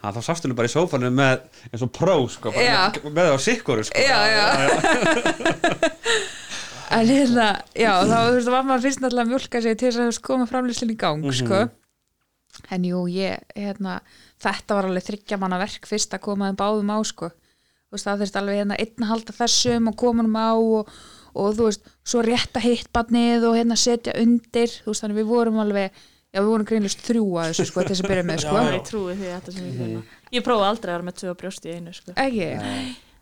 þá 0.02 0.22
sástu 0.26 0.48
henni 0.48 0.58
bara 0.58 0.72
í 0.72 0.76
sófanu 0.76 1.12
með 1.14 1.46
eins 1.72 1.86
og 1.86 1.94
pró 1.96 2.18
sko, 2.32 2.54
bara 2.56 2.66
Já. 2.66 3.04
með, 3.06 3.22
það 3.22 3.38
á 3.38 3.40
sikkoru 3.46 3.86
sko. 3.88 4.04
Já, 4.06 4.20
já. 4.32 4.46
en 6.96 7.10
hérna, 7.10 7.48
já, 7.74 7.92
þá 8.06 8.16
þú 8.16 8.36
veist, 8.38 8.52
var 8.54 8.68
maður 8.68 8.86
fyrst 8.86 9.02
náttúrulega 9.02 9.26
að 9.26 9.34
mjólka 9.34 9.64
sig 9.66 9.80
til 9.80 9.90
þess 9.90 9.98
að 9.98 10.06
þú 10.06 10.12
veist, 10.12 10.26
koma 10.30 10.50
framlýstin 10.50 10.94
í 10.94 11.00
gang, 11.00 11.26
sko 11.36 11.66
en 12.72 12.86
jú, 12.88 13.02
ég, 13.12 13.42
hérna 13.56 13.98
þetta 14.42 14.78
var 14.78 14.88
alveg 14.90 15.08
þryggja 15.10 15.40
manna 15.42 15.60
verk 15.60 15.88
fyrst 15.90 16.14
að 16.16 16.24
koma 16.28 16.50
þeim 16.50 16.60
báðum 16.62 16.94
á, 16.94 16.98
sko 17.08 17.32
veist, 17.96 18.08
það 18.10 18.24
þurfti 18.24 18.42
alveg 18.42 18.60
hérna 18.62 18.80
einn 18.84 19.06
að 19.06 19.12
halda 19.14 19.38
þessum 19.40 19.92
og 19.92 19.96
koma 20.02 20.26
um 20.26 20.36
á 20.40 20.52
og, 20.56 20.92
og 21.36 21.56
þú 21.58 21.70
veist, 21.70 21.88
svo 22.08 22.22
rétta 22.26 22.64
hitt 22.64 22.92
barnið 22.96 23.48
og 23.50 23.56
hérna 23.60 23.80
setja 23.80 24.14
undir, 24.22 24.72
þú 24.84 24.92
veist, 24.94 25.06
þannig 25.06 25.22
við 25.22 25.32
vorum 25.32 25.64
alveg 25.64 25.90
já, 26.36 26.42
við 26.42 26.52
vorum 26.52 26.68
greinlust 26.68 27.04
þrjú 27.08 27.26
að 27.40 27.50
þessu, 27.54 27.68
sko, 27.72 27.88
þess 27.90 28.04
að 28.06 28.12
byrja 28.12 28.28
með, 28.28 28.42
sko. 28.46 28.60
Já, 28.60 28.76
ég 28.76 28.86
trúi 28.92 29.16
því 29.16 29.32
þetta 29.34 29.56
sem 29.56 29.68
ég 29.70 29.80
finna 29.80 30.06
ég 30.36 30.44
prófaði 30.46 30.70
aldrei 30.74 30.92
að 30.92 30.98
vera 30.98 31.08
með 31.10 31.18
tvö 31.22 31.36
brjóst 31.40 31.66
í 31.66 31.76
einu 31.76 31.94
sko. 31.96 32.16
ekki, 32.20 32.50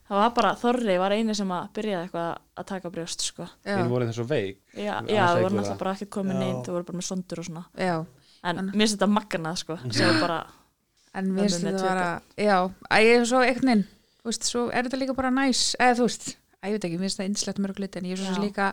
það 0.07 0.19
var 0.19 0.33
bara, 0.37 0.53
Þorri 0.63 0.95
var 1.01 1.15
eini 1.17 1.35
sem 1.37 1.53
að 1.53 1.69
byrjaði 1.77 2.07
eitthvað 2.07 2.31
að 2.61 2.67
taka 2.71 2.91
brjóst 2.93 3.25
sko. 3.27 3.47
já, 3.65 3.75
Þín 3.77 3.91
voru 3.93 4.07
þessu 4.09 4.25
veik. 4.29 4.59
Já, 4.73 4.95
já, 5.09 5.21
það 5.27 5.41
voru 5.43 5.59
náttúrulega 5.59 5.79
bara 5.83 5.93
ekkert 5.97 6.11
komin 6.17 6.41
Já. 6.41 6.47
inn 6.49 6.61
þau 6.65 6.73
voru 6.75 6.87
bara 6.89 6.99
með 6.99 7.07
sondur 7.09 7.41
og 7.43 7.47
svona. 7.49 7.63
Já. 7.77 7.95
En 8.43 8.59
mér 8.65 8.81
finnst 8.83 8.97
þetta 8.97 9.09
magnað 9.13 9.59
sko, 9.61 9.77
sem 9.89 10.09
var 10.11 10.21
bara 10.23 10.39
en 11.13 11.29
mér 11.33 11.47
finnst 11.47 11.61
þetta 11.61 11.77
tvö 11.77 11.91
bara 11.91 12.07
já, 12.47 12.57
að 12.89 13.05
ég 13.07 13.19
er 13.21 13.27
svo 13.29 13.43
einhvern 13.45 13.69
veginn 13.69 13.85
þú 14.23 14.31
veist, 14.31 14.43
svo 14.47 14.65
er 14.71 14.83
þetta 14.87 14.99
líka 15.01 15.13
bara 15.17 15.29
næs 15.35 15.75
eða 15.79 15.97
þú 15.99 16.07
veist, 16.07 16.27
að 16.63 16.69
ég 16.69 16.77
veit 16.77 16.85
ekki, 16.87 16.97
mér 16.99 17.07
finnst 17.09 17.19
það 17.19 17.29
indislegt 17.29 17.59
mörg 17.59 17.79
hluti 17.81 17.99
en 17.99 18.05
ég 18.07 18.13
er 18.17 18.21
svo 18.23 18.33
sem 18.37 18.43
líka 18.45 18.67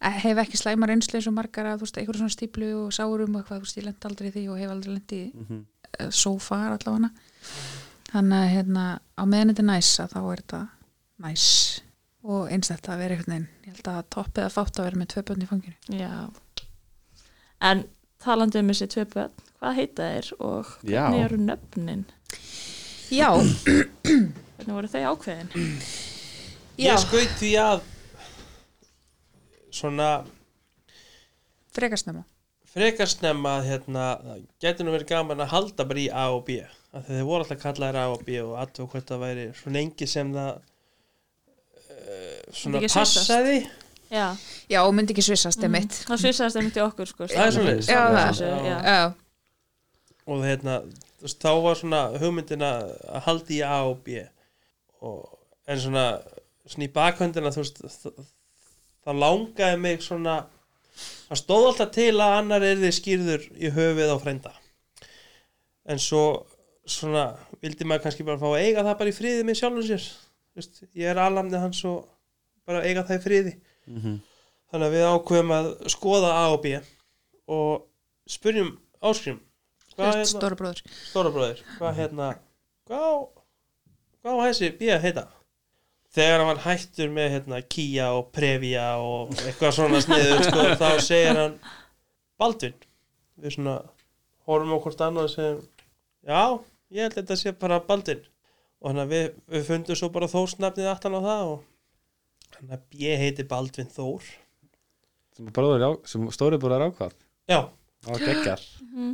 eh, 0.00 0.18
hef 0.24 0.38
ekki 0.42 0.56
slæmar 0.60 0.92
einslu 0.94 1.18
eins 1.18 1.26
og 1.28 1.34
margar 1.36 1.66
að 1.68 1.78
þú 1.82 1.86
veist, 1.86 1.98
einhverjum 2.00 2.22
svona 2.24 2.36
stíplu 2.36 2.70
og 2.86 2.92
sárum 2.96 3.34
og 3.36 3.42
eitthvað, 3.42 3.58
þú 3.60 3.66
veist, 3.66 3.76
ég 3.80 3.84
lent 3.90 4.06
aldrei 4.08 4.30
því 4.32 4.44
og 4.52 4.58
hef 4.62 4.70
aldrei 4.76 4.92
lent 4.94 5.12
í 5.12 5.22
Mhm. 5.34 5.64
uh, 6.00 6.10
so 6.10 6.38
far 6.38 6.72
allavega. 6.78 7.10
Þannig 8.12 8.38
að 8.40 8.52
hérna, 8.54 8.84
á 9.18 9.22
meðan 9.26 9.50
þetta 9.52 9.62
er 9.64 9.70
næs 9.72 9.90
að 10.00 10.12
þá 10.14 10.20
er 10.32 10.40
þetta 10.42 10.60
næs 11.26 11.46
og 12.26 12.48
eins 12.50 12.68
þetta 12.70 12.92
að 12.94 12.98
vera 13.04 13.14
einhvern 13.16 13.32
veginn 13.34 13.48
ég 13.66 13.74
held 13.76 13.88
að 13.92 14.08
toppið 14.16 14.44
að 14.46 14.54
fátt 14.56 14.78
að 14.80 14.84
vera 14.88 14.96
með 15.02 15.08
tvö 15.12 15.22
bönn 15.28 15.42
í 15.42 15.48
fanginu. 15.50 15.76
Já. 15.90 16.30
En 17.60 17.84
talandi 18.24 18.58
um 18.62 18.68
þessi 18.72 18.88
tvö 18.94 19.04
börn 19.12 19.44
hvað 19.60 19.74
heita 19.78 20.08
þeir 20.10 20.32
og 20.40 20.66
Já. 20.84 21.04
hvernig 21.06 21.24
eru 21.24 21.36
nöfnin? 21.36 22.04
Já, 23.10 23.30
hvernig 24.66 24.78
voru 24.80 24.90
þau 24.90 25.02
ákveðin 25.14 25.50
já, 26.76 26.90
Ég 26.90 27.04
skaut 27.04 27.36
því 27.38 27.52
að 27.62 27.84
svona 29.70 30.08
frekastnema 31.76 32.26
frekar 32.76 33.08
snemma 33.08 33.54
að 33.60 33.70
hérna, 33.70 34.06
getur 34.60 34.84
nú 34.84 34.92
verið 34.92 35.14
gaman 35.14 35.40
að 35.40 35.52
halda 35.54 35.86
bara 35.88 36.02
í 36.02 36.10
A 36.12 36.26
og 36.34 36.42
B 36.48 36.58
af 36.60 37.06
því 37.06 37.14
þeir 37.14 37.28
voru 37.28 37.44
alltaf 37.44 37.62
kallaðir 37.62 37.98
A 38.00 38.06
og 38.12 38.24
B 38.26 38.36
og 38.42 38.54
aðtöku 38.60 38.90
hvort 38.92 39.08
það 39.08 39.22
væri 39.22 39.46
svo 39.56 39.72
lengi 39.72 40.08
sem 40.10 40.32
það 40.34 40.52
uh, 40.58 42.38
svona 42.50 42.82
svissast. 42.82 42.98
passaði 42.98 43.56
já, 44.10 44.26
já, 44.68 44.80
og 44.82 44.92
myndi 44.96 45.16
ekki 45.16 45.24
svissast 45.24 45.62
mm. 45.62 45.72
mitt 45.78 46.00
það 46.02 46.22
svisaðist 46.26 46.60
einmitt 46.60 46.76
í 46.76 46.84
okkur 46.84 47.12
sko, 47.12 47.30
Það 47.32 47.60
er. 47.62 47.80
Já, 47.80 48.02
það. 48.02 48.20
Þessu, 48.20 48.52
já. 48.68 48.76
já, 48.76 49.00
og 50.26 50.44
hérna, 50.44 50.78
þá 51.32 51.50
var 51.64 51.80
svona 51.80 52.06
hugmyndina 52.20 52.72
að 53.08 53.28
halda 53.30 53.56
í 53.56 53.62
A 53.64 53.78
og 53.88 54.02
B 54.04 54.26
og, 55.04 55.38
en 55.66 55.80
svona 55.82 56.06
svona 56.66 56.86
í 56.88 56.92
bakhöndina 56.94 57.52
þú 57.54 57.62
veist 57.62 57.80
það, 58.02 58.20
það 59.06 59.20
langaði 59.22 59.80
mig 59.82 60.04
svona 60.04 60.36
það 61.28 61.40
stóð 61.42 61.66
alltaf 61.70 61.92
til 61.94 62.12
að 62.14 62.36
annar 62.40 62.66
er 62.66 62.80
þið 62.80 62.94
skýrður 62.96 63.48
í 63.56 63.72
höfuð 63.76 64.12
á 64.12 64.16
frænda. 64.22 64.52
En 65.86 66.00
svo 66.02 66.22
svona 66.86 67.28
vildi 67.62 67.86
maður 67.86 68.06
kannski 68.06 68.26
bara 68.26 68.40
fá 68.40 68.48
að 68.48 68.62
eiga 68.62 68.84
það 68.86 68.98
bara 69.00 69.12
í 69.12 69.16
friði 69.16 69.46
með 69.46 69.60
sjálfum 69.60 69.86
sér. 69.86 70.06
Þú 70.06 70.62
veist, 70.62 70.82
ég 70.96 71.10
er 71.10 71.20
alamnið 71.20 71.62
hans 71.62 71.82
og 71.88 72.06
bara 72.66 72.82
eiga 72.86 73.04
það 73.06 73.20
í 73.20 73.24
friði. 73.26 73.54
Mhm. 73.86 74.16
þannig 74.66 74.88
að 74.88 74.94
við 74.96 75.04
ákveðum 75.06 75.52
að 75.54 75.66
skoða 75.94 76.30
A 76.34 76.46
og 76.50 76.62
B. 76.64 76.72
Og 77.46 77.84
spyrjum 78.26 78.72
áskrim 78.98 79.38
er 79.96 80.24
stóra 80.26 80.58
bróður 80.58 80.82
stóra 81.06 81.30
bróðir. 81.30 81.60
Hvað 81.78 82.00
hérna 82.00 82.30
hvað 82.88 83.28
hvað 84.26 84.42
á 84.42 84.44
þessi 84.48 84.70
B 84.76 84.90
að 84.90 85.04
heita? 85.06 85.24
Þegar 86.16 86.40
hann 86.40 86.50
var 86.50 86.62
hættur 86.64 87.10
með 87.12 87.28
hérna 87.34 87.60
Kia 87.74 88.06
og 88.16 88.30
Previa 88.34 88.86
og 89.02 89.34
eitthvað 89.44 89.76
svona 89.76 90.00
sniður 90.02 90.44
sko, 90.46 90.64
þá 90.80 90.88
segir 91.04 91.38
hann 91.40 91.58
Baldvin 92.40 92.78
við 93.40 93.56
svona 93.56 93.76
horfum 94.48 94.74
á 94.74 94.78
hvort 94.82 95.04
annað 95.06 95.28
og 95.28 95.34
segjum 95.34 95.60
já, 96.26 96.40
ég 96.96 97.06
held 97.06 97.12
að 97.12 97.20
þetta 97.20 97.38
sé 97.42 97.52
bara 97.60 97.82
Baldvin. 97.84 98.24
Og 98.82 98.90
hann 98.90 99.02
að 99.04 99.12
við, 99.14 99.28
við 99.54 99.68
fundum 99.70 99.98
svo 99.98 100.10
bara 100.12 100.28
Þórsnafnið 100.30 100.90
aftan 100.90 101.16
á 101.16 101.20
það 101.24 101.52
og 101.52 102.58
hann 102.58 102.74
að 102.76 102.90
B 102.92 103.14
heiti 103.20 103.46
Baldvin 103.48 103.92
Þór. 103.92 104.34
Sem, 105.36 105.48
sem 106.08 106.28
stóri 106.32 106.58
bróðir 106.60 106.88
ákvað 106.88 107.16
já, 107.50 107.60
á 108.08 108.12
geggar 108.16 108.62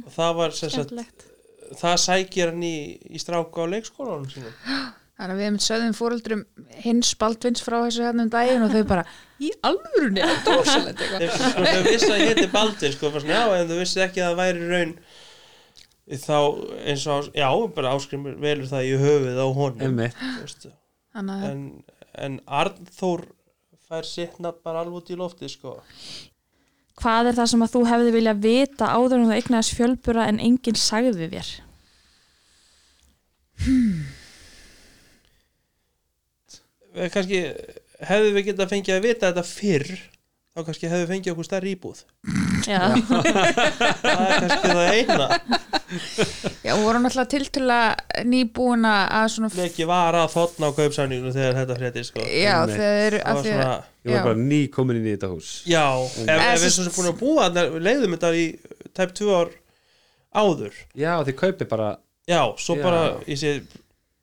og 0.05 0.11
það 0.15 0.37
var 0.39 0.55
sagt, 0.55 1.25
það 1.81 1.97
sækir 2.05 2.53
hann 2.53 2.63
í, 2.63 2.77
í 3.11 3.19
stráka 3.19 3.67
á 3.67 3.73
leikskólanum 3.73 4.29
sínum 4.31 4.55
Þannig 5.23 5.37
að 5.37 5.39
við 5.39 5.47
hefum 5.47 5.59
sögðum 5.63 5.93
fóruldrum 5.95 6.41
hins 6.83 7.13
Baldvins 7.15 7.63
frá 7.63 7.77
þessu 7.85 8.03
hérna 8.03 8.25
um 8.25 8.31
daginn 8.33 8.65
og 8.67 8.73
þau 8.73 8.87
bara 8.91 9.03
í 9.39 9.51
alvörunni, 9.69 10.23
þetta 10.27 10.51
er 10.51 10.63
ósalegt 10.63 11.03
eitthvað. 11.05 11.21
þeir, 11.23 11.69
þau 11.69 11.85
vissi 11.87 12.09
að 12.09 12.23
ég 12.23 12.31
heiti 12.33 12.47
Baldur 12.51 12.95
sko, 12.97 13.11
svona, 13.15 13.37
já, 13.37 13.43
en 13.61 13.69
þau 13.69 13.77
vissi 13.79 14.01
ekki 14.03 14.23
að 14.23 14.27
það 14.33 14.41
væri 14.41 14.71
raun 14.73 14.95
þá 16.25 16.39
eins 16.91 17.05
og, 17.15 17.29
já, 17.39 17.47
bara 17.77 17.93
áskrimur 17.95 18.35
velur 18.43 18.67
það 18.73 18.89
í 18.89 18.97
höfuð 19.05 19.39
á 19.39 19.47
honum 19.61 20.03
en, 20.03 21.63
en 22.27 22.41
Arnþór 22.63 23.23
fær 23.87 24.09
sitt 24.09 24.41
nafn 24.43 24.59
bara 24.67 24.83
alveg 24.83 25.05
út 25.05 25.13
í 25.15 25.19
lofti 25.21 25.51
sko. 25.53 25.77
hvað 26.99 27.31
er 27.31 27.39
það 27.39 27.53
sem 27.53 27.63
að 27.63 27.77
þú 27.77 27.85
hefði 27.93 28.17
vilja 28.17 28.35
vita 28.43 28.91
áður 28.91 29.21
en 29.21 29.31
þú 29.31 29.39
eignaðist 29.39 29.79
fjölbura 29.79 30.27
en 30.33 30.43
enginn 30.43 30.83
sagði 30.83 31.31
þér 31.31 31.53
Við 33.63 34.22
kannski 37.15 37.43
hefðu 38.03 38.33
við 38.37 38.49
getað 38.51 38.73
fengið 38.75 38.97
að 38.99 39.07
vita 39.07 39.31
þetta 39.31 39.45
fyrr 39.47 39.93
þá 40.53 40.61
kannski 40.67 40.89
hefðu 40.91 41.05
við 41.07 41.13
fengið 41.15 41.33
okkur 41.33 41.47
stærri 41.49 41.71
íbúð. 41.77 42.01
Já, 42.69 42.81
það 44.03 44.25
er 44.27 44.43
kannski 44.43 44.73
það 44.73 44.91
eina. 44.99 45.29
Já, 46.63 46.73
voru 46.81 47.01
náttúrulega 47.05 47.31
tiltöla 47.33 47.79
nýbúina 48.29 48.93
að 49.21 49.27
svona 49.35 49.51
ekki 49.67 49.87
var 49.89 50.17
að 50.23 50.31
þotna 50.35 50.69
á 50.69 50.77
kaupsæninginu 50.77 51.33
þegar 51.35 51.59
þetta 51.61 51.79
frétti 51.81 52.05
sko. 52.09 52.27
já, 52.29 52.55
þau 52.69 52.77
eru 52.83 53.23
það 53.23 53.27
að 53.27 53.35
var 53.35 53.43
því 53.43 53.55
svona 53.57 53.73
Ég 54.03 54.17
var 54.17 54.25
bara 54.27 54.41
ný 54.43 54.61
komin 54.75 54.99
inn 54.99 55.05
í 55.07 55.13
þetta 55.15 55.29
hús. 55.31 55.51
Já, 55.71 55.85
ef, 56.03 56.27
ef 56.27 56.41
við 56.59 56.63
sem- 56.63 56.73
sem 56.77 56.87
sem 56.89 56.95
búin 56.97 57.11
að 57.13 57.19
búa 57.21 57.45
þarna, 57.47 57.63
við 57.77 57.85
leiðum 57.87 58.17
þetta 58.17 58.31
í 58.35 58.47
tæp 58.99 59.13
tvö 59.21 59.37
ár 59.41 59.53
áður. 60.43 60.79
Já, 60.99 61.13
þið 61.29 61.37
kaupið 61.43 61.69
bara 61.71 61.91
Já, 62.29 62.41
svo 62.59 62.77
Já. 62.79 62.83
bara 62.87 63.03
ég 63.27 63.39
sé, 63.39 63.53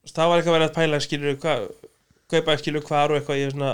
það 0.10 0.30
var 0.32 0.40
eitthvað 0.42 0.56
verið 0.58 0.70
að 0.70 0.76
pæla 0.80 1.00
skilur 1.04 1.38
hvað, 1.44 1.66
kaupa 2.30 2.58
skilur 2.62 2.86
hvar 2.88 3.12
og 3.14 3.20
eitthvað 3.20 3.40
ég 3.42 3.50
er 3.50 3.56
svona 3.56 3.72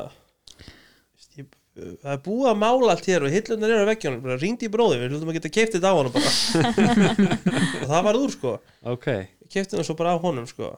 ég, 1.39 1.47
það 1.75 2.11
er 2.15 2.21
búið 2.25 2.49
að 2.51 2.59
mála 2.63 2.91
allt 2.95 3.07
hér 3.11 3.25
og 3.27 3.33
hillunar 3.35 3.73
eru 3.75 3.85
á 3.87 3.91
veggjónum, 3.91 4.21
bara 4.23 4.37
ringdi 4.41 4.69
í 4.69 4.73
bróði 4.73 4.99
við 5.01 5.15
hlutum 5.15 5.31
að 5.33 5.39
geta 5.39 5.51
keift 5.57 5.75
þetta 5.75 5.91
á 5.91 5.97
honum 5.97 6.13
bara. 6.15 6.35
Og 7.83 7.89
það 7.91 8.05
var 8.07 8.19
úr 8.21 8.31
sko. 8.35 8.53
Ok, 8.95 9.09
keifti 9.51 9.75
það 9.77 9.87
svo 9.89 9.97
bara 9.99 10.13
á 10.15 10.17
honum 10.23 10.47
sko. 10.49 10.69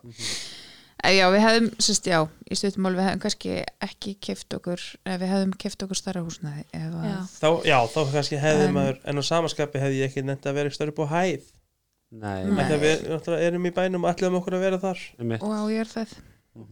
Eh, 1.05 1.13
Já, 1.19 1.27
við 1.29 1.43
hefðum, 1.45 1.67
sérst, 1.85 2.07
já, 2.09 2.17
í 2.49 2.55
stuttumál 2.57 2.95
við 2.97 3.05
hefðum 3.05 3.21
kannski 3.27 3.51
ekki 3.85 4.15
keft 4.25 4.55
okkur 4.57 4.81
ef 4.81 5.19
við 5.21 5.29
hefðum 5.29 5.51
keft 5.61 5.83
okkur 5.85 5.99
starra 5.99 6.23
húsnaði 6.25 6.63
að, 6.73 6.95
já. 7.05 7.19
þá, 7.37 7.47
Já, 7.69 7.77
þá 7.93 7.99
kannski 8.15 8.39
hefði 8.41 8.65
En- 8.71 9.03
en 9.13 9.21
á 9.21 9.23
samaskapi 9.29 9.83
hefði 9.83 9.99
ég 10.01 10.09
ekki 10.09 10.25
nefnt 10.25 10.49
að 10.49 10.57
vera 10.57 10.73
stöður 10.73 10.95
upp 10.95 11.03
á 11.05 11.07
hæð. 11.13 11.45
Nei, 12.17 12.39
Nei. 12.49 12.65
Við 12.81 13.29
erum 13.43 13.65
í 13.69 13.73
bænum 13.75 14.05
og 14.07 14.13
ætlum 14.15 14.39
okkur 14.39 14.55
að 14.57 14.65
vera 14.65 14.81
þar. 14.81 15.05
Og 15.37 15.53
á 15.53 15.61
ég 15.69 15.83
er 15.85 15.89
það 15.91 16.17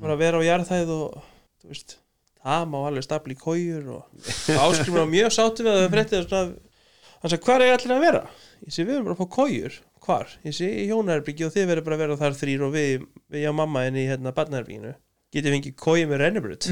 bara 0.01 0.17
vera 0.19 0.41
á 0.41 0.47
jarðhæð 0.47 0.93
og 0.95 1.17
þú 1.61 1.71
veist, 1.71 1.97
það 2.45 2.69
má 2.71 2.77
alveg 2.81 3.07
stapla 3.07 3.35
í 3.35 3.39
kójur 3.41 3.89
og 3.97 4.29
áskrifur 4.65 5.01
var 5.01 5.11
mjög 5.11 5.35
sáttu 5.35 5.65
við 5.65 5.73
að 5.73 5.81
það 5.83 5.95
fréttið 5.95 6.35
hann 6.35 7.31
sagði, 7.31 7.43
hvað 7.47 7.65
er 7.65 7.75
allir 7.75 7.95
að 7.95 8.05
vera? 8.05 8.23
Ég 8.65 8.75
sé, 8.75 8.83
við 8.83 8.97
erum 8.97 9.07
bara 9.09 9.15
að 9.17 9.21
fá 9.23 9.35
kójur 9.39 9.79
hvar? 10.05 10.35
Ég 10.45 10.55
sé, 10.55 10.69
í 10.69 10.85
hjónaherbyggi 10.91 11.47
og 11.47 11.55
þið 11.55 11.71
verður 11.71 11.87
bara 11.87 11.97
að 11.97 12.03
vera 12.03 12.19
þar 12.21 12.37
þrýr 12.41 12.65
og 12.67 12.75
við, 12.75 13.07
við 13.33 13.45
já 13.47 13.51
mamma 13.55 13.85
en 13.87 13.97
í 13.97 14.05
hérna 14.09 14.35
barnaherbygginu 14.35 14.93
getið 15.35 15.55
fengið 15.55 15.73
kóju 15.81 16.09
með 16.09 16.21
rennibrut 16.21 16.67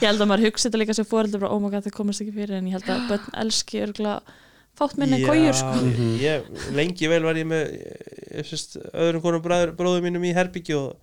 ég 0.00 0.06
held 0.08 0.22
að 0.22 0.28
maður 0.30 0.46
hugsi 0.48 0.66
þetta 0.66 0.80
líka 0.80 0.96
sem 0.96 1.06
fóreldur 1.06 1.42
bara, 1.44 1.52
oh 1.54 1.66
god, 1.66 1.84
það 1.84 1.96
komast 1.96 2.24
ekki 2.24 2.34
fyrir 2.34 2.56
en 2.58 2.70
ég 2.70 2.78
held 2.78 2.88
að 2.90 3.04
börn 3.12 3.36
elski 3.44 3.82
örgulega 3.84 4.38
fátt 4.80 4.96
minni 4.98 5.20
en 5.20 5.28
kójur 5.28 5.58
sko. 5.60 5.92
ég, 6.22 6.48
lengi 6.74 7.10
vel 7.12 7.22
var 7.26 7.38
ég 7.38 7.46
með 7.50 7.76
ég, 7.76 8.48
sést, 8.48 8.78
öðrum 8.90 9.22
konum 9.22 9.44
bróðum 9.44 10.08
mínum 10.08 10.26
í 10.26 10.34
herbyggi 10.34 10.78
og 10.78 10.96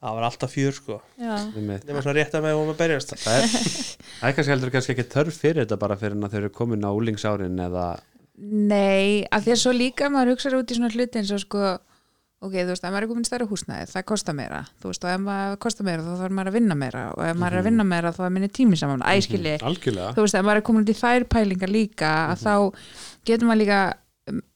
það 0.00 0.16
var 0.16 0.26
alltaf 0.30 0.54
fjör 0.54 0.76
sko. 0.76 1.00
Já, 1.20 1.34
Einmitt. 1.56 1.84
nema 1.88 2.04
svona 2.04 2.16
rétt 2.16 2.36
að 2.38 2.46
með 2.46 2.60
og 2.60 2.64
maður 2.70 2.80
berjast. 2.80 3.12
Það 3.20 3.36
er, 3.40 3.50
það 4.20 4.30
er 4.30 4.38
kannski 4.38 4.54
heldur 4.54 4.72
kannski 4.76 4.94
ekki 4.96 5.08
þörf 5.12 5.42
fyrir 5.42 5.62
þetta 5.64 5.80
bara 5.82 5.98
fyrir 6.00 6.16
að 6.16 6.32
þau 6.32 6.40
eru 6.40 6.50
komin 6.56 6.88
á 6.88 6.90
úlingsárin 6.92 7.60
eða 7.68 7.90
Nei, 8.40 9.26
að 9.28 9.44
því 9.44 9.52
að 9.52 9.60
svo 9.60 9.72
líka 9.76 10.08
maður 10.08 10.30
hugsaður 10.32 10.62
út 10.62 10.70
í 10.72 10.76
svona 10.78 10.88
hluti 10.94 11.20
eins 11.20 11.32
og 11.36 11.42
sko 11.42 11.60
ok, 12.40 12.54
þú 12.54 12.70
veist, 12.72 12.84
ef 12.86 12.92
maður 12.94 13.04
er 13.04 13.10
komin 13.10 13.26
í 13.26 13.28
stærra 13.28 13.46
húsnæði 13.50 13.88
það 13.90 14.04
kostar 14.08 14.36
meira, 14.38 14.60
þú 14.80 14.88
veist, 14.88 15.02
og 15.04 15.10
ef 15.12 15.20
maður 15.26 15.58
kostar 15.60 15.86
meira 15.90 16.04
þá 16.06 16.12
þarf 16.22 16.36
maður 16.38 16.50
að 16.50 16.56
vinna 16.56 16.76
meira. 16.80 17.02
Og 17.12 17.24
ef 17.26 17.36
maður 17.36 17.56
er 17.58 17.60
að 17.60 17.68
vinna 17.68 17.86
meira 17.90 18.12
þá 18.16 18.22
er 18.24 18.32
minni 18.36 18.48
tími 18.56 18.78
saman, 18.80 19.04
æskili 19.12 19.52
algjörlega. 19.60 20.14
Þú 20.16 20.24
veist, 20.24 20.38
ef 20.40 20.46
maður 20.46 20.62
er 20.62 20.66
komin 20.70 20.86
út 20.86 20.92
í 20.94 20.96
þær 20.96 21.26
pælingar 21.34 21.72
líka 21.74 22.12
að 22.30 22.46
þá 22.46 22.54
getur 23.28 23.50
maður 23.50 23.60
líka 23.60 23.80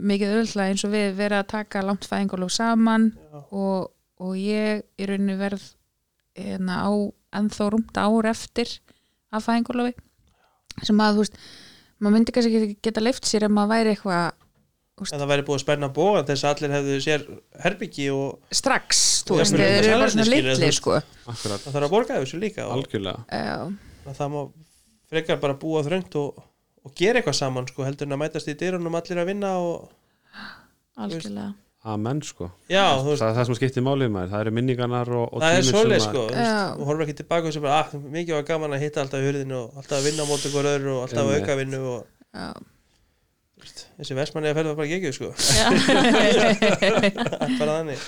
mikið 0.01 0.33
öðvöldlega 0.33 0.73
eins 0.73 0.87
og 0.87 0.95
við 0.95 1.13
verið 1.19 1.43
að 1.43 1.51
taka 1.53 1.85
langt 1.85 2.09
fæðingulof 2.09 2.55
saman 2.57 3.11
og, 3.51 3.91
og 4.23 4.39
ég 4.39 4.85
í 5.01 5.09
rauninni 5.09 5.37
verð 5.39 5.65
hérna, 6.39 6.85
á 6.87 6.93
ennþá 7.35 7.71
rúmt 7.75 7.99
ár 7.99 8.31
eftir 8.31 8.71
af 9.35 9.47
fæðingulofi 9.47 9.95
sem 10.83 11.01
að 11.03 11.19
þú 11.19 11.25
veist 11.25 11.39
maður 12.03 12.17
myndi 12.17 12.35
kannski 12.35 12.59
ekki 12.61 12.79
geta 12.85 13.03
leift 13.03 13.29
sér 13.29 13.47
ef 13.49 13.55
maður 13.55 13.75
væri 13.75 13.95
eitthvað 13.95 14.33
en 15.03 15.19
það 15.19 15.31
væri 15.33 15.45
búið 15.47 15.57
að 15.57 15.63
spenna 15.65 15.89
bóga 15.91 16.23
þess 16.29 16.45
að 16.45 16.53
allir 16.53 16.75
hefðu 16.77 16.99
sér 17.03 17.25
herbyggi 17.65 18.05
og 18.15 18.55
strax, 18.55 19.01
þú 19.27 19.39
veist, 19.41 19.57
þeir 19.57 19.73
eru 19.81 19.97
bara 19.99 20.13
svona 20.15 20.27
litli 20.29 20.69
sko. 20.77 21.01
Akkurat, 21.33 21.65
það 21.65 21.75
þarf 21.75 21.87
að 21.89 21.95
borga 21.97 22.19
þessu 22.21 22.39
líka 22.39 22.69
algjörlega. 22.71 23.25
Já, 23.27 23.57
að 24.05 24.21
það 24.21 24.31
má 24.37 24.39
frekar 25.11 25.41
bara 25.43 25.59
búa 25.65 25.83
þröngt 25.87 26.15
og, 26.21 26.39
og 26.87 26.95
gera 27.01 27.19
eitthvað 27.19 27.39
saman 27.41 27.67
sko, 27.73 27.83
heldur 27.89 28.07
en 28.07 28.15
að 28.15 28.23
mætast 28.23 28.53
í 28.53 28.55
dyrunum 28.61 28.95
allir 29.01 29.23
að 29.25 29.31
vinna 29.33 29.53
og 29.65 29.91
algjörlega 30.95 31.51
amen 31.85 32.21
sko. 32.25 32.49
Já, 32.73 32.85
veist, 33.05 33.21
það 33.21 33.29
er 33.29 33.35
það 33.39 33.49
sem 33.49 33.57
skiptir 33.59 33.85
málið 33.85 34.13
maður, 34.15 34.31
það 34.33 34.45
eru 34.45 34.53
minningarnar 34.57 35.11
og, 35.13 35.25
og 35.37 35.43
það 35.45 35.57
er 35.59 35.67
sem 35.69 35.95
sko, 36.05 36.23
og 36.33 36.85
horfum 36.89 37.03
ekki 37.05 37.17
tilbaka 37.21 37.51
og 37.51 37.57
sem 37.57 37.65
bara, 37.65 37.81
ah, 37.83 38.05
mikið 38.15 38.39
var 38.39 38.47
gaman 38.49 38.77
að 38.77 38.85
hitta 38.87 39.03
alltaf 39.05 39.21
í 39.21 39.27
hurðinu 39.29 39.59
og 39.59 39.81
alltaf 39.83 39.99
að 39.99 40.07
vinna 40.09 40.25
á 40.25 40.31
móti 40.31 40.53
hver 40.55 40.69
öðru 40.71 40.95
og 40.95 41.03
alltaf 41.05 41.29
að 41.29 41.37
auka 41.43 41.57
vinnu 41.61 41.81
og 41.91 41.99
já, 42.35 42.47
þú 42.55 43.67
veist, 43.67 43.83
þessi 44.01 44.19
vestmanni 44.21 44.51
að 44.53 44.59
ferða 44.61 44.73
var 44.73 44.81
bara 44.81 44.93
geggjur 44.95 45.17
sko. 45.19 45.29
Bara 47.61 47.77
þannig. 47.81 48.07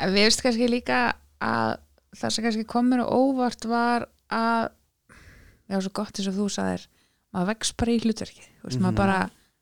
En 0.00 0.14
við 0.14 0.26
veist 0.28 0.44
kannski 0.44 0.68
líka 0.70 1.00
að 1.42 1.74
það 2.20 2.34
sem 2.36 2.46
kannski 2.46 2.66
kom 2.68 2.88
mér 2.90 3.02
á 3.02 3.06
óvart 3.10 3.66
var 3.70 4.06
að 4.30 4.70
það 5.10 5.76
var 5.76 5.84
svo 5.86 5.92
gott 5.98 6.18
eins 6.18 6.30
og 6.30 6.38
þú 6.38 6.46
sagðir 6.54 6.86
maður 7.30 7.50
vex 7.52 7.74
bara 7.78 7.94
í 7.94 8.00
hlutverki. 8.02 8.46
Þú 8.60 8.70
veist, 8.70 8.80
maður 8.82 8.96
bara, 8.98 9.18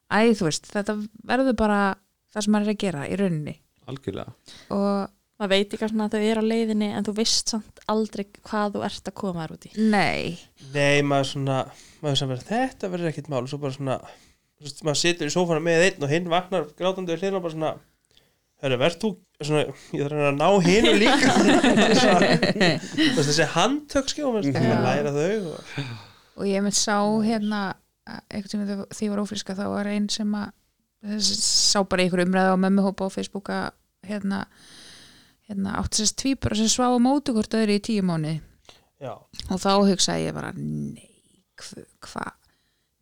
æ, 0.09 0.21
þú 0.39 0.47
veist, 0.49 0.69
þetta 0.73 0.95
verður 1.29 1.57
bara 1.59 1.81
það 2.35 2.45
sem 2.45 2.55
maður 2.55 2.69
er 2.69 2.75
að 2.75 2.83
gera 2.85 3.07
í 3.09 3.19
rauninni. 3.19 3.55
Algjörlega. 3.89 4.35
Og 4.77 4.95
maður 5.39 5.53
veit 5.55 5.75
ekki 5.77 5.89
að 5.89 6.15
þau 6.15 6.21
eru 6.21 6.43
á 6.43 6.51
leiðinni 6.53 6.89
en 6.93 7.07
þú 7.07 7.15
veist 7.19 7.53
samt 7.55 7.85
aldrei 7.89 8.25
hvað 8.39 8.75
þú 8.77 8.87
ert 8.89 9.11
að 9.11 9.19
koma 9.23 9.45
þér 9.45 9.55
út 9.55 9.69
í 9.69 9.75
nei, 9.79 10.39
nei, 10.75 10.99
maður 11.07 11.31
svona, 11.33 11.59
maður 12.03 12.21
sem 12.21 12.33
verður 12.33 12.51
þetta 12.51 12.91
verður 12.95 13.13
ekkit 13.13 13.31
mál. 13.33 13.43
Og 13.45 13.53
svo 13.53 13.61
bara 13.63 13.77
svona 13.77 14.01
maður 14.83 15.01
situr 15.05 15.31
í 15.31 15.35
sófana 15.35 15.63
með 15.63 15.87
einn 15.87 16.05
og 16.05 16.13
hinn 16.13 16.33
vaknar 16.33 16.67
grátandi 16.79 17.15
við 17.15 17.23
hlýðan 17.23 17.39
og 17.39 17.47
bara 17.47 17.57
svona 17.57 17.77
Hörru, 18.59 18.75
verð 18.81 18.97
þú 18.99 19.09
svona, 19.47 19.61
ég 19.95 20.01
þarf 20.03 20.09
að 20.09 20.17
reyna 20.17 20.31
að 20.33 20.39
ná 20.41 20.49
hinu 20.67 20.95
líka. 20.99 21.29
Þú 22.99 23.13
veist, 23.15 23.29
þessi 23.29 23.45
handtök 23.53 24.09
skjá, 24.11 24.25
maður 24.27 24.49
að 24.59 24.65
Já. 24.67 24.79
læra 24.83 25.13
þau 25.15 25.53
og... 25.53 25.93
og 26.43 26.49
ég 26.49 26.65
mynd 26.65 26.75
sá 26.75 26.97
hérna 27.23 27.61
tíma 28.51 28.67
þegar 28.67 28.89
því 28.91 29.07
ég 29.07 29.13
var 29.13 29.23
ófríska 29.23 29.55
þá 29.55 29.63
var 29.71 29.91
einn 29.93 30.09
sem 30.11 30.35
að 30.35 30.51
sá 31.23 31.83
bara 31.85 32.05
einhver 32.05 32.25
umræða 32.25 32.57
á 32.57 32.63
mömmuhópa 32.65 33.07
á 33.07 33.15
Facebook 33.15 33.51
að 33.55 33.71
hérna, 34.09 34.45
hérna 35.49 35.77
átti 35.81 36.03
sérst 36.03 36.19
tvíbura 36.21 36.59
sem 36.59 36.71
svá 36.71 36.89
á 36.91 36.99
móti 37.03 37.35
hvort 37.37 37.55
öðru 37.55 37.79
í 37.79 37.85
tíu 37.85 38.07
mánuði. 38.07 38.41
Já, 38.99 39.15
og 39.15 39.63
þá 39.63 39.73
hugsaði 39.87 40.27
ég 40.27 40.35
bara 40.35 40.51
nei, 40.59 41.07
hvað 41.61 41.87
hva? 42.09 42.27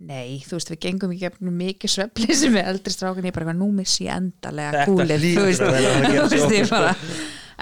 nei, 0.05 0.43
þú 0.45 0.59
veist 0.59 0.71
við 0.75 0.81
gengum 0.85 1.13
í 1.15 1.19
gefnum 1.21 1.57
mikið 1.57 1.93
svefleysi 1.93 2.51
með 2.55 2.71
eldri 2.73 2.93
strákan 2.93 3.29
ég 3.29 3.37
bara, 3.37 3.57
nú 3.57 3.71
missi 3.73 4.05
ég 4.05 4.21
endalega 4.21 4.85
kúlið 4.89 5.25
þú 5.25 5.47
veist, 5.49 5.65
þú 6.13 6.27
veist 6.35 6.53
ég 6.53 6.71
bara 6.73 6.93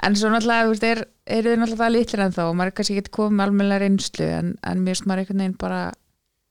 en 0.05 0.17
svo 0.19 0.31
náttúrulega, 0.33 0.65
þú 0.65 0.73
veist, 0.73 0.87
er, 0.89 1.03
eru 1.37 1.53
þið 1.53 1.61
náttúrulega 1.61 1.93
litlir 1.95 2.23
en 2.25 2.35
þá 2.35 2.41
og 2.45 2.55
maður 2.59 2.71
er 2.73 2.77
kannski 2.79 2.97
ekki 2.99 3.13
komið 3.15 3.37
með 3.37 3.45
almennilega 3.47 3.83
reynslu 3.85 4.31
en, 4.39 4.51
en 4.59 4.83
mér 4.83 4.97
veist 4.97 5.07
maður 5.07 5.23
einhvern 5.23 5.43
veginn 5.45 5.59
bara 5.63 5.81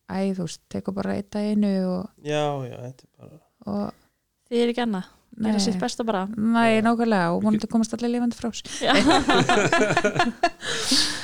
æ, 0.09 0.17
þú 0.39 0.47
veist, 0.47 0.63
tekur 0.73 0.97
bara 0.97 1.19
eitt 1.19 1.37
að 1.37 1.51
einu 1.53 1.75
og, 1.91 2.09
já, 2.25 2.45
já, 2.65 2.77
þetta 2.81 3.05
er 3.05 3.13
bara 3.21 3.44
þið 3.65 4.61
er 4.61 4.69
ekki 4.73 4.85
annað, 4.85 5.07
gera 5.41 5.61
sitt 5.63 5.81
besta 5.81 6.03
bara? 6.07 6.23
Nei, 6.37 6.83
nákvæmlega 6.85 7.33
og 7.35 7.43
vonandi 7.47 7.71
komast 7.71 7.95
allir 7.97 8.13
lifandi 8.15 8.37
frá 8.39 8.49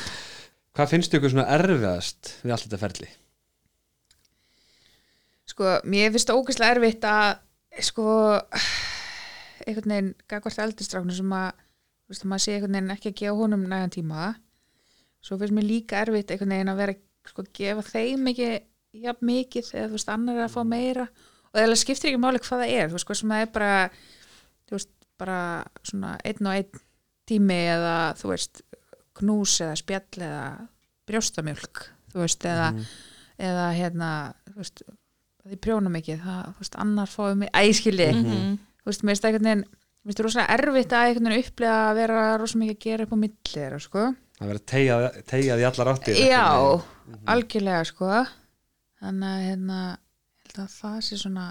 hvað 0.80 0.92
finnst 0.94 1.16
ykkur 1.16 1.32
svona 1.32 1.50
erfiðast 1.58 2.36
við 2.44 2.54
allt 2.54 2.66
þetta 2.66 2.80
ferli? 2.80 3.08
Sko, 5.50 5.72
mér 5.90 6.12
finnst 6.14 6.30
það 6.30 6.40
ógeðslega 6.40 6.76
erfitt 6.76 7.06
að 7.10 7.82
sko 7.84 8.06
einhvern 9.66 9.92
veginn 9.92 10.12
gagvart 10.30 10.62
eldistráknu 10.64 11.14
sem 11.14 11.34
að 11.36 11.50
þú 11.52 12.14
veist, 12.14 12.24
að 12.24 12.30
maður 12.32 12.44
sé 12.44 12.54
einhvern 12.54 12.78
veginn 12.78 12.94
ekki 12.94 13.10
að 13.10 13.18
gefa 13.20 13.40
honum 13.40 13.66
nægan 13.68 13.94
tíma. 13.94 14.30
Svo 15.20 15.36
finnst 15.40 15.56
mér 15.56 15.68
líka 15.68 16.00
erfitt 16.04 16.32
einhvern 16.32 16.54
veginn 16.56 16.72
að 16.72 16.80
vera 16.80 16.96
sko 17.28 17.44
að 17.44 17.52
gefa 17.60 17.86
þeim 17.90 18.30
ekki 18.32 18.48
jafn 19.04 19.28
mikið 19.28 19.74
eða 19.74 19.90
þú 19.90 19.98
veist, 19.98 20.12
annar 20.14 20.38
er 20.38 20.46
að 20.46 20.54
fá 20.54 20.62
meira 20.66 21.06
og 21.50 21.60
það 21.60 21.76
skiptir 21.80 22.10
ekki 22.12 22.20
máli 22.22 22.38
hvað 22.42 22.62
það 22.64 22.74
er 22.78 22.88
þú 22.88 22.96
veist, 22.98 23.06
hvað 23.10 23.20
sem 23.20 23.34
það 23.34 23.42
er 23.46 23.50
bara 23.56 23.72
þú 24.68 24.76
veist, 24.76 24.90
bara 25.20 25.38
svona 25.82 26.12
einn 26.24 26.46
og 26.46 26.54
einn 26.54 26.82
tími 27.30 27.58
eða 27.74 27.96
þú 28.20 28.30
veist 28.32 28.62
knús 29.20 29.56
eða 29.60 29.76
spjall 29.76 30.24
eða 30.28 30.44
brjóstamjölk 31.10 31.82
þú 32.14 32.22
veist, 32.24 32.44
eða, 32.46 32.70
eða 33.38 33.66
hérna, 33.76 34.08
þú 34.50 34.56
veist 34.62 34.82
því 35.50 35.56
prjóna 35.64 35.90
mikið, 35.92 36.18
það, 36.24 36.40
þú 36.54 36.62
veist, 36.64 36.74
annar 36.84 37.08
fáið 37.10 37.36
mig 37.40 37.50
æskili, 37.56 38.08
Mhm. 38.12 38.58
þú 38.82 38.90
veist, 38.90 39.02
mér 39.02 39.10
finnst 39.14 39.22
það 39.24 39.30
einhvern 39.30 39.48
veginn 39.50 39.64
mér 39.64 40.10
finnst 40.10 40.18
það 40.20 40.26
rosalega 40.26 40.54
erfitt 40.56 40.92
að 40.96 41.06
einhvern 41.08 41.28
veginn 41.30 41.44
upplega 41.44 41.78
að 41.90 41.94
vera 42.00 42.20
rosalega 42.38 42.60
mikið 42.64 42.76
að 42.76 42.84
gera 42.84 43.02
upp 43.04 43.12
á 43.12 43.18
milli 43.22 43.40
þeirra, 43.54 43.80
sko. 43.80 44.04
Það 44.40 44.48
verður 44.50 44.64
tegjað, 45.30 45.60
í 45.60 45.66
allar 45.70 45.90
áttir 45.94 46.14
já, 46.16 46.44
Mhm. 47.10 47.24
algjörlega, 47.26 47.84
sko. 47.86 48.26
Þannig 49.00 49.28
að, 49.30 49.44
hérna 49.48 49.80
held 50.50 50.64
að 50.64 50.76
það 50.80 51.00
sé 51.06 51.18
svona 51.20 51.48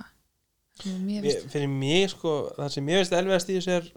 mér 1.03 1.25
finnst. 1.25 1.49
fyrir 1.51 1.71
mig 1.71 2.09
sko, 2.13 2.35
það 2.55 2.71
sem 2.75 2.89
ég 2.91 3.01
veist 3.01 3.15
elvegast 3.19 3.51
í 3.51 3.57
þessu 3.57 3.75
er 3.75 3.87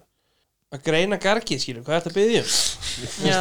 að 0.73 0.85
greina 0.87 1.19
gargið 1.21 1.63
skilur, 1.63 1.85
hvað 1.87 1.97
er 1.97 2.05
þetta 2.05 2.13
að 2.13 2.19
byggja 2.21 2.43
um? 2.43 2.53
Já. 3.29 3.39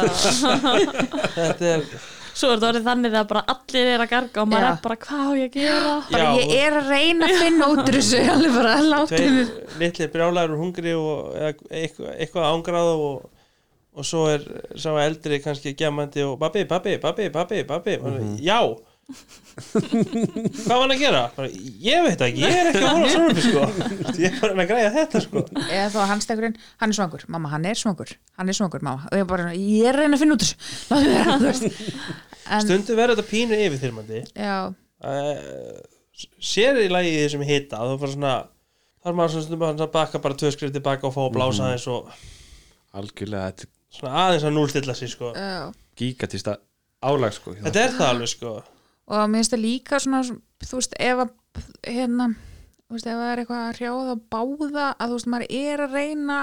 þetta 1.38 1.70
er, 1.72 1.84
svo 2.32 2.50
er 2.50 2.56
þetta 2.56 2.70
orðið 2.70 2.88
þannig 2.88 3.16
að 3.18 3.28
bara 3.32 3.44
allir 3.54 3.90
er 3.94 4.04
að 4.04 4.12
garga 4.12 4.44
og 4.44 4.50
maður 4.52 4.66
Já. 4.66 4.70
er 4.72 4.82
bara 4.86 4.98
hvað 5.06 5.24
á 5.24 5.32
ég 5.38 5.48
að 5.48 5.58
gera? 5.58 5.94
Bara 6.12 6.22
Já, 6.22 6.40
ég 6.42 6.64
er 6.66 6.78
að 6.78 6.90
reyna 6.92 7.28
að 7.28 7.42
finna 7.42 7.70
út 7.72 7.82
úr 7.84 7.98
þessu 7.98 8.22
alveg 8.36 8.56
bara 8.58 8.76
að 8.78 8.88
láta 8.92 9.10
tveir 9.12 9.36
mér 9.38 9.82
litlir 9.82 10.12
brjálæður 10.16 10.56
og 10.56 10.64
hungri 10.66 10.96
og 10.98 11.36
eða 11.40 11.52
eitthvað, 11.82 12.14
eitthvað 12.18 12.48
ángrað 12.52 12.92
og, 12.94 13.44
og 13.92 14.08
svo 14.12 14.24
er 14.30 14.46
sá 14.78 14.90
eldri 15.02 15.42
kannski 15.42 15.74
gemandi 15.78 16.24
og 16.28 16.38
babbi, 16.40 16.66
babbi, 16.68 16.98
babbi, 17.02 17.30
babbi, 17.32 17.66
babbi. 17.66 17.98
Já 18.44 18.60
hvað 19.12 20.68
var 20.70 20.82
hann 20.82 20.94
að 20.94 21.00
gera? 21.02 21.22
Bara, 21.36 21.48
ég 21.84 22.04
veit 22.06 22.22
ekki, 22.26 22.42
ég 22.42 22.58
er 22.58 22.70
ekki 22.70 22.82
að 22.82 22.96
hóla 22.96 23.10
svona 23.12 23.44
sko. 23.44 23.64
ég 24.22 24.28
er 24.28 24.38
bara 24.40 24.64
að 24.64 24.70
græja 24.70 24.92
þetta 24.96 25.22
sko. 25.26 25.42
eða 25.66 25.88
þá 25.92 25.98
hans 26.12 26.28
tekurinn, 26.30 26.56
hann 26.82 26.94
er 26.94 26.98
svangur. 26.98 27.24
Mamma, 27.34 27.52
hann 27.52 27.66
er 27.68 27.80
svangur, 27.80 28.14
hann 28.38 28.52
er 28.52 28.58
svangur 28.58 28.84
mamma. 28.86 29.08
Og 29.10 29.20
ég 29.20 29.28
bara, 29.28 29.50
ég 29.58 29.90
er 29.90 30.00
reyna 30.00 30.16
að 30.16 30.24
finna 30.24 30.38
út 30.38 30.46
úr 30.46 30.52
þessu. 31.46 31.72
Stundu 32.66 32.96
verður 32.98 33.18
þetta 33.18 33.30
pínu 33.30 33.60
yfirþyrmandi. 33.66 34.24
Já, 34.38 34.56
uh, 34.70 35.76
sér 36.42 36.80
í 36.82 36.88
lagi 36.92 37.12
í 37.12 37.20
þessum 37.24 37.44
hita 37.46 37.80
þá 37.82 37.94
bara 37.96 38.14
svona 38.14 38.34
þá 39.02 39.10
er 39.10 39.16
maður 39.18 39.46
svona 39.46 39.70
að 39.72 39.94
bakka 39.94 40.20
bara 40.22 40.38
tvö 40.38 40.52
skrif 40.54 40.74
tilbaka 40.74 41.08
og 41.08 41.14
fá 41.16 41.22
að 41.24 41.32
blása 41.36 41.68
aðeins 41.68 41.86
og 41.90 42.10
algjörlega, 42.98 43.48
er 43.50 43.70
svona 43.96 44.26
aðeins 44.26 44.46
að 44.46 44.54
núlstilla 44.56 44.96
sig 44.98 45.10
sko. 45.12 45.32
já. 45.34 45.72
Gigatista 45.98 46.58
álag 47.02 47.34
sko 47.34 47.56
þetta 47.58 47.82
er 47.82 47.96
það 47.96 48.12
alveg 48.12 48.30
sko 48.30 48.52
og 49.08 49.28
mér 49.30 49.42
finnst 49.42 49.54
það 49.54 49.64
líka 49.64 50.00
svona 50.02 50.22
þú 50.62 50.78
veist, 50.78 50.96
ef 51.02 51.24
að 51.24 51.32
hérna, 51.88 52.28
þú 52.86 52.96
veist, 52.96 53.08
ef 53.08 53.18
það 53.20 53.30
er 53.32 53.42
eitthvað 53.42 53.64
að 53.64 53.80
hrjáða 53.80 54.16
báða, 54.32 54.86
að 54.92 55.08
þú 55.08 55.18
veist, 55.18 55.30
maður 55.34 55.46
er 55.62 55.84
að 55.86 55.98
reyna 55.98 56.38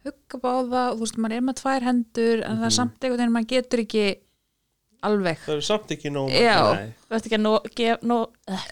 hugga 0.00 0.40
báða, 0.40 0.82
og 0.88 0.96
þú 0.96 1.04
veist, 1.04 1.20
maður 1.20 1.36
er 1.36 1.46
með 1.46 1.60
tvær 1.60 1.86
hendur, 1.90 2.42
en 2.46 2.60
það 2.60 2.68
er 2.70 2.76
samt 2.78 3.04
einhvern 3.04 3.20
veginn 3.20 3.34
maður 3.36 3.50
getur 3.54 3.84
ekki 3.84 4.06
alveg 5.06 5.42
það 5.44 5.56
er 5.56 5.64
samt 5.64 5.92
ekki 5.94 6.12
nóg 6.12 6.32
Já. 6.34 6.56
Nei. 6.76 6.88
þú 7.06 7.16
ert 7.16 7.28
ekki 7.28 7.36
að 7.38 7.44
ná, 7.44 7.52
gef, 7.80 8.02
ná, 8.10 8.16
eh, 8.52 8.64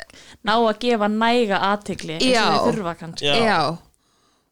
ná 0.45 0.55
að 0.57 0.81
gefa 0.85 1.11
næga 1.13 1.61
aðtigli 1.71 2.17
eins 2.19 2.27
Já. 2.29 2.43
og 2.45 2.57
þið 2.57 2.67
þurfa 2.69 2.95
kannski 3.03 3.29
Já. 3.33 3.61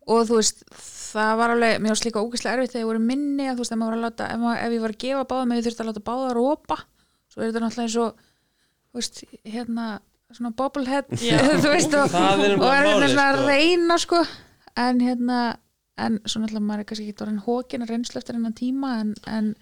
og 0.07 0.23
þú 0.31 0.39
veist, 0.41 0.63
það 0.77 1.33
var 1.41 1.55
alveg 1.55 1.83
mér 1.83 1.95
varst 1.95 2.09
líka 2.09 2.23
ógeðslega 2.23 2.57
erfitt 2.57 2.75
þegar 2.75 2.85
ég 2.85 2.91
voru 2.91 3.03
minni 3.11 3.49
að 3.51 3.59
þú 3.59 3.65
veist, 3.65 3.75
ef, 3.75 3.81
maður 3.81 3.93
var 3.93 3.99
að 3.99 4.07
láta, 4.07 4.31
ef, 4.33 4.43
maður, 4.43 4.63
ef 4.63 4.77
ég 4.77 4.85
var 4.87 4.95
að 4.95 5.03
gefa 5.05 5.27
báða 5.33 5.49
með 5.51 5.61
ég 5.61 5.67
þurfti 5.69 5.85
að 5.85 5.91
láta 5.91 6.07
báða 6.09 6.31
að 6.31 6.37
rópa 6.41 6.79
svo 7.27 7.43
er 7.43 7.51
þetta 7.51 7.65
náttúrulega 7.67 7.87
eins 7.91 7.99
og 8.07 8.26
veist, 8.99 9.23
hérna 9.45 9.87
svona 10.35 10.53
bobblehead, 10.59 11.13
Já. 11.23 11.39
þú 11.63 11.71
veist 11.71 11.95
og, 11.95 12.17
er 12.17 12.57
er 12.57 12.59
málið, 12.59 13.13
svona 13.13 13.29
að 13.31 13.39
sko. 13.39 13.47
reyna 13.53 13.99
sko 14.03 14.25
en 14.87 15.01
hérna 15.05 15.39
en 15.97 16.19
svo 16.29 16.43
náttúrulega 16.43 16.67
maður 16.67 16.83
er 16.83 16.89
kannski 16.91 17.07
ekki 17.09 17.25
orðin 17.25 17.45
hókin 17.47 17.87
að 17.87 17.93
reynslu 17.95 18.21
eftir 18.21 18.37
hennan 18.37 18.57
tíma 18.57 18.93
en, 19.01 19.15
en 19.31 19.55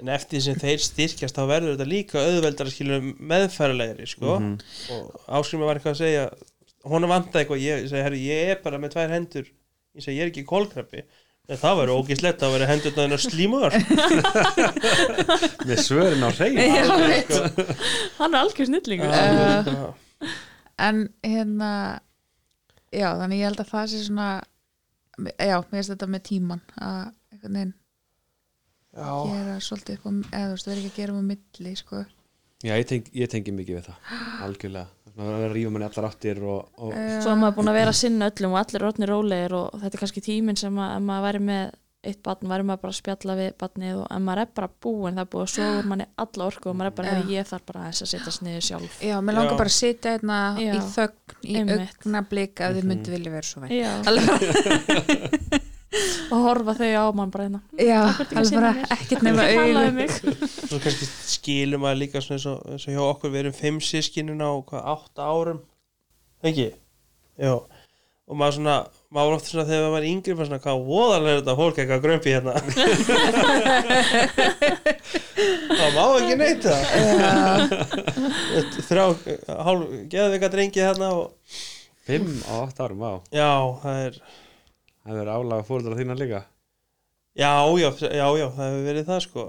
en 0.00 0.10
eftir 0.14 0.38
því 0.38 0.44
sem 0.46 0.60
þeir 0.62 0.82
styrkjast 0.82 1.36
þá 1.38 1.44
verður 1.50 1.74
þetta 1.74 1.86
líka 1.90 2.22
auðveldar 2.22 2.70
skilur 2.72 3.04
meðfærulegri 3.32 4.08
sko 4.10 4.38
og 4.38 5.18
áskrimi 5.38 5.68
var 5.68 5.78
eitthvað 5.78 5.94
að 5.94 6.00
segja 6.00 6.24
hún 6.90 7.06
vantaði 7.08 7.44
eitthvað, 7.44 7.62
ég, 7.64 7.84
ég 7.84 7.92
segi, 7.92 8.04
herri, 8.04 8.22
ég 8.26 8.50
er 8.54 8.64
bara 8.64 8.80
með 8.82 8.96
tvær 8.96 9.14
hendur 9.14 9.46
ég 9.48 10.04
segi, 10.04 10.16
ég 10.18 10.26
er 10.26 10.32
ekki 10.32 10.46
kólkrabbi 10.48 11.04
En 11.44 11.58
það 11.60 11.74
verður 11.76 11.98
ógislegt, 12.00 12.38
það 12.40 12.54
verður 12.54 12.70
hendurnaðin 12.72 13.14
að 13.18 13.24
slímuðar 13.26 13.74
með 15.68 15.82
svörin 15.84 16.24
á 16.24 16.30
hrein 16.32 16.56
Já, 16.56 16.86
veit. 17.02 17.34
hann 18.16 18.32
er 18.32 18.38
algjör 18.40 18.70
snillingur. 18.70 19.12
Eh, 19.12 19.68
en 20.88 21.02
hérna 21.20 21.70
já, 22.94 23.10
þannig 23.20 23.42
ég 23.42 23.48
held 23.50 23.60
að 23.60 23.70
það 23.74 23.90
sé 23.92 24.00
svona 24.06 24.28
já, 25.20 25.58
mér 25.60 25.68
finnst 25.74 25.92
þetta 25.92 26.08
með 26.14 26.24
tíman 26.30 26.64
að 26.80 27.00
einhvern 27.34 27.58
veginn 27.60 27.74
gera 28.94 29.58
svolítið 29.68 29.98
upp 30.00 30.08
á, 30.08 30.12
eða 30.32 30.48
þú 30.48 30.56
veist, 30.56 30.68
verður 30.70 30.80
ekki 30.80 30.92
að 30.94 31.00
gera 31.02 31.18
um 31.18 31.28
milli, 31.28 31.72
sko. 31.78 32.02
Já, 32.64 32.72
ég, 32.78 32.86
teng, 32.88 33.08
ég 33.20 33.30
tengi 33.32 33.52
mikið 33.52 33.80
við 33.82 33.88
það, 33.90 34.12
algjörlega 34.46 35.03
Það 35.14 35.28
er 35.30 35.34
að 35.38 35.44
að 35.46 35.52
rífa 35.54 35.70
manni 35.70 35.86
allar 35.86 36.08
áttir 36.10 36.38
og, 36.42 36.60
og 36.82 36.92
svo 37.22 37.30
er 37.30 37.38
maður 37.38 37.56
búin 37.60 37.70
að 37.70 37.76
vera 37.78 37.92
að 37.94 37.98
sinna 38.00 38.30
öllum 38.32 38.54
og 38.56 38.60
allir 38.64 38.80
er 38.82 38.86
orðnir 38.88 39.10
rólegir 39.14 39.52
og 39.60 39.80
þetta 39.80 39.94
er 39.94 40.02
kannski 40.02 40.22
tíminn 40.26 40.58
sem 40.58 40.78
að 40.82 40.94
ef 40.96 41.02
maður 41.06 41.26
væri 41.28 41.42
með 41.48 41.64
eitt 42.04 42.18
barn 42.26 42.50
væri 42.50 42.64
maður 42.68 42.80
bara 42.82 42.92
að 42.92 42.98
spjalla 42.98 43.34
við 43.38 43.52
barnið 43.62 43.94
og 44.02 44.08
ef 44.12 44.20
maður 44.26 44.42
er 44.42 44.48
bara 44.58 44.68
búin 44.84 45.14
það 45.16 45.22
er 45.24 45.30
búið 45.32 45.44
að 45.46 45.52
svo 45.54 45.68
úr 45.78 45.86
manni 45.92 46.06
alla 46.24 46.48
orku 46.50 46.68
og 46.68 46.76
maður 46.76 46.90
er 46.90 46.96
bara 46.98 47.14
að 47.20 47.30
ég 47.32 47.46
þarf 47.48 47.64
bara 47.70 47.84
aðeins 47.86 48.02
að 48.04 48.10
setjast 48.12 48.42
niður 48.44 48.66
sjálf. 48.68 48.98
Já, 49.00 49.14
mér 49.24 49.38
langar 49.38 49.54
Já. 49.54 49.60
bara 49.62 49.72
að 49.72 49.78
sitja 49.78 50.12
hérna 50.18 50.40
í 50.60 50.66
þögn, 50.98 51.38
í 51.48 51.56
augnablík 51.78 52.60
að 52.66 52.74
þið 52.76 52.82
Mhm. 52.84 52.90
myndu 52.92 53.14
vilja 53.14 53.30
vera 53.38 53.48
svo. 53.48 53.60
Alveg, 54.10 55.62
og 56.30 56.46
horfa 56.48 56.74
þau 56.78 56.90
á 56.90 57.04
mann 57.16 57.32
bara 57.34 57.46
hérna. 57.48 57.60
Já, 57.78 58.00
alveg 58.34 58.56
bara 58.58 58.72
ekkert 58.96 59.24
nema 59.26 59.90
mig. 59.94 60.10
svo 60.68 60.80
kannski 60.82 61.10
skilum 61.34 61.86
að 61.88 62.00
líka 62.04 62.24
svona 62.24 62.38
eins 62.38 62.48
og, 62.50 62.64
eins 62.74 62.88
og 62.88 62.96
hjá 62.96 63.02
okkur 63.04 63.34
við 63.34 63.44
erum 63.44 63.56
fimm 63.58 63.80
sískinin 63.84 64.42
á 64.44 64.50
hvað, 64.66 64.84
átta 64.96 65.30
árum? 65.30 65.62
Ekki? 66.44 66.72
Já 67.40 67.54
og 68.24 68.38
maður 68.40 68.54
svona, 68.56 68.74
maður 69.12 69.26
var 69.28 69.34
oft 69.36 69.48
svona 69.50 69.66
þegar 69.68 69.82
maður 69.82 69.94
var 69.94 70.06
yngri 70.08 70.34
maður 70.34 70.48
svona, 70.48 70.62
hvað 70.64 70.84
voðalega 70.88 71.32
er 71.32 71.40
þetta 71.40 71.56
fólk 71.58 71.80
eitthvað 71.82 72.04
grömpi 72.06 72.30
hérna? 72.32 72.52
Það 75.74 75.90
má 75.92 76.04
ekki 76.20 76.36
neitt 76.40 76.64
það 76.64 76.80
þrjá, 78.88 79.04
hálf, 79.66 79.82
geðveika 80.14 80.48
drengi 80.54 80.80
hérna 80.80 81.08
og 81.18 81.26
fimm 82.08 82.30
á 82.48 82.54
átt 82.62 82.80
árum, 82.80 83.00
vá. 83.04 83.12
Já, 83.34 83.52
það 83.82 83.96
er 84.06 84.14
Það 85.04 85.20
er 85.20 85.30
álaga 85.34 85.66
fóruðar 85.68 85.98
þína 86.00 86.16
líka? 86.18 86.42
Já, 87.36 87.50
já, 87.76 87.88
já, 88.00 88.26
já, 88.38 88.46
það 88.54 88.68
hefur 88.70 88.84
verið 88.88 89.08
það 89.10 89.20
sko. 89.26 89.42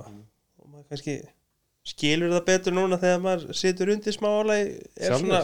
Og 0.59 0.67
maður 0.71 0.87
kannski 0.89 1.13
skilur 1.85 2.33
það 2.33 2.45
betur 2.49 2.73
núna 2.75 2.97
þegar 2.99 3.21
maður 3.23 3.53
situr 3.55 3.91
undir 3.93 4.15
smá 4.15 4.27
álagi 4.41 4.71
er 4.97 5.15
svona, 5.19 5.43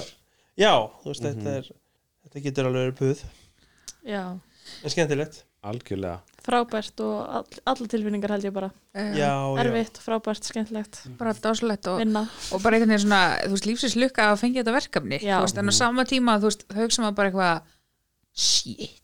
já, 0.57 0.73
þú 1.03 1.11
veist, 1.13 1.21
Mhm. 1.23 1.37
þetta 1.37 1.55
er 1.59 1.71
þetta 2.25 2.43
getur 2.47 2.65
alveg 2.71 2.83
verið 2.87 2.97
puð. 2.97 3.23
Já, 4.03 4.23
en 4.83 4.89
skemmtilegt, 4.89 5.43
Algjörlega. 5.61 6.19
Frábært 6.41 6.99
og 7.05 7.17
all, 7.29 7.45
alla 7.69 7.85
tilfinningar 7.87 8.31
held 8.33 8.43
ég 8.47 8.53
bara. 8.55 8.71
Já, 8.95 9.13
já, 9.13 9.29
erfitt, 9.61 9.99
frábært, 10.01 10.41
skemmtilegt. 10.49 11.03
Bara 11.19 11.35
dáslegt 11.37 11.85
og, 11.87 11.99
vinna, 12.01 12.23
og 12.51 12.63
bara 12.63 12.79
einhvern 12.79 12.89
veginn 12.89 13.03
svona, 13.05 13.19
þú 13.45 13.51
veist, 13.53 13.67
lífsins 13.69 13.95
lukka 13.95 14.25
að 14.31 14.39
fengja 14.41 14.63
þetta 14.63 14.73
verkefni, 14.73 15.19
Já. 15.21 15.37
þú 15.37 15.45
veist, 15.45 15.57
en 15.61 15.69
á 15.69 15.73
sama 15.77 16.03
tíma 16.09 16.39
þú 16.41 16.49
veist, 16.49 16.65
hugsa 16.73 17.03
maður 17.05 17.15
bara 17.19 17.29
eitthvað 17.29 17.61
shit, 18.33 19.00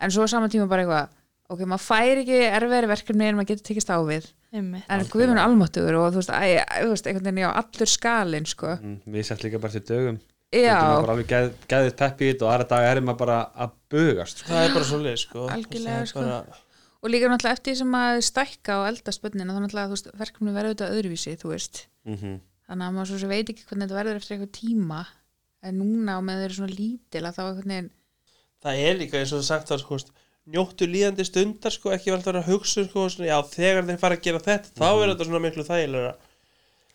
en 0.00 0.14
svo 0.14 0.26
á 0.26 0.28
sama 0.30 0.48
tíma 0.52 0.68
bara 0.70 0.84
eitthvað, 0.84 1.14
ok, 1.52 1.62
maður 1.68 1.84
fær 1.84 2.22
ekki 2.22 2.40
erfiðri 2.48 2.90
verkefni 2.92 3.28
en 3.28 3.38
maður 3.38 3.50
getur 3.52 3.68
tekist 3.70 3.92
á 3.92 3.98
við 4.06 4.28
einmitt 4.52 4.84
en 4.86 5.00
Algjörlega. 5.00 5.12
guðminn 5.14 5.42
almáttugur 5.42 5.98
og 6.00 6.08
þú 6.14 6.22
veist, 6.22 6.32
æ, 6.32 6.48
æ, 6.62 6.76
þú 6.84 6.92
veist 6.94 7.08
einhvern 7.10 7.28
veginn, 7.28 7.42
já, 7.44 7.48
allur 7.60 7.92
skalinn, 7.92 8.48
sko 8.48 8.74
mm, 8.78 8.98
Við 9.12 9.26
sett 9.28 9.44
líka 9.44 9.60
bara 9.60 9.74
til 9.76 9.84
dögum 9.88 10.20
já, 10.48 10.78
Stundum 10.78 10.94
er 10.94 11.04
bara 11.04 11.16
alveg 11.16 11.32
geð, 11.32 11.50
geðið 11.72 11.98
peppi 11.98 12.28
í 12.28 12.32
þetta 12.32 12.46
og 12.46 12.52
aðra 12.54 12.68
daga 12.72 12.92
er 12.94 13.02
maður 13.04 13.20
bara 13.24 13.38
að 13.52 13.74
bugast 13.92 14.42
sko. 14.42 14.52
það 14.54 14.64
er 14.64 14.76
bara 14.78 14.88
svo 14.88 15.00
leið 15.04 15.18
sko. 15.24 15.46
Sko. 16.08 16.22
bara, 16.22 16.62
og 16.98 17.12
líka 17.12 17.28
náttúrulega 17.28 17.58
eftir 17.58 17.74
því 17.74 17.80
sem 17.82 17.98
að 18.00 18.20
stækka 18.28 18.78
og 18.80 18.86
elda 18.88 19.14
spönnina, 19.14 19.56
þá 19.56 19.64
náttúrulega, 19.66 20.16
verkefni 20.22 20.54
verður 20.56 20.72
auðvitað 20.72 20.96
öðruvísi, 20.96 21.36
mm 22.08 22.38
þannig 22.68 22.84
að 22.84 22.96
maður 22.98 23.30
veit 23.30 23.48
ekki 23.48 23.64
hvernig 23.64 23.86
þetta 23.88 23.96
verður 23.96 24.18
eftir 24.20 24.34
eitthvað 24.36 24.50
tíma 24.58 24.98
en 25.64 25.78
núna 25.80 26.18
og 26.18 26.26
með 26.26 26.42
þeir 26.42 26.48
eru 26.48 26.56
svona 26.58 26.74
lítil 26.76 27.22
að 27.24 27.38
þá 27.38 27.40
einhvern 27.44 27.72
veginn 27.72 27.88
það 28.64 28.80
er 28.88 28.96
líka 29.02 29.20
eins 29.20 29.32
og 29.34 29.40
það 29.42 29.48
sagt 29.50 29.70
var 29.74 29.82
sko, 29.82 29.98
njóttu 30.48 30.88
líðandi 30.88 31.26
stundar 31.28 31.74
sko, 31.74 31.92
ekki 31.94 32.10
vel 32.14 32.18
að 32.22 32.30
vera 32.30 32.40
að 32.44 32.50
hugsa 32.54 32.84
sko, 32.86 33.04
svona, 33.12 33.28
já, 33.30 33.36
þegar 33.52 33.86
þeir 33.90 34.00
fara 34.00 34.16
að 34.18 34.24
gera 34.28 34.40
þetta 34.46 34.74
þá 34.80 34.88
er 35.04 35.12
þetta 35.12 35.28
svona 35.28 35.44
miklu 35.44 35.66
þægilega 35.68 36.14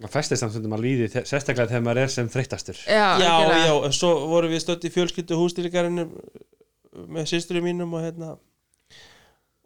Það 0.04 0.10
festist 0.18 0.42
samt 0.42 0.52
stundum 0.56 0.74
að 0.76 0.82
líði 0.84 1.06
þe- 1.14 1.22
sérstaklega 1.30 1.70
þegar 1.70 1.84
maður 1.86 2.00
er 2.02 2.10
sem 2.12 2.30
þreyttastur. 2.34 2.80
Já, 2.90 3.04
já, 3.22 3.34
já, 3.62 3.74
en 3.88 3.94
svo 3.96 4.10
vorum 4.28 4.52
við 4.52 4.64
stödd 4.66 4.88
í 4.90 4.92
fjölskyldu 4.92 5.38
hústýrikarinn 5.40 6.02
með 7.14 7.30
systurinn 7.30 7.64
mínum 7.64 7.94
og 7.96 8.02
hérna 8.04 8.32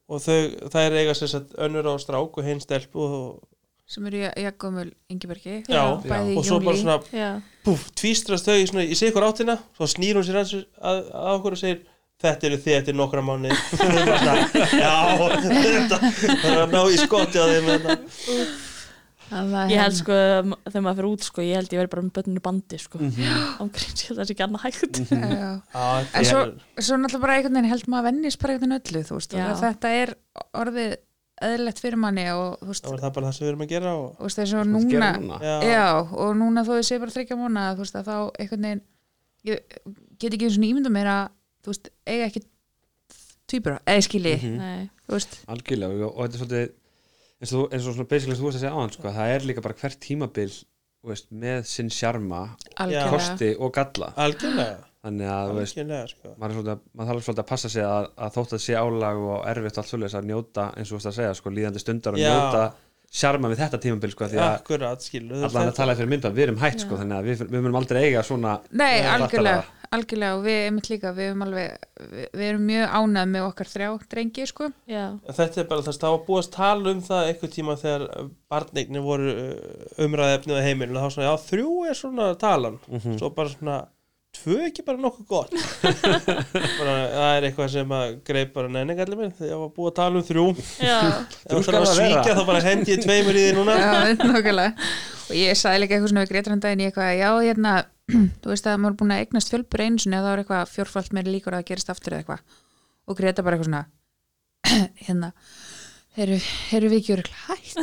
og 0.07 0.22
þau, 0.22 0.36
það 0.72 0.84
er 0.84 0.98
eiga 1.02 1.15
sér 1.18 1.32
satt 1.32 1.56
önnur 1.65 1.90
á 1.90 1.94
strák 2.03 2.38
og 2.38 2.45
hinn 2.48 2.61
stelpu 2.64 3.02
og, 3.07 3.40
sem 3.88 4.07
eru 4.09 4.19
í 4.19 4.43
Jakobmul 4.43 4.89
Ingebergi 5.14 5.61
og 5.72 6.43
svo 6.43 6.57
bara 6.59 6.76
svona 6.80 6.97
púf, 7.64 7.85
tvístrast 7.95 8.47
þau 8.49 8.57
svona, 8.68 8.84
í 8.84 8.97
sikur 8.99 9.23
áttina 9.27 9.55
svo 9.77 9.88
snýr 9.88 10.19
hún 10.19 10.27
sér 10.27 10.41
að, 10.41 10.55
að, 10.81 10.99
að 11.15 11.30
okkur 11.38 11.55
og 11.55 11.61
segir 11.61 11.80
þetta 12.18 12.47
eru 12.49 12.57
þið 12.65 12.76
eftir 12.81 12.95
nokkra 12.97 13.22
mánu 13.23 13.51
já, 14.84 14.93
þetta 15.23 15.99
það 15.99 16.47
er 16.51 16.61
að 16.65 16.73
ná 16.73 16.81
í 16.89 16.97
skotti 17.03 17.38
á 17.39 17.45
þeim 17.47 17.69
hérna. 17.72 17.97
Ég 19.27 19.35
held 19.35 19.73
hérna- 19.73 19.97
sko 19.99 20.18
þegar 20.72 20.84
maður 20.85 20.97
fyrir 21.01 21.09
út 21.11 21.26
sko, 21.27 21.43
ég 21.43 21.57
held 21.59 21.73
ég 21.76 21.81
verið 21.81 21.91
bara 21.93 22.03
með 22.07 22.14
bönninu 22.15 22.43
bandi 22.45 22.77
sko, 22.80 23.01
ángríns, 23.03 24.03
ég 24.05 24.07
held 24.07 24.15
að 24.15 24.22
það 24.22 24.30
sé 24.30 24.35
ekki 24.38 24.45
annað 24.45 24.64
hægt. 24.68 25.01
Já, 25.03 25.49
en 25.84 26.07
þetta 26.14 26.30
svo, 26.30 26.43
er- 26.45 26.85
svo 26.88 26.99
náttúrulega 27.01 27.23
bara 27.26 27.35
einhvern 27.39 27.57
veginn 27.59 27.72
held 27.73 27.89
maður 27.91 27.99
að 27.99 28.07
vennist 28.11 28.39
bara 28.43 28.55
einhvern 28.55 28.76
veginn 28.77 28.95
öllu 28.95 29.03
þú 29.09 29.19
veist, 29.19 29.35
þetta 29.65 29.91
er 30.01 30.14
orðið 30.64 30.95
eðlilegt 31.45 31.80
fyrir 31.84 31.99
manni 32.01 32.26
og 32.34 32.57
þú 32.61 32.69
veist, 32.72 32.85
þá 32.88 32.93
er 32.95 33.01
það 33.03 33.14
bara 33.18 33.27
það 33.30 33.35
sem 33.38 33.45
við 33.45 33.51
erum 33.51 33.64
að 33.65 33.72
gera 33.73 33.93
og, 33.97 34.05
veist 34.23 34.39
þessu 34.41 34.57
Hvað 34.57 34.69
núna. 34.73 34.91
gera 34.91 35.09
núna? 35.18 35.39
já, 35.43 35.55
já, 35.69 35.88
og 36.26 36.31
núna 36.39 36.64
þó 36.65 36.72
þið 36.76 36.85
sé 36.89 36.99
bara 37.03 37.15
þryggja 37.15 37.38
mánu 37.41 37.65
þú 37.77 37.84
veist 37.85 37.99
að 37.99 38.07
þá 38.09 38.15
einhvern 38.41 38.68
veginn 38.68 38.84
ég 39.47 39.77
get 40.18 40.34
ekki 40.38 40.47
eins 40.49 40.57
og 40.57 40.68
ímynda 40.68 40.93
mér 40.93 41.11
að 41.14 41.26
þú 41.64 41.73
veist, 41.73 41.91
eiga 42.07 42.30
ekki 42.31 42.43
tvíbura, 43.47 43.77
eða 43.88 44.03
skilji. 44.07 44.35
Nei, 44.57 44.89
þú 45.07 45.15
veist, 45.18 45.38
Algjörlega 45.53 46.07
og, 46.07 46.18
og 46.18 46.26
þetta 46.26 46.35
er 46.35 46.41
svolítið 46.41 46.65
eins 47.38 47.53
og, 47.53 47.68
eins 47.72 47.85
og 47.88 47.93
svona 47.95 48.09
basically 48.11 48.34
og 48.35 48.41
þú 48.41 48.47
veist 48.49 48.57
að 48.57 48.64
segja 48.65 48.73
áðan 48.76 48.95
sko, 48.97 49.14
það 49.19 49.34
er 49.35 49.47
líka 49.51 49.64
bara 49.64 49.77
hvert 49.84 49.99
tímabil 50.03 50.49
veist, 51.07 51.30
með 51.31 51.68
sinn 51.69 51.91
sjarma 51.93 52.41
kosti 53.14 53.53
og 53.61 53.72
galla. 53.77 54.09
Algjörlega 54.19 54.86
þannig 55.06 55.30
að 55.30 55.52
veist, 55.60 55.78
sko. 56.11 56.34
maður, 56.38 56.49
er 56.49 56.57
svolítið, 56.57 56.82
maður 56.98 57.11
þarf 57.11 57.24
svolítið 57.28 57.44
að 57.44 57.49
passa 57.52 57.69
sig 57.69 57.86
að, 57.86 58.10
að 58.18 58.34
þótt 58.38 58.57
að 58.57 58.64
sé 58.65 58.76
álag 58.82 59.22
og 59.28 59.48
erfitt 59.53 59.78
allt 59.78 59.91
svolítið 59.91 60.19
að 60.22 60.28
njóta 60.32 60.68
eins 60.74 60.90
og 60.90 60.91
þú 60.95 60.99
veist 60.99 61.11
að 61.11 61.18
segja 61.22 61.38
sko, 61.38 61.53
líðandi 61.57 61.84
stundar 61.84 62.18
og 62.18 62.22
Já. 62.24 62.34
njóta 62.34 62.65
sjarma 63.07 63.48
við 63.53 63.61
þetta 63.61 63.80
tímabil 63.86 64.11
sko, 64.11 64.28
því 64.28 64.40
að 64.44 64.74
allan 65.48 65.69
að 65.72 65.78
tala 65.78 65.94
fyrir 65.95 66.10
mynda 66.11 66.32
við 66.36 66.44
erum 66.49 66.57
hætt 66.60 66.82
sko, 66.84 66.98
þannig 66.99 67.18
að 67.22 67.30
við, 67.30 67.44
við 67.53 67.61
munum 67.64 67.78
aldrei 67.80 68.02
eiga 68.03 68.24
svona 68.28 68.57
Nei, 68.76 68.98
eh, 68.99 69.07
algjörlega, 69.14 69.61
algjörlega 69.95 70.36
og 70.36 70.44
við 70.44 70.57
einmitt 70.65 70.90
líka, 70.91 71.14
við 71.15 71.30
erum 71.30 71.45
alveg 71.45 71.88
við, 72.11 72.44
erum 72.49 72.65
mjög 72.68 72.98
ánæð 72.99 73.30
með 73.32 73.45
okkar 73.48 73.72
þrjá 73.72 73.88
drengi, 74.11 74.48
sko 74.52 74.68
já, 74.91 75.06
þetta 75.40 75.61
er 75.64 75.69
bara 75.72 75.86
þess 75.88 75.95
að 75.95 76.03
það 76.03 76.15
var 76.18 76.26
búið 76.28 76.44
að 76.44 76.52
tala 76.57 76.91
um 76.98 77.02
það 77.07 77.30
einhver 77.32 77.53
tíma 77.56 77.78
þegar 77.80 78.06
barneignir 78.52 79.06
voru 79.07 79.38
umræðefnið 80.03 80.60
á 80.60 80.65
heimilinu 80.68 81.03
þá 81.06 81.10
svona, 81.15 81.30
já, 81.32 81.36
þrjú 81.48 81.72
er 81.88 82.02
svona 82.03 82.28
talan 82.44 82.80
Mhm. 82.91 83.18
svo 83.24 83.32
bara 83.40 83.49
svona, 83.56 83.78
tvö 84.38 84.55
ekki 84.68 84.81
bara 84.88 84.99
nokkuð 85.01 85.26
gott? 85.30 85.51
Bara, 86.80 86.93
það 87.11 87.34
er 87.34 87.41
eitthvað 87.49 87.69
sem 87.73 87.89
að 87.97 88.05
greip 88.27 88.49
bara 88.55 88.69
nenningallir 88.72 89.18
minn 89.19 89.34
þegar 89.35 89.51
ég 89.51 89.59
var 89.61 89.72
búið 89.76 89.89
að 89.91 89.97
tala 89.99 90.15
um 90.19 90.26
þrjú. 90.27 90.45
Það 90.77 90.88
skal 91.47 91.64
þarf 91.68 91.81
að 91.81 91.97
svíkja 91.97 92.38
þá 92.38 92.43
bara 92.49 92.65
hendi 92.65 92.89
ég 92.93 92.99
tveimur 93.03 93.35
í 93.38 93.39
því 93.45 93.51
núna. 93.57 93.73
Já, 93.77 93.81
nákvæmlega. 94.22 94.72
Og 95.27 95.34
ég 95.35 95.59
sagði 95.59 95.77
líka 95.84 95.93
eitthvað 95.97 96.11
svona 96.14 96.23
við 96.23 96.31
Gretar 96.31 96.51
hann 96.53 96.64
daginn 96.64 96.84
í 96.84 96.85
eitthvað, 96.88 97.09
já, 97.19 97.30
hérna 97.47 97.72
þú 98.41 98.47
veist 98.53 98.68
að 98.69 98.80
maður 98.80 98.93
er 98.93 98.99
búin 99.01 99.14
að 99.15 99.22
eignast 99.26 99.51
fjölbur 99.53 99.81
einu 99.84 99.99
sinni 100.03 100.18
eða 100.19 100.27
þá 100.27 100.31
er 100.34 100.39
eitthvað 100.43 100.72
fjórfald 100.76 101.09
meiri 101.18 101.30
líkur 101.35 101.57
að 101.57 101.68
gerist 101.72 101.91
aftur 101.91 102.11
eða 102.15 102.22
eitthvað. 102.23 102.41
Og 103.07 103.14
Greta 103.19 103.41
bara 103.43 103.53
eitthvað 103.57 103.72
svona 103.72 103.85
hérna 105.07 105.30
eru, 106.18 106.38
eru 106.77 106.88
við 106.91 106.99
ekki 107.01 107.15
öruglega 107.18 107.45
hætt? 107.51 107.76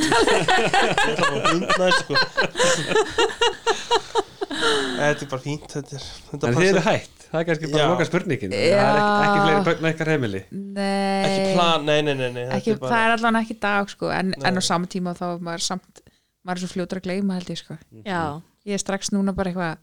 Ég 4.15 4.24
bara 4.51 4.71
að 4.71 4.99
Þetta 5.01 5.27
er 5.27 5.31
bara 5.33 5.43
fínt 5.45 5.67
Þetta 5.75 5.97
er, 5.99 6.07
þetta 6.31 6.49
en 6.51 6.59
þið 6.59 6.69
eru 6.71 6.83
hætt, 6.87 7.25
það 7.31 7.41
er 7.41 7.47
kannski 7.49 7.71
bara 7.73 7.89
loka 7.93 8.07
spurningin 8.09 8.55
það 8.55 8.65
er 8.65 8.99
ekki, 9.01 9.15
ekki 9.25 9.41
fleiri 9.45 9.63
börn 9.69 9.89
ykkar 9.91 10.11
heimili. 10.15 10.43
Nei, 10.53 11.25
Ekki 11.29 11.49
plan, 11.57 11.87
nei, 11.89 11.99
nei, 12.07 12.15
nei, 12.21 12.29
nei 12.37 12.45
ekki, 12.59 12.75
er 12.75 12.83
bara, 12.83 12.93
það 12.95 13.07
er 13.07 13.17
allan 13.19 13.41
ekki 13.41 13.57
dag 13.65 13.93
sko, 13.95 14.13
en, 14.15 14.35
en 14.39 14.61
á 14.61 14.63
sama 14.65 14.91
tíma 14.91 15.17
þá 15.19 15.25
er 15.33 15.43
maður 15.49 15.67
samt 15.71 16.05
maður 16.45 16.61
er 16.61 16.65
svo 16.65 16.73
fljótur 16.75 17.01
að 17.01 17.07
gleyma 17.09 17.39
held 17.39 17.51
ég 17.55 17.61
sko. 17.63 17.79
Já. 18.05 18.23
Ég 18.69 18.77
er 18.77 18.83
strax 18.83 19.13
núna 19.15 19.33
bara 19.37 19.53
eitthvað 19.53 19.75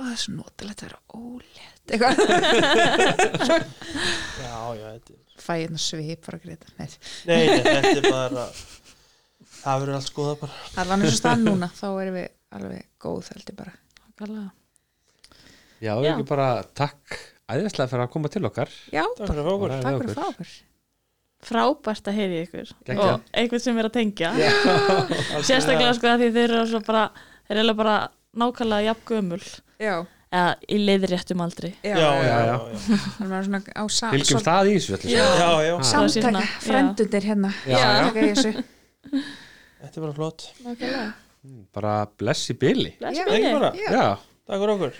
það 0.00 0.12
er 0.14 0.20
svo 0.22 0.36
notalegt 0.36 0.84
að 0.84 0.90
vera 0.90 1.00
ólétt. 1.16 1.76
Eitthvað 1.90 2.14
Já, 4.40 4.56
já, 4.76 4.86
þetta 4.94 5.16
er 5.16 5.20
fæ 5.40 5.54
ég 5.56 5.64
hérna 5.64 5.80
svip 5.80 6.28
Greta 6.44 6.68
Nei, 6.76 6.88
Nei, 7.26 7.46
nei, 7.48 7.62
þetta 7.64 7.96
er 7.96 8.06
bara 8.12 8.44
Það 9.60 9.82
verður 9.82 9.96
allt 9.98 10.08
skoða 10.08 10.36
bara. 10.40 10.58
Allan 10.80 11.02
eins 11.04 11.12
og 11.14 11.18
stann 11.20 11.42
núna 11.44 11.68
þá 11.76 11.86
erum 11.90 12.14
við 12.16 12.28
alveg 12.56 12.86
góð 13.00 13.28
held 13.34 13.50
ég 13.52 13.56
bara 13.60 13.72
nákvæmlega. 14.00 14.50
já, 15.80 15.92
Já. 16.02 16.10
ekki 16.14 16.26
bara 16.28 16.48
takk 16.74 17.18
æðislega 17.50 17.88
fyrir 17.90 18.04
að 18.06 18.10
koma 18.12 18.28
til 18.28 18.44
okkar 18.46 18.68
já, 18.92 19.04
Takk 19.16 19.30
fyrir 19.30 19.40
að 19.40 19.46
fá 19.46 19.52
okkur 19.54 19.68
Bara- 19.68 19.82
takk 19.82 20.00
fyrir 20.02 20.10
að 20.10 20.20
fá 20.20 20.28
okkur 20.34 20.50
frábært 21.40 22.08
að 22.10 22.16
heyri 22.20 22.40
ykkur 22.44 22.70
Geggjað. 22.84 23.12
og 23.14 23.20
einhvern 23.32 23.62
sem 23.64 23.78
er 23.80 23.86
að 23.88 23.94
tengja 23.96 24.32
sérstaklega 25.48 25.94
sko 25.96 26.10
að 26.12 26.24
því 26.24 26.30
þeir 26.36 26.50
eru 26.56 26.64
svo 26.68 26.80
bara 26.84 27.04
þeir 27.48 27.60
eru 27.64 27.74
bara 27.78 27.94
nákvæmlega 28.42 28.84
jafn 28.90 29.06
gömul 29.08 29.40
já, 29.80 29.94
eða 30.30 30.50
í 30.68 30.76
leiðréttum 30.84 31.40
aldri 31.46 31.70
já, 31.80 31.94
já, 31.96 31.96
já, 31.96 32.26
já, 32.28 32.42
já. 32.50 32.58
já, 32.60 33.00
Það 33.16 33.32
var 33.32 33.48
svona 33.48 33.62
á 33.72 33.82
sa- 33.88 34.12
fylgjum 34.12 34.28
svol- 34.36 34.44
stað 34.44 34.68
í 34.68 34.76
þessu 34.76 35.00
Já. 35.08 35.24
já, 35.40 35.48
já. 35.64 35.72
Samtaka, 35.90 36.44
já. 36.44 36.60
frendundir 36.66 37.26
hérna 37.30 37.50
Já, 37.64 37.72
já. 37.72 37.80
Samtaka 37.80 38.20
í 38.20 38.30
þessu. 38.34 38.52
þetta 39.80 39.96
er 39.96 40.04
bara 40.04 40.12
flott 40.20 40.46
nákvæmlega 40.60 41.08
bara 41.74 41.94
bless 42.18 42.50
í 42.52 42.56
byli 42.60 42.92
Bless 43.00 43.18
Já. 43.18 43.24
í 43.24 43.30
bili. 43.30 43.40
ekki 43.40 43.52
bara, 43.56 43.70
Já. 43.76 43.90
já, 43.96 44.06
takk 44.46 44.60
fyrir 44.60 44.74
okkur 44.76 44.92